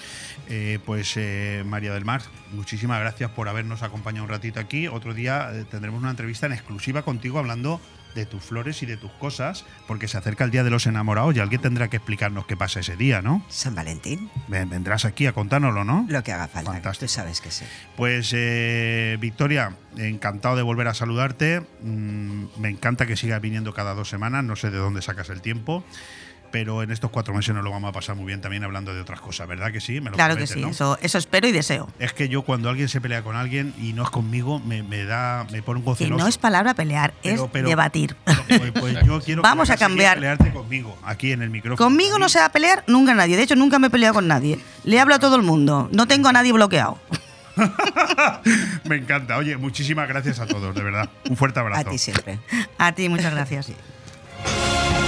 Eh, 0.49 0.81
pues 0.85 1.13
eh, 1.17 1.63
María 1.65 1.95
del 1.95 2.05
Mar, 2.05 2.23
muchísimas 2.53 2.99
gracias 2.99 3.31
por 3.31 3.49
habernos 3.49 3.85
acompañado 3.85 4.25
un 4.25 4.31
ratito 4.31 4.59
aquí. 4.59 4.89
Otro 4.89 5.15
día 5.15 5.51
eh, 5.53 5.65
tendremos 5.71 6.01
una 6.01 6.11
entrevista 6.11 6.47
en 6.47 6.53
exclusiva 6.53 7.03
contigo 7.03 7.39
hablando 7.39 7.81
de 8.15 8.27
tus 8.27 8.43
flores 8.43 8.83
y 8.83 8.87
de 8.87 8.97
tus 8.97 9.11
cosas, 9.13 9.65
porque 9.87 10.09
se 10.09 10.19
acerca 10.19 10.45
el 10.45 10.51
Día 10.51 10.65
de 10.65 10.71
los 10.71 10.87
Enamorados 10.87 11.37
y 11.37 11.41
alguien 11.41 11.61
tendrá 11.61 11.89
que 11.89 11.97
explicarnos 11.99 12.47
qué 12.47 12.57
pasa 12.57 12.81
ese 12.81 12.97
día, 12.97 13.23
¿no? 13.23 13.45
San 13.49 13.75
Valentín. 13.75 14.31
Ven- 14.49 14.69
Vendrás 14.71 15.05
aquí 15.05 15.27
a 15.27 15.33
contárnoslo, 15.33 15.85
¿no? 15.85 16.07
Lo 16.09 16.23
que 16.23 16.33
haga 16.33 16.49
falta. 16.49 16.73
Fantástico. 16.73 17.07
Tú 17.07 17.13
sabes 17.13 17.41
que 17.41 17.51
sí. 17.51 17.65
Pues 17.97 18.33
eh, 18.35 19.17
Victoria, 19.21 19.75
encantado 19.97 20.57
de 20.57 20.63
volver 20.63 20.89
a 20.89 20.95
saludarte. 20.95 21.61
Mm, 21.83 22.45
me 22.59 22.69
encanta 22.69 23.07
que 23.07 23.17
sigas 23.17 23.41
viniendo 23.41 23.73
cada 23.75 23.95
dos 23.95 24.09
semanas. 24.09 24.45
No 24.45 24.57
sé 24.57 24.71
de 24.71 24.79
dónde 24.79 25.03
sacas 25.03 25.29
el 25.31 25.41
tiempo. 25.41 25.85
Pero 26.51 26.83
en 26.83 26.91
estos 26.91 27.11
cuatro 27.11 27.35
meses 27.35 27.55
nos 27.55 27.63
lo 27.63 27.71
vamos 27.71 27.91
a 27.91 27.93
pasar 27.93 28.17
muy 28.17 28.25
bien 28.25 28.41
también 28.41 28.65
hablando 28.65 28.95
de 28.95 29.01
otras 29.03 29.21
cosas, 29.21 29.47
¿verdad 29.47 29.71
que 29.71 29.81
sí? 29.81 30.01
Me 30.01 30.09
lo 30.11 30.17
Claro 30.17 30.35
que 30.37 30.47
sí, 30.47 30.61
¿no? 30.61 30.69
eso, 30.69 30.99
eso 31.03 31.19
espero 31.19 31.47
y 31.47 31.53
deseo. 31.53 31.89
Es 31.99 32.13
que 32.15 32.29
yo 32.31 32.41
cuando 32.43 32.71
alguien 32.71 32.89
se 32.89 33.01
pelea 33.03 33.23
con 33.23 33.37
alguien 33.37 33.75
y 33.79 33.93
no 33.93 34.03
es 34.03 34.09
conmigo, 34.11 34.59
me, 34.61 34.83
me 34.83 35.05
da, 35.05 35.47
me 35.53 35.61
pongo 35.63 35.95
Que 35.95 36.05
celoso. 36.05 36.23
no 36.23 36.29
es 36.29 36.39
palabra 36.39 36.73
pelear, 36.75 37.13
Pero- 37.23 37.45
es 37.45 37.51
pero- 37.53 37.69
debatir. 37.69 38.17
Pues, 38.49 38.73
pues 38.73 38.95
yo 39.05 39.21
quiero 39.21 39.43
que 39.43 39.49
Vamos 39.49 39.69
a 39.71 39.77
cambiar. 39.77 40.15
pelearte 40.15 40.51
conmigo, 40.53 40.97
aquí 41.05 41.33
en 41.33 41.43
el 41.43 41.51
micrófono. 41.51 41.77
Conmigo 41.77 42.19
no 42.19 42.29
se 42.31 42.39
va 42.39 42.47
a 42.47 42.53
pelear 42.53 42.83
nunca 42.87 43.13
nadie. 43.13 43.37
De 43.37 43.43
hecho, 43.43 43.55
nunca 43.57 43.79
me 43.79 43.89
he 43.89 43.91
peleado 43.91 44.15
con 44.15 44.27
nadie. 44.27 44.59
Le 44.85 44.99
hablo 45.01 45.15
a 45.15 45.19
todo 45.19 45.37
el 45.37 45.43
mundo. 45.43 45.89
No 45.93 46.07
tengo 46.09 46.29
a 46.29 46.33
nadie 46.33 46.53
bloqueado. 46.53 46.99
Me 48.85 48.97
encanta. 48.97 49.37
Oye, 49.37 49.57
muchísimas 49.57 50.09
gracias 50.09 50.39
a 50.41 50.47
todos, 50.47 50.75
de 50.75 50.83
verdad. 50.83 51.11
Un 51.29 51.37
fuerte 51.37 51.61
abrazo. 51.61 51.89
A 51.89 51.91
ti 51.91 51.99
siempre. 51.99 52.39
A 52.79 52.93
ti, 52.93 53.09
muchas 53.09 53.33
gracias. 53.35 53.71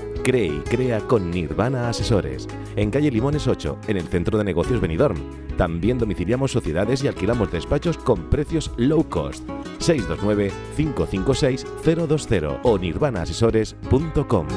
Cree 0.23 0.47
y 0.47 0.61
crea 0.61 1.01
con 1.01 1.29
Nirvana 1.31 1.89
Asesores. 1.89 2.47
En 2.75 2.91
calle 2.91 3.09
Limones 3.11 3.47
8, 3.47 3.79
en 3.87 3.97
el 3.97 4.07
centro 4.07 4.37
de 4.37 4.43
negocios 4.43 4.79
Benidorm. 4.79 5.17
También 5.57 5.97
domiciliamos 5.97 6.51
sociedades 6.51 7.03
y 7.03 7.07
alquilamos 7.07 7.51
despachos 7.51 7.97
con 7.97 8.29
precios 8.29 8.71
low 8.77 9.09
cost. 9.09 9.43
629-556-020 9.79 12.59
o 12.63 12.77
nirvanaasesores.com. 12.77 14.47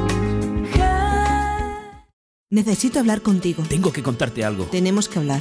Necesito 2.50 2.98
hablar 3.00 3.22
contigo. 3.22 3.62
Tengo 3.68 3.90
que 3.92 4.02
contarte 4.02 4.44
algo. 4.44 4.64
Tenemos 4.66 5.08
que 5.08 5.18
hablar. 5.18 5.40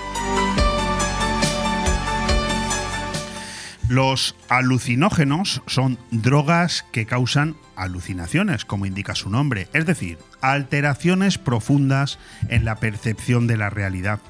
Los 3.89 4.37
alucinógenos 4.49 5.63
son 5.67 5.99
drogas 6.13 6.85
que 6.93 7.07
causan 7.07 7.57
alucinaciones, 7.75 8.65
como 8.65 8.87
indica 8.87 9.17
su 9.17 9.31
nombre, 9.31 9.67
es 9.73 9.85
decir, 9.85 10.19
alteraciones 10.43 11.39
profundas 11.39 12.21
en 12.49 12.65
la 12.65 12.77
percepción 12.77 13.49
de 13.49 13.57
la 13.57 13.69
realidad. 13.69 14.21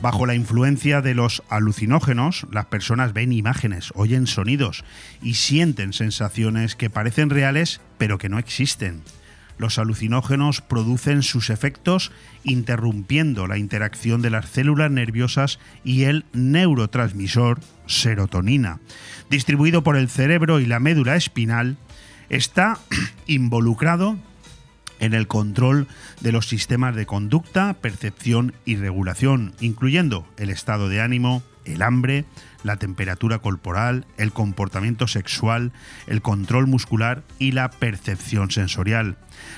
Bajo 0.00 0.24
la 0.24 0.36
influencia 0.36 1.02
de 1.02 1.14
los 1.14 1.42
alucinógenos, 1.50 2.46
las 2.50 2.66
personas 2.66 3.12
ven 3.12 3.32
imágenes, 3.32 3.92
oyen 3.94 4.26
sonidos 4.26 4.84
y 5.20 5.34
sienten 5.34 5.92
sensaciones 5.92 6.76
que 6.76 6.88
parecen 6.88 7.28
reales 7.28 7.82
pero 7.98 8.16
que 8.16 8.28
no 8.30 8.38
existen. 8.38 9.02
Los 9.58 9.78
alucinógenos 9.78 10.60
producen 10.60 11.22
sus 11.22 11.50
efectos 11.50 12.12
interrumpiendo 12.44 13.46
la 13.46 13.58
interacción 13.58 14.22
de 14.22 14.30
las 14.30 14.48
células 14.48 14.90
nerviosas 14.90 15.58
y 15.84 16.04
el 16.04 16.24
neurotransmisor 16.32 17.60
serotonina. 17.86 18.80
Distribuido 19.30 19.82
por 19.82 19.96
el 19.96 20.08
cerebro 20.08 20.60
y 20.60 20.66
la 20.66 20.78
médula 20.78 21.16
espinal, 21.16 21.76
está 22.28 22.78
involucrado 23.26 24.16
en 25.00 25.14
el 25.14 25.26
control 25.26 25.86
de 26.20 26.32
los 26.32 26.48
sistemas 26.48 26.94
de 26.94 27.06
conducta, 27.06 27.74
percepción 27.74 28.54
y 28.64 28.76
regulación, 28.76 29.54
incluyendo 29.60 30.26
el 30.36 30.50
estado 30.50 30.88
de 30.88 31.00
ánimo, 31.00 31.42
el 31.64 31.82
hambre, 31.82 32.24
la 32.62 32.76
temperatura 32.76 33.38
corporal, 33.38 34.06
el 34.16 34.32
comportamiento 34.32 35.06
sexual, 35.06 35.72
el 36.06 36.22
control 36.22 36.66
muscular 36.66 37.22
y 37.38 37.52
la 37.52 37.70
percepción 37.70 38.50
sensorial. 38.50 39.16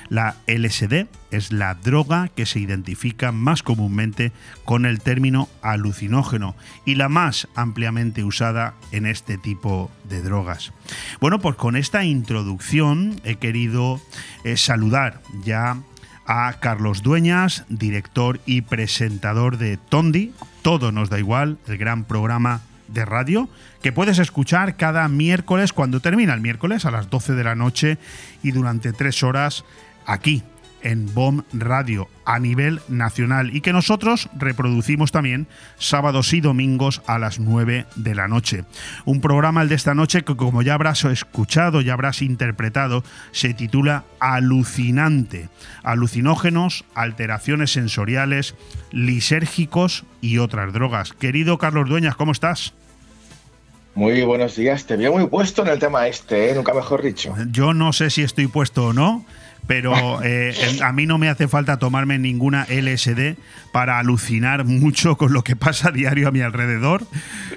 La 0.09 0.37
LSD 0.47 1.07
es 1.31 1.53
la 1.53 1.75
droga 1.75 2.29
que 2.29 2.47
se 2.47 2.61
identifica 2.61 3.33
más 3.33 3.63
comúnmente 3.63 4.33
con 4.65 4.85
el 4.85 5.01
término 5.01 5.49
alucinógeno 5.63 6.55
y 6.85 6.97
la 6.97 7.09
más 7.09 7.49
ampliamente 7.55 8.25
usada 8.25 8.75
en 8.93 9.07
este 9.07 9.39
tipo 9.39 9.91
de 10.09 10.23
drogas. 10.23 10.73
Bueno, 11.21 11.39
pues 11.39 11.57
con 11.57 11.77
esta 11.77 12.05
introducción 12.05 13.21
he 13.25 13.37
querido 13.37 14.01
eh, 14.45 14.57
saludar 14.57 15.23
ya 15.45 15.79
a 16.27 16.61
Carlos 16.61 17.03
Dueñas, 17.03 17.65
director 17.69 18.41
y 18.47 18.63
presentador 18.63 19.57
de 19.59 19.79
Tondi, 19.79 20.33
Todo 20.63 20.93
nos 20.93 21.11
da 21.11 21.19
igual, 21.19 21.59
el 21.67 21.79
gran 21.79 22.05
programa 22.05 22.61
de 22.93 23.05
radio 23.05 23.49
que 23.83 23.93
puedes 23.93 24.19
escuchar 24.19 24.77
cada 24.77 25.09
miércoles 25.09 25.73
cuando 25.73 26.01
termina 26.01 26.35
el 26.35 26.41
miércoles 26.41 26.85
a 26.85 26.91
las 26.91 27.11
12 27.11 27.35
de 27.35 27.45
la 27.45 27.55
noche 27.55 27.99
y 28.43 28.51
durante 28.53 28.93
tres 28.93 29.23
horas 29.23 29.65
aquí 30.07 30.43
en 30.83 31.13
BOM 31.15 31.43
Radio 31.53 32.09
a 32.25 32.39
nivel 32.39 32.81
nacional 32.89 33.55
y 33.55 33.61
que 33.61 33.73
nosotros 33.73 34.29
reproducimos 34.37 35.13
también 35.13 35.49
sábados 35.79 36.33
y 36.33 36.41
domingos 36.41 37.03
a 37.07 37.19
las 37.19 37.41
9 37.41 37.87
de 37.97 38.15
la 38.15 38.29
noche. 38.29 38.65
Un 39.05 39.21
programa 39.21 39.63
el 39.63 39.69
de 39.69 39.75
esta 39.75 39.95
noche 39.95 40.23
que 40.23 40.37
como 40.37 40.63
ya 40.63 40.75
habrás 40.75 41.05
escuchado, 41.05 41.81
ya 41.81 41.95
habrás 41.95 42.23
interpretado, 42.23 43.03
se 43.33 43.55
titula 43.55 44.05
Alucinante. 44.21 45.49
Alucinógenos, 45.83 46.85
alteraciones 46.95 47.73
sensoriales, 47.73 48.55
lisérgicos 48.93 50.05
y 50.21 50.39
otras 50.39 50.73
drogas. 50.73 51.13
Querido 51.13 51.59
Carlos 51.59 51.89
Dueñas, 51.89 52.17
¿cómo 52.17 52.33
estás? 52.33 52.75
Muy 53.95 54.23
buenos 54.23 54.55
días, 54.55 54.87
te 54.87 54.97
veo 54.97 55.13
muy 55.13 55.27
puesto 55.27 55.63
en 55.63 55.69
el 55.69 55.79
tema 55.79 56.07
este, 56.07 56.51
¿eh? 56.51 56.55
nunca 56.55 56.73
mejor 56.73 57.03
dicho. 57.03 57.35
Yo 57.51 57.75
no 57.75 57.93
sé 57.93 58.11
si 58.11 58.23
estoy 58.23 58.47
puesto 58.47 58.87
o 58.87 58.93
no, 58.93 59.25
pero 59.67 60.23
eh, 60.23 60.55
a 60.83 60.93
mí 60.93 61.07
no 61.07 61.19
me 61.19 61.29
hace 61.29 61.49
falta 61.49 61.79
tomarme 61.79 62.19
ninguna 62.19 62.67
LSD 62.69 63.37
para 63.73 63.99
alucinar 63.99 64.65
mucho 64.65 65.17
con 65.17 65.33
lo 65.33 65.43
que 65.43 65.57
pasa 65.57 65.89
a 65.89 65.93
diario 65.93 66.29
a 66.29 66.31
mi 66.31 66.41
alrededor, 66.41 67.03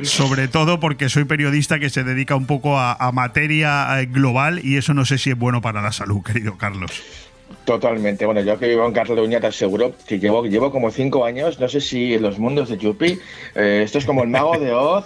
sobre 0.02 0.48
todo 0.48 0.80
porque 0.80 1.10
soy 1.10 1.26
periodista 1.26 1.80
que 1.80 1.90
se 1.90 2.04
dedica 2.04 2.36
un 2.36 2.46
poco 2.46 2.80
a, 2.80 3.12
materia 3.14 4.00
eh, 4.00 4.06
global 4.08 4.60
y 4.64 4.78
eso 4.78 4.94
no 4.94 5.06
sé 5.06 5.18
si 5.18 5.32
es 5.32 5.38
bueno 5.38 5.62
para 5.62 5.82
la 5.82 5.92
salud, 5.92 6.22
querido 6.26 6.58
Carlos. 6.58 6.92
Totalmente. 7.66 8.26
Bueno, 8.26 8.42
yo 8.42 8.60
que 8.60 8.68
vivo 8.68 8.86
en 8.86 8.94
Cataluña 8.94 9.40
te 9.40 9.48
aseguro 9.48 9.94
que 10.08 10.20
llevo, 10.20 10.46
llevo 10.46 10.72
como 10.72 10.92
cinco 10.92 11.26
años, 11.26 11.60
no 11.60 11.70
sé 11.70 11.80
si 11.82 12.14
en 12.14 12.22
los 12.22 12.38
mundos 12.38 12.70
de 12.70 12.78
Yuppie, 12.78 13.20
eh, 13.56 13.82
esto 13.86 14.00
es 14.00 14.06
como 14.06 14.24
el 14.24 14.30
mago 14.30 14.58
de 14.60 14.74
Oz, 14.74 15.06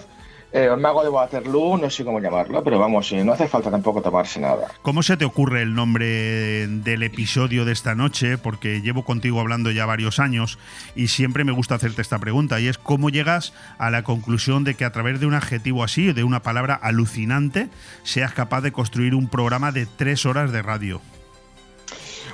eh, 0.52 0.68
el 0.72 0.80
mago 0.80 1.02
de 1.02 1.10
Waterloo, 1.10 1.76
no 1.76 1.90
sé 1.90 2.04
cómo 2.04 2.20
llamarlo, 2.20 2.64
pero 2.64 2.78
vamos, 2.78 3.12
eh, 3.12 3.22
no 3.22 3.32
hace 3.32 3.48
falta 3.48 3.70
tampoco 3.70 4.00
tomarse 4.00 4.40
nada. 4.40 4.68
¿Cómo 4.82 5.02
se 5.02 5.16
te 5.16 5.24
ocurre 5.24 5.62
el 5.62 5.74
nombre 5.74 6.66
del 6.66 7.02
episodio 7.02 7.64
de 7.66 7.72
esta 7.72 7.94
noche? 7.94 8.38
Porque 8.38 8.80
llevo 8.80 9.04
contigo 9.04 9.40
hablando 9.40 9.70
ya 9.70 9.84
varios 9.84 10.18
años 10.18 10.58
y 10.96 11.08
siempre 11.08 11.44
me 11.44 11.52
gusta 11.52 11.74
hacerte 11.74 12.00
esta 12.00 12.18
pregunta 12.18 12.60
y 12.60 12.68
es 12.68 12.78
cómo 12.78 13.10
llegas 13.10 13.52
a 13.78 13.90
la 13.90 14.04
conclusión 14.04 14.64
de 14.64 14.74
que 14.74 14.86
a 14.86 14.92
través 14.92 15.20
de 15.20 15.26
un 15.26 15.34
adjetivo 15.34 15.84
así, 15.84 16.12
de 16.12 16.24
una 16.24 16.40
palabra 16.40 16.74
alucinante, 16.74 17.68
seas 18.02 18.32
capaz 18.32 18.62
de 18.62 18.72
construir 18.72 19.14
un 19.14 19.28
programa 19.28 19.70
de 19.70 19.86
tres 19.86 20.24
horas 20.24 20.50
de 20.50 20.62
radio. 20.62 21.00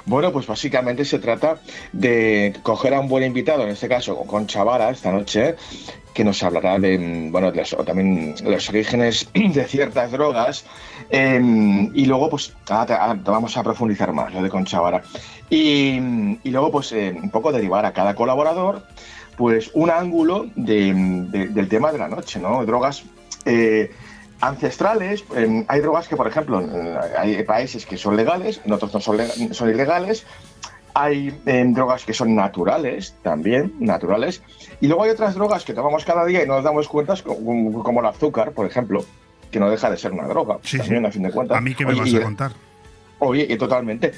Bueno, 0.06 0.32
pues 0.32 0.46
básicamente 0.46 1.04
se 1.04 1.18
trata 1.18 1.58
de 1.92 2.54
coger 2.62 2.92
a 2.94 3.00
un 3.00 3.08
buen 3.08 3.24
invitado, 3.24 3.62
en 3.62 3.70
este 3.70 3.88
caso 3.88 4.16
con 4.24 4.46
Chavara 4.46 4.90
esta 4.90 5.10
noche, 5.10 5.56
que 6.12 6.24
nos 6.24 6.42
hablará 6.42 6.78
de, 6.78 7.28
bueno, 7.30 7.50
de 7.50 7.58
los, 7.58 7.74
también 7.86 8.34
los 8.44 8.68
orígenes 8.68 9.28
de 9.34 9.64
ciertas 9.64 10.12
drogas. 10.12 10.64
eh, 11.10 11.40
y 11.94 12.04
luego, 12.04 12.28
pues, 12.28 12.52
ah, 12.68 12.86
ah, 12.88 13.16
vamos 13.24 13.56
a 13.56 13.62
profundizar 13.62 14.12
más 14.12 14.32
lo 14.34 14.42
de 14.42 14.50
Conchavara. 14.50 15.02
Y, 15.48 15.96
y 16.42 16.50
luego, 16.50 16.70
pues, 16.70 16.92
eh, 16.92 17.16
un 17.20 17.30
poco 17.30 17.50
derivar 17.50 17.86
a 17.86 17.92
cada 17.92 18.14
colaborador, 18.14 18.82
pues, 19.38 19.70
un 19.74 19.90
ángulo 19.90 20.46
de- 20.54 20.92
de- 21.30 21.48
del 21.48 21.68
tema 21.68 21.92
de 21.92 21.98
la 21.98 22.08
noche, 22.08 22.38
¿no? 22.40 22.64
Drogas. 22.66 23.04
eh, 23.46 23.90
ancestrales, 24.48 25.24
em, 25.34 25.64
hay 25.68 25.80
drogas 25.80 26.08
que, 26.08 26.16
por 26.16 26.26
ejemplo, 26.26 26.62
hay 27.18 27.42
países 27.44 27.86
que 27.86 27.96
son 27.96 28.16
legales, 28.16 28.60
en 28.64 28.72
otros 28.72 28.92
no 28.92 29.00
son, 29.00 29.18
son 29.52 29.70
ilegales. 29.70 30.26
Hay 30.94 31.36
em, 31.46 31.74
drogas 31.74 32.04
que 32.04 32.12
son 32.12 32.36
naturales, 32.36 33.14
también, 33.22 33.74
naturales. 33.80 34.42
Y 34.80 34.86
luego 34.86 35.04
hay 35.04 35.10
otras 35.10 35.34
drogas 35.34 35.64
que 35.64 35.74
tomamos 35.74 36.04
cada 36.04 36.24
día 36.24 36.42
y 36.42 36.46
no 36.46 36.54
nos 36.54 36.64
damos 36.64 36.88
cuenta, 36.88 37.14
como, 37.22 37.82
como 37.82 38.00
el 38.00 38.06
azúcar, 38.06 38.52
por 38.52 38.66
ejemplo, 38.66 39.04
que 39.50 39.58
no 39.58 39.70
deja 39.70 39.90
de 39.90 39.96
ser 39.96 40.12
una 40.12 40.28
droga. 40.28 40.58
Sí, 40.62 40.78
también, 40.78 41.02
sí. 41.02 41.06
a 41.06 41.10
fin 41.10 41.22
de 41.22 41.30
cuentas. 41.30 41.58
¿A 41.58 41.60
mí 41.60 41.74
qué 41.74 41.84
me 41.84 41.92
Oye, 41.92 42.12
vas 42.12 42.14
a 42.14 42.24
contar? 42.24 42.52
Oye, 43.18 43.56
totalmente. 43.56 44.12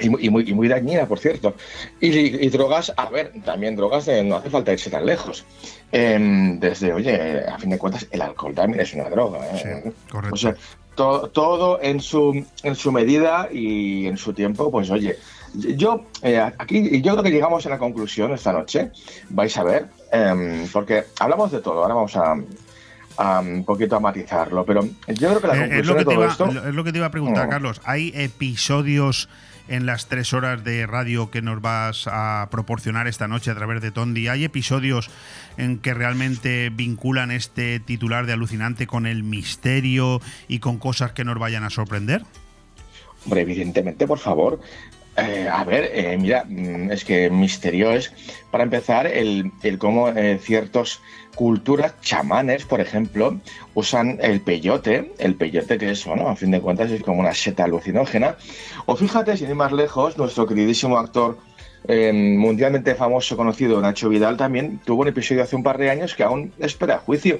Y 0.00 0.08
muy, 0.10 0.26
y 0.26 0.30
muy, 0.30 0.44
y 0.48 0.54
muy 0.54 0.68
dañina, 0.68 1.06
por 1.06 1.18
cierto. 1.18 1.54
Y, 2.00 2.08
y 2.16 2.48
drogas, 2.50 2.92
a 2.96 3.08
ver, 3.10 3.32
también 3.44 3.76
drogas, 3.76 4.06
de- 4.06 4.22
no 4.24 4.36
hace 4.36 4.50
falta 4.50 4.72
irse 4.72 4.90
tan 4.90 5.04
lejos. 5.06 5.44
Em, 5.92 6.58
desde, 6.60 6.92
oye, 6.92 7.40
a 7.46 7.58
fin 7.58 7.70
de 7.70 7.78
cuentas, 7.78 8.06
el 8.10 8.22
alcohol 8.22 8.54
también 8.54 8.80
es 8.80 8.92
una 8.94 9.08
droga. 9.10 9.40
¿eh? 9.56 9.92
correcto. 10.10 10.34
O 10.34 10.36
sea, 10.36 10.54
to- 10.94 11.28
todo 11.32 11.80
en 11.82 12.00
su, 12.00 12.44
en 12.62 12.74
su 12.74 12.92
medida 12.92 13.48
y 13.52 14.06
en 14.06 14.16
su 14.16 14.32
tiempo, 14.32 14.70
pues 14.70 14.90
oye, 14.90 15.16
yo 15.54 16.04
eh, 16.22 16.38
aquí, 16.38 17.00
yo 17.00 17.12
creo 17.12 17.22
que 17.22 17.30
llegamos 17.30 17.64
a 17.66 17.70
la 17.70 17.78
conclusión 17.78 18.32
esta 18.34 18.52
noche, 18.52 18.90
vais 19.30 19.56
a 19.56 19.64
ver, 19.64 19.86
em, 20.12 20.66
porque 20.72 21.04
hablamos 21.18 21.50
de 21.52 21.60
todo, 21.60 21.82
ahora 21.82 21.94
vamos 21.94 22.14
a, 22.16 22.34
un 23.40 23.64
poquito 23.64 23.96
a 23.96 24.00
matizarlo, 24.00 24.64
pero 24.64 24.82
yo 24.82 25.28
creo 25.28 25.40
que 25.40 25.46
la 25.48 25.54
Eh, 25.54 25.56
es, 25.56 25.68
conclusión 25.68 25.86
lo 25.86 25.94
que 25.94 25.98
de 25.98 26.04
todo 26.04 26.14
iba, 26.14 26.26
esto... 26.30 26.68
es 26.68 26.74
lo 26.74 26.84
que 26.84 26.92
te 26.92 26.98
iba 26.98 27.06
a 27.06 27.10
preguntar, 27.10 27.46
Mm. 27.46 27.50
Carlos. 27.50 27.80
¿Hay 27.84 28.12
episodios 28.14 29.28
en 29.68 29.86
las 29.86 30.08
tres 30.08 30.32
horas 30.32 30.64
de 30.64 30.86
radio 30.86 31.30
que 31.30 31.42
nos 31.42 31.60
vas 31.60 32.06
a 32.06 32.48
proporcionar 32.50 33.06
esta 33.06 33.28
noche 33.28 33.50
a 33.50 33.54
través 33.54 33.80
de 33.80 33.90
Tondi? 33.90 34.28
¿Hay 34.28 34.44
episodios 34.44 35.10
en 35.56 35.78
que 35.78 35.94
realmente 35.94 36.70
vinculan 36.70 37.30
este 37.30 37.80
titular 37.80 38.26
de 38.26 38.32
alucinante 38.32 38.86
con 38.86 39.06
el 39.06 39.22
misterio 39.22 40.20
y 40.48 40.58
con 40.58 40.78
cosas 40.78 41.12
que 41.12 41.24
nos 41.24 41.38
vayan 41.38 41.64
a 41.64 41.70
sorprender? 41.70 42.22
Hombre, 43.24 43.42
evidentemente, 43.42 44.06
por 44.06 44.18
favor. 44.18 44.60
Eh, 45.16 45.48
a 45.50 45.64
ver, 45.64 45.90
eh, 45.92 46.16
mira, 46.16 46.44
mm, 46.48 46.92
es 46.92 47.04
que 47.04 47.28
misterio 47.28 47.90
es, 47.90 48.12
para 48.52 48.62
empezar, 48.62 49.06
el, 49.06 49.50
el 49.62 49.78
cómo 49.78 50.08
eh, 50.08 50.38
ciertas 50.40 51.00
culturas, 51.38 51.94
chamanes, 52.00 52.64
por 52.64 52.80
ejemplo, 52.80 53.38
usan 53.74 54.18
el 54.20 54.40
peyote, 54.40 55.12
el 55.18 55.36
peyote 55.36 55.78
que 55.78 55.92
es, 55.92 56.04
bueno, 56.04 56.28
a 56.28 56.34
fin 56.34 56.50
de 56.50 56.60
cuentas 56.60 56.90
es 56.90 57.00
como 57.00 57.20
una 57.20 57.32
seta 57.32 57.62
alucinógena. 57.62 58.34
O 58.86 58.96
fíjate, 58.96 59.36
sin 59.36 59.48
ir 59.48 59.54
más 59.54 59.70
lejos, 59.70 60.18
nuestro 60.18 60.48
queridísimo 60.48 60.98
actor 60.98 61.38
eh, 61.86 62.12
mundialmente 62.12 62.96
famoso, 62.96 63.36
conocido, 63.36 63.80
Nacho 63.80 64.08
Vidal, 64.08 64.36
también 64.36 64.80
tuvo 64.84 65.02
un 65.02 65.08
episodio 65.08 65.44
hace 65.44 65.54
un 65.54 65.62
par 65.62 65.78
de 65.78 65.90
años 65.90 66.16
que 66.16 66.24
aún 66.24 66.52
espera 66.58 66.98
juicio 66.98 67.38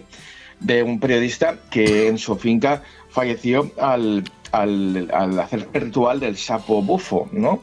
de 0.60 0.84
un 0.84 1.00
periodista 1.00 1.56
que 1.68 2.06
en 2.06 2.18
su 2.18 2.36
finca 2.36 2.84
falleció 3.08 3.72
al, 3.80 4.22
hacer 4.52 5.66
el 5.72 5.82
ritual 5.82 6.20
del 6.20 6.36
sapo 6.36 6.82
bufo, 6.82 7.28
¿no? 7.32 7.62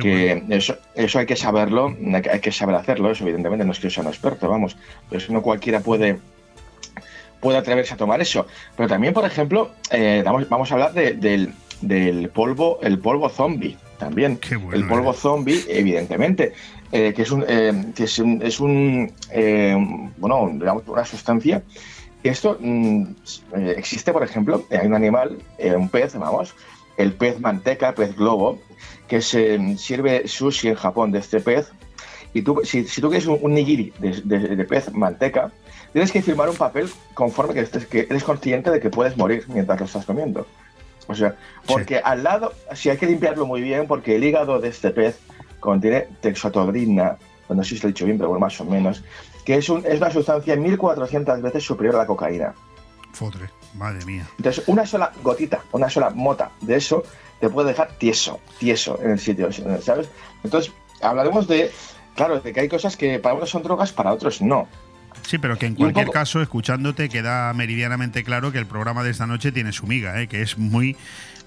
Qué 0.00 0.42
que 0.48 0.56
eso, 0.56 0.76
eso 0.94 1.18
hay 1.18 1.26
que 1.26 1.36
saberlo, 1.36 1.94
hay 2.32 2.40
que- 2.40 2.52
saber 2.52 2.74
hacerlo, 2.76 3.10
eso 3.10 3.24
evidentemente 3.24 3.64
no 3.64 3.72
es 3.72 3.78
que 3.78 3.84
yo 3.88 3.90
sea 3.90 4.02
un 4.02 4.08
experto, 4.10 4.48
vamos, 4.48 4.76
pero 5.08 5.22
eso 5.22 5.32
no 5.32 5.42
cualquiera 5.42 5.80
puede 5.80 6.18
puede 7.40 7.58
atreverse 7.58 7.92
a 7.92 7.96
tomar 7.98 8.20
eso. 8.22 8.46
Pero 8.76 8.88
también, 8.88 9.12
por 9.12 9.24
ejemplo, 9.26 9.70
eh, 9.90 10.22
vamos, 10.24 10.48
vamos 10.48 10.70
a 10.70 10.74
hablar 10.74 10.94
de- 10.94 11.12
del, 11.12 11.52
del 11.82 12.30
polvo, 12.30 12.78
el 12.82 12.98
polvo 12.98 13.28
zombie, 13.28 13.76
también. 13.98 14.38
el 14.76 14.86
polvo 14.88 15.12
zombie, 15.12 15.62
evidentemente, 15.68 16.52
eh, 16.90 17.12
que 17.14 17.22
es 17.22 17.30
un, 17.30 17.44
eh, 17.46 17.92
que 17.94 18.04
es 18.04 18.18
un, 18.18 18.40
es 18.42 18.60
un, 18.60 19.12
eh, 19.30 19.76
bueno, 20.16 20.48
digamos, 20.54 20.84
una 20.86 21.04
sustancia. 21.04 21.62
Esto 22.22 22.56
mm, 22.58 23.02
eh, 23.56 23.74
existe, 23.76 24.10
por 24.12 24.22
ejemplo, 24.22 24.64
hay 24.70 24.86
un 24.86 24.94
animal, 24.94 25.36
eh, 25.58 25.74
un 25.76 25.90
pez, 25.90 26.14
vamos, 26.14 26.54
el 26.96 27.12
pez 27.12 27.40
manteca, 27.40 27.94
pez 27.94 28.16
globo, 28.16 28.58
que 29.08 29.20
se 29.20 29.76
sirve 29.78 30.26
sushi 30.28 30.68
en 30.68 30.74
Japón 30.74 31.12
de 31.12 31.18
este 31.18 31.40
pez. 31.40 31.70
Y 32.32 32.42
tú, 32.42 32.60
si, 32.64 32.84
si 32.84 33.00
tú 33.00 33.08
quieres 33.10 33.26
un, 33.26 33.38
un 33.42 33.54
nigiri 33.54 33.92
de, 33.98 34.20
de- 34.24 34.56
de 34.56 34.64
pez 34.64 34.92
manteca, 34.92 35.52
tienes 35.92 36.10
que 36.10 36.20
firmar 36.22 36.48
un 36.48 36.56
papel 36.56 36.90
conforme 37.14 37.54
que, 37.54 37.60
estés, 37.60 37.86
que 37.86 38.00
eres 38.10 38.24
consciente 38.24 38.70
de 38.70 38.80
que 38.80 38.90
puedes 38.90 39.16
morir 39.16 39.44
mientras 39.48 39.78
lo 39.78 39.86
estás 39.86 40.04
comiendo. 40.04 40.46
O 41.06 41.14
sea, 41.14 41.36
porque 41.66 41.98
al 41.98 42.24
lado, 42.24 42.52
si 42.74 42.88
hay 42.90 42.96
que 42.96 43.06
limpiarlo 43.06 43.46
muy 43.46 43.60
bien, 43.60 43.86
porque 43.86 44.16
el 44.16 44.24
hígado 44.24 44.58
de 44.58 44.68
este 44.68 44.90
pez 44.90 45.18
contiene 45.60 46.08
texotodrina, 46.20 47.18
no 47.48 47.62
sé 47.62 47.76
si 47.76 47.82
lo 47.82 47.88
he 47.88 47.92
dicho 47.92 48.04
bien, 48.06 48.16
pero 48.18 48.30
bueno, 48.30 48.40
más 48.40 48.60
o 48.60 48.64
menos, 48.64 49.04
que 49.44 49.56
es, 49.56 49.68
un- 49.68 49.84
es 49.86 49.98
una 49.98 50.10
sustancia 50.10 50.56
1400 50.56 51.40
veces 51.42 51.62
superior 51.62 51.94
a 51.96 51.98
la 51.98 52.06
cocaína. 52.06 52.54
Fotre, 53.12 53.48
madre 53.74 54.04
mía. 54.06 54.26
Entonces, 54.38 54.64
una 54.66 54.84
sola 54.86 55.12
gotita, 55.22 55.62
una 55.72 55.88
sola 55.88 56.10
mota 56.10 56.50
de 56.62 56.76
eso 56.76 57.04
te 57.46 57.50
puede 57.50 57.68
dejar 57.68 57.88
tieso, 57.98 58.40
tieso 58.58 58.98
en 59.02 59.10
el 59.12 59.18
sitio, 59.18 59.48
¿sabes? 59.82 60.08
Entonces, 60.42 60.72
hablaremos 61.02 61.46
de, 61.46 61.70
claro, 62.16 62.40
de 62.40 62.52
que 62.52 62.60
hay 62.60 62.68
cosas 62.68 62.96
que 62.96 63.18
para 63.18 63.34
unos 63.34 63.50
son 63.50 63.62
drogas, 63.62 63.92
para 63.92 64.12
otros 64.12 64.40
no. 64.42 64.66
Sí, 65.26 65.38
pero 65.38 65.56
que 65.58 65.66
en 65.66 65.74
cualquier 65.74 66.06
poco- 66.06 66.12
caso, 66.14 66.42
escuchándote, 66.42 67.08
queda 67.08 67.52
meridianamente 67.54 68.24
claro 68.24 68.52
que 68.52 68.58
el 68.58 68.66
programa 68.66 69.02
de 69.04 69.10
esta 69.10 69.26
noche 69.26 69.52
tiene 69.52 69.72
su 69.72 69.86
miga, 69.86 70.20
¿eh? 70.20 70.26
que 70.26 70.42
es 70.42 70.58
muy, 70.58 70.96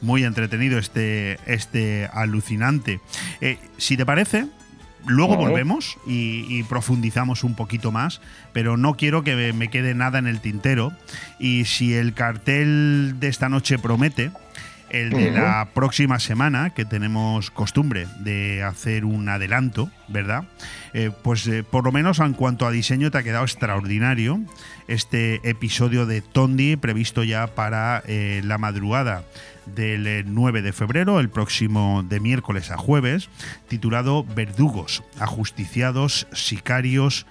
muy 0.02 0.24
entretenido 0.24 0.80
este, 0.80 1.38
este 1.46 2.10
alucinante. 2.14 3.00
Eh, 3.42 3.60
si 3.78 3.96
te 3.98 4.06
parece, 4.06 4.48
luego 5.06 5.36
volvemos 5.38 5.98
y, 6.08 6.46
y 6.50 6.64
profundizamos 6.64 7.44
un 7.44 7.56
poquito 7.56 7.92
más, 7.92 8.20
pero 8.52 8.78
no 8.78 8.96
quiero 8.96 9.24
que 9.24 9.36
me- 9.36 9.54
me 9.54 9.68
quede 9.70 9.94
nada 9.94 10.18
en 10.18 10.28
el 10.28 10.40
tintero. 10.42 10.92
Y 11.40 11.66
si 11.66 11.94
el 11.94 12.14
cartel 12.14 13.16
de 13.20 13.28
esta 13.28 13.48
noche 13.50 13.78
promete, 13.78 14.32
el 14.90 15.10
de 15.10 15.32
la 15.32 15.70
próxima 15.74 16.20
semana, 16.20 16.72
que 16.72 16.86
tenemos 16.86 17.52
costumbre 17.52 18.08
de 18.20 18.64
hacer 18.64 19.06
un 19.06 19.28
adelanto, 19.30 19.90
¿verdad? 20.08 20.46
Eh, 20.94 21.12
pues 21.24 21.48
eh, 21.48 21.64
por 21.64 21.84
lo 21.84 21.92
menos 21.92 22.20
en 22.20 22.34
cuanto 22.34 22.66
a 22.66 22.72
diseño 22.72 23.12
te 23.12 23.18
ha 23.18 23.24
quedado 23.24 23.44
extraordinario 23.44 24.40
este 24.88 25.48
episodio 25.48 26.06
de 26.06 26.22
Tondi 26.22 26.76
previsto 26.78 27.24
ya 27.24 27.48
para 27.48 28.02
eh, 28.08 28.42
la 28.44 28.58
madrugada 28.58 29.24
del 29.76 30.08
eh, 30.08 30.24
9 30.26 30.62
de 30.62 30.74
febrero, 30.74 31.20
el 31.20 31.30
próximo 31.30 32.04
de 32.08 32.20
miércoles 32.20 32.72
a 32.72 32.78
jueves, 32.78 33.30
titulado 33.68 34.24
Verdugos, 34.24 35.04
ajusticiados, 35.20 36.28
sicarios, 36.32 37.26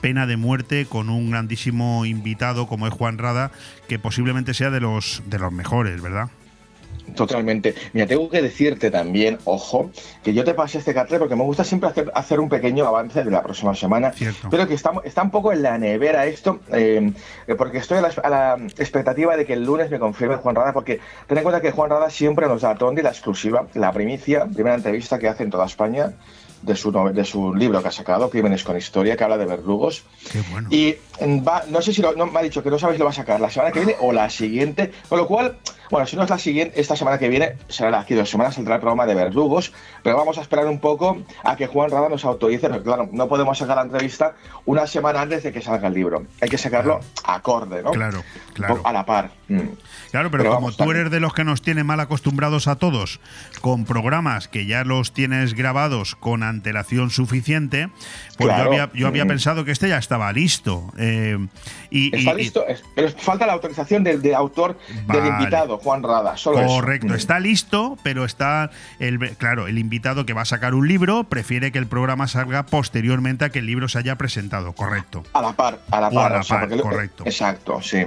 pena 0.00 0.26
de 0.26 0.36
muerte 0.36 0.86
con 0.86 1.10
un 1.10 1.30
grandísimo 1.30 2.04
invitado 2.04 2.66
como 2.66 2.86
es 2.86 2.92
Juan 2.94 3.18
Rada, 3.18 3.52
que 3.88 3.98
posiblemente 3.98 4.54
sea 4.54 4.70
de 4.70 4.80
los 4.80 5.22
de 5.26 5.38
los 5.38 5.52
mejores, 5.52 6.00
¿verdad? 6.00 6.30
Totalmente. 7.14 7.74
Mira, 7.92 8.06
tengo 8.06 8.28
que 8.30 8.40
decirte 8.40 8.90
también, 8.90 9.38
ojo, 9.44 9.90
que 10.22 10.32
yo 10.32 10.44
te 10.44 10.54
pasé 10.54 10.78
este 10.78 10.94
cartel 10.94 11.18
porque 11.18 11.36
me 11.36 11.42
gusta 11.42 11.64
siempre 11.64 11.88
hacer, 11.90 12.10
hacer 12.14 12.40
un 12.40 12.48
pequeño 12.48 12.86
avance 12.86 13.22
de 13.22 13.30
la 13.30 13.42
próxima 13.42 13.74
semana, 13.74 14.12
pero 14.50 14.66
que 14.66 14.74
está, 14.74 14.92
está 15.04 15.22
un 15.22 15.30
poco 15.30 15.52
en 15.52 15.62
la 15.62 15.76
nevera 15.78 16.26
esto, 16.26 16.60
eh, 16.72 17.12
porque 17.58 17.78
estoy 17.78 17.98
a 17.98 18.02
la, 18.02 18.08
a 18.22 18.30
la 18.30 18.56
expectativa 18.78 19.36
de 19.36 19.44
que 19.44 19.52
el 19.52 19.64
lunes 19.64 19.90
me 19.90 19.98
confirme 19.98 20.36
Juan 20.36 20.54
Rada, 20.54 20.72
porque 20.72 21.00
ten 21.26 21.38
en 21.38 21.44
cuenta 21.44 21.60
que 21.60 21.70
Juan 21.70 21.90
Rada 21.90 22.08
siempre 22.08 22.46
nos 22.46 22.62
da 22.62 22.70
a 22.70 22.74
Tondi 22.76 23.02
la 23.02 23.10
exclusiva, 23.10 23.66
la 23.74 23.92
primicia, 23.92 24.46
primera 24.46 24.76
entrevista 24.76 25.18
que 25.18 25.28
hace 25.28 25.42
en 25.42 25.50
toda 25.50 25.66
España 25.66 26.12
de 26.62 26.76
su, 26.76 26.92
de 26.92 27.24
su 27.24 27.54
libro 27.54 27.82
que 27.82 27.88
ha 27.88 27.92
sacado, 27.92 28.30
Crímenes 28.30 28.62
con 28.64 28.76
Historia, 28.76 29.16
que 29.16 29.24
habla 29.24 29.36
de 29.36 29.46
verdugos. 29.46 30.04
Y 30.70 30.94
mm, 31.11 31.11
va, 31.46 31.64
no 31.68 31.80
sé 31.82 31.92
si 31.92 32.02
lo, 32.02 32.14
no, 32.14 32.26
me 32.26 32.40
ha 32.40 32.42
dicho 32.42 32.62
que 32.62 32.70
no 32.70 32.78
sabéis 32.78 32.96
si 32.96 32.98
lo 33.00 33.04
va 33.06 33.10
a 33.10 33.14
sacar 33.14 33.40
la 33.40 33.50
semana 33.50 33.72
que 33.72 33.80
viene 33.80 33.96
o 34.00 34.12
la 34.12 34.28
siguiente, 34.30 34.92
con 35.08 35.18
lo 35.18 35.26
cual, 35.26 35.56
bueno, 35.90 36.06
si 36.06 36.16
no 36.16 36.22
es 36.22 36.30
la 36.30 36.38
siguiente, 36.38 36.80
esta 36.80 36.96
semana 36.96 37.18
que 37.18 37.28
viene, 37.28 37.56
será 37.68 37.90
la 37.90 38.00
aquí 38.00 38.14
dos 38.14 38.30
semanas, 38.30 38.54
saldrá 38.54 38.76
el 38.76 38.80
programa 38.80 39.06
de 39.06 39.14
verdugos, 39.14 39.72
pero 40.02 40.16
vamos 40.16 40.38
a 40.38 40.40
esperar 40.42 40.66
un 40.66 40.80
poco 40.80 41.18
a 41.44 41.56
que 41.56 41.66
Juan 41.66 41.90
Rada 41.90 42.08
nos 42.08 42.24
autorice, 42.24 42.68
porque 42.68 42.84
claro, 42.84 43.08
no 43.12 43.28
podemos 43.28 43.58
sacar 43.58 43.76
la 43.76 43.82
entrevista 43.82 44.34
una 44.64 44.86
semana 44.86 45.20
antes 45.22 45.42
de 45.42 45.52
que 45.52 45.60
salga 45.60 45.88
el 45.88 45.94
libro, 45.94 46.26
hay 46.40 46.48
que 46.48 46.58
sacarlo 46.58 47.00
acorde, 47.24 47.82
¿no? 47.82 47.90
Claro, 47.90 48.22
claro. 48.54 48.80
A 48.84 48.92
la 48.92 49.04
par. 49.04 49.30
Mm. 49.48 49.58
Claro, 50.10 50.30
pero, 50.30 50.42
Pero 50.42 50.44
como 50.44 50.54
vamos, 50.54 50.76
tú 50.76 50.78
también. 50.84 51.00
eres 51.00 51.10
de 51.12 51.20
los 51.20 51.32
que 51.34 51.44
nos 51.44 51.62
tiene 51.62 51.84
mal 51.84 52.00
acostumbrados 52.00 52.68
a 52.68 52.76
todos, 52.76 53.20
con 53.60 53.84
programas 53.84 54.48
que 54.48 54.66
ya 54.66 54.84
los 54.84 55.12
tienes 55.12 55.54
grabados 55.54 56.14
con 56.16 56.42
antelación 56.42 57.10
suficiente, 57.10 57.88
pues 58.36 58.48
Claro. 58.48 58.64
yo 58.64 58.68
había, 58.82 58.90
yo 58.94 59.06
había 59.08 59.24
Mm. 59.24 59.28
pensado 59.28 59.64
que 59.64 59.72
este 59.72 59.88
ya 59.88 59.98
estaba 59.98 60.32
listo. 60.32 60.90
eh, 60.98 61.11
y, 61.90 62.16
Está 62.16 62.32
y- 62.32 62.36
listo, 62.36 62.66
es- 62.66 62.82
pero 62.94 63.10
falta 63.10 63.46
la 63.46 63.52
autorización 63.52 64.04
del, 64.04 64.22
del 64.22 64.34
autor, 64.34 64.78
del 65.08 65.26
invitado, 65.26 65.78
Juan 65.78 66.02
Rada, 66.02 66.36
solo. 66.36 66.66
Correcto, 66.66 67.08
Mm. 67.08 67.16
está 67.16 67.38
listo, 67.40 67.98
pero 68.02 68.24
está 68.24 68.70
el 68.98 69.18
claro, 69.36 69.66
el 69.66 69.78
invitado 69.78 70.24
que 70.26 70.32
va 70.32 70.42
a 70.42 70.46
sacar 70.46 70.74
un 70.74 70.88
libro 70.88 71.24
prefiere 71.24 71.72
que 71.72 71.78
el 71.78 71.86
programa 71.86 72.26
salga 72.28 72.64
posteriormente 72.66 73.44
a 73.44 73.50
que 73.50 73.58
el 73.60 73.66
libro 73.66 73.88
se 73.88 73.98
haya 73.98 74.16
presentado, 74.16 74.72
correcto. 74.72 75.22
A 75.32 75.42
la 75.42 75.52
par, 75.52 75.80
a 75.90 76.00
la 76.00 76.08
O 76.08 76.12
par. 76.12 76.32
a 76.32 76.34
la 76.36 76.40
o 76.40 76.42
sea, 76.44 76.60
par, 76.60 76.70
lo- 76.70 76.82
correcto. 76.82 77.24
Exacto, 77.26 77.80
sí. 77.82 77.98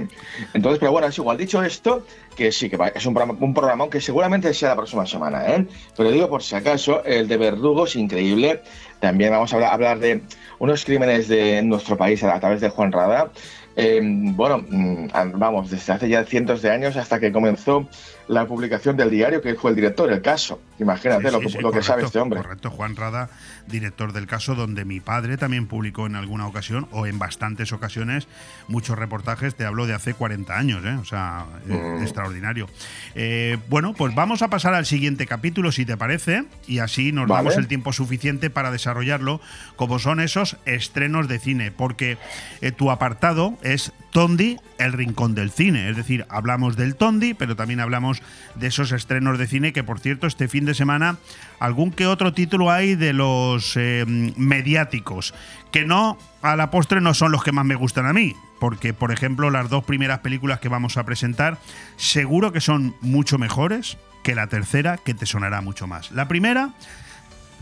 Entonces, 0.54 0.78
pero 0.80 0.92
bueno, 0.92 1.06
es 1.08 1.18
igual. 1.18 1.36
Dicho 1.36 1.62
esto, 1.62 2.06
que 2.36 2.52
sí, 2.52 2.68
que 2.68 2.76
va- 2.76 2.88
es 2.88 3.06
un 3.06 3.14
programa, 3.14 3.38
un 3.40 3.54
programa 3.54 3.88
que 3.88 4.00
seguramente 4.00 4.52
sea 4.52 4.70
la 4.70 4.76
próxima 4.76 5.06
semana, 5.06 5.46
¿eh? 5.46 5.66
Pero 5.96 6.10
digo 6.10 6.28
por 6.28 6.42
si 6.42 6.54
acaso, 6.54 7.02
el 7.04 7.28
de 7.28 7.36
Verdugos, 7.38 7.96
increíble. 7.96 8.62
También 9.00 9.30
vamos 9.30 9.52
a 9.52 9.72
hablar, 9.72 9.98
de 9.98 10.22
unos 10.58 10.84
crímenes 10.84 11.28
de 11.28 11.62
nuestro 11.62 11.96
país 11.96 12.22
a, 12.22 12.34
a 12.34 12.40
través 12.40 12.60
de 12.60 12.68
Juan 12.68 12.92
Rada. 12.92 13.30
Eh, 13.76 14.00
bueno, 14.02 14.64
mm, 14.66 15.08
vamos, 15.34 15.70
desde 15.70 15.92
hace 15.92 16.08
ya 16.08 16.24
cientos 16.24 16.62
de 16.62 16.70
años 16.70 16.96
hasta 16.96 17.20
que 17.20 17.30
comenzó 17.30 17.86
la 18.28 18.46
publicación 18.46 18.96
del 18.96 19.10
diario, 19.10 19.40
que 19.40 19.54
fue 19.54 19.70
el 19.70 19.76
director, 19.76 20.10
el 20.12 20.20
caso. 20.22 20.60
Imagínate 20.78 21.28
Sí, 21.28 21.32
lo, 21.32 21.40
que- 21.40 21.48
sí, 21.48 21.58
lo 21.60 21.70
que 21.72 21.82
sabe 21.82 22.02
este 22.04 22.18
hombre. 22.18 22.40
Correcto, 22.42 22.70
Juan 22.70 22.96
Rada, 22.96 23.30
director 23.66 24.12
del 24.12 24.26
caso, 24.26 24.54
donde 24.54 24.84
mi 24.84 25.00
padre 25.00 25.36
también 25.36 25.66
publicó 25.66 26.06
en 26.06 26.16
alguna 26.16 26.46
ocasión, 26.46 26.88
o 26.90 27.06
en 27.06 27.18
bastantes 27.18 27.72
ocasiones, 27.72 28.26
muchos 28.68 28.98
reportajes. 28.98 29.54
Te 29.54 29.64
hablo 29.64 29.86
de 29.86 29.94
hace 29.94 30.12
40 30.14 30.58
años, 30.58 30.84
¿eh? 30.84 30.96
o 31.00 31.04
sea, 31.04 31.46
eh, 31.68 31.72
Mm. 31.98 32.02
extraordinario. 32.02 32.68
Eh, 33.14 33.58
bueno, 33.68 33.94
pues 33.94 34.14
vamos 34.14 34.42
a 34.42 34.48
pasar 34.48 34.74
al 34.74 34.86
siguiente 34.86 35.26
capítulo, 35.26 35.72
si 35.72 35.86
te 35.86 35.96
parece, 35.96 36.44
y 36.66 36.80
así 36.80 37.12
nos 37.12 37.28
Vale. 37.28 37.44
damos 37.44 37.56
el 37.58 37.68
tiempo 37.68 37.92
suficiente 37.92 38.50
para 38.50 38.70
desarrollarlo, 38.70 39.40
como 39.76 39.98
son 39.98 40.20
esos 40.20 40.56
estrenos 40.66 41.28
de 41.28 41.38
cine, 41.38 41.70
porque 41.70 42.18
eh, 42.60 42.72
tu 42.72 42.90
apartado 42.90 43.56
es 43.62 43.92
Tondi, 44.12 44.56
el 44.78 44.92
rincón 44.92 45.34
del 45.34 45.50
cine. 45.50 45.88
Es 45.90 45.96
decir, 45.96 46.26
hablamos 46.28 46.76
del 46.76 46.96
Tondi, 46.96 47.34
pero 47.34 47.54
también 47.56 47.80
hablamos 47.80 48.15
de 48.54 48.66
esos 48.66 48.92
estrenos 48.92 49.38
de 49.38 49.46
cine 49.46 49.72
que, 49.72 49.84
por 49.84 50.00
cierto, 50.00 50.26
este 50.26 50.48
fin 50.48 50.64
de 50.64 50.74
semana 50.74 51.18
algún 51.58 51.90
que 51.90 52.06
otro 52.06 52.32
título 52.32 52.70
hay 52.70 52.94
de 52.94 53.12
los 53.12 53.76
eh, 53.76 54.04
mediáticos, 54.36 55.34
que 55.72 55.84
no, 55.84 56.18
a 56.42 56.56
la 56.56 56.70
postre 56.70 57.00
no 57.00 57.14
son 57.14 57.32
los 57.32 57.42
que 57.42 57.52
más 57.52 57.64
me 57.64 57.74
gustan 57.74 58.06
a 58.06 58.12
mí. 58.12 58.34
Porque, 58.58 58.94
por 58.94 59.12
ejemplo, 59.12 59.50
las 59.50 59.68
dos 59.68 59.84
primeras 59.84 60.20
películas 60.20 60.60
que 60.60 60.68
vamos 60.68 60.96
a 60.96 61.04
presentar 61.04 61.58
seguro 61.96 62.52
que 62.52 62.62
son 62.62 62.96
mucho 63.02 63.36
mejores 63.36 63.98
que 64.22 64.34
la 64.34 64.46
tercera, 64.46 64.96
que 64.96 65.14
te 65.14 65.26
sonará 65.26 65.60
mucho 65.60 65.86
más. 65.86 66.10
La 66.10 66.26
primera, 66.26 66.70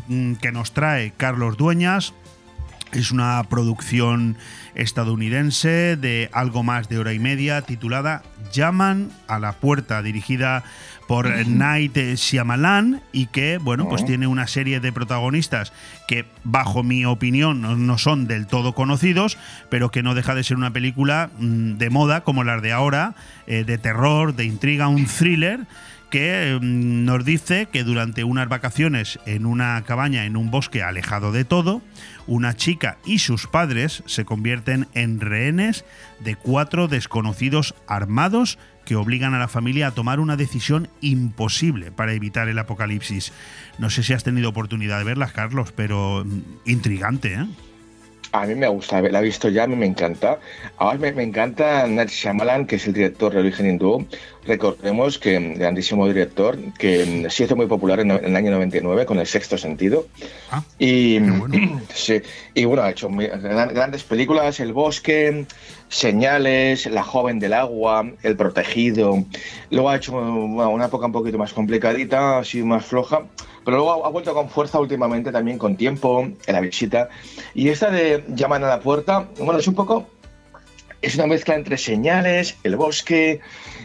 mm, 0.08 0.34
que 0.34 0.52
nos 0.52 0.72
trae 0.72 1.12
Carlos 1.16 1.56
Dueñas, 1.56 2.14
es 2.92 3.10
una 3.10 3.42
producción 3.48 4.36
estadounidense 4.74 5.96
de 5.96 6.30
algo 6.32 6.62
más 6.62 6.88
de 6.88 6.98
hora 6.98 7.12
y 7.12 7.18
media 7.18 7.62
titulada 7.62 8.22
Llaman 8.52 9.10
a 9.26 9.38
la 9.38 9.52
puerta, 9.52 10.02
dirigida 10.02 10.64
por 11.08 11.28
Night 11.46 11.96
Shyamalan 11.96 13.02
y 13.12 13.26
que, 13.26 13.58
bueno, 13.58 13.88
pues 13.88 14.02
Oh. 14.02 14.06
tiene 14.06 14.26
una 14.26 14.46
serie 14.46 14.80
de 14.80 14.92
protagonistas 14.92 15.72
que, 16.08 16.24
bajo 16.44 16.82
mi 16.82 17.04
opinión, 17.04 17.60
no, 17.60 17.76
no 17.76 17.98
son 17.98 18.26
del 18.26 18.46
todo 18.46 18.74
conocidos, 18.74 19.38
pero 19.70 19.90
que 19.90 20.02
no 20.02 20.14
deja 20.14 20.34
de 20.34 20.44
ser 20.44 20.56
una 20.56 20.72
película 20.72 21.30
mm, 21.38 21.76
de 21.78 21.90
moda 21.90 22.22
como 22.22 22.44
las 22.44 22.62
de 22.62 22.72
ahora, 22.72 23.14
eh, 23.46 23.64
de 23.64 23.78
terror, 23.78 24.34
de 24.34 24.44
intriga, 24.44 24.88
un 24.88 25.06
thriller 25.06 25.66
que 26.10 26.58
mm, 26.60 27.04
nos 27.04 27.24
dice 27.24 27.66
que 27.72 27.82
durante 27.82 28.24
unas 28.24 28.48
vacaciones 28.48 29.18
en 29.26 29.46
una 29.46 29.82
cabaña 29.82 30.26
en 30.26 30.36
un 30.36 30.50
bosque 30.50 30.82
alejado 30.82 31.32
de 31.32 31.44
todo, 31.44 31.82
una 32.26 32.54
chica 32.54 32.98
y 33.04 33.18
sus 33.18 33.46
padres 33.46 34.02
se 34.06 34.24
convierten 34.24 34.88
en 34.94 35.20
rehenes 35.20 35.84
de 36.20 36.36
cuatro 36.36 36.88
desconocidos 36.88 37.74
armados 37.86 38.58
que 38.84 38.96
obligan 38.96 39.34
a 39.34 39.38
la 39.38 39.48
familia 39.48 39.88
a 39.88 39.90
tomar 39.92 40.20
una 40.20 40.36
decisión 40.36 40.88
imposible 41.00 41.90
para 41.90 42.12
evitar 42.12 42.48
el 42.48 42.58
apocalipsis. 42.58 43.32
No 43.78 43.90
sé 43.90 44.02
si 44.02 44.12
has 44.12 44.24
tenido 44.24 44.48
oportunidad 44.50 44.98
de 44.98 45.04
verlas, 45.04 45.32
Carlos, 45.32 45.72
pero 45.72 46.24
mm, 46.24 46.40
intrigante, 46.66 47.34
¿eh? 47.34 47.46
A 48.34 48.46
mí 48.46 48.56
me 48.56 48.66
gusta, 48.66 49.00
la 49.00 49.20
he 49.20 49.22
visto 49.22 49.48
ya, 49.48 49.62
a 49.62 49.66
mí 49.68 49.76
me 49.76 49.86
encanta. 49.86 50.40
Ahora 50.78 50.98
me, 50.98 51.12
me 51.12 51.22
encanta 51.22 51.86
Night 51.86 52.08
Shyamalan, 52.10 52.66
que 52.66 52.76
es 52.76 52.86
el 52.88 52.92
director 52.92 53.32
de 53.32 53.38
origen 53.38 53.70
hindú. 53.70 54.04
Recordemos 54.44 55.20
que 55.20 55.38
mm, 55.38 55.54
grandísimo 55.54 56.04
director, 56.08 56.58
que 56.76 57.04
mm, 57.26 57.30
se 57.30 57.44
hizo 57.44 57.54
muy 57.54 57.66
popular 57.66 58.00
en, 58.00 58.10
en 58.10 58.24
el 58.24 58.34
año 58.36 58.50
99 58.50 59.06
con 59.06 59.20
El 59.20 59.26
Sexto 59.28 59.56
Sentido. 59.56 60.08
y, 60.80 61.18
sí, 61.94 62.20
y 62.54 62.64
bueno, 62.64 62.82
ha 62.82 62.90
hecho 62.90 63.08
muy- 63.08 63.28
gran- 63.28 63.72
grandes 63.72 64.02
películas, 64.02 64.58
El 64.58 64.72
Bosque, 64.72 65.46
Señales, 65.88 66.86
La 66.86 67.04
Joven 67.04 67.38
del 67.38 67.52
Agua, 67.52 68.04
El 68.24 68.36
Protegido. 68.36 69.24
Luego 69.70 69.90
ha 69.90 69.96
hecho 69.96 70.10
bueno, 70.12 70.70
una 70.70 70.86
época 70.86 71.06
un 71.06 71.12
poquito 71.12 71.38
más 71.38 71.52
complicadita, 71.52 72.38
así 72.38 72.64
más 72.64 72.84
floja. 72.84 73.22
Pero 73.64 73.78
luego 73.78 74.04
ha, 74.04 74.08
ha 74.08 74.10
vuelto 74.10 74.34
con 74.34 74.48
fuerza 74.50 74.78
últimamente 74.78 75.32
también 75.32 75.58
con 75.58 75.76
tiempo, 75.76 76.20
en 76.22 76.52
la 76.54 76.60
visita. 76.60 77.08
Y 77.54 77.68
esta 77.68 77.90
de 77.90 78.24
Llaman 78.28 78.64
a 78.64 78.68
la 78.68 78.80
puerta, 78.80 79.28
bueno, 79.38 79.58
es 79.58 79.66
un 79.68 79.74
poco 79.74 80.06
es 81.02 81.16
una 81.16 81.26
mezcla 81.26 81.54
entre 81.54 81.76
señales, 81.76 82.56
el 82.62 82.76
bosque 82.76 83.40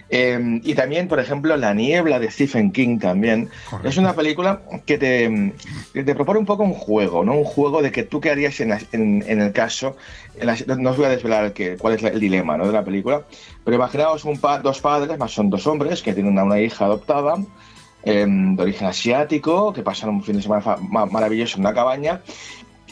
eh, 0.10 0.62
y 0.64 0.74
también, 0.74 1.10
por 1.10 1.20
ejemplo, 1.20 1.58
La 1.58 1.74
niebla 1.74 2.18
de 2.18 2.32
Stephen 2.32 2.72
King 2.72 2.98
también. 2.98 3.50
Es 3.84 3.98
una 3.98 4.14
película 4.16 4.62
que 4.86 4.98
te, 4.98 5.54
que 5.94 6.04
te 6.06 6.16
propone 6.16 6.40
un 6.40 6.46
poco 6.46 6.64
un 6.64 6.74
juego, 6.74 7.26
¿no? 7.26 7.34
Un 7.34 7.44
juego 7.44 7.82
de 7.82 7.92
que 7.92 8.04
tú 8.04 8.22
qué 8.22 8.30
harías 8.32 8.62
en, 8.62 8.70
la- 8.70 8.80
en- 8.94 9.26
en 9.28 9.42
el 9.42 9.52
caso. 9.52 9.98
en 10.40 10.48
la- 10.48 10.56
no 10.78 10.92
os 10.92 10.96
voy 10.98 11.08
a 11.08 11.10
desvelar 11.10 11.44
el 11.44 11.52
que, 11.54 11.76
cuál 11.76 11.96
es 11.96 12.04
el 12.04 12.22
dilema 12.22 12.56
¿no? 12.56 12.66
de 12.66 12.72
la 12.72 12.86
película, 12.86 13.24
pero 13.66 13.76
imaginaos 13.76 14.24
un 14.24 14.40
pa- 14.40 14.60
dos 14.60 14.80
padres, 14.80 15.18
más 15.18 15.32
son 15.34 15.50
dos 15.50 15.68
hombres, 15.68 16.02
que 16.02 16.14
tienen 16.14 16.32
una, 16.32 16.46
una 16.46 16.62
hija 16.62 16.86
adoptada. 16.86 17.36
Eh, 18.04 18.26
de 18.28 18.62
origen 18.62 18.88
asiático, 18.88 19.74
que 19.74 19.82
pasan 19.82 20.10
un 20.10 20.24
fin 20.24 20.38
de 20.38 20.42
semana 20.42 20.78
maravilloso 21.12 21.58
en 21.58 21.62
una 21.62 21.74
cabaña 21.74 22.22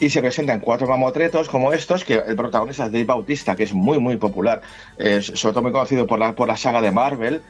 y 0.00 0.10
se 0.10 0.20
presentan 0.20 0.60
cuatro 0.60 0.86
mamotretos 0.86 1.48
como 1.48 1.72
estos, 1.72 2.04
que 2.04 2.14
el 2.14 2.36
protagonista 2.36 2.86
es 2.86 2.92
Dave 2.92 3.04
Bautista, 3.04 3.56
que 3.56 3.64
es 3.64 3.72
muy, 3.72 3.98
muy 3.98 4.16
popular, 4.16 4.62
eh, 4.96 5.20
sobre 5.22 5.52
todo 5.52 5.62
muy 5.62 5.72
conocido 5.72 6.06
por 6.06 6.18
la, 6.18 6.34
por 6.34 6.48
la 6.48 6.56
saga 6.56 6.80
de 6.80 6.90
Marvel, 6.90 7.42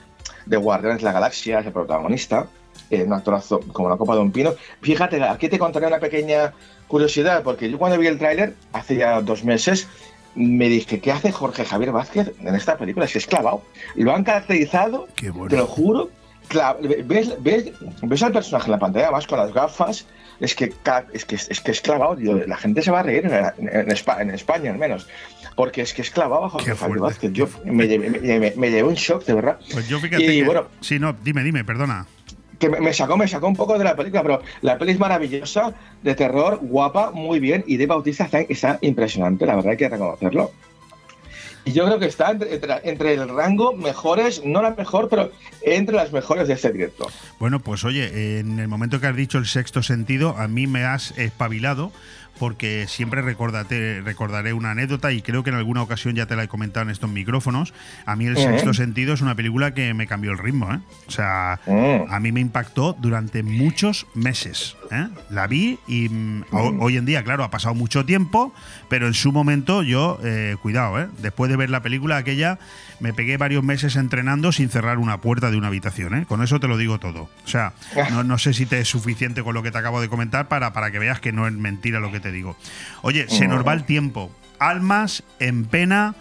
de 0.46 0.56
Guardianes 0.56 0.98
de 0.98 1.04
la 1.04 1.12
Galaxia, 1.12 1.60
es 1.60 1.66
el 1.66 1.72
protagonista, 1.72 2.46
eh, 2.90 3.04
un 3.04 3.12
actorazo 3.12 3.60
como 3.72 3.88
la 3.88 3.96
copa 3.96 4.14
de 4.14 4.20
un 4.20 4.32
pino. 4.32 4.54
Fíjate, 4.80 5.22
aquí 5.22 5.48
te 5.48 5.58
contaré 5.58 5.86
una 5.86 5.98
pequeña 5.98 6.54
curiosidad, 6.86 7.42
porque 7.42 7.70
yo 7.70 7.78
cuando 7.78 7.98
vi 7.98 8.06
el 8.06 8.18
tráiler, 8.18 8.54
hace 8.72 8.96
ya 8.96 9.20
dos 9.20 9.44
meses, 9.44 9.88
me 10.34 10.68
dije, 10.68 11.00
¿qué 11.00 11.12
hace 11.12 11.32
Jorge 11.32 11.64
Javier 11.64 11.92
Vázquez 11.92 12.32
en 12.40 12.54
esta 12.54 12.78
película? 12.78 13.04
Es 13.04 13.12
que 13.12 13.18
es 13.18 13.26
clavado. 13.26 13.62
Lo 13.94 14.14
han 14.14 14.24
caracterizado, 14.24 15.08
te 15.16 15.56
lo 15.56 15.66
juro, 15.66 16.10
ves, 17.04 17.42
ves, 17.42 17.72
ves 18.02 18.22
al 18.22 18.32
personaje 18.32 18.66
en 18.66 18.72
la 18.72 18.78
pantalla, 18.78 19.10
vas 19.10 19.26
con 19.26 19.38
las 19.38 19.52
gafas, 19.52 20.06
es 20.40 20.54
que, 20.54 20.72
es 21.12 21.24
que 21.24 21.34
es 21.34 21.60
que 21.60 21.70
es 21.72 21.80
clavado, 21.80 22.16
tío. 22.16 22.36
la 22.46 22.56
gente 22.56 22.80
se 22.82 22.90
va 22.90 23.00
a 23.00 23.02
reír 23.02 23.26
en, 23.26 23.34
en 23.68 23.88
Espa- 23.88 24.20
en 24.20 24.30
España 24.30 24.70
al 24.70 24.78
menos, 24.78 25.08
porque 25.56 25.82
es 25.82 25.92
que 25.92 26.02
es 26.02 26.10
clavado 26.10 26.48
Javier 26.48 26.98
Vázquez. 27.00 27.32
Yo 27.32 27.48
me 27.64 27.88
llevé, 27.88 28.10
me, 28.10 28.52
me 28.56 28.70
llevé 28.70 28.84
un 28.88 28.94
shock, 28.94 29.24
de 29.24 29.34
verdad. 29.34 29.58
Pues 29.72 29.88
yo 29.88 29.98
fíjate 29.98 30.22
y 30.24 30.38
que- 30.40 30.44
bueno, 30.44 30.66
Sí, 30.80 30.98
no, 30.98 31.12
dime, 31.24 31.42
dime, 31.42 31.64
perdona. 31.64 32.06
que 32.60 32.68
me, 32.68 32.80
me 32.80 32.92
sacó, 32.92 33.16
me 33.16 33.26
sacó 33.28 33.46
un 33.48 33.56
poco 33.56 33.76
de 33.78 33.84
la 33.84 33.94
película, 33.96 34.22
pero 34.22 34.42
la 34.62 34.78
peli 34.78 34.92
es 34.92 34.98
maravillosa, 34.98 35.74
de 36.02 36.14
terror, 36.14 36.58
guapa, 36.62 37.10
muy 37.12 37.40
bien, 37.40 37.64
y 37.66 37.76
de 37.76 37.86
Bautista 37.86 38.24
está, 38.24 38.40
está 38.40 38.78
impresionante, 38.80 39.44
la 39.46 39.56
verdad 39.56 39.72
hay 39.72 39.76
que 39.76 39.88
reconocerlo. 39.88 40.52
Yo 41.72 41.84
creo 41.86 41.98
que 41.98 42.06
está 42.06 42.30
entre, 42.30 42.54
entre- 42.54 42.80
entre 42.90 43.14
el 43.14 43.28
rango 43.28 43.74
mejores, 43.74 44.42
no 44.44 44.62
la 44.62 44.70
mejor, 44.70 45.08
pero 45.08 45.30
entre 45.62 45.94
las 45.96 46.12
mejores 46.12 46.48
de 46.48 46.54
este 46.54 46.72
director. 46.72 47.08
Bueno, 47.38 47.60
pues 47.60 47.84
oye, 47.84 48.38
en 48.40 48.58
el 48.58 48.68
momento 48.68 49.00
que 49.00 49.06
has 49.06 49.16
dicho 49.16 49.38
el 49.38 49.46
sexto 49.46 49.82
sentido, 49.82 50.36
a 50.36 50.48
mí 50.48 50.66
me 50.66 50.84
has 50.84 51.16
espabilado 51.18 51.92
porque 52.38 52.86
siempre 52.88 53.22
recordate- 53.22 54.02
recordaré 54.02 54.52
una 54.52 54.70
anécdota 54.70 55.12
y 55.12 55.22
creo 55.22 55.42
que 55.42 55.50
en 55.50 55.56
alguna 55.56 55.82
ocasión 55.82 56.14
ya 56.14 56.26
te 56.26 56.36
la 56.36 56.44
he 56.44 56.48
comentado 56.48 56.84
en 56.84 56.90
estos 56.90 57.10
micrófonos. 57.10 57.74
A 58.06 58.16
mí 58.16 58.26
el 58.26 58.36
sexto 58.36 58.72
sentido 58.74 59.14
es 59.14 59.20
una 59.20 59.34
película 59.34 59.74
que 59.74 59.92
me 59.94 60.06
cambió 60.06 60.32
el 60.32 60.38
ritmo, 60.38 60.72
¿eh? 60.72 60.78
O 61.06 61.10
sea, 61.10 61.60
Mm. 61.66 62.12
a 62.12 62.20
mí 62.20 62.32
me 62.32 62.40
impactó 62.40 62.96
durante 62.98 63.42
muchos 63.42 64.06
meses. 64.14 64.76
¿eh? 64.90 65.06
La 65.28 65.46
vi 65.46 65.78
y 65.86 66.08
mm, 66.08 66.44
Mm. 66.50 66.80
hoy 66.80 66.96
en 66.96 67.04
día, 67.04 67.22
claro, 67.22 67.44
ha 67.44 67.50
pasado 67.50 67.74
mucho 67.74 68.06
tiempo, 68.06 68.54
pero 68.88 69.06
en 69.06 69.12
su 69.14 69.32
momento 69.32 69.82
yo, 69.82 70.18
eh, 70.24 70.56
cuidado, 70.62 70.98
¿eh? 71.00 71.08
Después 71.20 71.50
de 71.50 71.56
ver 71.58 71.68
la 71.68 71.82
película 71.82 72.16
aquella, 72.16 72.58
me 73.00 73.12
pegué 73.12 73.36
varios 73.36 73.62
meses 73.62 73.96
entrenando 73.96 74.50
sin 74.50 74.70
cerrar 74.70 74.96
una 74.98 75.20
puerta 75.20 75.50
de 75.50 75.56
una 75.58 75.66
habitación. 75.68 76.24
Con 76.24 76.42
eso 76.42 76.58
te 76.60 76.68
lo 76.68 76.76
digo 76.78 76.98
todo. 76.98 77.22
O 77.44 77.48
sea, 77.48 77.72
no, 78.10 78.24
no 78.24 78.38
sé 78.38 78.54
si 78.54 78.64
te 78.66 78.78
es 78.80 78.88
suficiente 78.88 79.42
con 79.42 79.54
lo 79.54 79.62
que 79.62 79.70
te 79.70 79.78
acabo 79.78 80.00
de 80.00 80.08
comentar 80.08 80.48
para, 80.48 80.72
para 80.72 80.90
que 80.90 80.98
veas 80.98 81.20
que 81.20 81.32
no 81.32 81.46
es 81.46 81.52
mentira 81.52 82.00
lo 82.00 82.10
que 82.12 82.20
te 82.20 82.27
digo. 82.32 82.56
Oye, 83.02 83.28
se 83.28 83.48
nos 83.48 83.66
va 83.66 83.72
el 83.72 83.84
tiempo. 83.84 84.30
Almas 84.58 85.22
en 85.38 85.64
pena 85.64 86.14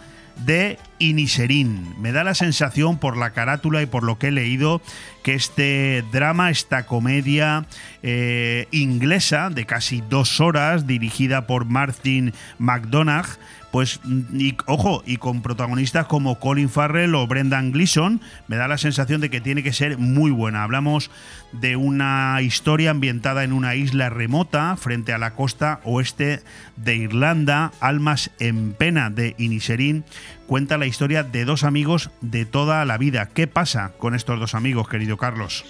de 0.44 0.78
Iniserín. 0.98 1.94
Me 2.00 2.12
da 2.12 2.24
la 2.24 2.34
sensación 2.34 2.98
por 2.98 3.16
la 3.16 3.30
carátula 3.30 3.82
y 3.82 3.86
por 3.86 4.04
lo 4.04 4.18
que 4.18 4.28
he 4.28 4.30
leído 4.30 4.80
que 5.22 5.34
este 5.34 6.04
drama, 6.12 6.50
esta 6.50 6.86
comedia 6.86 7.66
eh, 8.02 8.66
inglesa 8.70 9.50
de 9.50 9.66
casi 9.66 10.02
dos 10.08 10.40
horas, 10.40 10.86
dirigida 10.86 11.46
por 11.46 11.64
Martin 11.64 12.32
McDonagh, 12.58 13.26
pues, 13.70 14.00
ojo, 14.66 15.02
y 15.04 15.18
con 15.18 15.42
protagonistas 15.42 16.06
como 16.06 16.38
Colin 16.38 16.70
Farrell 16.70 17.14
o 17.14 17.26
Brendan 17.26 17.72
Gleeson, 17.72 18.20
me 18.46 18.56
da 18.56 18.66
la 18.66 18.78
sensación 18.78 19.20
de 19.20 19.28
que 19.28 19.40
tiene 19.40 19.62
que 19.62 19.72
ser 19.72 19.98
muy 19.98 20.30
buena. 20.30 20.62
Hablamos 20.62 21.10
de 21.52 21.76
una 21.76 22.40
historia 22.40 22.90
ambientada 22.90 23.44
en 23.44 23.52
una 23.52 23.74
isla 23.74 24.08
remota 24.08 24.76
frente 24.76 25.12
a 25.12 25.18
la 25.18 25.34
costa 25.34 25.80
oeste 25.84 26.40
de 26.76 26.96
Irlanda, 26.96 27.72
Almas 27.80 28.30
en 28.38 28.72
pena 28.72 29.10
de 29.10 29.34
Iniserín, 29.38 30.04
cuenta 30.46 30.78
la 30.78 30.86
historia 30.86 31.22
de 31.22 31.44
dos 31.44 31.62
amigos 31.62 32.10
de 32.22 32.46
toda 32.46 32.84
la 32.86 32.96
vida. 32.96 33.28
¿Qué 33.34 33.46
pasa 33.46 33.92
con 33.98 34.14
estos 34.14 34.40
dos 34.40 34.54
amigos, 34.54 34.88
querido 34.88 35.16
Carlos? 35.16 35.64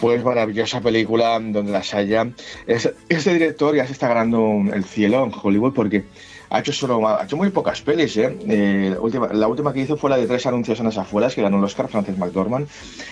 pues 0.00 0.22
maravillosa 0.22 0.82
película 0.82 1.40
donde 1.40 1.72
las 1.72 1.94
haya. 1.94 2.28
Es, 2.66 2.92
este 3.08 3.32
director 3.32 3.74
ya 3.74 3.86
se 3.86 3.92
está 3.92 4.08
ganando 4.08 4.62
el 4.72 4.84
cielo 4.84 5.24
en 5.24 5.32
Hollywood 5.34 5.72
porque 5.72 6.04
ha 6.50 6.60
hecho 6.60 6.72
solo 6.72 7.06
ha 7.08 7.24
hecho 7.24 7.36
muy 7.36 7.50
pocas 7.50 7.80
pelis, 7.80 8.16
¿eh? 8.16 8.36
eh 8.48 8.96
la, 9.32 9.48
última, 9.48 9.72
que 9.72 9.80
hizo 9.80 9.96
fue 9.96 10.10
la 10.10 10.16
de 10.16 10.26
tres 10.26 10.46
anuncios 10.46 10.78
en 10.78 10.86
las 10.86 10.98
afueras 10.98 11.34
que 11.34 11.42
ganó 11.42 11.58
el 11.58 11.64
Oscar 11.64 11.88
Frances 11.88 12.16
McDormand. 12.16 12.68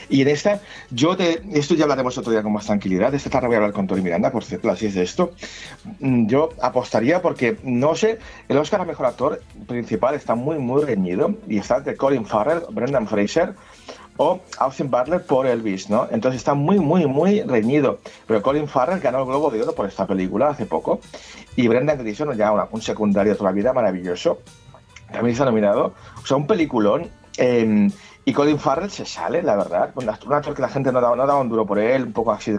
Y 0.09 0.23
en 0.23 0.29
esta, 0.29 0.61
yo 0.91 1.17
te, 1.17 1.43
esto 1.53 1.75
ya 1.75 1.85
hablaremos 1.85 2.17
otro 2.19 2.33
día 2.33 2.43
con 2.43 2.53
más 2.53 2.67
tranquilidad. 2.67 3.15
Esta 3.15 3.31
tarde 3.31 3.49
voy 3.49 3.55
a 3.55 3.59
hablar 3.59 3.73
con 3.73 3.87
Tony 3.87 4.03
Miranda, 4.03 4.31
por 4.31 4.45
cierto, 4.45 4.71
así 4.71 4.87
es 4.87 4.95
de 4.95 5.03
esto. 5.03 5.33
Mm, 6.01 6.27
yo 6.27 6.51
apostaría 6.61 7.23
porque, 7.23 7.57
no 7.63 7.95
sé, 7.95 8.19
el 8.49 8.57
Oscar 8.57 8.81
a 8.81 8.85
mejor 8.85 9.07
actor 9.07 9.43
principal 9.67 10.15
está 10.15 10.35
muy, 10.35 10.59
muy 10.59 10.83
reñido 10.83 11.35
y 11.49 11.59
está 11.59 11.79
entre 11.79 11.97
Colin 11.97 12.27
Farrell, 12.27 12.63
Brendan 12.71 13.07
Fraser 13.07 13.55
o 14.17 14.41
Austin 14.59 14.91
Butler 14.91 15.25
por 15.25 15.47
Elvis, 15.47 15.91
¿no? 15.91 16.07
Entonces 16.11 16.39
está 16.39 16.55
muy, 16.55 16.79
muy, 16.79 17.07
muy 17.07 17.43
reñido. 17.43 17.99
Pero 18.27 18.43
Colin 18.43 18.69
Farrell 18.69 19.01
ganó 19.01 19.21
el 19.21 19.27
Globo 19.27 19.51
de 19.51 19.63
Oro 19.63 19.75
por 19.75 19.87
esta 19.87 20.07
película 20.07 20.49
hace 20.49 20.67
poco. 20.67 21.01
Y 21.57 21.69
Brendan 21.69 21.99
Gleeson, 21.99 22.37
ya 22.37 22.53
un 22.53 22.83
secundario 22.83 23.37
toda 23.37 23.51
la 23.51 23.55
vida 23.55 23.73
maravilloso, 23.73 24.41
también 25.11 25.33
está 25.33 25.45
nominado. 25.45 25.95
O 26.23 26.27
sea, 26.27 26.37
un 26.37 26.47
peliculón. 26.47 27.09
Em, 27.37 27.91
y 28.27 28.33
Colin 28.33 28.59
Farrell 28.59 28.91
se 28.91 29.05
sale, 29.05 29.43
la 29.43 29.57
verdad. 29.57 29.91
Un 29.97 30.09
actor 30.09 30.55
que 30.55 30.63
la 30.63 30.69
gente 30.69 30.91
no 30.93 31.01
daba, 31.01 31.15
no 31.15 31.27
daba 31.27 31.41
un 31.41 31.49
duro 31.49 31.67
por 31.67 31.79
él, 31.79 32.05
un 32.05 32.13
poco 32.13 32.33
así, 32.33 32.53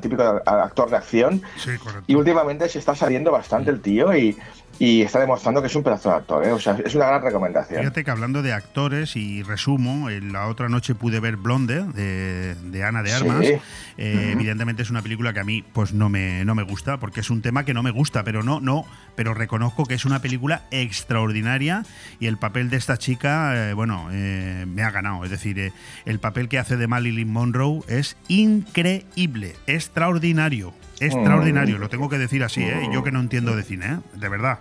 típico 0.00 0.22
actor 0.44 0.90
de 0.90 0.96
acción. 0.96 1.42
Sí, 1.56 1.76
correcto. 1.78 2.04
Y 2.06 2.14
últimamente 2.14 2.68
se 2.68 2.78
está 2.78 2.94
saliendo 2.94 3.30
bastante 3.30 3.70
el 3.70 3.80
tío 3.80 4.16
y 4.16 4.36
y 4.82 5.02
está 5.02 5.20
demostrando 5.20 5.60
que 5.60 5.68
es 5.68 5.76
un 5.76 5.84
pedazo 5.84 6.08
de 6.08 6.16
actor, 6.16 6.44
¿eh? 6.44 6.50
o 6.50 6.58
sea, 6.58 6.76
es 6.84 6.96
una 6.96 7.06
gran 7.06 7.22
recomendación. 7.22 7.78
Fíjate 7.78 8.02
que 8.02 8.10
hablando 8.10 8.42
de 8.42 8.52
actores, 8.52 9.14
y 9.14 9.44
resumo, 9.44 10.10
en 10.10 10.32
la 10.32 10.48
otra 10.48 10.68
noche 10.68 10.96
pude 10.96 11.20
ver 11.20 11.36
Blonde, 11.36 11.84
de, 11.84 12.84
Ana 12.84 13.04
de 13.04 13.12
Armas. 13.12 13.46
Eh, 13.46 14.30
evidentemente 14.32 14.82
es 14.82 14.90
una 14.90 15.00
película 15.00 15.32
que 15.32 15.38
a 15.38 15.44
mí 15.44 15.62
pues 15.72 15.92
no 15.92 16.08
me, 16.08 16.44
no 16.44 16.56
me 16.56 16.64
gusta, 16.64 16.98
porque 16.98 17.20
es 17.20 17.30
un 17.30 17.42
tema 17.42 17.64
que 17.64 17.74
no 17.74 17.84
me 17.84 17.92
gusta, 17.92 18.24
pero 18.24 18.42
no, 18.42 18.58
no, 18.58 18.84
pero 19.14 19.34
reconozco 19.34 19.86
que 19.86 19.94
es 19.94 20.04
una 20.04 20.20
película 20.20 20.62
extraordinaria 20.72 21.84
y 22.18 22.26
el 22.26 22.36
papel 22.38 22.68
de 22.68 22.78
esta 22.78 22.96
chica, 22.96 23.70
eh, 23.70 23.74
bueno, 23.74 24.08
me 24.10 24.82
ha 24.82 24.90
ganado. 24.90 25.22
Es 25.22 25.30
decir, 25.30 25.72
el 26.06 26.18
papel 26.18 26.48
que 26.48 26.58
hace 26.58 26.76
de 26.76 26.88
Marilyn 26.88 27.32
Monroe 27.32 27.82
es 27.86 28.16
increíble, 28.26 29.54
extraordinario 29.68 30.74
extraordinario, 31.06 31.78
lo 31.78 31.88
tengo 31.88 32.08
que 32.08 32.18
decir 32.18 32.42
así, 32.42 32.62
¿eh? 32.62 32.88
yo 32.92 33.02
que 33.02 33.12
no 33.12 33.20
entiendo 33.20 33.56
de 33.56 33.62
cine, 33.62 33.86
¿eh? 33.86 33.96
de 34.14 34.28
verdad. 34.28 34.58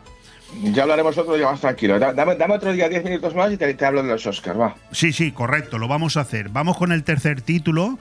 Ya 0.63 0.83
hablaremos 0.83 1.17
otro 1.17 1.35
día 1.35 1.49
más 1.49 1.61
tranquilo. 1.61 1.97
Dame, 1.97 2.35
otro 2.53 2.73
día 2.73 2.89
10 2.89 3.05
minutos 3.05 3.33
más 3.33 3.51
y 3.53 3.57
te, 3.57 3.85
hablo 3.85 4.03
de 4.03 4.09
los 4.09 4.25
Oscars, 4.27 4.59
va. 4.59 4.75
Sí, 4.91 5.13
sí, 5.13 5.31
correcto, 5.31 5.77
lo 5.77 5.87
vamos 5.87 6.17
a 6.17 6.21
hacer. 6.21 6.49
Vamos 6.49 6.77
con 6.77 6.91
el 6.91 7.03
tercer 7.03 7.41
título, 7.41 7.97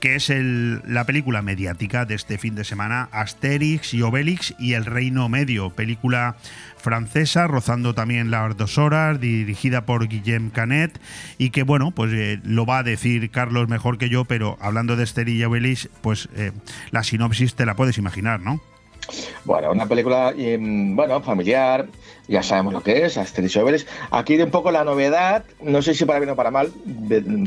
que 0.00 0.14
es 0.14 0.30
el, 0.30 0.82
la 0.86 1.04
película 1.04 1.42
mediática 1.42 2.04
de 2.04 2.14
este 2.14 2.38
fin 2.38 2.54
de 2.54 2.64
semana, 2.64 3.08
Asterix 3.12 3.94
y 3.94 4.02
Obelix 4.02 4.54
y 4.58 4.74
el 4.74 4.84
Reino 4.84 5.28
Medio, 5.28 5.70
película 5.70 6.36
francesa, 6.76 7.46
rozando 7.46 7.94
también 7.94 8.30
las 8.30 8.56
dos 8.56 8.78
horas, 8.78 9.20
dirigida 9.20 9.86
por 9.86 10.08
Guillem 10.08 10.50
Canet, 10.50 11.00
y 11.38 11.50
que 11.50 11.62
bueno, 11.62 11.92
pues 11.92 12.12
eh, 12.12 12.40
lo 12.44 12.66
va 12.66 12.78
a 12.78 12.82
decir 12.82 13.30
Carlos 13.30 13.68
mejor 13.68 13.98
que 13.98 14.08
yo, 14.08 14.24
pero 14.24 14.58
hablando 14.60 14.96
de 14.96 15.04
Asterix 15.04 15.40
y 15.40 15.44
Obelix, 15.44 15.88
pues 16.00 16.28
eh, 16.34 16.52
la 16.90 17.02
sinopsis 17.02 17.54
te 17.54 17.66
la 17.66 17.76
puedes 17.76 17.98
imaginar, 17.98 18.40
¿no? 18.40 18.60
Bueno, 19.44 19.72
una 19.72 19.86
película, 19.86 20.32
em, 20.36 20.94
bueno, 20.94 21.20
familiar, 21.20 21.88
ya 22.28 22.42
sabemos 22.42 22.72
lo 22.72 22.82
que 22.82 23.04
es, 23.04 23.18
Asterix 23.18 23.56
Obelix. 23.56 23.86
Aquí 24.10 24.36
de 24.36 24.44
un 24.44 24.50
poco 24.50 24.70
la 24.70 24.84
novedad, 24.84 25.44
no 25.60 25.82
sé 25.82 25.94
si 25.94 26.04
para 26.04 26.20
bien 26.20 26.30
o 26.30 26.36
para 26.36 26.50
mal, 26.50 26.72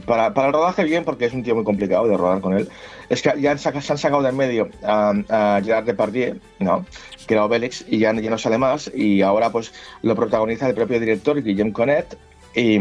para, 0.05 0.33
para, 0.33 0.47
el 0.47 0.53
rodaje 0.53 0.83
bien, 0.83 1.05
porque 1.05 1.25
es 1.25 1.33
un 1.33 1.43
tío 1.43 1.55
muy 1.55 1.63
complicado 1.63 2.07
de 2.07 2.17
rodar 2.17 2.41
con 2.41 2.57
él, 2.57 2.69
es 3.09 3.21
que 3.21 3.33
ya 3.39 3.57
se 3.57 3.69
han 3.69 3.97
sacado 3.97 4.21
de 4.21 4.29
en 4.29 4.37
medio 4.37 4.69
a, 4.83 5.13
a 5.29 5.61
Gerard 5.63 5.85
Depardieu, 5.85 6.39
¿no? 6.59 6.85
que 7.25 7.33
era 7.33 7.45
Obelix, 7.45 7.85
y 7.87 7.99
ya, 7.99 8.13
ya 8.13 8.29
no 8.29 8.37
sale 8.37 8.57
más, 8.57 8.91
y 8.93 9.21
ahora 9.21 9.49
pues 9.49 9.73
lo 10.01 10.15
protagoniza 10.15 10.67
el 10.67 10.75
propio 10.75 10.99
director, 10.99 11.41
Guillaume 11.41 11.73
Conet, 11.73 12.17
y, 12.55 12.79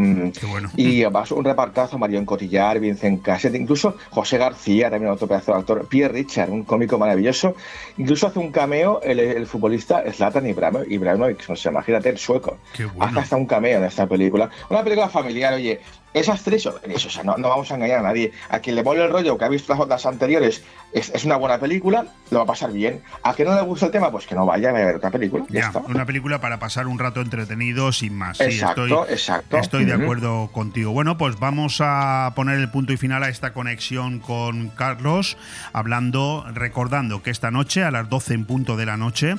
y 0.77 1.05
un 1.05 1.45
repartazo, 1.45 1.99
Marion 1.99 2.25
Cotillar, 2.25 2.81
Vincent 2.81 3.23
Cassette, 3.23 3.57
incluso 3.57 3.97
José 4.11 4.39
García, 4.39 4.91
también 4.91 5.13
otro 5.13 5.27
pedazo 5.27 5.53
de 5.53 5.59
actor, 5.59 5.87
Pierre 5.87 6.15
Richard, 6.15 6.51
un 6.51 6.65
cómico 6.65 6.99
maravilloso. 6.99 7.55
Incluso 7.99 8.27
hace 8.27 8.39
un 8.39 8.51
cameo 8.51 9.01
el, 9.03 9.21
el 9.21 9.47
futbolista 9.47 10.05
Zlatan 10.13 10.47
Ibrahimovic, 10.47 11.49
no 11.49 11.57
sé, 11.57 11.69
imagínate 11.69 12.09
el 12.09 12.19
sueco. 12.19 12.59
Hace 13.01 13.19
hasta 13.19 13.37
un 13.37 13.47
cameo 13.47 13.79
en 13.79 13.85
esta 13.85 14.07
película. 14.07 14.51
Una 14.71 14.83
película 14.83 15.09
familiar, 15.09 15.55
oye, 15.55 15.81
esas 16.15 16.43
tres, 16.43 16.65
eso, 16.65 17.09
o 17.09 17.11
sea, 17.11 17.25
no, 17.25 17.37
vamos 17.37 17.71
a 17.71 17.75
engañar 17.75 17.99
a 17.99 18.03
nadie. 18.03 18.33
A 18.49 18.61
quien 18.61 18.77
le 18.77 18.83
mole 18.83 19.05
el 19.05 19.11
rollo 19.11 19.37
que 19.37 19.45
ha 19.45 19.49
visto 19.49 19.73
las 19.73 19.81
otras 19.81 20.07
anteriores, 20.07 20.63
es, 20.93 21.25
una 21.25 21.37
buena 21.37 21.59
película, 21.59 22.07
lo 22.31 22.39
va 22.39 22.45
a 22.45 22.47
pasar 22.47 22.73
bien. 22.73 23.03
A 23.25 23.35
quien 23.35 23.49
no 23.49 23.55
le 23.57 23.63
gusta 23.63 23.87
el 23.87 23.93
tema, 23.93 24.13
pues 24.13 24.27
que 24.27 24.37
no 24.37 24.47
vaya 24.47 24.71
a 24.71 24.73
ver 24.73 24.95
otra 24.95 25.11
película. 25.11 25.45
Ya, 25.49 25.73
Una 25.89 26.07
película 26.07 26.41
para 26.41 26.61
pasar 26.61 26.87
un 26.87 27.01
rato 27.01 27.21
entretenido 27.21 27.91
sin 27.91 28.17
más. 28.17 28.41
exacto, 28.41 28.85
estoy, 28.85 29.13
exacto. 29.13 29.59
Estoy 29.59 29.85
de 29.85 29.95
acuerdo 29.95 30.51
contigo. 30.53 30.93
Bueno, 30.93 31.19
pues 31.19 31.39
vamos 31.41 31.79
a 31.81 32.33
poner 32.37 32.61
el 32.61 32.71
punto 32.71 32.93
y 32.93 32.97
final 32.97 33.25
a 33.25 33.29
esta 33.29 33.53
conexión 33.53 34.21
con 34.21 34.69
Carlos, 34.69 35.37
hablando, 35.73 36.47
recordando 36.55 37.23
que 37.23 37.31
esta 37.31 37.51
noche, 37.51 37.83
a 37.83 37.91
las 37.91 38.09
12 38.09 38.35
en 38.35 38.45
punto 38.45 38.77
de 38.77 38.87
la 38.87 38.97
noche, 38.97 39.35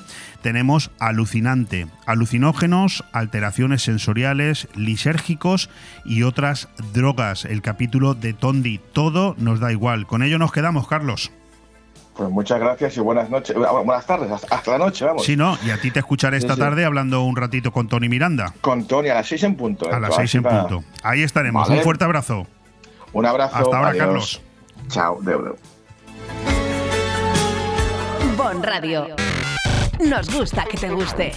tenemos 0.45 0.91
alucinante, 0.99 1.87
alucinógenos, 2.05 3.03
alteraciones 3.13 3.81
sensoriales, 3.81 4.67
lisérgicos 4.75 5.71
y 6.05 6.21
otras 6.21 6.69
drogas, 6.93 7.45
el 7.45 7.63
capítulo 7.63 8.13
de 8.13 8.33
Tondi. 8.33 8.79
Todo 8.93 9.33
nos 9.39 9.59
da 9.59 9.71
igual. 9.71 10.05
Con 10.05 10.21
ello 10.21 10.37
nos 10.37 10.51
quedamos, 10.51 10.87
Carlos. 10.87 11.31
Pues 12.15 12.29
muchas 12.29 12.59
gracias 12.59 12.95
y 12.95 12.99
buenas 12.99 13.27
noches. 13.31 13.55
Buenas 13.57 14.05
tardes, 14.05 14.31
hasta 14.31 14.71
la 14.71 14.77
noche, 14.77 15.05
vamos. 15.05 15.25
Sí, 15.25 15.35
no, 15.35 15.57
y 15.65 15.71
a 15.71 15.81
ti 15.81 15.89
te 15.89 15.97
escucharé 15.97 16.37
esta 16.37 16.55
tarde 16.55 16.85
hablando 16.85 17.23
un 17.23 17.35
ratito 17.35 17.71
con 17.71 17.87
Tony 17.87 18.07
Miranda. 18.07 18.53
Con 18.61 18.85
Tony 18.85 19.09
a 19.09 19.15
las 19.15 19.27
seis 19.27 19.41
en 19.41 19.55
punto. 19.55 19.91
A 19.91 19.99
las 19.99 20.13
seis 20.13 20.35
en 20.35 20.43
punto. 20.43 20.83
Ahí 21.01 21.23
estaremos. 21.23 21.67
Un 21.69 21.79
fuerte 21.79 22.03
abrazo. 22.03 22.45
Un 23.13 23.25
abrazo. 23.25 23.55
Hasta 23.55 23.77
ahora, 23.77 23.97
Carlos. 23.97 24.43
Chao, 24.89 25.17
Deudo. 25.23 25.57
Bon 28.37 28.61
Radio. 28.61 29.07
Nos 29.99 30.29
gusta 30.29 30.65
que 30.65 30.77
te 30.77 30.89
guste. 30.89 31.31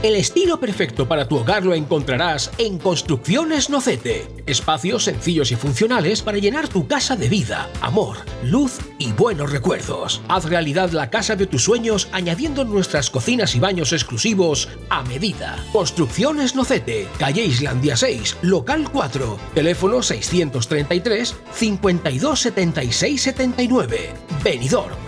El 0.00 0.14
estilo 0.14 0.60
perfecto 0.60 1.08
para 1.08 1.26
tu 1.26 1.38
hogar 1.38 1.64
lo 1.64 1.74
encontrarás 1.74 2.52
en 2.58 2.78
Construcciones 2.78 3.68
Nocete. 3.68 4.28
Espacios 4.46 5.02
sencillos 5.02 5.50
y 5.50 5.56
funcionales 5.56 6.22
para 6.22 6.38
llenar 6.38 6.68
tu 6.68 6.86
casa 6.86 7.16
de 7.16 7.28
vida, 7.28 7.68
amor, 7.80 8.18
luz 8.44 8.78
y 9.00 9.10
buenos 9.10 9.50
recuerdos. 9.50 10.22
Haz 10.28 10.44
realidad 10.44 10.92
la 10.92 11.10
casa 11.10 11.34
de 11.34 11.48
tus 11.48 11.64
sueños 11.64 12.08
añadiendo 12.12 12.64
nuestras 12.64 13.10
cocinas 13.10 13.56
y 13.56 13.60
baños 13.60 13.92
exclusivos 13.92 14.68
a 14.88 15.02
medida. 15.02 15.56
Construcciones 15.72 16.54
Nocete, 16.54 17.08
calle 17.18 17.44
Islandia 17.44 17.96
6, 17.96 18.36
local 18.42 18.88
4, 18.92 19.36
teléfono 19.54 20.00
633 20.00 21.34
527679 21.50 23.18
79. 23.18 24.12
Benidorm. 24.44 25.07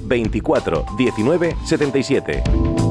24 0.07 0.85
19 0.97 1.55
77. 1.65 2.90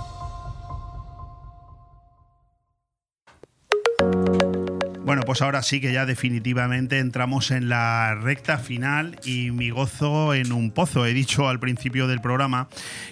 Bueno, 5.11 5.23
pues 5.25 5.41
ahora 5.41 5.61
sí 5.61 5.81
que 5.81 5.91
ya 5.91 6.05
definitivamente 6.05 6.97
entramos 6.97 7.51
en 7.51 7.67
la 7.67 8.15
recta 8.15 8.57
final 8.57 9.19
y 9.25 9.51
mi 9.51 9.69
gozo 9.69 10.33
en 10.33 10.53
un 10.53 10.71
pozo. 10.71 11.05
He 11.05 11.13
dicho 11.13 11.49
al 11.49 11.59
principio 11.59 12.07
del 12.07 12.21
programa 12.21 12.69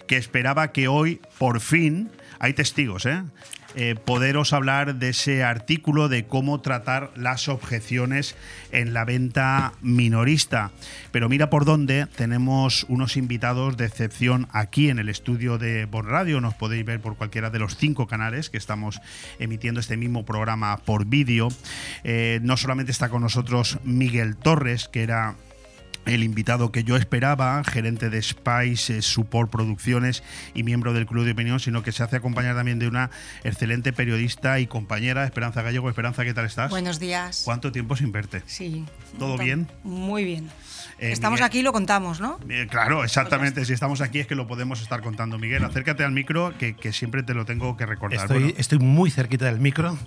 que 0.07 0.15
esperaba 0.15 0.71
que 0.71 0.87
hoy, 0.87 1.19
por 1.37 1.59
fin, 1.59 2.09
hay 2.39 2.53
testigos, 2.53 3.05
¿eh? 3.05 3.21
Eh, 3.81 3.95
poderos 3.95 4.51
hablar 4.51 4.95
de 4.95 5.07
ese 5.07 5.41
artículo 5.41 6.09
de 6.09 6.25
cómo 6.25 6.59
tratar 6.59 7.11
las 7.15 7.47
objeciones 7.47 8.35
en 8.73 8.93
la 8.93 9.05
venta 9.05 9.71
minorista. 9.81 10.71
Pero 11.11 11.29
mira 11.29 11.49
por 11.49 11.63
dónde 11.63 12.05
tenemos 12.05 12.85
unos 12.89 13.15
invitados 13.15 13.77
de 13.77 13.85
excepción 13.85 14.49
aquí 14.51 14.89
en 14.89 14.99
el 14.99 15.07
estudio 15.07 15.57
de 15.57 15.85
Bon 15.85 16.05
Radio. 16.05 16.41
Nos 16.41 16.55
podéis 16.55 16.83
ver 16.83 16.99
por 16.99 17.15
cualquiera 17.15 17.51
de 17.51 17.59
los 17.59 17.77
cinco 17.77 18.05
canales 18.05 18.49
que 18.49 18.57
estamos 18.57 18.99
emitiendo 19.39 19.79
este 19.79 19.95
mismo 19.95 20.25
programa 20.25 20.75
por 20.75 21.05
vídeo. 21.05 21.47
Eh, 22.03 22.41
no 22.43 22.57
solamente 22.57 22.91
está 22.91 23.07
con 23.07 23.21
nosotros 23.21 23.79
Miguel 23.85 24.35
Torres, 24.35 24.89
que 24.89 25.03
era 25.03 25.37
el 26.09 26.23
invitado 26.23 26.71
que 26.71 26.83
yo 26.83 26.95
esperaba, 26.95 27.63
gerente 27.63 28.09
de 28.09 28.21
Spice 28.21 28.97
eh, 28.97 29.01
Support 29.01 29.51
Producciones 29.51 30.23
y 30.53 30.63
miembro 30.63 30.93
del 30.93 31.05
Club 31.05 31.25
de 31.25 31.31
Opinión, 31.31 31.59
sino 31.59 31.83
que 31.83 31.91
se 31.91 32.03
hace 32.03 32.15
acompañar 32.17 32.55
también 32.55 32.79
de 32.79 32.87
una 32.87 33.09
excelente 33.43 33.93
periodista 33.93 34.59
y 34.59 34.67
compañera, 34.67 35.23
Esperanza 35.25 35.61
Gallego. 35.61 35.89
Esperanza, 35.89 36.23
¿qué 36.23 36.33
tal 36.33 36.45
estás? 36.45 36.69
Buenos 36.69 36.99
días. 36.99 37.41
¿Cuánto 37.45 37.71
tiempo 37.71 37.95
sin 37.95 38.11
verte? 38.11 38.43
Sí. 38.45 38.85
¿Todo 39.17 39.37
bien? 39.37 39.67
Muy 39.83 40.23
bien. 40.23 40.49
Eh, 40.99 41.11
Estamos 41.13 41.37
Miguel- 41.37 41.45
aquí 41.45 41.59
y 41.59 41.61
lo 41.63 41.71
contamos, 41.71 42.19
¿no? 42.19 42.39
Eh, 42.49 42.67
claro, 42.69 43.03
exactamente. 43.05 43.63
Si 43.63 43.71
estamos 43.71 44.01
aquí 44.01 44.19
es 44.19 44.27
que 44.27 44.35
lo 44.35 44.47
podemos 44.47 44.81
estar 44.81 45.01
contando. 45.01 45.37
Miguel, 45.39 45.63
acércate 45.63 46.03
al 46.03 46.11
micro, 46.11 46.53
que, 46.57 46.75
que 46.75 46.91
siempre 46.91 47.23
te 47.23 47.33
lo 47.33 47.45
tengo 47.45 47.77
que 47.77 47.85
recordar. 47.85 48.19
Estoy, 48.19 48.43
Bueno, 48.43 48.53
estoy 48.57 48.79
muy 48.79 49.09
cerquita 49.09 49.45
del 49.45 49.59
micro, 49.59 49.97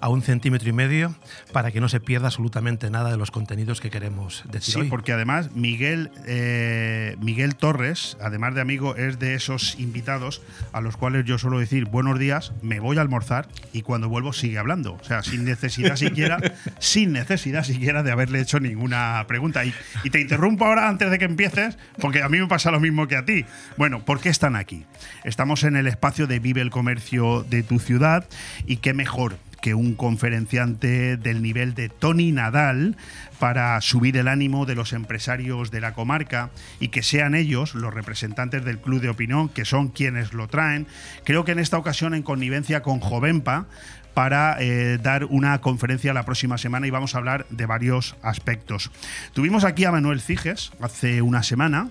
a 0.00 0.08
un 0.10 0.20
centímetro 0.22 0.68
y 0.68 0.72
medio, 0.72 1.14
para 1.52 1.70
que 1.70 1.80
no 1.80 1.88
se 1.88 2.00
pierda 2.00 2.26
absolutamente 2.26 2.90
nada 2.90 3.10
de 3.10 3.16
los 3.16 3.30
contenidos 3.30 3.80
que 3.80 3.88
queremos 3.88 4.44
decir 4.50 4.74
Sí, 4.74 4.80
hoy. 4.80 4.88
porque 4.90 5.12
además 5.12 5.51
Miguel, 5.54 6.10
eh, 6.26 7.16
Miguel 7.20 7.56
Torres, 7.56 8.16
además 8.20 8.54
de 8.54 8.60
amigo, 8.60 8.96
es 8.96 9.18
de 9.18 9.34
esos 9.34 9.78
invitados 9.78 10.42
a 10.72 10.80
los 10.80 10.96
cuales 10.96 11.24
yo 11.24 11.38
suelo 11.38 11.58
decir 11.58 11.86
buenos 11.86 12.18
días, 12.18 12.52
me 12.62 12.80
voy 12.80 12.98
a 12.98 13.00
almorzar 13.00 13.48
y 13.72 13.82
cuando 13.82 14.08
vuelvo 14.08 14.32
sigue 14.32 14.58
hablando. 14.58 14.94
O 14.94 15.04
sea, 15.04 15.22
sin 15.22 15.44
necesidad 15.44 15.96
siquiera, 15.96 16.38
sin 16.78 17.12
necesidad 17.12 17.64
siquiera 17.64 18.02
de 18.02 18.12
haberle 18.12 18.40
hecho 18.40 18.60
ninguna 18.60 19.24
pregunta. 19.28 19.64
Y, 19.64 19.74
y 20.04 20.10
te 20.10 20.20
interrumpo 20.20 20.64
ahora 20.66 20.88
antes 20.88 21.10
de 21.10 21.18
que 21.18 21.24
empieces, 21.24 21.78
porque 22.00 22.22
a 22.22 22.28
mí 22.28 22.38
me 22.38 22.46
pasa 22.46 22.70
lo 22.70 22.80
mismo 22.80 23.06
que 23.08 23.16
a 23.16 23.24
ti. 23.24 23.44
Bueno, 23.76 24.04
¿por 24.04 24.20
qué 24.20 24.28
están 24.28 24.56
aquí? 24.56 24.84
Estamos 25.24 25.64
en 25.64 25.76
el 25.76 25.86
espacio 25.86 26.26
de 26.26 26.38
Vive 26.38 26.60
el 26.60 26.70
Comercio 26.70 27.44
de 27.48 27.62
tu 27.62 27.78
ciudad 27.78 28.26
y 28.66 28.76
qué 28.76 28.94
mejor 28.94 29.36
que 29.62 29.74
un 29.74 29.94
conferenciante 29.94 31.16
del 31.16 31.40
nivel 31.40 31.72
de 31.72 31.88
Tony 31.88 32.32
Nadal 32.32 32.96
para 33.38 33.80
subir 33.80 34.18
el 34.18 34.28
ánimo 34.28 34.66
de 34.66 34.74
los 34.74 34.92
empresarios 34.92 35.70
de 35.70 35.80
la 35.80 35.94
comarca 35.94 36.50
y 36.80 36.88
que 36.88 37.02
sean 37.02 37.34
ellos 37.34 37.74
los 37.74 37.94
representantes 37.94 38.64
del 38.64 38.78
Club 38.78 39.00
de 39.00 39.08
Opinión, 39.08 39.48
que 39.48 39.64
son 39.64 39.88
quienes 39.88 40.34
lo 40.34 40.48
traen. 40.48 40.86
Creo 41.24 41.46
que 41.46 41.52
en 41.52 41.60
esta 41.60 41.78
ocasión 41.78 42.12
en 42.12 42.22
connivencia 42.22 42.82
con 42.82 43.00
Jovenpa 43.00 43.66
para 44.14 44.56
eh, 44.60 44.98
dar 45.02 45.24
una 45.24 45.60
conferencia 45.60 46.12
la 46.12 46.24
próxima 46.24 46.58
semana 46.58 46.86
y 46.86 46.90
vamos 46.90 47.14
a 47.14 47.18
hablar 47.18 47.46
de 47.48 47.64
varios 47.64 48.16
aspectos. 48.22 48.90
Tuvimos 49.32 49.64
aquí 49.64 49.84
a 49.84 49.92
Manuel 49.92 50.20
Ciges 50.20 50.72
hace 50.80 51.22
una 51.22 51.42
semana, 51.42 51.88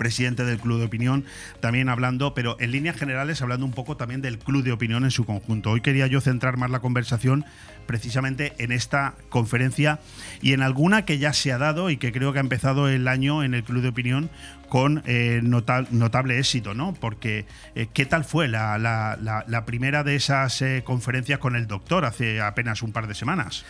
presidente 0.00 0.44
del 0.46 0.58
Club 0.58 0.78
de 0.78 0.86
Opinión, 0.86 1.26
también 1.60 1.90
hablando, 1.90 2.32
pero 2.32 2.56
en 2.58 2.70
líneas 2.70 2.96
generales 2.96 3.42
hablando 3.42 3.66
un 3.66 3.72
poco 3.72 3.98
también 3.98 4.22
del 4.22 4.38
Club 4.38 4.64
de 4.64 4.72
Opinión 4.72 5.04
en 5.04 5.10
su 5.10 5.26
conjunto. 5.26 5.70
Hoy 5.70 5.82
quería 5.82 6.06
yo 6.06 6.22
centrar 6.22 6.56
más 6.56 6.70
la 6.70 6.80
conversación 6.80 7.44
precisamente 7.86 8.54
en 8.56 8.72
esta 8.72 9.12
conferencia 9.28 10.00
y 10.40 10.54
en 10.54 10.62
alguna 10.62 11.04
que 11.04 11.18
ya 11.18 11.34
se 11.34 11.52
ha 11.52 11.58
dado 11.58 11.90
y 11.90 11.98
que 11.98 12.12
creo 12.12 12.32
que 12.32 12.38
ha 12.38 12.40
empezado 12.40 12.88
el 12.88 13.06
año 13.08 13.44
en 13.44 13.52
el 13.52 13.62
Club 13.62 13.82
de 13.82 13.88
Opinión 13.88 14.30
con 14.70 15.02
eh, 15.04 15.40
nota- 15.42 15.84
notable 15.90 16.38
éxito, 16.38 16.72
¿no? 16.72 16.94
Porque 16.94 17.44
eh, 17.74 17.88
¿qué 17.92 18.06
tal 18.06 18.24
fue 18.24 18.48
la- 18.48 18.78
la 18.78 19.64
primera 19.66 20.02
de 20.02 20.16
esas 20.16 20.62
eh, 20.62 20.82
conferencias 20.84 21.38
con 21.40 21.56
el 21.56 21.66
doctor 21.66 22.06
hace 22.06 22.40
apenas 22.40 22.82
un 22.82 22.92
par 22.92 23.06
de 23.06 23.14
semanas? 23.14 23.64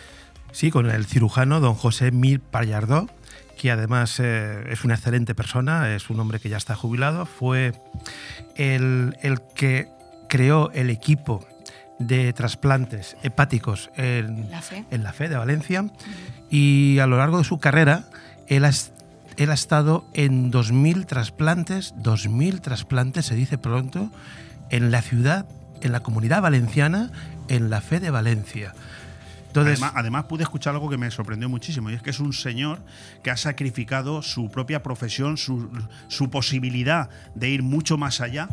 Sí, 0.53 0.69
con 0.69 0.89
el 0.89 1.05
cirujano 1.05 1.59
don 1.59 1.73
José 1.75 2.11
Mil 2.11 2.39
Pallardó, 2.39 3.09
que 3.61 3.69
además 3.69 4.19
eh, 4.19 4.63
es 4.71 4.83
una 4.83 4.95
excelente 4.95 5.35
persona, 5.35 5.93
es 5.93 6.09
un 6.09 6.19
hombre 6.19 6.39
que 6.39 6.49
ya 6.49 6.57
está 6.57 6.73
jubilado, 6.73 7.27
fue 7.27 7.73
el, 8.55 9.15
el 9.21 9.39
que 9.53 9.87
creó 10.27 10.71
el 10.71 10.89
equipo 10.89 11.45
de 11.99 12.33
trasplantes 12.33 13.17
hepáticos 13.21 13.91
en 13.97 14.49
La 14.49 14.63
Fe. 14.63 14.83
en 14.89 15.03
la 15.03 15.13
fe 15.13 15.29
de 15.29 15.37
Valencia 15.37 15.85
y 16.49 16.97
a 16.97 17.05
lo 17.05 17.17
largo 17.17 17.37
de 17.37 17.43
su 17.43 17.59
carrera 17.59 18.05
él 18.47 18.65
ha, 18.65 18.71
él 19.37 19.51
ha 19.51 19.53
estado 19.53 20.05
en 20.15 20.51
2.000 20.51 21.05
trasplantes, 21.05 21.93
2.000 21.97 22.61
trasplantes 22.61 23.27
se 23.27 23.35
dice 23.35 23.59
pronto, 23.59 24.09
en 24.71 24.89
la 24.89 25.03
ciudad, 25.03 25.45
en 25.81 25.91
la 25.91 25.99
comunidad 25.99 26.41
valenciana, 26.41 27.11
en 27.47 27.69
la 27.69 27.81
fe 27.81 27.99
de 27.99 28.09
Valencia. 28.09 28.73
Además, 29.53 30.25
pude 30.25 30.43
escuchar 30.43 30.73
algo 30.73 30.89
que 30.89 30.97
me 30.97 31.09
sorprendió 31.11 31.49
muchísimo 31.49 31.89
y 31.89 31.93
es 31.93 32.01
que 32.01 32.09
es 32.09 32.19
un 32.19 32.33
señor 32.33 32.79
que 33.23 33.31
ha 33.31 33.37
sacrificado 33.37 34.21
su 34.21 34.49
propia 34.49 34.83
profesión, 34.83 35.37
su 35.37 36.29
posibilidad 36.29 37.09
de 37.35 37.49
ir 37.49 37.63
mucho 37.63 37.97
más 37.97 38.21
allá, 38.21 38.49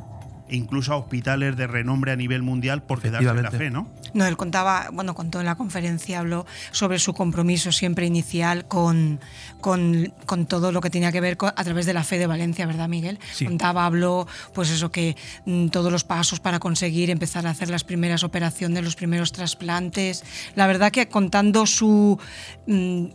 e 0.48 0.56
incluso 0.56 0.92
a 0.92 0.96
hospitales 0.96 1.56
de 1.56 1.66
renombre 1.66 2.12
a 2.12 2.16
nivel 2.16 2.42
mundial 2.42 2.82
por 2.82 3.00
quedarse 3.00 3.28
en 3.28 3.42
la 3.42 3.50
fe, 3.50 3.70
¿no? 3.70 3.88
No, 4.14 4.26
él 4.26 4.36
contaba, 4.36 4.88
bueno, 4.92 5.14
contó 5.14 5.40
en 5.40 5.46
la 5.46 5.54
conferencia, 5.56 6.20
habló 6.20 6.46
sobre 6.72 6.98
su 6.98 7.12
compromiso 7.14 7.70
siempre 7.72 8.06
inicial 8.06 8.66
con, 8.66 9.20
con, 9.60 10.12
con 10.26 10.46
todo 10.46 10.72
lo 10.72 10.80
que 10.80 10.90
tenía 10.90 11.12
que 11.12 11.20
ver 11.20 11.36
con- 11.36 11.52
a 11.54 11.64
través 11.64 11.84
de 11.86 11.92
la 11.92 12.04
fe 12.04 12.18
de 12.18 12.26
Valencia, 12.26 12.66
¿verdad, 12.66 12.88
Miguel? 12.88 13.18
Sí. 13.32 13.44
Contaba, 13.44 13.84
habló, 13.86 14.26
pues 14.54 14.70
eso, 14.70 14.90
que 14.90 15.16
mm, 15.44 15.68
todos 15.68 15.92
los 15.92 16.04
pasos 16.04 16.40
para 16.40 16.58
conseguir 16.58 17.10
empezar 17.10 17.46
a 17.46 17.50
hacer 17.50 17.68
las 17.70 17.84
primeras 17.84 18.24
operaciones, 18.24 18.82
los 18.84 18.96
primeros 18.96 19.32
trasplantes. 19.32 20.24
La 20.54 20.66
verdad 20.66 20.90
que 20.90 21.08
contando 21.08 21.66
su. 21.66 22.18
mm, 22.66 23.06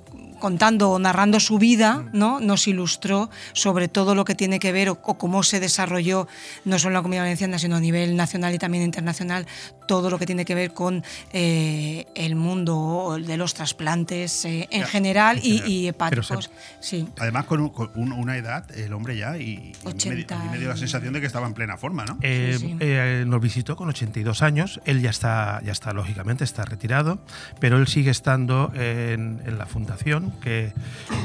contando 0.48 0.91
o 0.91 0.99
narrando 0.99 1.40
su 1.40 1.57
vida, 1.57 2.03
¿no? 2.11 2.41
nos 2.41 2.68
ilustró 2.68 3.30
sobre 3.53 3.88
todo 3.88 4.14
lo 4.14 4.26
que 4.26 4.36
tiene 4.36 4.60
que 4.60 4.74
ver 4.74 4.90
o, 4.90 4.99
o 5.02 5.18
cómo 5.18 5.41
se 5.41 5.61
desarrolló, 5.61 6.28
no 6.65 6.78
solo 6.80 6.90
en 6.90 6.94
la 6.95 7.02
comunidad 7.02 7.24
valenciana, 7.24 7.57
sino 7.60 7.78
a 7.78 7.80
nivel 7.80 8.18
nacional 8.18 8.53
y 8.53 8.57
también 8.60 8.84
internacional, 8.84 9.48
todo 9.88 10.10
lo 10.10 10.20
que 10.20 10.26
tiene 10.26 10.44
que 10.44 10.53
ver 10.53 10.74
con 10.74 11.02
eh, 11.32 12.06
el 12.15 12.36
mundo 12.36 13.18
de 13.26 13.38
los 13.38 13.53
trasplantes 13.53 14.44
eh, 14.44 14.68
en 14.70 14.82
Ya, 14.82 14.88
general 14.88 15.38
en 15.38 15.44
y, 15.45 15.49
general. 15.52 15.70
y 15.72 15.88
hepáticos. 15.88 16.52
sí. 16.82 17.07
Además, 17.20 17.45
con, 17.45 17.61
un- 17.61 17.70
con 17.70 17.90
un- 17.95 18.11
una 18.11 18.36
edad, 18.36 18.70
el 18.76 18.91
hombre 18.91 19.15
ya, 19.15 19.38
y, 19.38 19.44
y 19.44 19.74
a 19.86 19.94
mí 19.94 19.99
me, 20.10 20.15
80 20.24 20.36
a 20.36 20.44
mí 20.44 20.49
me 20.52 20.57
dio 20.60 20.68
la 20.68 20.76
sensación 20.76 21.14
de 21.14 21.22
que 21.22 21.28
estaba 21.28 21.48
en 21.48 21.53
plena 21.53 21.78
forma, 21.78 22.03
¿no? 22.03 22.18
Eh, 22.22 22.76
eh, 22.82 23.24
nos 23.26 23.40
visitó 23.40 23.78
con 23.78 23.88
82 23.88 24.41
años. 24.41 24.82
Él 24.84 25.02
ya 25.02 25.10
está, 25.10 25.61
ya 25.64 25.72
está 25.72 25.94
lógicamente, 25.94 26.44
está 26.44 26.65
retirado, 26.65 27.20
pero 27.61 27.78
él 27.78 27.88
sigue 27.88 28.11
estando 28.11 28.74
en, 28.76 29.41
en 29.45 29.57
la 29.57 29.68
fundación 29.68 30.32
que, 30.41 30.73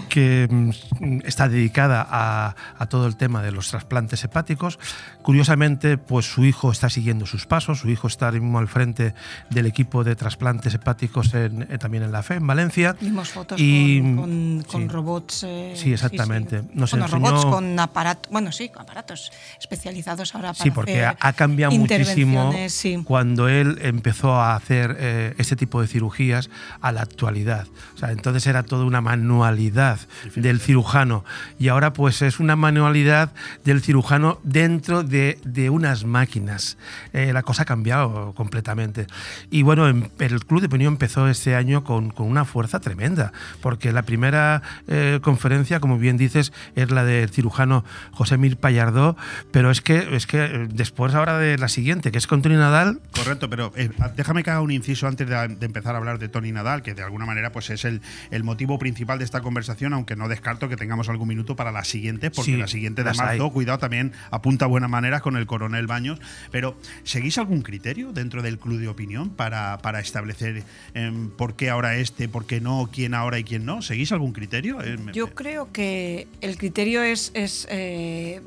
que 0.09 0.47
mm, 0.51 1.21
está 1.25 1.49
dedicada 1.49 2.07
a, 2.09 2.55
a 2.79 2.87
todo 2.87 3.07
el 3.07 3.17
tema 3.17 3.43
de 3.43 3.53
los 3.53 3.71
trasplantes 3.71 4.23
hepáticos. 4.25 4.79
Curiosamente, 5.23 5.99
pues 5.99 6.27
su 6.27 6.45
hijo 6.45 6.71
está 6.73 6.89
siguiendo 6.89 7.27
sus 7.27 7.47
pasos. 7.47 7.81
Su 7.81 7.91
hijo 7.91 8.07
está 8.07 8.27
ahora 8.27 8.41
mismo 8.41 8.59
al 8.59 8.69
frente 8.69 9.15
del 9.51 9.67
equipo 9.67 10.05
de 10.05 10.17
trasplantes 10.17 10.73
hepáticos 10.75 11.35
en- 11.35 11.63
eh, 11.71 11.79
también 11.79 12.03
en 12.05 12.13
la 12.13 12.23
FE, 12.23 12.37
en 12.37 12.47
Valencia. 12.47 12.97
Vimos 13.01 13.29
fotos 13.31 13.61
Y, 13.61 14.01
con, 14.01 14.17
con- 14.17 14.63
con 14.63 14.83
sí. 14.83 14.89
robots. 14.89 15.43
eh, 15.47 15.73
Sí, 15.77 15.93
exactamente. 15.93 16.63
Nos 16.73 16.91
Bueno, 16.93 17.07
enseñó- 17.07 17.29
robots 17.31 17.45
con 17.45 17.79
aparatos, 17.79 18.31
bueno, 18.33 18.53
sí, 18.53 18.69
con 18.71 18.83
aparatos 18.83 19.31
especializados 19.61 20.35
ahora 20.35 20.53
para 20.53 20.65
Sí, 20.65 20.71
porque 20.71 21.05
ha, 21.05 21.11
hacer 21.11 21.19
ha 21.21 21.33
cambiado 21.35 21.77
muchísimo 21.77 22.53
sí. 22.69 23.03
cuando 23.05 23.49
él 23.49 23.79
empezó 23.83 24.35
a 24.35 24.55
hacer 24.57 24.97
eh, 24.99 25.35
este 25.39 25.57
tipo 25.57 25.81
de 25.81 25.87
cirugías 25.89 26.49
a 26.81 26.93
la 26.93 27.03
actualidad. 27.03 27.67
O 27.95 27.99
sea, 27.99 28.13
entonces 28.13 28.47
era 28.47 28.63
toda 28.63 28.85
una 28.85 28.98
manualidad 29.01 29.99
del 30.35 30.61
cirujano 30.61 31.25
y 31.59 31.69
ahora 31.69 31.93
pues 31.93 32.23
es 32.23 32.41
una 32.41 32.57
manualidad 32.57 33.33
del 33.65 33.81
cirujano 33.83 34.41
dentro 34.43 35.03
de, 35.03 35.39
de 35.45 35.71
unas 35.71 36.05
máquinas. 36.05 36.77
Eh, 37.13 37.33
la 37.33 37.43
cosa 37.43 37.63
ha 37.63 37.67
cambiado 37.67 38.33
completamente. 38.35 39.07
Y 39.51 39.63
bueno, 39.63 39.89
em- 39.89 40.09
el 40.19 40.45
Club 40.45 40.61
de 40.61 40.67
Opinión 40.67 40.95
empezó 40.95 41.29
este 41.29 41.55
año 41.55 41.85
con, 41.85 42.11
con 42.11 42.27
una 42.27 42.45
fuerza 42.45 42.81
tremenda, 42.81 43.33
porque 43.61 43.93
la 43.93 44.03
primera 44.03 44.63
eh, 44.87 45.21
conferencia, 45.23 45.81
como 45.81 45.99
bien 45.99 46.17
dices, 46.17 46.53
es 46.77 46.91
la 46.91 47.05
del 47.05 47.29
cirujano 47.31 47.85
José 48.13 48.39
Mir 48.39 48.57
Pallardó, 48.57 49.17
pero 49.51 49.71
es 49.71 49.81
que, 49.81 50.17
es 50.17 50.27
que 50.27 50.45
eh, 50.45 50.69
después 50.71 51.15
ahora 51.15 51.39
de 51.39 51.59
la 51.59 51.69
siguiente, 51.69 52.11
que 52.13 52.19
es 52.19 52.27
con 52.27 52.43
Tony 52.43 52.57
Nadal, 52.57 53.01
Correcto, 53.13 53.51
pero 53.51 53.73
déjame 54.17 54.43
que 54.45 54.51
haga 54.51 54.61
un 54.61 54.71
inciso 54.71 55.07
antes 55.07 55.29
de, 55.29 55.49
de 55.49 55.67
empezar 55.67 55.95
a 55.95 55.99
hablar 55.99 56.19
de 56.19 56.29
Tony 56.29 56.53
Nadal, 56.53 56.83
que 56.83 56.95
de 56.95 57.03
alguna 57.03 57.27
manera 57.27 57.51
pues 57.53 57.71
es 57.71 57.85
el, 57.85 58.01
el 58.31 58.45
motivo 58.45 58.78
principal 58.79 59.19
de 59.19 59.25
esta 59.25 59.41
conversación, 59.41 59.93
aunque 59.93 60.17
no 60.17 60.29
descarto 60.29 60.69
que 60.69 60.77
tengamos 60.77 61.09
algún 61.09 61.29
minuto 61.29 61.57
para 61.57 61.73
la 61.73 61.85
siguiente, 61.85 62.31
porque 62.31 62.53
Sí, 62.53 62.57
la 62.57 62.69
siguiente 62.69 63.03
de 63.05 63.13
marzo, 63.13 63.45
hay. 63.45 63.51
cuidado, 63.51 63.79
también 63.79 64.13
apunta 64.31 64.65
a 64.65 64.69
buenas 64.69 64.91
maneras 64.91 65.23
con 65.23 65.37
el 65.37 65.47
coronel 65.47 65.87
Baños. 65.87 66.21
Pero, 66.51 66.77
¿seguís 67.05 67.39
algún 67.39 67.63
criterio 67.63 68.13
dentro 68.13 68.43
del 68.43 68.59
club 68.59 68.79
de 68.79 68.89
opinión 68.89 69.31
para, 69.31 69.79
para 69.79 70.01
establecer 70.01 70.65
em, 70.95 71.31
por 71.31 71.55
qué 71.57 71.71
ahora 71.71 71.97
este, 71.97 72.29
por 72.29 72.47
qué 72.47 72.61
no, 72.61 72.89
quién 72.93 73.15
ahora 73.15 73.39
y 73.39 73.45
quién 73.45 73.65
no? 73.65 73.83
¿Seguís 73.83 74.13
algún 74.13 74.33
criterio? 74.33 74.83
Em, 74.83 75.13
Yo 75.13 75.35
creo 75.35 75.73
que 75.73 76.29
el 76.41 76.57
criterio 76.57 77.03
es, 77.03 77.31
es, 77.35 77.67
eh, 77.71 78.41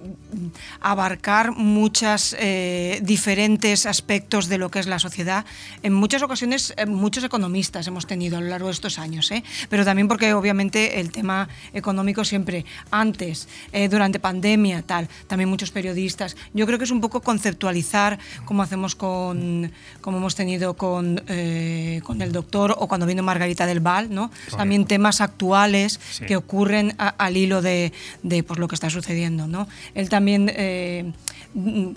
abarcar 0.79 1.51
muchas 1.51 2.35
eh, 2.39 2.99
diferentes 3.03 3.85
aspectos 3.85 4.47
de 4.47 4.57
lo 4.57 4.69
que 4.69 4.79
es 4.79 4.87
la 4.87 4.99
sociedad. 4.99 5.45
En 5.83 5.93
muchas 5.93 6.21
ocasiones, 6.21 6.73
eh, 6.77 6.85
muchos 6.85 7.23
economistas 7.23 7.87
hemos 7.87 8.07
tenido 8.07 8.37
a 8.37 8.41
lo 8.41 8.47
largo 8.47 8.67
de 8.67 8.73
estos 8.73 8.99
años, 8.99 9.31
¿eh? 9.31 9.43
pero 9.69 9.85
también 9.85 10.07
porque 10.07 10.20
obviamente 10.33 10.99
el 10.99 11.11
tema 11.11 11.49
económico 11.73 12.23
siempre 12.23 12.65
antes, 12.91 13.47
eh, 13.71 13.87
durante 13.89 14.19
pandemia, 14.19 14.81
tal, 14.81 15.07
también 15.27 15.49
muchos 15.49 15.71
periodistas. 15.71 16.35
Yo 16.53 16.65
creo 16.65 16.77
que 16.77 16.85
es 16.85 16.91
un 16.91 17.01
poco 17.01 17.21
conceptualizar 17.21 18.19
como 18.45 18.61
hacemos 18.63 18.95
con, 18.95 19.71
como 20.01 20.17
hemos 20.17 20.35
tenido 20.35 20.75
con, 20.75 21.21
eh, 21.27 22.01
con 22.03 22.21
el 22.21 22.31
doctor 22.31 22.75
o 22.77 22.87
cuando 22.87 23.05
vino 23.05 23.23
Margarita 23.23 23.65
del 23.65 23.79
Val, 23.79 24.13
¿no? 24.13 24.31
También 24.55 24.85
temas 24.85 25.21
actuales 25.21 25.99
Sí. 26.11 26.25
que 26.25 26.35
ocurren 26.35 26.93
a- 26.97 27.09
al 27.09 27.37
hilo 27.37 27.61
de, 27.61 27.91
de, 28.23 28.43
pues, 28.43 28.59
lo 28.59 28.67
que 28.67 28.75
está 28.75 28.89
sucediendo. 28.89 29.47
¿no? 29.47 29.67
Él 29.95 30.09
también 30.09 30.51
eh, 30.55 31.11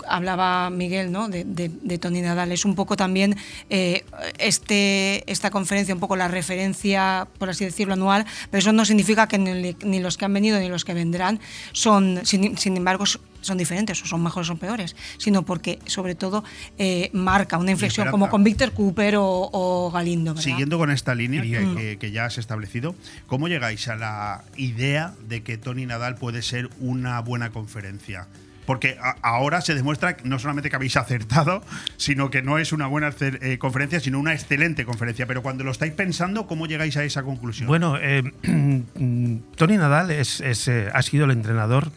hablaba, 0.07 0.71
Miguel, 0.71 1.13
¿no? 1.13 1.29
de, 1.29 1.45
de- 1.45 1.71
de 1.83 1.99
Tony 1.99 2.21
Nadal. 2.23 2.53
Es 2.53 2.65
un 2.65 2.75
poco 2.75 2.97
también 2.97 3.37
eh, 3.71 4.05
este, 4.39 5.31
esta 5.31 5.51
conferencia, 5.51 5.95
un 5.95 6.01
poco 6.01 6.17
la 6.17 6.29
referencia, 6.29 7.27
por 7.39 7.51
así 7.51 7.65
decirlo, 7.65 7.95
anual, 7.95 8.27
pero 8.51 8.59
eso 8.61 8.73
no 8.73 8.85
significa 8.85 9.27
que 9.27 9.39
ni, 9.39 9.77
ni 9.85 10.01
los 10.01 10.17
que 10.17 10.25
han 10.25 10.33
venido 10.33 10.59
ni 10.61 10.69
los 10.69 10.85
que 10.85 10.95
vendrán 10.95 11.41
son, 11.73 12.21
sin, 12.25 12.57
sin 12.59 12.77
embargo, 12.77 13.05
son 13.07 13.59
diferentes 13.59 14.03
o 14.03 14.07
son 14.07 14.23
mejores 14.23 14.49
o 14.51 14.57
peores, 14.57 14.97
sino 15.19 15.43
porque 15.43 15.79
sobre 15.87 16.15
todo 16.15 16.45
eh, 16.79 17.11
marca 17.13 17.59
una 17.59 17.71
inflexión 17.73 18.11
como 18.11 18.31
con 18.31 18.43
Víctor 18.43 18.73
Cooper 18.73 19.17
o, 19.17 19.51
o 19.53 19.91
Galindo. 19.91 20.33
¿verdad? 20.33 20.43
Siguiendo 20.45 20.79
con 20.79 20.91
esta 20.91 21.15
línea 21.15 21.43
que, 21.43 21.61
Mm. 21.61 21.77
que- 21.77 21.99
que 21.99 22.11
ya 22.11 22.25
has 22.25 22.39
establecido, 22.39 22.95
¿cómo 23.27 23.49
llegáis 23.49 23.87
a 23.89 23.97
la 23.97 24.45
idea 24.57 25.15
de 25.29 25.43
que 25.43 25.59
Tony 25.59 25.87
Nadal 25.87 26.17
puede 26.17 26.43
ser 26.43 26.69
una 26.81 27.21
buena 27.21 27.51
conferencia? 27.51 28.27
Porque 28.67 28.97
ahora 29.23 29.61
se 29.61 29.75
demuestra 29.75 30.17
no 30.25 30.39
solamente 30.39 30.71
que 30.71 30.77
habéis 30.77 30.97
acertado, 30.97 31.63
sino 31.97 32.31
que 32.31 32.43
no 32.43 32.59
es 32.59 32.73
una 32.73 32.87
buena 32.87 33.11
eh, 33.21 33.59
conferencia, 33.59 34.01
sino 34.01 34.19
una 34.19 34.33
excelente 34.33 34.85
conferencia. 34.85 35.27
Pero 35.27 35.43
cuando 35.43 35.65
lo 35.65 35.71
estáis 35.71 35.93
pensando, 35.93 36.47
¿cómo 36.47 36.67
llegáis 36.67 36.97
a 36.97 37.05
esa 37.05 37.23
conclusión? 37.23 37.67
Bueno, 37.69 37.97
eh, 38.01 38.23
Tony 39.57 39.77
Nadal 39.77 40.11
es, 40.11 40.41
eh, 40.41 40.89
ha 40.93 41.03
sido 41.03 41.25
el 41.27 41.31
entrenador 41.33 41.91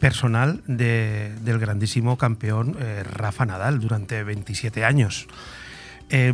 personal 0.00 0.62
de- 0.66 1.32
del 1.42 1.58
grandísimo 1.58 2.18
campeón 2.18 2.76
eh, 2.80 3.02
Rafa 3.04 3.46
Nadal 3.46 3.80
durante 3.80 4.22
27 4.22 4.84
años. 4.84 5.26
Eh, 6.10 6.32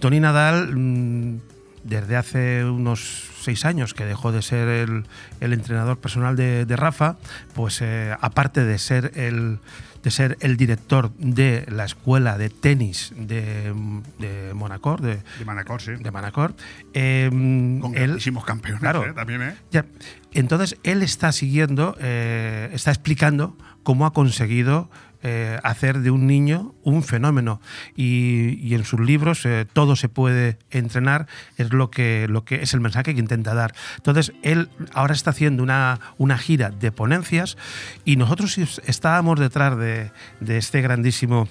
Tony 0.00 0.20
Nadal, 0.20 0.74
mm, 0.76 1.40
desde 1.84 2.16
hace 2.16 2.64
unos 2.64 3.28
seis 3.40 3.64
años 3.64 3.94
que 3.94 4.04
dejó 4.04 4.32
de 4.32 4.42
ser 4.42 4.68
el, 4.68 5.04
el 5.40 5.52
entrenador 5.52 5.98
personal 5.98 6.36
de, 6.36 6.66
de 6.66 6.76
Rafa, 6.76 7.16
pues 7.54 7.80
eh, 7.82 8.14
aparte 8.20 8.64
de 8.64 8.78
ser 8.78 9.12
el 9.14 9.58
de 10.02 10.12
ser 10.12 10.36
el 10.40 10.56
director 10.56 11.12
de 11.18 11.66
la 11.68 11.84
escuela 11.84 12.38
de 12.38 12.50
tenis 12.50 13.12
de, 13.16 13.74
de 14.20 14.54
Monacor, 14.54 15.00
de, 15.00 15.16
de 15.38 15.44
Manacor, 15.44 15.82
sí. 15.82 15.90
de 15.96 16.10
Manacor, 16.12 16.54
eh, 16.94 17.28
Con 17.30 17.96
él- 17.96 18.18
campeones, 18.46 18.80
claro, 18.80 19.04
¿eh? 19.04 19.12
También, 19.12 19.42
¿eh? 19.42 19.54
ya. 19.72 19.86
Entonces, 20.32 20.78
él 20.84 21.02
está 21.02 21.32
siguiendo, 21.32 21.96
eh, 22.00 22.70
está 22.72 22.92
explicando 22.92 23.56
cómo 23.82 24.06
ha 24.06 24.12
conseguido 24.12 24.88
eh, 25.22 25.58
hacer 25.62 25.98
de 26.00 26.10
un 26.10 26.26
niño 26.26 26.74
un 26.84 27.02
fenómeno. 27.02 27.60
Y, 27.96 28.58
y 28.62 28.74
en 28.74 28.84
sus 28.84 29.00
libros, 29.00 29.44
eh, 29.46 29.66
todo 29.72 29.96
se 29.96 30.08
puede 30.08 30.58
entrenar, 30.70 31.26
es 31.56 31.72
lo 31.72 31.90
que, 31.90 32.26
lo 32.28 32.44
que 32.44 32.62
es 32.62 32.74
el 32.74 32.80
mensaje 32.80 33.14
que 33.14 33.20
intenta 33.20 33.54
dar. 33.54 33.74
Entonces, 33.96 34.32
él 34.42 34.68
ahora 34.92 35.14
está 35.14 35.30
haciendo 35.30 35.62
una, 35.62 36.00
una 36.18 36.38
gira 36.38 36.70
de 36.70 36.92
ponencias 36.92 37.56
y 38.04 38.16
nosotros 38.16 38.58
estábamos 38.58 39.40
detrás 39.40 39.76
de, 39.76 40.10
de 40.40 40.58
este 40.58 40.80
grandísimo 40.82 41.48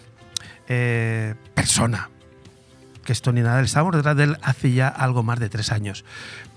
eh, 0.68 1.36
persona 1.54 2.10
que 3.08 3.14
es 3.14 3.22
Tony 3.22 3.40
Nadal. 3.42 3.64
Estábamos 3.64 3.96
detrás 3.96 4.18
de 4.18 4.26
él 4.26 4.38
hace 4.42 4.74
ya 4.74 4.90
algo 4.90 5.24
más 5.24 5.40
de 5.40 5.48
tres 5.48 5.72
años. 5.72 6.04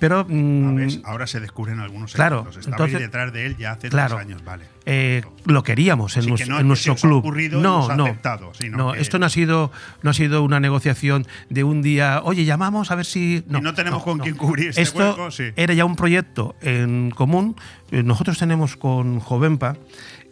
Pero. 0.00 0.26
mm, 0.28 0.74
¿Ves? 0.74 1.00
Ahora 1.04 1.28
se 1.28 1.38
descubren 1.38 1.78
algunos 1.78 2.12
Claro. 2.12 2.40
Estabais 2.40 2.66
entonces- 2.66 2.98
detrás 3.00 3.32
de 3.32 3.46
él 3.46 3.56
ya 3.56 3.70
hace 3.72 3.88
claro. 3.88 4.16
tres 4.16 4.26
años, 4.26 4.44
vale. 4.44 4.64
eh, 4.84 5.22
lo 5.44 5.62
queríamos 5.62 6.16
en, 6.16 6.24
Sí, 6.24 6.28
que 6.34 6.44
nues- 6.44 6.48
no 6.48 6.54
en 6.54 6.58
es 6.58 6.62
que 6.62 6.64
nuestro 6.64 6.94
club. 6.96 7.18
ocurrido 7.18 7.60
no, 7.60 7.94
no, 7.94 8.06
aceptado, 8.06 8.52
sino 8.54 8.76
no, 8.78 8.92
que- 8.94 9.00
esto 9.00 9.20
no 9.20 9.26
ha 9.26 9.28
sido 9.28 9.70
no 10.02 10.10
ha 10.10 10.14
sido 10.14 10.42
una 10.42 10.58
negociación 10.58 11.24
de 11.50 11.62
un 11.62 11.82
día. 11.82 12.20
Oye, 12.24 12.44
llamamos 12.44 12.90
a 12.90 12.96
ver 12.96 13.04
si 13.06 13.44
no. 13.46 13.58
Y 13.58 13.62
no 13.62 13.72
tenemos 13.74 14.02
con 14.02 14.18
quién 14.18 14.34
cubrir 14.36 14.70
este 14.70 14.82
Esto 14.82 15.10
hueco, 15.10 15.30
sí. 15.30 15.44
era 15.54 15.72
ya 15.74 15.84
un 15.84 15.94
proyecto 15.94 16.56
en 16.62 17.12
común. 17.12 17.54
Eh, 17.92 18.02
Nosotros 18.02 18.38
tenemos 18.38 18.76
con 18.76 19.20
Jovenpa 19.20 19.76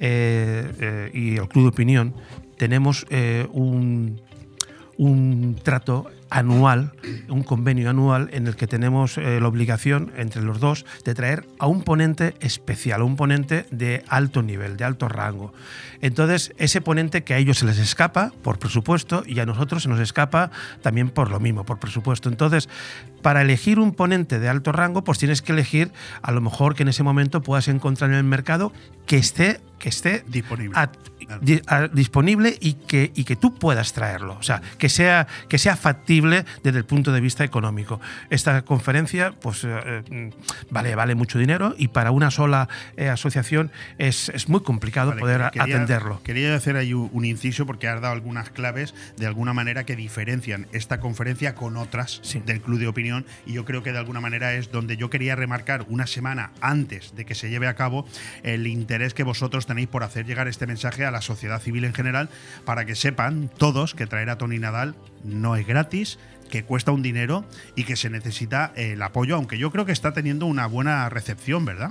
eh, 0.00 0.72
eh, 0.80 1.10
y 1.14 1.36
el 1.36 1.46
Club 1.48 1.64
de 1.64 1.68
Opinión 1.68 2.14
tenemos 2.56 3.06
un 3.52 4.20
un 4.98 5.56
trato 5.62 6.10
anual, 6.30 6.92
un 7.28 7.42
convenio 7.42 7.90
anual 7.90 8.28
en 8.32 8.46
el 8.46 8.56
que 8.56 8.66
tenemos 8.66 9.16
eh, 9.18 9.40
la 9.40 9.48
obligación 9.48 10.12
entre 10.16 10.42
los 10.42 10.60
dos 10.60 10.84
de 11.04 11.14
traer 11.14 11.46
a 11.58 11.66
un 11.66 11.82
ponente 11.82 12.34
especial, 12.40 13.00
a 13.00 13.04
un 13.04 13.16
ponente 13.16 13.66
de 13.70 14.04
alto 14.08 14.42
nivel, 14.42 14.76
de 14.76 14.84
alto 14.84 15.08
rango. 15.08 15.52
Entonces, 16.00 16.52
ese 16.58 16.80
ponente 16.80 17.24
que 17.24 17.34
a 17.34 17.38
ellos 17.38 17.58
se 17.58 17.66
les 17.66 17.78
escapa 17.78 18.32
por 18.42 18.58
presupuesto 18.58 19.22
y 19.26 19.40
a 19.40 19.46
nosotros 19.46 19.82
se 19.82 19.88
nos 19.88 20.00
escapa 20.00 20.50
también 20.82 21.10
por 21.10 21.30
lo 21.30 21.40
mismo, 21.40 21.64
por 21.64 21.78
presupuesto. 21.78 22.28
Entonces, 22.28 22.68
para 23.22 23.42
elegir 23.42 23.78
un 23.80 23.92
ponente 23.92 24.38
de 24.38 24.48
alto 24.48 24.70
rango, 24.70 25.02
pues 25.02 25.18
tienes 25.18 25.42
que 25.42 25.52
elegir 25.52 25.90
a 26.22 26.30
lo 26.30 26.40
mejor 26.40 26.74
que 26.76 26.82
en 26.84 26.88
ese 26.88 27.02
momento 27.02 27.42
puedas 27.42 27.66
encontrar 27.68 28.10
en 28.10 28.16
el 28.16 28.24
mercado 28.24 28.72
que 29.06 29.16
esté, 29.16 29.60
que 29.78 29.88
esté 29.88 30.24
disponible. 30.28 30.78
a- 30.78 30.90
di- 31.42 31.60
a- 31.66 31.88
disponible 31.88 32.56
y 32.60 32.74
que, 32.74 33.12
y 33.14 33.24
que 33.24 33.36
tú 33.36 33.54
puedas 33.54 33.92
traerlo. 33.92 34.36
O 34.38 34.42
sea, 34.42 34.62
que 34.78 34.88
sea, 34.88 35.26
que 35.48 35.58
sea 35.58 35.76
factible 35.76 36.17
desde 36.20 36.78
el 36.78 36.84
punto 36.84 37.12
de 37.12 37.20
vista 37.20 37.44
económico. 37.44 38.00
Esta 38.30 38.62
conferencia, 38.62 39.32
pues, 39.40 39.64
eh, 39.64 40.02
eh, 40.10 40.30
vale, 40.70 40.94
vale 40.94 41.14
mucho 41.14 41.38
dinero 41.38 41.74
y 41.78 41.88
para 41.88 42.10
una 42.10 42.30
sola 42.30 42.68
eh, 42.96 43.08
asociación 43.08 43.70
es, 43.98 44.28
es 44.30 44.48
muy 44.48 44.60
complicado 44.60 45.10
Vale, 45.10 45.20
poder 45.20 45.50
quería- 45.52 45.76
atenderlo. 45.76 46.22
Quería 46.22 46.54
hacer 46.54 46.76
ahí 46.76 46.94
un 46.94 47.08
un 47.18 47.24
inciso 47.24 47.66
porque 47.66 47.88
has 47.88 48.00
dado 48.00 48.12
algunas 48.14 48.50
claves 48.50 48.94
de 49.16 49.26
alguna 49.26 49.52
manera 49.52 49.84
que 49.84 49.96
diferencian 49.96 50.66
esta 50.72 51.00
conferencia 51.00 51.54
con 51.54 51.76
otras 51.76 52.20
del 52.46 52.60
Club 52.60 52.78
de 52.78 52.86
Opinión 52.86 53.24
y 53.46 53.54
yo 53.54 53.64
creo 53.64 53.82
que 53.82 53.92
de 53.92 53.98
alguna 53.98 54.20
manera 54.20 54.54
es 54.54 54.70
donde 54.70 54.96
yo 54.96 55.10
quería 55.10 55.34
remarcar 55.34 55.84
una 55.88 56.06
semana 56.06 56.52
antes 56.60 57.14
de 57.16 57.24
que 57.24 57.34
se 57.34 57.50
lleve 57.50 57.66
a 57.66 57.74
cabo 57.74 58.06
el 58.42 58.66
interés 58.66 59.14
que 59.14 59.24
vosotros 59.24 59.66
tenéis 59.66 59.88
por 59.88 60.04
hacer 60.04 60.26
llegar 60.26 60.48
este 60.48 60.66
mensaje 60.66 61.04
a 61.06 61.10
la 61.10 61.20
sociedad 61.20 61.60
civil 61.60 61.84
en 61.84 61.94
general 61.94 62.28
para 62.64 62.84
que 62.84 62.94
sepan 62.94 63.50
todos 63.56 63.94
que 63.94 64.06
traer 64.06 64.30
a 64.30 64.38
Tony 64.38 64.58
Nadal 64.58 64.94
no 65.24 65.56
es 65.56 65.66
gratis, 65.66 66.18
que 66.50 66.64
cuesta 66.64 66.92
un 66.92 67.02
dinero 67.02 67.44
y 67.76 67.84
que 67.84 67.96
se 67.96 68.10
necesita 68.10 68.72
el 68.74 69.02
apoyo, 69.02 69.36
aunque 69.36 69.58
yo 69.58 69.70
creo 69.70 69.84
que 69.84 69.92
está 69.92 70.12
teniendo 70.12 70.46
una 70.46 70.66
buena 70.66 71.08
recepción, 71.08 71.64
¿verdad? 71.64 71.90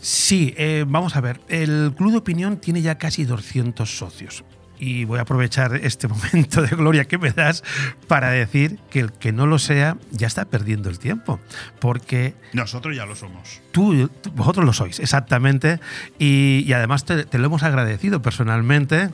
Sí, 0.00 0.52
eh, 0.58 0.84
vamos 0.86 1.16
a 1.16 1.20
ver. 1.20 1.40
El 1.48 1.94
Club 1.96 2.10
de 2.10 2.18
Opinión 2.18 2.58
tiene 2.58 2.82
ya 2.82 2.98
casi 2.98 3.24
200 3.24 3.96
socios. 3.96 4.44
Y 4.78 5.04
voy 5.04 5.18
a 5.18 5.22
aprovechar 5.22 5.74
este 5.76 6.08
momento 6.14 6.62
de 6.62 6.68
gloria 6.68 7.04
que 7.04 7.18
me 7.18 7.30
das 7.30 7.62
para 8.08 8.30
decir 8.30 8.78
que 8.90 9.00
el 9.00 9.12
que 9.12 9.32
no 9.32 9.46
lo 9.46 9.58
sea 9.58 9.96
ya 10.10 10.26
está 10.26 10.44
perdiendo 10.44 10.90
el 10.90 10.98
tiempo. 10.98 11.40
Porque 11.80 12.34
Nosotros 12.52 12.94
ya 12.96 13.06
lo 13.06 13.14
somos. 13.14 13.60
tú, 13.72 14.10
vosotros 14.34 14.64
lo 14.64 14.72
sois, 14.72 15.00
exactamente. 15.00 15.80
Y, 16.18 16.64
y 16.66 16.72
además 16.72 17.04
te, 17.04 17.24
te 17.24 17.38
lo 17.38 17.46
hemos 17.46 17.62
agradecido 17.62 18.20
personalmente. 18.22 19.10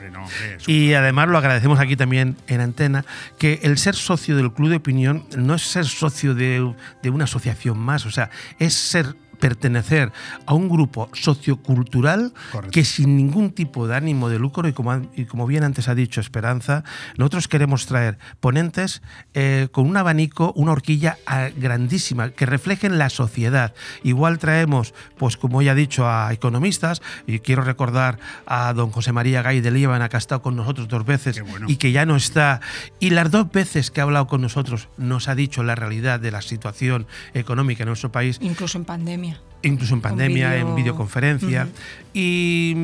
y 0.67 0.93
además 0.93 1.29
lo 1.29 1.37
agradecemos 1.37 1.79
aquí 1.79 1.95
también 1.95 2.37
en 2.47 2.61
Antena, 2.61 3.05
que 3.37 3.59
el 3.63 3.77
ser 3.77 3.95
socio 3.95 4.35
del 4.35 4.51
Club 4.53 4.69
de 4.69 4.75
Opinión 4.77 5.25
no 5.37 5.55
es 5.55 5.61
ser 5.63 5.85
socio 5.85 6.33
de, 6.35 6.73
de 7.01 7.09
una 7.09 7.25
asociación 7.25 7.77
más, 7.79 8.05
o 8.05 8.11
sea, 8.11 8.29
es 8.59 8.73
ser 8.73 9.15
pertenecer 9.41 10.13
a 10.45 10.53
un 10.53 10.69
grupo 10.69 11.09
sociocultural 11.13 12.33
que 12.71 12.85
sin 12.85 13.17
ningún 13.17 13.51
tipo 13.51 13.87
de 13.87 13.95
ánimo 13.95 14.29
de 14.29 14.39
lucro 14.39 14.69
y 14.69 14.73
como, 14.73 15.01
y 15.15 15.25
como 15.25 15.47
bien 15.47 15.63
antes 15.63 15.89
ha 15.89 15.95
dicho 15.95 16.21
Esperanza, 16.21 16.83
nosotros 17.17 17.47
queremos 17.47 17.87
traer 17.87 18.19
ponentes 18.39 19.01
eh, 19.33 19.67
con 19.71 19.87
un 19.87 19.97
abanico, 19.97 20.53
una 20.55 20.71
horquilla 20.71 21.17
ah, 21.25 21.49
grandísima 21.55 22.29
que 22.29 22.45
reflejen 22.45 22.99
la 22.99 23.09
sociedad. 23.09 23.73
Igual 24.03 24.37
traemos, 24.37 24.93
pues 25.17 25.37
como 25.37 25.61
ya 25.61 25.71
ha 25.71 25.75
dicho, 25.75 26.07
a 26.07 26.31
economistas 26.31 27.01
y 27.25 27.39
quiero 27.39 27.63
recordar 27.63 28.19
a 28.45 28.71
don 28.73 28.91
José 28.91 29.11
María 29.11 29.41
Gay 29.41 29.59
de 29.59 29.71
Líbana 29.71 30.07
que 30.07 30.17
ha 30.17 30.19
estado 30.19 30.43
con 30.43 30.55
nosotros 30.55 30.87
dos 30.87 31.03
veces 31.03 31.41
y 31.67 31.77
que 31.77 31.91
ya 31.91 32.05
no 32.05 32.15
está. 32.15 32.61
Y 32.99 33.09
las 33.09 33.31
dos 33.31 33.51
veces 33.51 33.89
que 33.89 34.01
ha 34.01 34.03
hablado 34.03 34.27
con 34.27 34.41
nosotros 34.41 34.87
nos 34.97 35.27
ha 35.27 35.33
dicho 35.33 35.63
la 35.63 35.73
realidad 35.73 36.19
de 36.19 36.29
la 36.29 36.43
situación 36.43 37.07
económica 37.33 37.83
en 37.83 37.87
nuestro 37.87 38.11
país 38.11 38.37
Incluso 38.39 38.77
en 38.77 38.85
pandemia. 38.85 39.30
Incluso 39.63 39.93
en 39.93 40.01
pandemia, 40.01 40.57
en 40.57 40.75
videoconferencia. 40.75 41.67
Y, 42.13 42.75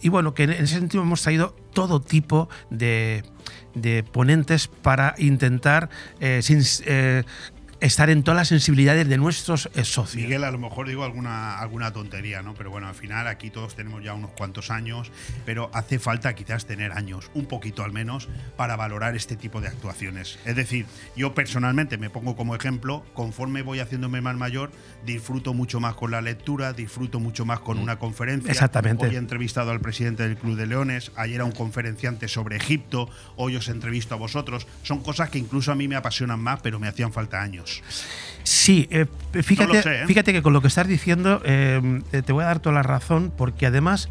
y 0.00 0.08
bueno, 0.08 0.34
que 0.34 0.44
en 0.44 0.50
ese 0.52 0.66
sentido 0.78 1.02
hemos 1.02 1.22
traído 1.22 1.54
todo 1.72 2.00
tipo 2.00 2.48
de, 2.70 3.22
de 3.74 4.02
ponentes 4.02 4.66
para 4.68 5.14
intentar 5.18 5.90
eh, 6.20 6.40
sin- 6.42 6.62
eh, 6.86 7.22
estar 7.80 8.10
en 8.10 8.22
todas 8.22 8.36
las 8.36 8.48
sensibilidades 8.48 9.08
de 9.08 9.16
nuestros 9.16 9.70
eh, 9.74 9.84
socios. 9.84 10.22
Miguel, 10.22 10.44
a 10.44 10.50
lo 10.50 10.58
mejor 10.58 10.86
digo 10.88 11.04
alguna, 11.04 11.58
alguna 11.58 11.92
tontería, 11.92 12.42
¿no? 12.42 12.54
Pero 12.54 12.70
bueno, 12.70 12.88
al 12.88 12.94
final 12.94 13.26
aquí 13.26 13.50
todos 13.50 13.74
tenemos 13.74 14.02
ya 14.04 14.14
unos 14.14 14.30
cuantos 14.32 14.70
años, 14.70 15.10
pero 15.46 15.70
hace 15.72 15.98
falta 15.98 16.34
quizás 16.34 16.66
tener 16.66 16.92
años, 16.92 17.30
un 17.34 17.46
poquito 17.46 17.82
al 17.82 17.92
menos, 17.92 18.28
para 18.56 18.76
valorar 18.76 19.16
este 19.16 19.36
tipo 19.36 19.60
de 19.60 19.68
actuaciones. 19.68 20.38
Es 20.44 20.56
decir, 20.56 20.86
yo 21.16 21.34
personalmente 21.34 21.98
me 21.98 22.10
pongo 22.10 22.36
como 22.36 22.54
ejemplo, 22.54 23.04
conforme 23.14 23.62
voy 23.62 23.80
haciéndome 23.80 24.20
más 24.20 24.36
mayor, 24.36 24.70
disfruto 25.04 25.54
mucho 25.54 25.80
más 25.80 25.94
con 25.94 26.10
la 26.10 26.20
lectura, 26.20 26.72
disfruto 26.72 27.18
mucho 27.20 27.46
más 27.46 27.60
con 27.60 27.78
una 27.78 27.98
conferencia. 27.98 28.50
Exactamente. 28.50 29.06
Hoy 29.06 29.14
he 29.14 29.18
entrevistado 29.18 29.70
al 29.70 29.80
presidente 29.80 30.24
del 30.24 30.36
Club 30.36 30.56
de 30.56 30.66
Leones, 30.66 31.12
ayer 31.16 31.40
a 31.40 31.44
un 31.44 31.52
conferenciante 31.52 32.28
sobre 32.28 32.56
Egipto, 32.56 33.08
hoy 33.36 33.56
os 33.56 33.68
entrevisto 33.68 34.14
a 34.14 34.18
vosotros. 34.18 34.66
Son 34.82 35.02
cosas 35.02 35.30
que 35.30 35.38
incluso 35.38 35.72
a 35.72 35.74
mí 35.74 35.88
me 35.88 35.96
apasionan 35.96 36.40
más, 36.40 36.60
pero 36.60 36.78
me 36.78 36.88
hacían 36.88 37.12
falta 37.12 37.40
años. 37.40 37.69
Sí, 38.42 38.88
eh, 38.90 39.06
fíjate, 39.42 39.68
No 39.68 39.74
lo 39.74 39.82
sé, 39.82 40.02
¿eh? 40.02 40.06
fíjate 40.06 40.32
que 40.32 40.42
con 40.42 40.52
lo 40.52 40.60
que 40.60 40.68
estás 40.68 40.88
diciendo 40.88 41.40
eh, 41.44 42.02
te 42.10 42.32
voy 42.32 42.42
a 42.42 42.46
dar 42.46 42.60
toda 42.60 42.74
la 42.74 42.82
razón 42.82 43.32
porque 43.36 43.66
además 43.66 44.08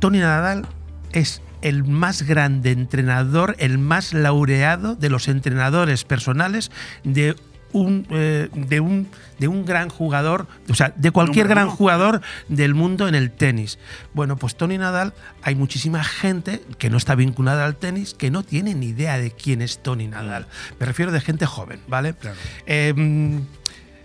Tony 0.00 0.18
Nadal 0.18 0.66
es 1.12 1.40
el 1.62 1.84
más 1.84 2.22
grande 2.22 2.70
entrenador, 2.70 3.56
el 3.58 3.78
más 3.78 4.12
laureado 4.12 4.94
de 4.94 5.08
los 5.08 5.28
entrenadores 5.28 6.04
personales 6.04 6.70
de 7.04 7.36
un, 7.72 8.06
eh, 8.10 8.48
de 8.54 8.80
un, 8.80 9.08
de 9.38 9.48
un 9.48 9.64
gran 9.64 9.88
jugador, 9.88 10.46
o 10.68 10.74
sea, 10.74 10.92
de 10.96 11.10
cualquier 11.10 11.46
Número 11.46 11.54
gran 11.54 11.66
uno. 11.68 11.76
jugador 11.76 12.20
del 12.48 12.74
mundo 12.74 13.08
en 13.08 13.14
el 13.14 13.30
tenis. 13.30 13.78
Bueno, 14.14 14.36
pues 14.36 14.56
Tony 14.56 14.78
Nadal, 14.78 15.12
hay 15.42 15.54
muchísima 15.54 16.02
gente 16.04 16.62
que 16.78 16.90
no 16.90 16.96
está 16.96 17.14
vinculada 17.14 17.64
al 17.64 17.76
tenis 17.76 18.14
que 18.14 18.30
no 18.30 18.42
tiene 18.42 18.74
ni 18.74 18.86
idea 18.88 19.18
de 19.18 19.30
quién 19.30 19.62
es 19.62 19.78
Tony 19.82 20.06
Nadal. 20.08 20.46
Me 20.80 20.86
refiero 20.86 21.12
de 21.12 21.20
gente 21.20 21.46
joven, 21.46 21.80
¿vale? 21.88 22.14
Em, 22.66 23.44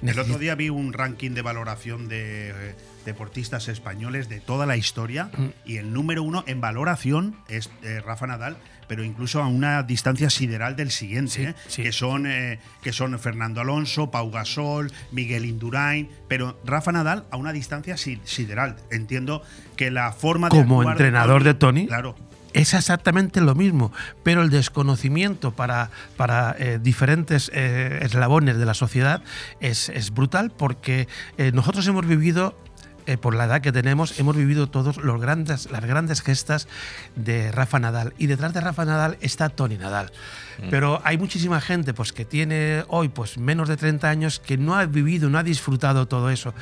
El 0.01 0.19
otro 0.19 0.37
día 0.37 0.55
vi 0.55 0.69
un 0.69 0.91
ranking 0.93 1.31
de 1.31 1.41
valoración 1.41 2.09
de 2.09 2.49
eh, 2.49 2.75
deportistas 3.05 3.67
españoles 3.69 4.27
de 4.29 4.39
toda 4.41 4.65
la 4.65 4.75
historia 4.77 5.29
Mm. 5.37 5.47
y 5.65 5.77
el 5.77 5.93
número 5.93 6.23
uno 6.23 6.43
en 6.47 6.59
valoración 6.61 7.35
es 7.47 7.69
eh, 7.83 8.01
Rafa 8.05 8.27
Nadal, 8.27 8.57
pero 8.87 9.03
incluso 9.03 9.41
a 9.41 9.47
una 9.47 9.83
distancia 9.83 10.29
sideral 10.29 10.75
del 10.75 10.91
siguiente, 10.91 11.43
¿eh? 11.49 11.55
que 11.75 11.91
son 11.91 12.25
eh, 12.27 12.59
que 12.81 12.93
son 12.93 13.17
Fernando 13.19 13.61
Alonso, 13.61 14.11
Pau 14.11 14.29
Gasol, 14.31 14.91
Miguel 15.11 15.45
Indurain, 15.45 16.09
pero 16.27 16.59
Rafa 16.65 16.91
Nadal 16.91 17.25
a 17.31 17.37
una 17.37 17.51
distancia 17.53 17.97
si- 17.97 18.19
sideral. 18.23 18.75
Entiendo 18.91 19.41
que 19.75 19.91
la 19.91 20.11
forma 20.11 20.49
de 20.49 20.57
como 20.57 20.83
entrenador 20.83 21.43
de 21.43 21.53
Tony, 21.53 21.87
claro, 21.87 22.15
es 22.53 22.73
exactamente 22.75 23.41
lo 23.41 23.55
mismo, 23.55 23.91
pero 24.21 24.43
el 24.43 24.49
desconocimiento 24.51 25.51
para, 25.53 25.89
para 26.17 26.55
eh, 26.59 26.79
diferentes 26.81 27.49
eh, 27.53 27.99
eslabones 28.03 28.57
de 28.57 28.65
la 28.65 28.73
sociedad 28.75 29.23
es, 29.59 29.89
es 29.89 30.11
brutal 30.11 30.51
porque 30.51 31.07
eh, 31.37 31.51
nosotros 31.53 31.87
hemos 31.87 32.05
vivido 32.05 32.55
eh, 33.05 33.17
por 33.17 33.35
la 33.35 33.45
edad 33.45 33.61
que 33.61 33.71
tenemos, 33.71 34.19
hemos 34.19 34.35
vivido 34.35 34.67
todos 34.67 34.97
los 34.97 35.19
grandes, 35.19 35.69
las 35.71 35.85
grandes 35.85 36.21
gestas 36.21 36.67
de 37.15 37.51
Rafa 37.51 37.79
Nadal. 37.79 38.13
Y 38.17 38.27
detrás 38.27 38.53
de 38.53 38.61
Rafa 38.61 38.85
Nadal 38.85 39.17
está 39.21 39.49
Tony 39.49 39.77
Nadal. 39.77 40.11
Pero 40.69 41.01
hay 41.03 41.17
muchísima 41.17 41.59
gente 41.61 41.93
pues, 41.93 42.13
que 42.13 42.25
tiene 42.25 42.83
hoy 42.87 43.09
pues, 43.09 43.37
menos 43.37 43.67
de 43.69 43.77
30 43.77 44.07
años 44.07 44.39
que 44.39 44.57
no 44.57 44.75
ha 44.75 44.85
vivido, 44.85 45.29
no 45.29 45.37
ha 45.37 45.43
disfrutado 45.43 46.07
todo 46.07 46.29
eso. 46.29 46.53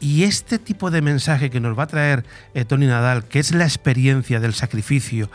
Y 0.00 0.24
este 0.24 0.58
tipo 0.58 0.90
de 0.90 1.02
mensaje 1.02 1.50
que 1.50 1.60
nos 1.60 1.78
va 1.78 1.84
a 1.84 1.88
traer 1.88 2.24
eh, 2.54 2.64
Tony 2.64 2.86
Nadal, 2.86 3.24
que 3.24 3.38
es 3.38 3.52
la 3.52 3.64
experiencia 3.64 4.40
del 4.40 4.54
sacrificio, 4.54 5.30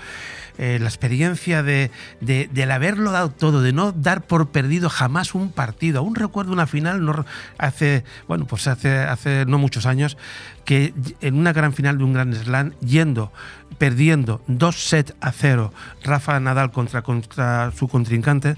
eh, 0.60 0.78
la 0.80 0.88
experiencia 0.90 1.64
de, 1.64 1.90
de- 2.22 2.48
del 2.54 2.70
haberlo 2.70 3.12
dado 3.12 3.32
todo, 3.32 3.62
de 3.62 3.74
no 3.74 3.92
dar 3.92 4.22
por 4.28 4.50
perdido 4.50 4.90
jamás 4.90 5.34
un 5.34 5.52
partido. 5.52 6.00
Aún 6.00 6.14
recuerdo 6.16 6.52
una 6.52 6.68
final 6.68 7.04
no, 7.04 7.26
hace, 7.58 8.04
bueno, 8.28 8.46
pues 8.46 8.68
hace, 8.68 9.00
hace 9.00 9.46
no 9.48 9.58
muchos 9.58 9.86
años, 9.88 10.18
que 10.66 10.94
en 11.22 11.36
una 11.36 11.54
gran 11.54 11.74
final 11.74 11.98
de 11.98 12.04
un 12.04 12.14
gran 12.14 12.34
slam, 12.36 12.74
yendo, 12.82 13.32
perdiendo 13.78 14.44
dos 14.48 14.76
sets 14.90 15.16
a 15.22 15.32
cero, 15.32 15.74
Rafa 16.04 16.40
Nadal 16.40 16.72
contra, 16.72 17.02
contra 17.02 17.72
su 17.72 17.88
contrincante, 17.88 18.56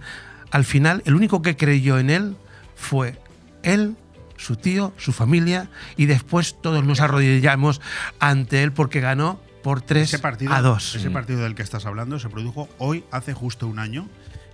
al 0.49 0.65
final 0.65 1.03
el 1.06 1.15
único 1.15 1.41
que 1.41 1.56
creyó 1.56 1.99
en 1.99 2.10
él 2.10 2.36
fue 2.76 3.18
él, 3.64 3.95
su 4.38 4.56
tío, 4.56 4.91
su 4.98 5.14
familia, 5.14 5.69
y 5.98 6.07
después 6.07 6.57
todos 6.61 6.84
nos 6.84 6.99
arrodillamos 6.99 7.80
ante 8.19 8.64
él 8.64 8.72
porque 8.72 8.99
ganó 8.99 9.40
por 9.61 9.81
3 9.81 10.03
ese 10.03 10.19
partido, 10.19 10.53
a 10.53 10.61
2. 10.61 10.95
Ese 10.95 11.11
partido 11.11 11.41
del 11.41 11.55
que 11.55 11.61
estás 11.63 11.85
hablando 11.85 12.19
se 12.19 12.29
produjo 12.29 12.67
hoy 12.77 13.03
hace 13.11 13.33
justo 13.33 13.67
un 13.67 13.79
año 13.79 14.07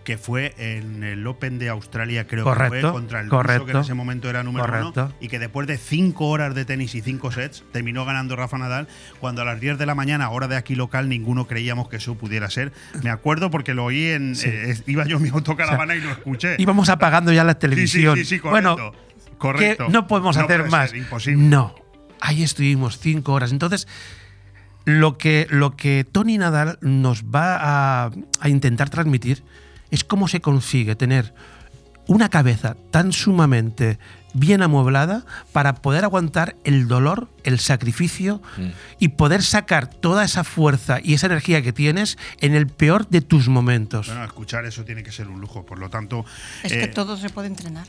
que 0.04 0.18
fue 0.18 0.54
en 0.58 1.04
el 1.04 1.28
Open 1.28 1.60
de 1.60 1.68
Australia, 1.68 2.28
creo 2.28 2.46
que 2.46 2.50
Correcto, 2.52 2.80
fue, 2.80 2.92
contra 2.94 3.20
el 3.20 3.26
ruso, 3.30 3.44
que 3.44 3.52
en 3.52 3.60
correcto, 3.60 3.80
ese 3.82 3.94
momento 3.94 4.30
era 4.30 4.42
número 4.42 4.66
correcto. 4.66 5.06
uno, 5.08 5.14
y 5.20 5.28
que 5.28 5.38
después 5.38 5.68
de 5.68 5.78
cinco 5.78 6.28
horas 6.30 6.56
de 6.56 6.64
tenis 6.64 6.96
y 6.96 7.02
cinco 7.02 7.30
sets, 7.30 7.66
terminó 7.74 8.06
ganando 8.06 8.38
Rafa 8.38 8.58
Nadal, 8.58 8.88
cuando 9.20 9.42
a 9.42 9.46
las 9.46 9.60
10 9.60 9.78
de 9.78 9.86
la 9.86 9.96
mañana, 9.96 10.30
hora 10.30 10.48
de 10.48 10.56
aquí 10.56 10.76
local, 10.76 11.10
ninguno 11.10 11.46
creíamos 11.46 11.90
que 11.90 11.98
eso 11.98 12.16
pudiera 12.16 12.50
ser. 12.50 12.72
Me 13.04 13.10
acuerdo 13.10 13.52
porque 13.52 13.74
lo 13.74 13.84
oí 13.84 14.06
en... 14.06 14.38
Sí. 14.38 14.48
eh, 14.50 14.78
iba 14.88 15.06
yo 15.06 15.18
en 15.18 15.24
mi 15.24 15.30
autocaravana 15.30 15.94
y 15.94 16.00
lo 16.00 16.12
escuché. 16.12 16.56
Íbamos 16.60 16.88
apagando 16.88 17.34
ya 17.34 17.44
la 17.44 17.60
televisión. 17.60 18.16
Sí, 18.16 18.24
sí, 18.24 18.36
sí, 18.38 18.40
bueno, 18.42 18.78
correcto. 18.78 19.00
Correcto. 19.38 19.86
que 19.88 19.92
no 19.92 20.08
podemos 20.08 20.38
No 20.38 20.44
hacer 20.46 20.60
puede 20.62 20.72
más. 20.72 20.90
ser, 20.92 21.00
imposible. 21.00 21.44
No. 21.44 21.76
Ahí 22.22 22.44
estuvimos 22.44 22.98
cinco 22.98 23.34
horas. 23.34 23.52
Entonces, 23.52 23.90
lo 24.88 25.18
que, 25.18 25.48
lo 25.50 25.76
que 25.76 26.06
Tony 26.10 26.38
Nadal 26.38 26.78
nos 26.80 27.26
va 27.26 27.58
a, 28.06 28.12
a 28.40 28.50
intentar 28.50 28.90
transmitir 28.90 29.44
es 29.92 30.06
cómo 30.06 30.30
se 30.30 30.40
consigue 30.40 30.96
tener 30.96 31.34
una 32.08 32.30
cabeza 32.30 32.78
tan 32.90 33.12
sumamente 33.12 34.00
bien 34.34 34.62
amueblada 34.62 35.26
para 35.52 35.76
poder 35.76 36.06
aguantar 36.06 36.56
el 36.64 36.88
dolor, 36.88 37.28
el 37.44 37.60
sacrificio 37.60 38.42
Mm. 38.58 38.68
y 39.00 39.08
poder 39.10 39.44
sacar 39.44 39.88
toda 39.90 40.24
esa 40.24 40.46
fuerza 40.46 41.00
y 41.04 41.16
esa 41.16 41.26
energía 41.26 41.62
que 41.62 41.74
tienes 41.74 42.18
en 42.40 42.56
el 42.56 42.68
peor 42.68 43.10
de 43.10 43.20
tus 43.20 43.50
momentos. 43.50 44.08
Bueno, 44.08 44.24
escuchar 44.24 44.66
eso 44.66 44.86
tiene 44.86 45.04
que 45.04 45.12
ser 45.12 45.28
un 45.28 45.42
lujo. 45.42 45.66
Por 45.66 45.80
lo 45.80 45.90
tanto, 45.90 46.24
Es 46.64 46.72
eh, 46.72 46.80
que 46.80 46.88
todo 46.88 47.18
se 47.18 47.30
puede 47.30 47.48
entrenar. 47.50 47.88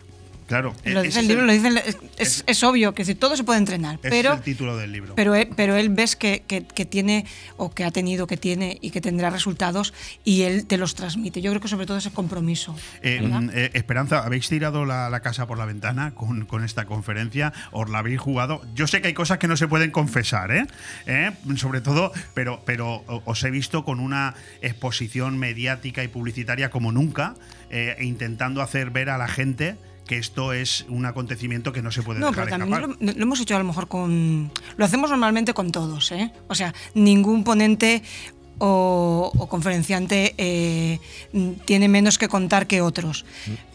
Claro. 0.48 0.74
Lo 0.84 1.00
eh, 1.00 1.04
dice 1.04 1.20
el 1.20 1.24
es 1.26 1.28
libro, 1.28 1.46
lo 1.46 1.52
dice 1.52 1.68
el- 1.68 1.76
es, 1.78 1.96
es- 2.16 2.44
es 2.46 2.64
obvio 2.64 2.92
que 2.94 3.04
si 3.04 3.14
todo 3.14 3.36
se 3.36 3.44
puede 3.44 3.58
entrenar, 3.60 4.00
pero 4.02 4.32
es 4.32 4.38
el 4.38 4.42
título 4.44 4.76
del 4.76 4.90
libro. 4.90 5.14
pero 5.14 5.36
él, 5.36 5.48
pero 5.54 5.76
él 5.76 5.90
ves 5.90 6.16
que, 6.16 6.42
que- 6.48 6.64
que 6.64 6.84
tiene 6.84 7.24
o 7.56 7.70
que 7.70 7.84
ha 7.84 7.92
tenido, 7.92 8.26
que 8.26 8.36
tiene 8.36 8.78
y 8.80 8.90
que 8.90 9.00
tendrá 9.00 9.30
resultados 9.30 9.94
y 10.24 10.42
él 10.42 10.66
te 10.66 10.76
los 10.78 10.96
transmite. 10.96 11.40
Yo 11.40 11.50
creo 11.52 11.60
que 11.60 11.68
sobre 11.68 11.86
todo 11.86 11.98
ese 11.98 12.10
compromiso. 12.10 12.74
Eh, 13.02 13.20
mm, 13.22 13.50
eh, 13.52 13.70
Esperanza, 13.74 14.24
¿habéis 14.24 14.48
tirado 14.48 14.84
la, 14.84 15.08
la 15.10 15.20
casa 15.20 15.46
por 15.46 15.58
la 15.58 15.64
ventana 15.66 16.14
con, 16.14 16.46
con 16.46 16.64
esta 16.64 16.86
conferencia? 16.86 17.52
¿Os 17.70 17.88
la 17.90 17.98
habéis 18.00 18.18
jugado? 18.18 18.62
Yo 18.74 18.86
sé 18.88 19.00
que 19.00 19.08
hay 19.08 19.14
cosas 19.14 19.38
que 19.38 19.46
no 19.46 19.56
se 19.56 19.68
pueden 19.68 19.90
confesar, 19.90 20.50
¿eh? 20.50 20.66
¿Eh? 21.06 21.30
Sobre 21.56 21.80
todo, 21.82 22.10
pero, 22.34 22.62
pero 22.64 23.04
os 23.26 23.44
he 23.44 23.50
visto 23.50 23.84
con 23.84 24.00
una 24.00 24.34
exposición 24.62 25.38
mediática 25.38 26.02
y 26.04 26.08
publicitaria 26.08 26.70
como 26.70 26.92
nunca, 26.92 27.34
eh, 27.70 27.96
e 27.98 28.04
intentando 28.04 28.62
hacer 28.62 28.90
ver 28.90 29.10
a 29.10 29.18
la 29.18 29.28
gente 29.28 29.76
que 30.09 30.18
esto 30.18 30.52
es 30.52 30.85
un 30.89 31.06
acontecimiento 31.06 31.72
que 31.72 31.82
no 31.82 31.93
se 31.93 32.02
puede 32.02 32.18
No, 32.18 32.30
dejar 32.30 32.47
pero 32.47 32.59
también 32.59 32.80
escapar. 32.80 32.97
lo, 33.01 33.12
lo 33.12 33.22
hemos 33.22 33.40
hecho 33.40 33.55
a 33.55 33.59
lo 33.59 33.64
mejor 33.64 33.86
con... 33.86 34.51
Lo 34.76 34.85
hacemos 34.85 35.10
normalmente 35.10 35.55
con 35.55 35.70
todos, 35.70 36.10
¿eh? 36.10 36.32
O 36.48 36.56
sea, 36.56 36.74
ningún 36.94 37.44
ponente 37.44 38.02
o, 38.59 39.30
o 39.36 39.47
conferenciante 39.48 40.35
eh, 40.39 40.98
mm, 41.32 41.51
tiene 41.64 41.89
menos 41.89 42.18
que 42.18 42.28
contar 42.28 42.66
que 42.66 42.80
otros. 42.82 43.24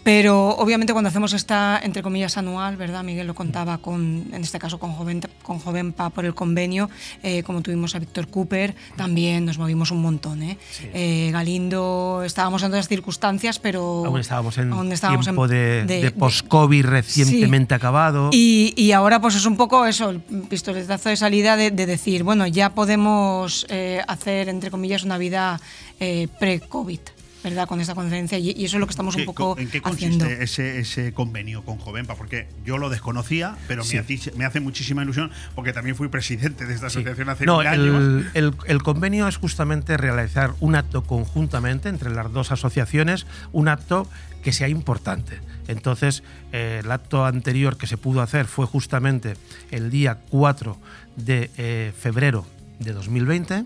Pero 0.03 0.49
obviamente 0.57 0.91
cuando 0.91 1.07
hacemos 1.07 1.31
esta, 1.31 1.79
entre 1.81 2.03
comillas, 2.03 2.35
anual, 2.37 2.75
¿verdad? 2.75 3.03
Miguel 3.05 3.25
lo 3.25 3.35
contaba 3.35 3.77
con, 3.77 4.25
en 4.33 4.41
este 4.41 4.59
caso 4.59 4.77
con, 4.77 4.91
Joven, 4.91 5.21
con 5.43 5.59
Jovenpa 5.59 6.09
por 6.09 6.25
el 6.25 6.35
convenio, 6.35 6.89
eh, 7.23 7.41
como 7.43 7.61
tuvimos 7.61 7.95
a 7.95 7.99
Víctor 7.99 8.27
Cooper, 8.27 8.75
también 8.97 9.45
nos 9.45 9.57
movimos 9.57 9.91
un 9.91 10.01
montón, 10.01 10.43
¿eh? 10.43 10.57
Eh, 10.93 11.29
Galindo, 11.31 12.21
estábamos 12.25 12.61
en 12.63 12.67
otras 12.67 12.89
circunstancias, 12.89 13.59
pero... 13.59 14.03
Aún 14.05 14.19
estábamos 14.19 14.57
en 14.57 14.73
aún 14.73 14.91
estábamos 14.91 15.25
tiempo 15.25 15.45
en- 15.45 15.51
de, 15.51 15.85
de- 15.85 16.01
de 16.01 16.11
post-COVID 16.11 16.85
recientemente 16.85 17.73
acabado. 17.73 18.29
y, 18.33 18.73
y 18.75 18.91
ahora 18.91 19.21
pues 19.21 19.35
es 19.35 19.45
un 19.45 19.55
poco 19.55 19.85
eso, 19.85 20.09
el 20.09 20.19
pistoletazo 20.19 21.07
de 21.07 21.15
salida 21.15 21.55
de, 21.55 21.71
de 21.71 21.85
decir, 21.85 22.23
bueno, 22.23 22.45
ya 22.45 22.71
podemos 22.75 23.65
hacer, 24.05 24.49
entre 24.49 24.69
comillas, 24.73 25.03
una 25.03 25.17
vida 25.19 25.61
eh, 25.99 26.27
pre-COVID, 26.39 26.99
¿verdad? 27.43 27.67
Con 27.67 27.79
esta 27.81 27.93
conferencia 27.93 28.37
y, 28.39 28.51
y 28.51 28.65
eso 28.65 28.77
es 28.77 28.79
lo 28.79 28.87
que 28.87 28.91
estamos 28.91 29.15
un 29.15 29.21
¿Qué- 29.21 29.25
poco 29.25 29.55
¿En 29.59 29.69
qué 29.69 29.81
haciendo. 29.83 30.25
consiste 30.25 30.43
ese, 30.43 30.79
ese 30.79 31.13
convenio 31.13 31.63
con 31.63 31.77
Jovenpa? 31.77 32.15
Porque 32.15 32.47
yo 32.65 32.77
lo 32.77 32.89
desconocía, 32.89 33.55
pero 33.67 33.83
Sí. 33.83 33.95
me, 33.97 33.99
hace, 34.01 34.31
me 34.37 34.45
hace 34.45 34.59
muchísima 34.61 35.03
ilusión 35.03 35.29
porque 35.53 35.73
también 35.73 35.95
fui 35.95 36.07
presidente 36.07 36.65
de 36.65 36.73
esta 36.73 36.89
Sí. 36.89 36.99
asociación 36.99 37.29
hace 37.29 37.45
No, 37.45 37.57
mil 37.59 37.67
años. 37.67 37.85
el, 38.33 38.45
el- 38.45 38.53
el 38.65 38.81
convenio 38.83 39.27
es 39.27 39.37
justamente 39.37 39.95
realizar 39.97 40.53
un 40.61 40.75
acto 40.75 41.03
conjuntamente 41.03 41.89
entre 41.89 42.09
las 42.11 42.31
dos 42.31 42.51
asociaciones, 42.51 43.27
un 43.51 43.67
acto 43.67 44.07
que 44.41 44.51
sea 44.53 44.67
importante. 44.69 45.39
Entonces, 45.67 46.23
eh, 46.53 46.79
el 46.83 46.91
acto 46.91 47.25
anterior 47.25 47.75
que 47.77 47.87
se 47.87 47.97
pudo 47.97 48.21
hacer 48.21 48.45
fue 48.45 48.65
justamente 48.65 49.35
el 49.71 49.89
día 49.89 50.17
4 50.29 50.77
de 51.17 51.49
eh, 51.57 51.91
febrero 51.97 52.45
de 52.79 52.91
2020. 52.93 53.63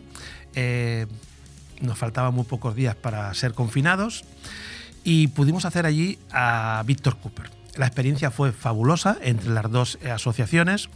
Eh, 0.59 1.05
nos 1.81 1.99
faltaban 1.99 2.33
muy 2.33 2.45
pocos 2.45 2.75
días 2.75 2.95
para 2.95 3.31
ser 3.35 3.53
confinados 3.53 4.25
y 5.03 5.27
pudimos 5.27 5.65
hacer 5.65 5.85
allí 5.85 6.17
a 6.31 6.81
Víctor 6.83 7.17
Cooper. 7.17 7.51
La 7.75 7.85
experiencia 7.85 8.31
fue 8.31 8.51
fabulosa 8.51 9.17
entre 9.21 9.51
las 9.51 9.69
dos 9.69 9.99
asociaciones. 10.11 10.89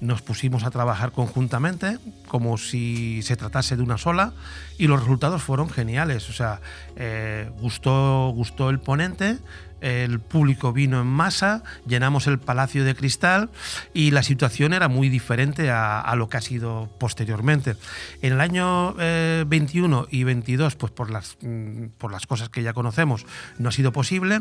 Nos 0.00 0.20
pusimos 0.20 0.64
a 0.64 0.72
trabajar 0.72 1.12
conjuntamente, 1.12 1.98
como 2.26 2.58
si 2.58 3.22
se 3.22 3.36
tratase 3.36 3.76
de 3.76 3.84
una 3.84 3.98
sola, 3.98 4.32
y 4.78 4.88
los 4.88 4.98
resultados 4.98 5.44
fueron 5.44 5.70
geniales. 5.70 6.28
O 6.28 6.32
sea, 6.32 6.60
eh, 6.96 7.48
gustó, 7.60 8.32
gustó 8.34 8.68
el 8.68 8.80
ponente, 8.80 9.38
el 9.84 10.18
público 10.18 10.72
vino 10.72 11.00
en 11.00 11.06
masa, 11.06 11.62
llenamos 11.86 12.26
el 12.26 12.38
Palacio 12.38 12.84
de 12.84 12.94
Cristal 12.94 13.50
y 13.92 14.12
la 14.12 14.22
situación 14.22 14.72
era 14.72 14.88
muy 14.88 15.10
diferente 15.10 15.70
a, 15.70 16.14
lo 16.16 16.30
que 16.30 16.38
ha 16.38 16.40
sido 16.40 16.88
posteriormente. 16.98 17.76
En 18.22 18.32
el 18.32 18.40
año 18.40 18.94
eh, 18.98 19.44
21 19.46 20.06
y 20.10 20.24
22, 20.24 20.76
pues 20.76 20.90
por 20.90 21.10
las, 21.10 21.36
mm, 21.42 21.86
por 21.98 22.12
las 22.12 22.26
cosas 22.26 22.48
que 22.48 22.62
ya 22.62 22.72
conocemos, 22.72 23.26
no 23.58 23.68
ha 23.68 23.72
sido 23.72 23.92
posible, 23.92 24.40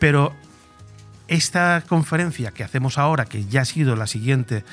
pero 0.00 0.34
esta 1.28 1.84
conferencia 1.86 2.52
que 2.52 2.64
hacemos 2.64 2.96
ahora, 2.96 3.26
que 3.26 3.44
ya 3.44 3.60
ha 3.60 3.66
sido 3.66 3.94
la 3.94 4.06
siguiente, 4.06 4.64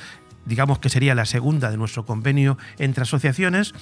digamos 0.46 0.78
que 0.78 0.88
sería 0.88 1.14
la 1.14 1.26
segunda 1.26 1.70
de 1.70 1.76
nuestro 1.76 2.06
convenio 2.06 2.56
entre 2.78 3.02
asociaciones, 3.02 3.74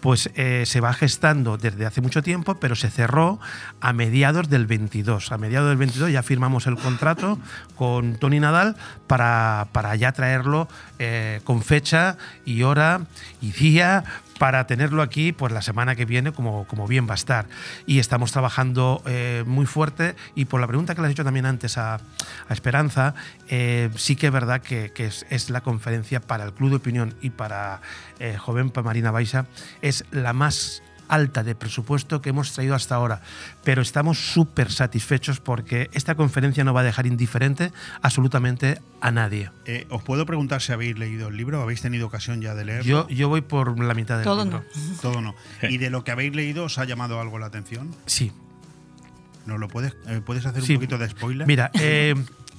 pues 0.00 0.30
eh, 0.36 0.64
se 0.66 0.80
va 0.80 0.92
gestando 0.92 1.56
desde 1.56 1.86
hace 1.86 2.00
mucho 2.00 2.22
tiempo, 2.22 2.54
pero 2.60 2.76
se 2.76 2.90
cerró 2.90 3.40
a 3.80 3.92
mediados 3.92 4.48
del 4.48 4.66
22. 4.66 5.32
A 5.32 5.38
mediados 5.38 5.68
del 5.68 5.78
22 5.78 6.12
ya 6.12 6.22
firmamos 6.22 6.66
el 6.66 6.76
contrato 6.76 7.38
con 7.74 8.16
Tony 8.16 8.38
Nadal 8.38 8.76
para, 9.06 9.68
para 9.72 9.96
ya 9.96 10.12
traerlo 10.12 10.68
eh, 10.98 11.40
con 11.44 11.62
fecha 11.62 12.16
y 12.44 12.62
hora 12.62 13.00
y 13.40 13.52
día 13.52 14.04
para 14.40 14.66
tenerlo 14.66 15.02
aquí 15.02 15.32
pues 15.32 15.52
la 15.52 15.60
semana 15.60 15.94
que 15.94 16.06
viene 16.06 16.32
como, 16.32 16.66
como 16.66 16.86
bien 16.86 17.06
va 17.06 17.12
a 17.12 17.14
estar. 17.14 17.44
Y 17.84 17.98
estamos 17.98 18.32
trabajando 18.32 19.02
eh, 19.04 19.44
muy 19.46 19.66
fuerte 19.66 20.16
y 20.34 20.46
por 20.46 20.62
la 20.62 20.66
pregunta 20.66 20.94
que 20.94 21.02
le 21.02 21.08
has 21.08 21.12
hecho 21.12 21.24
también 21.24 21.44
antes 21.44 21.76
a, 21.76 21.96
a 21.96 22.52
Esperanza, 22.54 23.14
eh, 23.48 23.90
sí 23.96 24.16
que 24.16 24.28
es 24.28 24.32
verdad 24.32 24.62
que, 24.62 24.90
es, 24.96 25.50
la 25.50 25.60
conferencia 25.60 26.20
para 26.20 26.44
el 26.44 26.54
Club 26.54 26.70
de 26.70 26.76
Opinión 26.76 27.14
y 27.20 27.28
para 27.28 27.82
eh, 28.18 28.38
Jovenpa 28.38 28.82
Marina 28.82 29.10
Baixa, 29.10 29.44
es 29.82 30.06
la 30.10 30.32
más 30.32 30.82
alta 31.10 31.42
de 31.42 31.54
presupuesto 31.54 32.22
que 32.22 32.30
hemos 32.30 32.52
traído 32.52 32.74
hasta 32.74 32.94
ahora, 32.94 33.20
pero 33.64 33.82
estamos 33.82 34.32
súper 34.32 34.70
satisfechos 34.72 35.40
porque 35.40 35.90
esta 35.92 36.14
conferencia 36.14 36.64
no 36.64 36.72
va 36.72 36.80
a 36.80 36.84
dejar 36.84 37.06
indiferente 37.06 37.72
absolutamente 38.00 38.80
a 39.00 39.10
nadie. 39.10 39.50
Eh, 39.66 39.86
¿Os 39.90 40.02
puedo 40.02 40.24
preguntar 40.26 40.62
si 40.62 40.72
habéis 40.72 40.98
leído 40.98 41.28
el 41.28 41.36
libro? 41.36 41.60
¿Habéis 41.62 41.82
tenido 41.82 42.06
ocasión 42.06 42.40
ya 42.40 42.54
de 42.54 42.64
leerlo? 42.64 42.84
Yo, 42.84 43.08
yo 43.08 43.28
voy 43.28 43.40
por 43.42 43.78
la 43.82 43.94
mitad 43.94 44.16
del 44.16 44.24
Todo 44.24 44.44
libro. 44.44 44.64
Todo 45.02 45.20
no. 45.20 45.34
¿Y 45.62 45.78
de 45.78 45.90
lo 45.90 46.04
que 46.04 46.12
habéis 46.12 46.34
leído 46.34 46.64
os 46.64 46.78
ha 46.78 46.84
llamado 46.84 47.20
algo 47.20 47.38
la 47.38 47.46
atención? 47.46 47.94
Sí. 48.06 48.32
¿Nos 49.46 49.58
lo 49.58 49.68
puedes, 49.68 49.96
eh, 50.06 50.20
puedes 50.24 50.46
hacer 50.46 50.62
Sí. 50.62 50.72
un 50.74 50.78
poquito 50.78 50.98
de 50.98 51.08
spoiler? 51.08 51.46
Mira, 51.46 51.70
eh, 51.74 52.14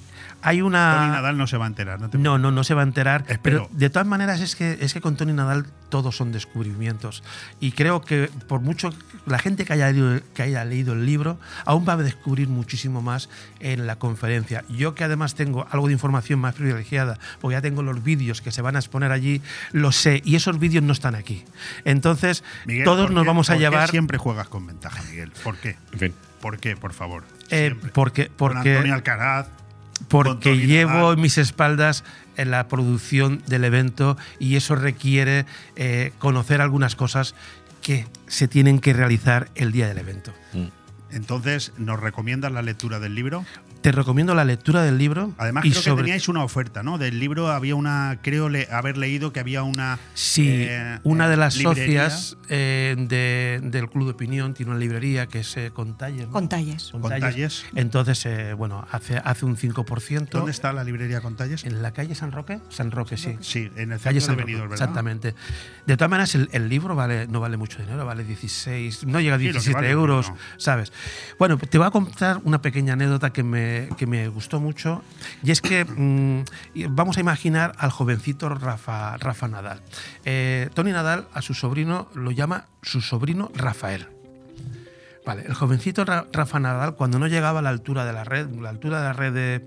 hay 0.42 0.60
una. 0.62 0.96
Tony 0.96 1.12
Nadal 1.12 1.38
no 1.38 1.46
se 1.46 1.56
va 1.56 1.64
a 1.64 1.68
enterar, 1.68 2.00
¿no? 2.00 2.10
te 2.10 2.18
No, 2.18 2.38
no, 2.38 2.50
no 2.50 2.64
se 2.64 2.74
va 2.74 2.82
a 2.82 2.84
enterar. 2.84 3.24
Espero. 3.28 3.68
Pero 3.68 3.78
de 3.78 3.90
todas 3.90 4.06
maneras 4.06 4.40
es 4.40 4.56
que, 4.56 4.78
es 4.80 4.92
que 4.92 5.00
con 5.00 5.16
Tony 5.16 5.32
Nadal 5.32 5.66
todos 5.88 6.16
son 6.16 6.32
descubrimientos. 6.32 7.22
Y 7.60 7.72
creo 7.72 8.00
que 8.00 8.30
por 8.48 8.60
mucho 8.60 8.90
la 9.26 9.38
gente 9.38 9.64
que 9.64 9.72
haya, 9.74 9.90
leído, 9.90 10.20
que 10.34 10.42
haya 10.42 10.64
leído 10.64 10.92
el 10.94 11.06
libro, 11.06 11.38
aún 11.64 11.86
va 11.88 11.94
a 11.94 11.96
descubrir 11.96 12.48
muchísimo 12.48 13.02
más 13.02 13.28
en 13.60 13.86
la 13.86 13.96
conferencia. 13.96 14.64
Yo 14.68 14.94
que 14.94 15.04
además 15.04 15.34
tengo 15.34 15.66
algo 15.70 15.86
de 15.86 15.92
información 15.92 16.40
más 16.40 16.54
privilegiada, 16.54 17.18
porque 17.40 17.54
ya 17.56 17.62
tengo 17.62 17.82
los 17.82 18.02
vídeos 18.02 18.40
que 18.42 18.50
se 18.52 18.62
van 18.62 18.76
a 18.76 18.78
exponer 18.80 19.12
allí, 19.12 19.42
lo 19.72 19.92
sé. 19.92 20.22
Y 20.24 20.36
esos 20.36 20.58
vídeos 20.58 20.82
no 20.84 20.92
están 20.92 21.14
aquí. 21.14 21.44
Entonces, 21.84 22.42
Miguel, 22.66 22.84
todos 22.84 23.06
¿por 23.06 23.12
nos 23.14 23.22
qué- 23.24 23.28
vamos 23.28 23.50
a 23.50 23.52
por 23.52 23.58
qué 23.58 23.64
llevar... 23.64 23.90
siempre 23.90 24.18
juegas 24.18 24.48
con 24.48 24.66
ventaja, 24.66 25.02
Miguel. 25.10 25.30
¿Por 25.44 25.56
qué? 25.58 25.76
En 25.92 25.98
fin. 25.98 26.14
¿Por 26.40 26.58
qué, 26.58 26.76
por 26.76 26.92
favor? 26.92 27.22
Eh, 27.50 27.66
Siempre. 27.68 27.90
porque, 27.94 28.26
Con 28.26 28.36
porque, 28.36 28.72
Antonio 28.74 28.94
Alcaraz. 28.94 29.46
Porque 30.08 30.56
llevo 30.56 31.12
en 31.12 31.20
mis 31.20 31.38
espaldas 31.38 32.04
en 32.36 32.50
la 32.50 32.68
producción 32.68 33.42
del 33.46 33.64
evento 33.64 34.16
y 34.38 34.56
eso 34.56 34.74
requiere 34.74 35.46
eh, 35.76 36.12
conocer 36.18 36.60
algunas 36.60 36.96
cosas 36.96 37.34
que 37.82 38.06
se 38.26 38.48
tienen 38.48 38.78
que 38.78 38.92
realizar 38.92 39.48
el 39.54 39.72
día 39.72 39.88
del 39.88 39.98
evento. 39.98 40.32
Entonces, 41.10 41.72
¿nos 41.76 42.00
recomiendas 42.00 42.52
la 42.52 42.62
lectura 42.62 43.00
del 43.00 43.14
libro? 43.14 43.44
Te 43.82 43.90
recomiendo 43.92 44.34
la 44.34 44.44
lectura 44.44 44.82
del 44.82 44.96
libro. 44.96 45.32
Además, 45.38 45.64
y 45.64 45.72
creo 45.72 45.96
que 45.96 46.02
teníais 46.02 46.28
una 46.28 46.44
oferta, 46.44 46.82
¿no? 46.84 46.98
Del 46.98 47.18
libro 47.18 47.48
había 47.50 47.74
una, 47.74 48.18
creo 48.22 48.48
le- 48.48 48.68
haber 48.70 48.96
leído 48.96 49.32
que 49.32 49.40
había 49.40 49.64
una. 49.64 49.98
Sí, 50.14 50.48
eh, 50.48 51.00
una 51.02 51.28
de 51.28 51.36
las 51.36 51.56
librería. 51.56 52.08
socias 52.08 52.36
eh, 52.48 52.94
de- 52.96 53.60
del 53.62 53.90
Club 53.90 54.04
de 54.06 54.10
Opinión 54.12 54.54
tiene 54.54 54.70
una 54.70 54.78
librería 54.78 55.26
que 55.26 55.40
es 55.40 55.56
eh, 55.56 55.70
Contalles. 55.74 56.26
¿no? 56.26 56.32
Contalles. 56.32 56.90
Contalles. 56.92 57.64
Entonces, 57.74 58.24
eh, 58.26 58.52
bueno, 58.54 58.86
hace, 58.90 59.20
hace 59.24 59.44
un 59.46 59.56
5%. 59.56 60.28
¿Dónde 60.30 60.52
está 60.52 60.72
la 60.72 60.84
librería 60.84 61.20
Contalles? 61.20 61.64
¿En 61.64 61.82
la 61.82 61.92
calle 61.92 62.14
San 62.14 62.30
Roque? 62.30 62.60
San 62.68 62.92
Roque, 62.92 63.16
sí. 63.16 63.36
Sí, 63.40 63.68
en 63.76 63.90
el 63.92 63.98
Calle 63.98 64.20
centro 64.20 64.20
San 64.20 64.36
de 64.36 64.42
Roque, 64.42 64.44
Benidorm, 64.44 64.70
¿verdad? 64.70 64.84
Exactamente. 64.84 65.34
De 65.86 65.96
todas 65.96 66.10
maneras, 66.10 66.34
el, 66.36 66.48
el 66.52 66.68
libro 66.68 66.94
vale, 66.94 67.26
no 67.26 67.40
vale 67.40 67.56
mucho 67.56 67.78
dinero, 67.78 68.06
vale 68.06 68.22
16, 68.22 69.06
no 69.06 69.20
llega 69.20 69.34
a 69.34 69.38
Sí, 69.38 69.46
lo 69.46 69.52
que 69.54 69.58
17 69.58 69.74
vale, 69.74 69.90
euros, 69.90 70.28
no. 70.30 70.36
¿sabes? 70.56 70.92
Bueno, 71.36 71.58
te 71.58 71.78
voy 71.78 71.86
a 71.88 71.90
contar 71.90 72.38
una 72.44 72.62
pequeña 72.62 72.92
anécdota 72.92 73.32
que 73.32 73.42
me, 73.42 73.71
que 73.96 74.06
me 74.06 74.28
gustó 74.28 74.60
mucho, 74.60 75.02
y 75.42 75.50
es 75.50 75.60
que 75.60 75.84
mm, 75.84 76.44
vamos 76.90 77.16
a 77.16 77.20
imaginar 77.20 77.74
al 77.78 77.90
jovencito 77.90 78.48
Rafa, 78.48 79.16
Rafa 79.18 79.48
Nadal. 79.48 79.82
Eh, 80.24 80.68
Tony 80.74 80.92
Nadal 80.92 81.26
a 81.32 81.42
su 81.42 81.54
sobrino 81.54 82.08
lo 82.14 82.30
llama 82.30 82.66
su 82.82 83.00
sobrino 83.00 83.50
Rafael. 83.54 84.21
Vale, 85.24 85.42
el 85.46 85.54
jovencito 85.54 86.04
Ra- 86.04 86.26
Rafa 86.32 86.58
Nadal, 86.58 86.96
cuando 86.96 87.18
no 87.20 87.28
llegaba 87.28 87.60
a 87.60 87.62
la 87.62 87.68
altura 87.70 88.04
de 88.04 88.12
la 88.12 88.24
red, 88.24 88.48
la 88.60 88.70
altura 88.70 88.98
de 88.98 89.04
la 89.04 89.12
red 89.12 89.32
de, 89.32 89.66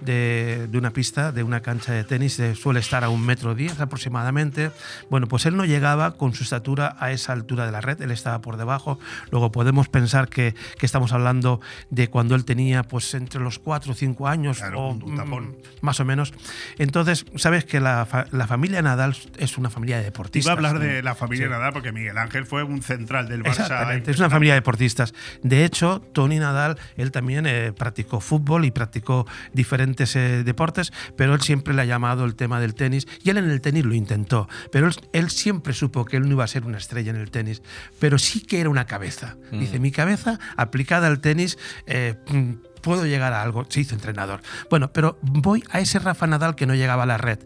de- 0.00 0.66
de 0.68 0.78
una 0.78 0.90
pista, 0.90 1.32
de 1.32 1.42
una 1.42 1.60
cancha 1.62 1.92
de 1.92 2.04
tenis, 2.04 2.38
eh, 2.38 2.54
suele 2.54 2.80
estar 2.80 3.02
a 3.04 3.08
un 3.08 3.24
metro 3.24 3.54
diez 3.54 3.80
aproximadamente. 3.80 4.70
Bueno, 5.08 5.26
pues 5.26 5.46
él 5.46 5.56
no 5.56 5.64
llegaba 5.64 6.16
con 6.18 6.34
su 6.34 6.42
estatura 6.44 6.96
a 7.00 7.12
esa 7.12 7.32
altura 7.32 7.64
de 7.64 7.72
la 7.72 7.80
red, 7.80 8.00
él 8.02 8.10
estaba 8.10 8.40
por 8.42 8.58
debajo. 8.58 8.98
Luego 9.30 9.50
podemos 9.50 9.88
pensar 9.88 10.28
que, 10.28 10.54
que 10.78 10.84
estamos 10.86 11.12
hablando 11.12 11.60
de 11.88 12.08
cuando 12.08 12.34
él 12.34 12.44
tenía 12.44 12.82
pues 12.82 13.14
entre 13.14 13.40
los 13.40 13.58
cuatro 13.58 13.92
o 13.92 13.94
cinco 13.94 14.28
años 14.28 14.58
o 14.76 14.94
mm, 14.94 15.54
más 15.80 15.98
o 16.00 16.04
menos. 16.04 16.34
Entonces, 16.78 17.24
sabes 17.36 17.64
que 17.64 17.80
la, 17.80 18.04
fa- 18.04 18.26
la 18.32 18.46
familia 18.46 18.82
Nadal 18.82 19.16
es 19.38 19.56
una 19.56 19.70
familia 19.70 19.96
de 19.96 20.04
deportistas. 20.04 20.44
Iba 20.44 20.52
a 20.52 20.56
hablar 20.70 20.78
de 20.78 21.02
la 21.02 21.14
familia 21.14 21.46
Sí. 21.46 21.50
Nadal 21.50 21.72
porque 21.72 21.90
Miguel 21.92 22.18
Ángel 22.18 22.44
fue 22.44 22.62
un 22.64 22.82
central 22.82 23.28
del 23.28 23.42
Barça. 23.42 23.62
Exactamente, 23.62 24.10
es 24.10 24.18
una 24.18 24.28
familia 24.28 24.54
de 24.54 24.60
deportistas. 24.90 25.14
De 25.42 25.64
hecho, 25.64 26.00
Tony 26.12 26.38
Nadal, 26.38 26.78
él 26.96 27.10
también 27.10 27.46
eh, 27.46 27.72
practicó 27.72 28.20
fútbol 28.20 28.64
y 28.64 28.70
practicó 28.70 29.26
diferentes 29.52 30.16
eh, 30.16 30.42
deportes, 30.44 30.92
pero 31.16 31.34
él 31.34 31.40
siempre 31.40 31.74
le 31.74 31.82
ha 31.82 31.84
llamado 31.84 32.24
el 32.24 32.34
tema 32.34 32.60
del 32.60 32.74
tenis 32.74 33.06
y 33.22 33.30
él 33.30 33.38
en 33.38 33.50
el 33.50 33.60
tenis 33.60 33.84
lo 33.84 33.94
intentó, 33.94 34.48
pero 34.72 34.88
él, 34.88 34.94
él 35.12 35.30
siempre 35.30 35.72
supo 35.72 36.04
que 36.04 36.16
él 36.16 36.24
no 36.24 36.32
iba 36.32 36.44
a 36.44 36.48
ser 36.48 36.64
una 36.64 36.78
estrella 36.78 37.10
en 37.10 37.16
el 37.16 37.30
tenis, 37.30 37.62
pero 37.98 38.18
sí 38.18 38.40
que 38.40 38.60
era 38.60 38.70
una 38.70 38.86
cabeza. 38.86 39.36
Mm. 39.50 39.60
Dice, 39.60 39.78
mi 39.78 39.90
cabeza 39.90 40.38
aplicada 40.56 41.06
al 41.06 41.20
tenis... 41.20 41.58
eh, 41.86 42.16
mm, 42.28 42.69
Puedo 42.80 43.04
llegar 43.06 43.32
a 43.32 43.42
algo, 43.42 43.66
se 43.68 43.80
hizo 43.80 43.94
entrenador. 43.94 44.40
Bueno, 44.70 44.92
pero 44.92 45.18
voy 45.22 45.62
a 45.70 45.80
ese 45.80 45.98
Rafa 45.98 46.26
Nadal 46.26 46.54
que 46.54 46.66
no 46.66 46.74
llegaba 46.74 47.02
a 47.02 47.06
la 47.06 47.18
red. 47.18 47.38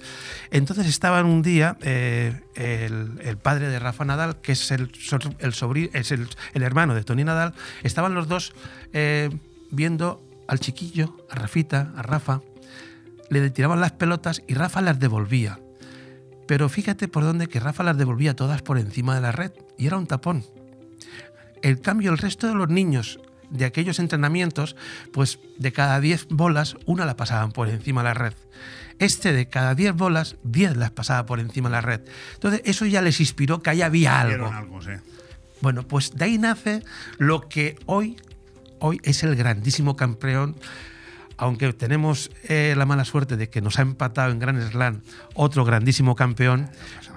Entonces 0.51 0.87
estaban 0.87 1.27
un 1.27 1.43
día 1.43 1.77
eh, 1.83 2.41
el, 2.55 3.21
el 3.23 3.37
padre 3.37 3.69
de 3.69 3.79
Rafa 3.79 4.05
Nadal, 4.05 4.41
que 4.41 4.53
es 4.53 4.71
el, 4.71 4.83
el 5.39 5.53
sobri- 5.53 5.91
es 5.93 6.13
el, 6.13 6.29
el 6.53 6.63
hermano 6.63 6.95
de 6.95 7.05
Tony 7.05 7.25
Nadal, 7.25 7.55
estaban 7.83 8.15
los 8.15 8.29
dos 8.29 8.55
eh, 8.93 9.31
viendo 9.71 10.23
al 10.47 10.61
chiquillo, 10.61 11.17
a 11.31 11.37
Rafita, 11.37 11.93
a 11.97 12.03
Rafa, 12.03 12.41
le 13.31 13.49
tiraban 13.51 13.81
las 13.81 13.93
pelotas 13.93 14.43
y 14.47 14.55
Rafa 14.55 14.83
las 14.83 15.01
devolvía. 15.01 15.59
Pero 16.47 16.69
fíjate 16.69 17.09
por 17.09 17.25
dónde 17.25 17.49
que 17.49 17.59
Rafa 17.59 17.83
las 17.83 17.97
devolvía 17.97 18.37
todas 18.37 18.61
por 18.61 18.79
encima 18.79 19.15
de 19.15 19.23
la 19.23 19.33
red 19.33 19.53
y 19.79 19.87
era 19.87 19.97
un 19.97 20.07
tapón. 20.07 20.45
En 21.63 21.79
cambio, 21.79 22.13
el 22.13 22.19
resto 22.19 22.47
de 22.47 22.55
los 22.55 22.69
niños 22.69 23.19
de 23.55 23.65
aquellos 23.65 23.99
entrenamientos, 23.99 24.77
pues 25.13 25.39
de 25.59 25.73
cada 25.73 26.01
10 26.01 26.27
bolas, 26.29 26.77
una 26.87 27.07
la 27.07 27.17
pasaban 27.17 27.53
por 27.53 27.69
encima 27.69 28.03
de 28.03 28.09
la 28.09 28.15
red. 28.15 28.35
Este 28.99 29.33
de 29.33 29.49
cada 29.49 29.75
10 29.75 29.95
bolas, 29.95 30.37
10 30.43 30.77
las 30.77 30.91
pasaba 30.91 31.25
por 31.27 31.41
encima 31.41 31.69
de 31.69 31.73
la 31.73 31.81
red. 31.81 32.01
Entonces, 32.35 32.63
eso 32.65 32.85
ya 32.87 33.01
les 33.01 33.21
inspiró 33.21 33.63
que 33.63 33.71
ahí 33.71 33.83
había 33.83 34.21
algo. 34.21 34.45
Vieron 34.45 34.55
algo, 34.55 34.83
sí. 34.83 34.91
Bueno, 35.61 35.87
pues 35.87 36.15
de 36.15 36.25
ahí 36.25 36.39
nace 36.39 36.83
lo 37.19 37.49
que 37.49 37.77
hoy, 37.87 38.17
hoy 38.81 39.01
es 39.03 39.23
el 39.23 39.35
grandísimo 39.37 39.97
campeón. 39.97 40.57
Aunque 41.37 41.73
tenemos 41.73 42.31
eh, 42.45 42.75
la 42.77 42.87
mala 42.87 43.05
suerte 43.05 43.37
de 43.37 43.49
que 43.49 43.61
nos 43.61 43.79
ha 43.79 43.83
empatado 43.83 44.31
en 44.31 44.39
Grand 44.39 44.71
Slam 44.71 45.01
otro 45.35 45.65
grandísimo 45.65 46.15
campeón, 46.15 46.71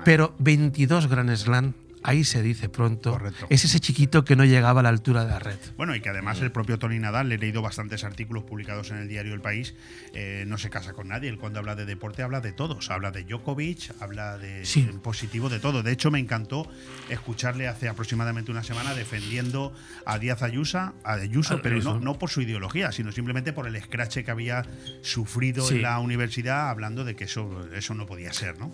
pero 0.03 0.34
22 0.39 1.07
Grand 1.07 1.35
Slam, 1.35 1.73
ahí 2.07 2.23
se 2.23 2.41
dice 2.41 2.69
pronto, 2.69 3.19
es 3.49 3.63
ese 3.65 3.79
chiquito 3.79 4.23
que 4.25 4.35
no 4.35 4.45
llegaba 4.45 4.79
a 4.79 4.84
la 4.84 4.89
altura 4.89 5.23
de 5.25 5.31
la 5.31 5.39
red. 5.39 5.57
Bueno, 5.75 5.93
y 5.95 5.99
que 6.01 6.09
además 6.09 6.39
el 6.41 6.51
propio 6.51 6.79
Tony 6.79 6.99
Nadal, 6.99 7.29
le 7.29 7.35
he 7.35 7.38
leído 7.38 7.61
bastantes 7.61 8.03
artículos 8.03 8.43
publicados 8.43 8.91
en 8.91 8.97
el 8.97 9.07
diario 9.07 9.34
El 9.34 9.41
País, 9.41 9.75
eh, 10.13 10.45
no 10.47 10.57
se 10.57 10.69
casa 10.69 10.93
con 10.93 11.09
nadie. 11.09 11.29
Él 11.29 11.38
cuando 11.38 11.59
habla 11.59 11.75
de 11.75 11.85
deporte 11.85 12.23
habla 12.23 12.41
de 12.41 12.53
todos. 12.53 12.89
Habla 12.89 13.11
de 13.11 13.23
Djokovic, 13.25 13.91
habla 13.99 14.38
de 14.38 14.65
Sí. 14.65 14.84
positivo 15.03 15.49
de 15.49 15.59
todo. 15.59 15.84
De 15.84 15.91
hecho, 15.91 16.09
me 16.09 16.19
encantó 16.19 16.67
escucharle 17.09 17.67
hace 17.67 17.89
aproximadamente 17.89 18.51
una 18.51 18.63
semana 18.63 18.93
defendiendo 18.95 19.73
a 20.05 20.17
Díaz 20.19 20.41
Ayuso, 20.43 20.77
a 20.79 20.93
Ayuso 21.13 21.55
A 21.55 21.61
pero 21.61 21.99
no, 21.99 22.17
por 22.17 22.29
su 22.29 22.41
ideología, 22.41 22.91
sino 22.91 23.11
simplemente 23.11 23.53
por 23.53 23.67
el 23.67 23.75
escrache 23.75 24.23
que 24.23 24.31
había 24.31 24.65
sufrido 25.01 25.65
Sí. 25.67 25.75
en 25.75 25.81
la 25.84 25.99
universidad, 25.99 26.69
hablando 26.69 27.03
de 27.03 27.15
que 27.15 27.25
eso, 27.25 27.67
eso 27.73 27.93
no 27.93 28.05
podía 28.05 28.31
ser, 28.34 28.57
¿no? 28.59 28.71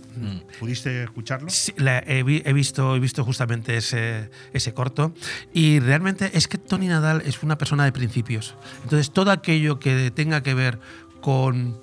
¿Pudiste 0.59 1.03
escucharlo? 1.03 1.49
Sí, 1.49 1.73
la- 1.77 1.99
he, 2.05 2.23
vi- 2.23 2.41
he 2.45 2.53
visto, 2.53 2.95
he 2.95 2.99
visto 2.99 3.22
justamente 3.23 3.77
ese, 3.77 4.29
ese 4.53 4.73
corto 4.73 5.13
y 5.53 5.79
realmente 5.79 6.31
es 6.37 6.47
que 6.47 6.57
Tony 6.57 6.87
Nadal 6.87 7.21
es 7.25 7.43
una 7.43 7.57
persona 7.57 7.85
de 7.85 7.91
principios. 7.91 8.55
Entonces 8.83 9.11
todo 9.11 9.31
aquello 9.31 9.79
que 9.79 10.11
tenga 10.11 10.43
que 10.43 10.53
ver 10.53 10.79
con, 11.21 11.77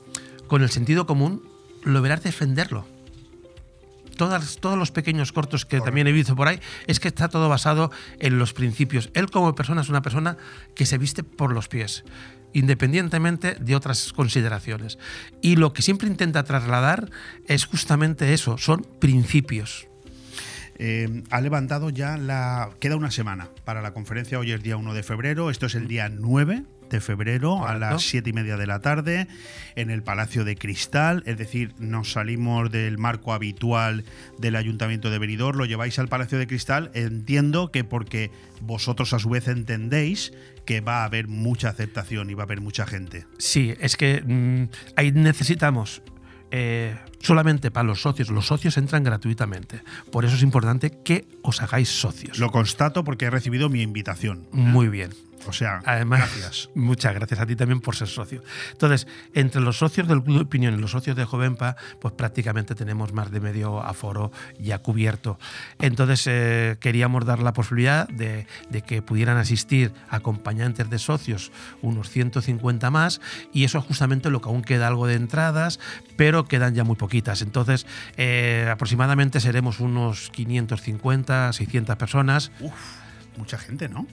con 0.46 0.62
el 0.62 0.70
sentido 0.70 1.06
común, 1.06 1.42
lo 1.82 2.02
verás 2.02 2.22
defenderlo. 2.22 2.86
Todas, 4.16 4.58
todos 4.58 4.76
los 4.76 4.90
pequeños 4.90 5.32
cortos 5.32 5.64
que 5.64 5.80
también 5.80 6.06
he 6.06 6.12
visto 6.12 6.36
por 6.36 6.48
ahí, 6.48 6.60
es 6.86 7.00
que 7.00 7.08
está 7.08 7.28
todo 7.28 7.48
basado 7.48 7.90
en 8.18 8.38
los 8.38 8.52
principios. 8.52 9.10
Él 9.14 9.30
como 9.30 9.54
persona 9.54 9.80
es 9.80 9.88
una 9.88 10.02
persona 10.02 10.36
que 10.74 10.84
se 10.84 10.98
viste 10.98 11.22
por 11.24 11.54
los 11.54 11.68
pies, 11.68 12.04
independientemente 12.52 13.54
de 13.54 13.74
otras 13.74 14.12
consideraciones. 14.12 14.98
Y 15.40 15.56
lo 15.56 15.72
que 15.72 15.80
siempre 15.80 16.08
intenta 16.08 16.44
trasladar 16.44 17.10
es 17.46 17.64
justamente 17.64 18.34
eso, 18.34 18.58
son 18.58 18.86
principios. 19.00 19.89
Eh, 20.82 21.24
ha 21.28 21.42
levantado 21.42 21.90
ya 21.90 22.16
la. 22.16 22.70
Queda 22.80 22.96
una 22.96 23.10
semana 23.10 23.50
para 23.64 23.82
la 23.82 23.92
conferencia. 23.92 24.38
Hoy 24.38 24.52
es 24.52 24.62
día 24.62 24.78
1 24.78 24.94
de 24.94 25.02
febrero. 25.02 25.50
Esto 25.50 25.66
es 25.66 25.74
el 25.74 25.88
día 25.88 26.08
9 26.08 26.64
de 26.88 27.00
febrero 27.02 27.66
a 27.68 27.74
las 27.74 28.02
7 28.02 28.30
y 28.30 28.32
media 28.32 28.56
de 28.56 28.66
la 28.66 28.80
tarde 28.80 29.28
en 29.76 29.90
el 29.90 30.02
Palacio 30.02 30.42
de 30.42 30.56
Cristal. 30.56 31.22
Es 31.26 31.36
decir, 31.36 31.74
nos 31.78 32.12
salimos 32.12 32.70
del 32.70 32.96
marco 32.96 33.34
habitual 33.34 34.04
del 34.38 34.56
Ayuntamiento 34.56 35.10
de 35.10 35.18
Benidorm. 35.18 35.58
Lo 35.58 35.66
lleváis 35.66 35.98
al 35.98 36.08
Palacio 36.08 36.38
de 36.38 36.46
Cristal. 36.46 36.90
Entiendo 36.94 37.70
que 37.70 37.84
porque 37.84 38.30
vosotros 38.62 39.12
a 39.12 39.18
su 39.18 39.28
vez 39.28 39.48
entendéis 39.48 40.32
que 40.64 40.80
va 40.80 41.02
a 41.02 41.04
haber 41.04 41.28
mucha 41.28 41.68
aceptación 41.68 42.30
y 42.30 42.34
va 42.34 42.44
a 42.44 42.46
haber 42.46 42.62
mucha 42.62 42.86
gente. 42.86 43.26
Sí, 43.36 43.74
es 43.80 43.98
que 43.98 44.22
mm, 44.22 44.70
ahí 44.96 45.12
necesitamos 45.12 46.00
eh, 46.50 46.96
solamente 47.20 47.70
para 47.70 47.84
los 47.84 48.02
socios. 48.02 48.30
Los 48.30 48.46
socios 48.46 48.76
entran 48.76 49.04
gratuitamente. 49.04 49.82
Por 50.10 50.24
eso 50.24 50.36
es 50.36 50.42
importante 50.42 50.90
que 51.02 51.26
os 51.42 51.62
hagáis 51.62 51.88
socios. 51.88 52.38
Lo 52.38 52.50
constato 52.50 53.04
porque 53.04 53.26
he 53.26 53.30
recibido 53.30 53.68
mi 53.68 53.82
invitación. 53.82 54.46
Muy 54.52 54.88
bien. 54.88 55.10
O 55.46 55.52
sea, 55.52 55.80
Además, 55.84 56.20
gracias. 56.20 56.70
muchas 56.74 57.14
gracias 57.14 57.40
a 57.40 57.46
ti 57.46 57.56
también 57.56 57.80
por 57.80 57.96
ser 57.96 58.08
socio. 58.08 58.42
Entonces, 58.72 59.06
entre 59.34 59.60
los 59.60 59.78
socios 59.78 60.08
del 60.08 60.22
Club 60.22 60.36
de 60.36 60.42
Opinión 60.42 60.74
y 60.74 60.78
los 60.78 60.90
socios 60.90 61.16
de 61.16 61.24
Jovenpa, 61.24 61.76
pues 62.00 62.14
prácticamente 62.14 62.74
tenemos 62.74 63.12
más 63.12 63.30
de 63.30 63.40
medio 63.40 63.82
aforo 63.82 64.32
ya 64.58 64.78
cubierto. 64.78 65.38
Entonces, 65.78 66.26
eh, 66.26 66.76
queríamos 66.80 67.24
dar 67.24 67.40
la 67.40 67.52
posibilidad 67.52 68.08
de, 68.08 68.46
de 68.68 68.82
que 68.82 69.02
pudieran 69.02 69.36
asistir 69.36 69.92
acompañantes 70.08 70.88
de 70.90 70.98
socios, 70.98 71.52
unos 71.82 72.10
150 72.10 72.90
más, 72.90 73.20
y 73.52 73.64
eso 73.64 73.78
es 73.78 73.84
justamente 73.84 74.30
lo 74.30 74.40
que 74.40 74.48
aún 74.48 74.62
queda 74.62 74.88
algo 74.88 75.06
de 75.06 75.14
entradas, 75.14 75.80
pero 76.16 76.44
quedan 76.44 76.74
ya 76.74 76.84
muy 76.84 76.96
poquitas. 76.96 77.42
Entonces, 77.42 77.86
eh, 78.16 78.68
aproximadamente 78.70 79.40
seremos 79.40 79.80
unos 79.80 80.30
550, 80.30 81.52
600 81.52 81.96
personas. 81.96 82.52
Uf, 82.60 82.72
mucha 83.36 83.58
gente, 83.58 83.88
¿no? 83.88 84.06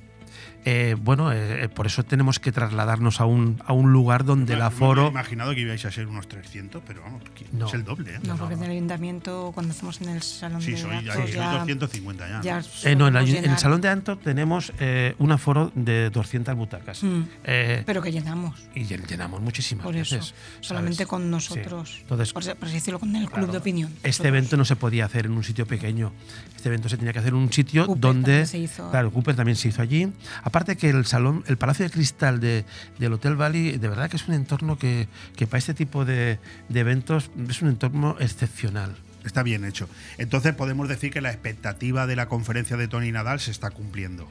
Eh, 0.69 0.98
bueno, 0.99 1.31
eh, 1.31 1.64
eh, 1.64 1.69
por 1.69 1.85
eso 1.88 2.03
tenemos 2.03 2.39
que 2.41 2.52
trasladarnos 2.52 3.22
a 3.22 3.26
un, 3.26 3.61
a 3.65 3.72
un 3.72 3.94
lugar 3.94 4.26
donde 4.26 4.52
el 4.52 4.60
Me- 4.60 4.65
Me 4.65 4.68
aforo. 4.68 5.06
he 5.06 5.10
imaginado 5.11 5.53
que 5.56 5.61
ibais 5.61 5.85
a 5.85 5.91
ser 5.91 6.07
unos 6.07 6.27
300, 6.27 6.84
pero 6.85 7.03
vamos, 7.03 7.22
No. 7.53 7.68
es 7.68 7.73
el 7.73 7.85
doble. 7.85 8.15
¿eh? 8.15 8.19
No, 8.27 8.35
porque 8.35 8.56
en 8.56 8.64
el 8.64 8.72
ayuntamiento, 8.72 9.52
cuando 9.53 9.72
hacemos 9.72 10.02
en 10.02 10.10
el 10.10 10.22
salón 10.23 10.61
Sí, 10.61 10.72
de 10.72 10.77
soy 10.77 10.91
actos, 10.95 11.14
soy 11.15 11.31
250 11.76 12.41
ya, 12.44 12.60
¿no? 12.60 12.65
Eh, 12.84 12.95
no, 12.98 13.07
en, 13.07 13.14
la- 13.14 13.22
podemos 13.22 13.44
en 13.45 13.52
el 13.52 13.57
salón 13.60 13.80
de 13.80 13.88
Anto 13.88 14.18
tenemos 14.18 14.73
eh, 14.80 15.15
un 15.19 15.31
aforo 15.31 15.72
de 15.73 16.10
200 16.10 16.53
butacas. 16.56 17.02
Mm. 17.02 17.22
Eh, 17.45 17.84
Pero 17.85 18.02
que 18.02 18.11
llenamos. 18.11 18.60
y 18.76 18.81
llen- 18.84 19.07
llenamos 19.07 19.39
muchísimas 19.39 19.85
Por 19.85 19.95
eso, 19.95 20.15
veces. 20.18 20.34
solamente 20.60 20.98
¿sabes? 20.98 21.07
con 21.07 21.22
Sí. 21.23 21.30
nosotros. 21.30 21.98
Entonces, 22.02 22.34
por, 22.34 22.44
por 22.57 22.65
así 22.68 22.73
decirlo, 22.76 22.99
con 22.99 23.15
el 23.15 23.30
club 23.31 23.52
de 23.52 23.57
opinión. 23.60 23.94
Este 24.03 24.27
evento 24.27 24.57
no 24.57 24.65
se 24.65 24.76
podía 24.76 25.06
hacer 25.06 25.27
en 25.27 25.31
un 25.31 25.45
sitio 25.45 25.65
pequeño. 25.65 26.11
Este 26.57 26.68
evento 26.68 26.89
se 26.89 26.98
tenía 26.98 27.14
que 27.14 27.19
hacer 27.19 27.30
en 27.30 27.39
un 27.39 27.53
sitio 27.53 27.85
Cooper 27.85 28.02
donde. 28.02 28.23
también 28.23 28.48
se 28.48 28.57
hizo. 28.57 28.91
Claro, 28.91 29.11
Cooper 29.14 29.34
también 29.38 29.56
se 29.56 29.69
hizo 29.69 29.81
allí. 29.81 30.11
Aparte 30.44 30.56
que 30.65 30.89
el 30.89 31.05
salón, 31.05 31.43
el 31.47 31.57
Palacio 31.57 31.85
de 31.85 31.91
Cristal 31.91 32.39
de, 32.39 32.65
del 32.99 33.13
Hotel 33.13 33.35
Valley, 33.35 33.77
de 33.77 33.88
verdad 33.88 34.09
que 34.09 34.17
es 34.17 34.27
un 34.27 34.34
entorno 34.34 34.77
que, 34.77 35.07
que 35.35 35.47
para 35.47 35.59
este 35.59 35.73
tipo 35.73 36.05
de, 36.05 36.39
de 36.69 36.79
eventos 36.79 37.31
es 37.49 37.61
un 37.61 37.69
entorno 37.69 38.15
excepcional. 38.19 38.95
Está 39.25 39.43
bien 39.43 39.65
hecho. 39.65 39.89
Entonces 40.17 40.53
podemos 40.55 40.88
decir 40.88 41.11
que 41.11 41.21
la 41.21 41.31
expectativa 41.31 42.07
de 42.07 42.15
la 42.15 42.27
conferencia 42.27 42.77
de 42.77 42.88
Tony 42.88 43.11
Nadal 43.11 43.39
se 43.39 43.51
está 43.51 43.71
cumpliendo. 43.71 44.27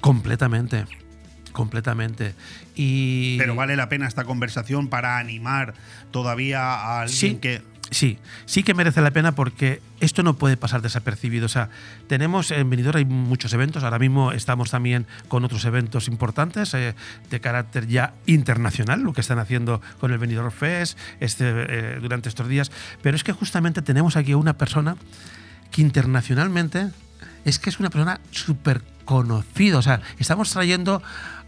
Completamente. 0.00 0.84
Completamente. 1.52 2.34
Y. 2.74 3.38
Pero 3.38 3.54
vale 3.54 3.76
la 3.76 3.88
pena 3.88 4.06
esta 4.06 4.24
conversación 4.24 4.88
para 4.88 5.18
animar 5.18 5.74
todavía 6.10 6.74
a 6.74 7.00
alguien 7.00 7.18
Sí, 7.18 7.36
que. 7.36 7.62
Sí, 7.90 8.18
sí 8.44 8.62
que 8.62 8.74
merece 8.74 9.00
la 9.00 9.10
pena 9.10 9.32
porque 9.32 9.80
esto 10.00 10.22
no 10.22 10.34
puede 10.34 10.56
pasar 10.56 10.82
desapercibido. 10.82 11.46
O 11.46 11.48
sea, 11.48 11.70
tenemos 12.06 12.50
en 12.50 12.68
Benidorm 12.68 12.98
hay 12.98 13.04
muchos 13.04 13.52
eventos. 13.52 13.84
Ahora 13.84 13.98
mismo 13.98 14.32
estamos 14.32 14.70
también 14.70 15.06
con 15.28 15.44
otros 15.44 15.64
eventos 15.64 16.08
importantes 16.08 16.74
eh, 16.74 16.94
de 17.30 17.40
carácter 17.40 17.86
ya 17.86 18.14
internacional, 18.26 19.00
lo 19.00 19.12
que 19.12 19.20
están 19.20 19.38
haciendo 19.38 19.80
con 20.00 20.12
el 20.12 20.18
Benidorm 20.18 20.50
Fest 20.50 20.98
este, 21.20 21.44
eh, 21.46 21.98
durante 22.00 22.28
estos 22.28 22.48
días. 22.48 22.70
Pero 23.02 23.16
es 23.16 23.24
que 23.24 23.32
justamente 23.32 23.82
tenemos 23.82 24.16
aquí 24.16 24.32
a 24.32 24.36
una 24.36 24.54
persona 24.54 24.96
que 25.70 25.82
internacionalmente 25.82 26.90
es 27.44 27.58
que 27.58 27.70
es 27.70 27.78
una 27.78 27.90
persona 27.90 28.20
súper 28.30 28.82
conocida. 29.04 29.78
O 29.78 29.82
sea, 29.82 30.00
estamos 30.18 30.50
trayendo 30.50 31.02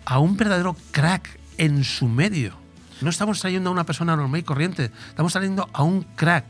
a 0.04 0.18
un 0.18 0.36
verdadero 0.36 0.76
crack 0.92 1.28
en 1.58 1.84
su 1.84 2.08
medio. 2.08 2.67
No 3.00 3.10
estamos 3.10 3.40
trayendo 3.40 3.70
a 3.70 3.72
una 3.72 3.84
persona 3.84 4.16
normal 4.16 4.40
y 4.40 4.44
corriente, 4.44 4.90
estamos 5.08 5.32
trayendo 5.32 5.68
a 5.72 5.82
un 5.82 6.02
crack. 6.02 6.44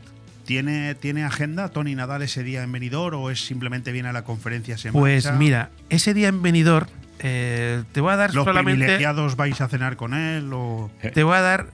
¿Tiene, 0.45 0.95
¿Tiene 0.95 1.23
agenda 1.23 1.69
Tony 1.69 1.93
Nadal 1.93 2.23
ese 2.23 2.41
día 2.43 2.63
en 2.63 2.71
Benidorm 2.71 3.21
o 3.21 3.29
es 3.29 3.45
simplemente 3.45 3.91
viene 3.91 4.09
a 4.09 4.13
la 4.13 4.23
conferencia 4.23 4.79
se 4.79 4.91
Pues 4.91 5.31
mira, 5.33 5.69
ese 5.89 6.15
día 6.15 6.27
en 6.29 6.41
Benidorm 6.41 6.87
eh, 7.19 7.83
te 7.91 8.01
voy 8.01 8.13
a 8.13 8.15
dar 8.15 8.33
¿Los 8.33 8.45
solamente 8.45 8.79
privilegiados 8.79 9.35
vais 9.35 9.61
a 9.61 9.67
cenar 9.67 9.95
con 9.95 10.15
él 10.15 10.49
o...? 10.53 10.89
te 11.13 11.23
voy 11.23 11.35
a 11.35 11.41
dar 11.41 11.67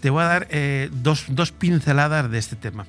te 0.00 0.10
voy 0.10 0.22
a 0.22 0.26
dar 0.26 0.46
eh, 0.50 0.90
dos, 0.92 1.24
dos 1.30 1.50
pinceladas 1.50 2.30
de 2.30 2.38
este 2.38 2.56
tema. 2.56 2.84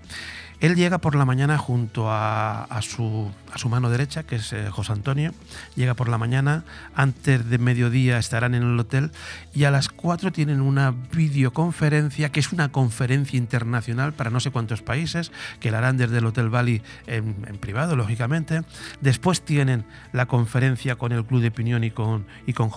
Él 0.65 0.75
llega 0.75 0.97
por 0.97 1.13
la 1.13 1.25
mañana 1.25 1.59
junto 1.59 2.07
a, 2.09 2.67
su, 2.81 3.31
mano 3.69 3.91
derecha, 3.91 4.23
que 4.23 4.37
es 4.37 4.51
eh, 4.51 4.67
José 4.71 4.93
Antonio. 4.93 5.31
Llega 5.75 5.93
por 5.93 6.09
la 6.09 6.17
mañana, 6.17 6.63
antes 6.95 7.47
de 7.47 7.59
mediodía 7.59 8.17
estarán 8.17 8.55
en 8.55 8.63
el 8.63 8.79
hotel 8.79 9.11
y 9.53 9.65
a 9.65 9.71
las 9.71 9.89
4 9.89 10.31
tienen 10.31 10.61
una 10.61 10.89
videoconferencia, 10.89 12.31
que 12.31 12.39
es 12.39 12.51
una 12.51 12.71
conferencia 12.71 13.37
internacional 13.37 14.13
para 14.13 14.31
no 14.31 14.39
sé 14.39 14.49
cuántos 14.49 14.81
países, 14.81 15.31
que 15.59 15.69
la 15.69 15.77
harán 15.77 15.97
desde 15.97 16.17
el 16.17 16.25
Hotel 16.25 16.49
Bali 16.49 16.81
en, 17.05 17.35
privado, 17.59 17.95
lógicamente. 17.95 18.63
Después 19.01 19.43
tienen 19.43 19.85
la 20.13 20.25
conferencia 20.25 20.95
con 20.95 21.11
el 21.11 21.25
Club 21.25 21.41
de 21.41 21.49
Opinión 21.49 21.83
y 21.83 21.91
con, 21.91 22.25
y 22.47 22.53
con. 22.53 22.71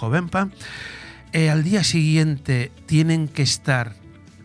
Eh, 1.32 1.48
al 1.48 1.64
día 1.64 1.82
siguiente 1.84 2.70
tienen 2.84 3.28
que 3.28 3.44
estar 3.44 3.94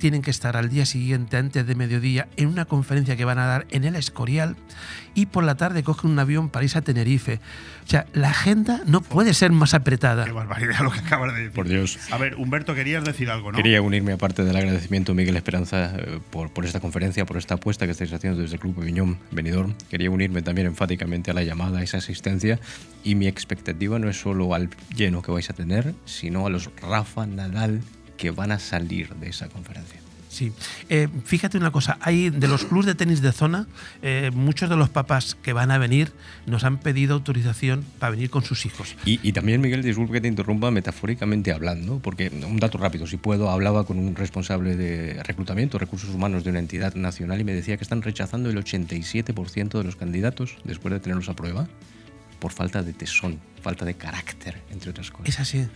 tienen 0.03 0.21
que 0.21 0.31
estar 0.31 0.57
al 0.57 0.67
día 0.67 0.85
siguiente, 0.85 1.37
antes 1.37 1.65
de 1.65 1.75
mediodía, 1.75 2.27
en 2.35 2.49
una 2.49 2.65
conferencia 2.65 3.15
que 3.15 3.23
van 3.23 3.39
a 3.39 3.45
dar 3.45 3.65
en 3.69 3.85
el 3.85 3.95
Escorial 3.95 4.57
y 5.15 5.27
por 5.27 5.45
la 5.45 5.55
tarde 5.55 5.81
cogen 5.81 6.11
un 6.11 6.19
avión 6.19 6.49
para 6.49 6.65
irse 6.65 6.77
a 6.77 6.81
Tenerife. 6.81 7.39
O 7.85 7.89
sea, 7.89 8.05
la 8.11 8.31
agenda 8.31 8.81
no 8.85 8.99
puede 8.99 9.33
ser 9.33 9.53
más 9.53 9.73
apretada. 9.73 10.25
Qué 10.25 10.33
barbaridad 10.33 10.81
lo 10.81 10.91
que 10.91 10.99
acabas 10.99 11.33
de 11.33 11.43
decir. 11.43 11.53
Por 11.53 11.69
Dios. 11.69 11.99
A 12.11 12.17
ver, 12.17 12.35
Humberto, 12.35 12.75
querías 12.75 13.05
decir 13.05 13.29
algo, 13.29 13.53
¿no? 13.53 13.55
Quería 13.55 13.81
unirme, 13.81 14.11
aparte 14.11 14.43
del 14.43 14.57
agradecimiento, 14.57 15.13
Miguel 15.13 15.37
Esperanza, 15.37 15.95
eh, 15.95 16.19
por, 16.31 16.51
por 16.51 16.65
esta 16.65 16.81
conferencia, 16.81 17.25
por 17.25 17.37
esta 17.37 17.53
apuesta 17.53 17.85
que 17.85 17.93
estáis 17.93 18.11
haciendo 18.11 18.41
desde 18.41 18.55
el 18.55 18.59
Club 18.59 18.83
Viñón 18.83 19.19
Benidorm. 19.31 19.73
Quería 19.89 20.11
unirme 20.11 20.41
también 20.41 20.67
enfáticamente 20.67 21.31
a 21.31 21.33
la 21.33 21.43
llamada, 21.43 21.79
a 21.79 21.83
esa 21.83 21.99
asistencia. 21.99 22.59
Y 23.05 23.15
mi 23.15 23.27
expectativa 23.27 23.99
no 23.99 24.09
es 24.09 24.19
solo 24.19 24.53
al 24.53 24.69
lleno 24.93 25.21
que 25.21 25.31
vais 25.31 25.49
a 25.49 25.53
tener, 25.53 25.95
sino 26.03 26.45
a 26.45 26.49
los 26.49 26.69
Rafa 26.81 27.25
Nadal 27.25 27.79
que 28.17 28.31
van 28.31 28.51
a 28.51 28.59
salir 28.59 29.13
de 29.15 29.29
esa 29.29 29.49
conferencia. 29.49 29.99
Sí, 30.33 30.51
eh, 30.89 31.09
fíjate 31.25 31.59
una 31.59 31.69
cosa, 31.69 31.99
hay 32.01 32.31
de 32.31 32.47
los 32.47 32.65
clubes 32.65 32.87
de 32.87 32.95
tenis 32.95 33.21
de 33.21 33.31
zona, 33.31 33.67
eh, 34.01 34.31
muchos 34.33 34.67
de 34.67 34.75
los 34.75 34.89
papás 34.89 35.37
que 35.43 35.53
van 35.53 35.69
a 35.69 35.77
venir 35.77 36.11
nos 36.47 36.63
han 36.63 36.79
pedido 36.79 37.13
autorización 37.13 37.85
para 37.99 38.09
venir 38.09 38.31
con 38.31 38.43
sus 38.43 38.65
hijos. 38.65 38.95
Y, 39.05 39.19
y, 39.21 39.31
también, 39.33 39.61
Miguel, 39.61 39.83
disculpe 39.83 40.13
que 40.13 40.21
te 40.21 40.27
interrumpa 40.27 40.71
metafóricamente 40.71 41.51
hablando, 41.51 41.99
porque 41.99 42.29
un 42.29 42.57
dato 42.57 42.79
rápido, 42.79 43.05
si 43.05 43.17
puedo, 43.17 43.51
hablaba 43.51 43.85
con 43.85 43.99
un 43.99 44.15
responsable 44.15 44.75
de 44.75 45.21
reclutamiento, 45.21 45.77
recursos 45.77 46.09
humanos 46.09 46.43
de 46.43 46.49
una 46.49 46.59
entidad 46.59 46.95
nacional 46.95 47.39
y 47.39 47.43
me 47.43 47.53
decía 47.53 47.77
que 47.77 47.83
están 47.83 48.01
rechazando 48.01 48.49
el 48.49 48.57
87% 48.57 49.77
de 49.77 49.83
los 49.83 49.95
candidatos 49.95 50.55
después 50.63 50.95
de 50.95 50.99
tenerlos 50.99 51.29
a 51.29 51.35
prueba 51.35 51.67
por 52.39 52.51
falta 52.51 52.81
de 52.81 52.93
tesón, 52.93 53.39
falta 53.61 53.85
de 53.85 53.93
carácter, 53.93 54.59
entre 54.71 54.89
otras 54.89 55.11
cosas. 55.11 55.29
Es 55.29 55.39
así. 55.39 55.67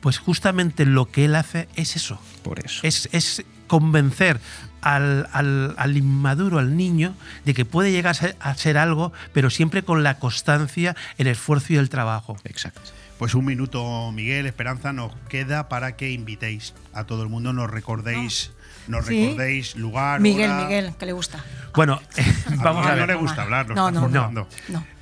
Pues 0.00 0.18
justamente 0.18 0.86
lo 0.86 1.10
que 1.10 1.24
él 1.24 1.34
hace 1.34 1.68
es 1.76 1.96
eso. 1.96 2.20
Por 2.42 2.64
eso. 2.64 2.80
Es, 2.82 3.08
es 3.12 3.44
convencer 3.66 4.40
al, 4.80 5.28
al, 5.32 5.74
al, 5.76 5.96
inmaduro, 5.96 6.58
al 6.58 6.76
niño, 6.76 7.14
de 7.44 7.54
que 7.54 7.64
puede 7.64 7.90
llegar 7.90 8.12
a 8.12 8.14
ser, 8.14 8.36
a 8.40 8.54
ser, 8.54 8.78
algo, 8.78 9.12
pero 9.32 9.50
siempre 9.50 9.82
con 9.82 10.02
la 10.02 10.18
constancia, 10.18 10.94
el 11.18 11.26
esfuerzo 11.26 11.72
y 11.72 11.76
el 11.76 11.88
trabajo. 11.88 12.36
Exacto. 12.44 12.80
Pues 13.18 13.34
un 13.34 13.46
minuto, 13.46 14.12
Miguel, 14.12 14.46
Esperanza, 14.46 14.92
nos 14.92 15.12
queda 15.28 15.68
para 15.68 15.96
que 15.96 16.10
invitéis 16.10 16.74
a 16.92 17.04
todo 17.04 17.22
el 17.22 17.28
mundo, 17.28 17.52
nos 17.52 17.70
recordéis. 17.70 18.50
No. 18.50 18.65
Nos 18.88 19.06
¿Sí? 19.06 19.26
recordéis 19.26 19.76
lugar. 19.76 20.20
Miguel, 20.20 20.50
hora. 20.50 20.64
Miguel, 20.64 20.92
que 20.98 21.06
le 21.06 21.12
gusta. 21.12 21.44
Bueno, 21.74 22.00
eh, 22.16 22.24
vamos 22.64 22.86
a, 22.86 22.92
a 22.92 22.94
ver. 22.94 23.06
No 23.06 23.06
le 23.06 23.14
gusta 23.14 23.42
hablar, 23.42 23.68
no, 23.68 23.90
no, 23.90 24.08
no, 24.08 24.30
no. 24.30 24.46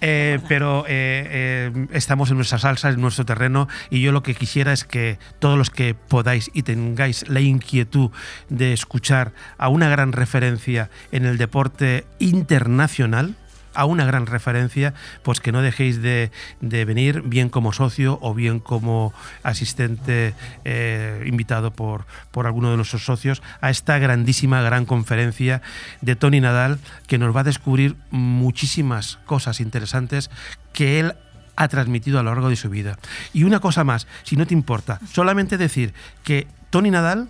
Eh, 0.00 0.40
pero 0.48 0.84
eh, 0.86 1.70
eh, 1.72 1.86
estamos 1.92 2.30
en 2.30 2.36
nuestra 2.36 2.58
salsa, 2.58 2.90
en 2.90 3.00
nuestro 3.00 3.24
terreno, 3.24 3.68
y 3.90 4.00
yo 4.00 4.12
lo 4.12 4.22
que 4.22 4.34
quisiera 4.34 4.72
es 4.72 4.84
que 4.84 5.18
todos 5.38 5.56
los 5.56 5.70
que 5.70 5.94
podáis 5.94 6.50
y 6.52 6.62
tengáis 6.62 7.28
la 7.28 7.40
inquietud 7.40 8.10
de 8.48 8.72
escuchar 8.72 9.32
a 9.56 9.68
una 9.68 9.88
gran 9.88 10.12
referencia 10.12 10.90
en 11.12 11.24
el 11.24 11.38
deporte 11.38 12.04
internacional, 12.18 13.36
a 13.74 13.84
una 13.84 14.04
gran 14.04 14.26
referencia, 14.26 14.94
pues 15.22 15.40
que 15.40 15.52
no 15.52 15.62
dejéis 15.62 16.00
de, 16.02 16.30
de 16.60 16.84
venir 16.84 17.22
bien 17.22 17.48
como 17.48 17.72
socio 17.72 18.18
o 18.22 18.34
bien 18.34 18.60
como 18.60 19.12
asistente 19.42 20.34
eh, 20.64 21.24
invitado 21.26 21.72
por, 21.72 22.06
por 22.30 22.46
alguno 22.46 22.70
de 22.70 22.76
nuestros 22.76 23.04
socios 23.04 23.42
a 23.60 23.70
esta 23.70 23.98
grandísima, 23.98 24.62
gran 24.62 24.86
conferencia 24.86 25.62
de 26.00 26.16
Tony 26.16 26.40
Nadal 26.40 26.78
que 27.06 27.18
nos 27.18 27.34
va 27.34 27.40
a 27.40 27.44
descubrir 27.44 27.96
muchísimas 28.10 29.18
cosas 29.26 29.60
interesantes 29.60 30.30
que 30.72 31.00
él 31.00 31.14
ha 31.56 31.68
transmitido 31.68 32.18
a 32.18 32.22
lo 32.22 32.30
largo 32.30 32.48
de 32.48 32.56
su 32.56 32.68
vida. 32.68 32.98
Y 33.32 33.44
una 33.44 33.60
cosa 33.60 33.84
más, 33.84 34.06
si 34.24 34.36
no 34.36 34.46
te 34.46 34.54
importa, 34.54 35.00
solamente 35.12 35.56
decir 35.56 35.94
que 36.22 36.48
Tony 36.70 36.90
Nadal, 36.90 37.28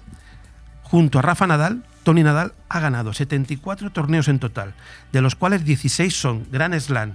junto 0.82 1.18
a 1.18 1.22
Rafa 1.22 1.46
Nadal, 1.46 1.84
Tony 2.04 2.22
Nadal 2.22 2.52
ha 2.68 2.80
ganado 2.80 3.12
74 3.12 3.90
torneos 3.90 4.28
en 4.28 4.38
total, 4.38 4.74
de 5.12 5.22
los 5.22 5.34
cuales 5.34 5.64
16 5.64 6.14
son 6.14 6.46
Grand 6.52 6.78
Slam, 6.78 7.14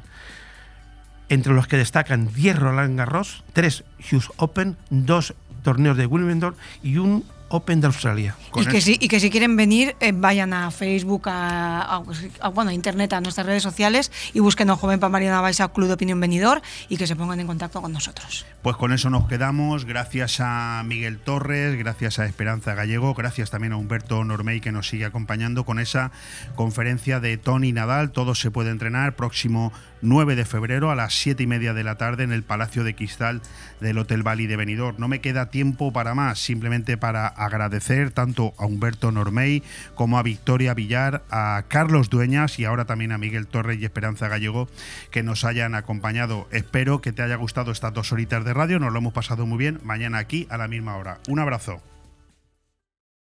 entre 1.30 1.53
los 1.53 1.68
que 1.68 1.78
destacan 1.78 2.34
10 2.34 2.60
Roland 2.60 2.98
Garros, 2.98 3.44
3 3.53 3.86
Hughes 4.11 4.30
Open, 4.38 4.76
2 4.90 5.34
torneos 5.64 5.95
de 5.95 6.07
Wimbledon 6.07 6.56
y 6.84 6.98
un 6.98 7.24
Open 7.50 7.82
de 7.82 7.88
Australia. 7.88 8.36
Y 8.56 8.66
que, 8.66 8.82
si, 8.82 8.98
y 9.00 9.08
que 9.08 9.20
si 9.20 9.30
quieren 9.30 9.56
venir, 9.56 9.96
eh, 10.00 10.12
vayan 10.14 10.54
a 10.54 10.72
Facebook, 10.72 11.30
a, 11.30 11.82
a, 11.82 12.04
a, 12.42 12.50
bueno, 12.50 12.72
a 12.72 12.74
Internet, 12.74 13.14
a 13.14 13.22
nuestras 13.22 13.46
redes 13.46 13.64
sociales 13.64 14.12
y 14.34 14.40
busquen 14.40 14.70
a 14.70 14.76
Joven 14.76 15.00
para 15.00 15.10
Mariana 15.10 15.42
Baixa 15.42 15.68
Club 15.70 15.88
de 15.88 15.94
Opinión 15.94 16.20
Venidor 16.20 16.62
y 16.88 16.98
que 16.98 17.08
se 17.08 17.16
pongan 17.16 17.40
en 17.40 17.48
contacto 17.48 17.82
con 17.82 17.92
nosotros. 17.92 18.46
Pues 18.62 18.76
con 18.76 18.94
eso 18.94 19.10
nos 19.10 19.28
quedamos. 19.28 19.86
Gracias 19.86 20.40
a 20.40 20.84
Miguel 20.86 21.20
Torres, 21.20 21.78
gracias 21.78 22.20
a 22.20 22.26
Esperanza 22.26 22.74
Gallego, 22.76 23.14
gracias 23.14 23.50
también 23.50 23.74
a 23.74 23.78
Humberto 23.78 24.24
Normey 24.24 24.62
que 24.62 24.72
nos 24.72 24.88
sigue 24.88 25.06
acompañando 25.06 25.66
con 25.66 25.80
esa 25.80 26.12
conferencia 26.56 27.20
de 27.20 27.38
Tony 27.38 27.72
Nadal. 27.72 28.12
Todo 28.12 28.36
se 28.36 28.52
puede 28.52 28.70
entrenar 28.70 29.16
próximo 29.16 29.72
9 30.02 30.36
de 30.36 30.46
febrero 30.46 30.92
a 30.92 30.96
las 30.96 31.14
7 31.14 31.44
y 31.44 31.48
media 31.48 31.74
de 31.74 31.84
la 31.84 31.96
tarde 31.96 32.24
en 32.24 32.32
el 32.32 32.44
Palacio 32.44 32.84
de 32.84 32.96
Cristal 32.96 33.42
del 33.80 33.98
Hotel 33.98 34.24
Bali 34.24 34.48
de 34.48 34.56
Benidorm. 34.56 34.98
No 34.98 35.08
me 35.08 35.22
queda 35.22 35.50
tiempo 35.50 35.92
para 35.94 36.16
más, 36.16 36.40
simplemente 36.40 36.98
para 36.98 37.28
agradecer 37.28 38.12
tanto 38.12 38.54
a 38.58 38.66
Humberto 38.66 39.12
Normey 39.12 39.64
como 39.96 40.18
a 40.18 40.24
Victoria 40.24 40.74
Villar, 40.74 41.24
a 41.30 41.64
Carlos 41.68 42.10
Dueñas 42.10 42.60
y 42.60 42.66
ahora 42.66 42.86
también 42.86 43.12
a 43.12 43.18
Miguel 43.18 43.48
Torres 43.48 43.80
y 43.80 43.86
Esperanza 43.86 44.28
Gallego 44.28 44.68
que 45.12 45.24
nos 45.24 45.44
hayan 45.44 45.76
acompañado. 45.76 46.48
Espero 46.52 47.02
que 47.02 47.12
te 47.12 47.22
haya 47.22 47.36
gustado 47.36 47.72
estas 47.72 47.94
dos 47.94 48.12
horitas 48.12 48.46
de 48.46 48.54
radio, 48.54 48.80
nos 48.80 48.94
lo 48.94 49.00
hemos 49.00 49.14
pasado 49.14 49.46
muy 49.46 49.58
bien. 49.58 49.80
Mañana 49.84 50.18
aquí 50.18 50.48
a 50.50 50.58
la 50.58 50.68
misma 50.68 50.96
hora. 50.98 51.20
Un 51.28 51.40
abrazo. 51.40 51.89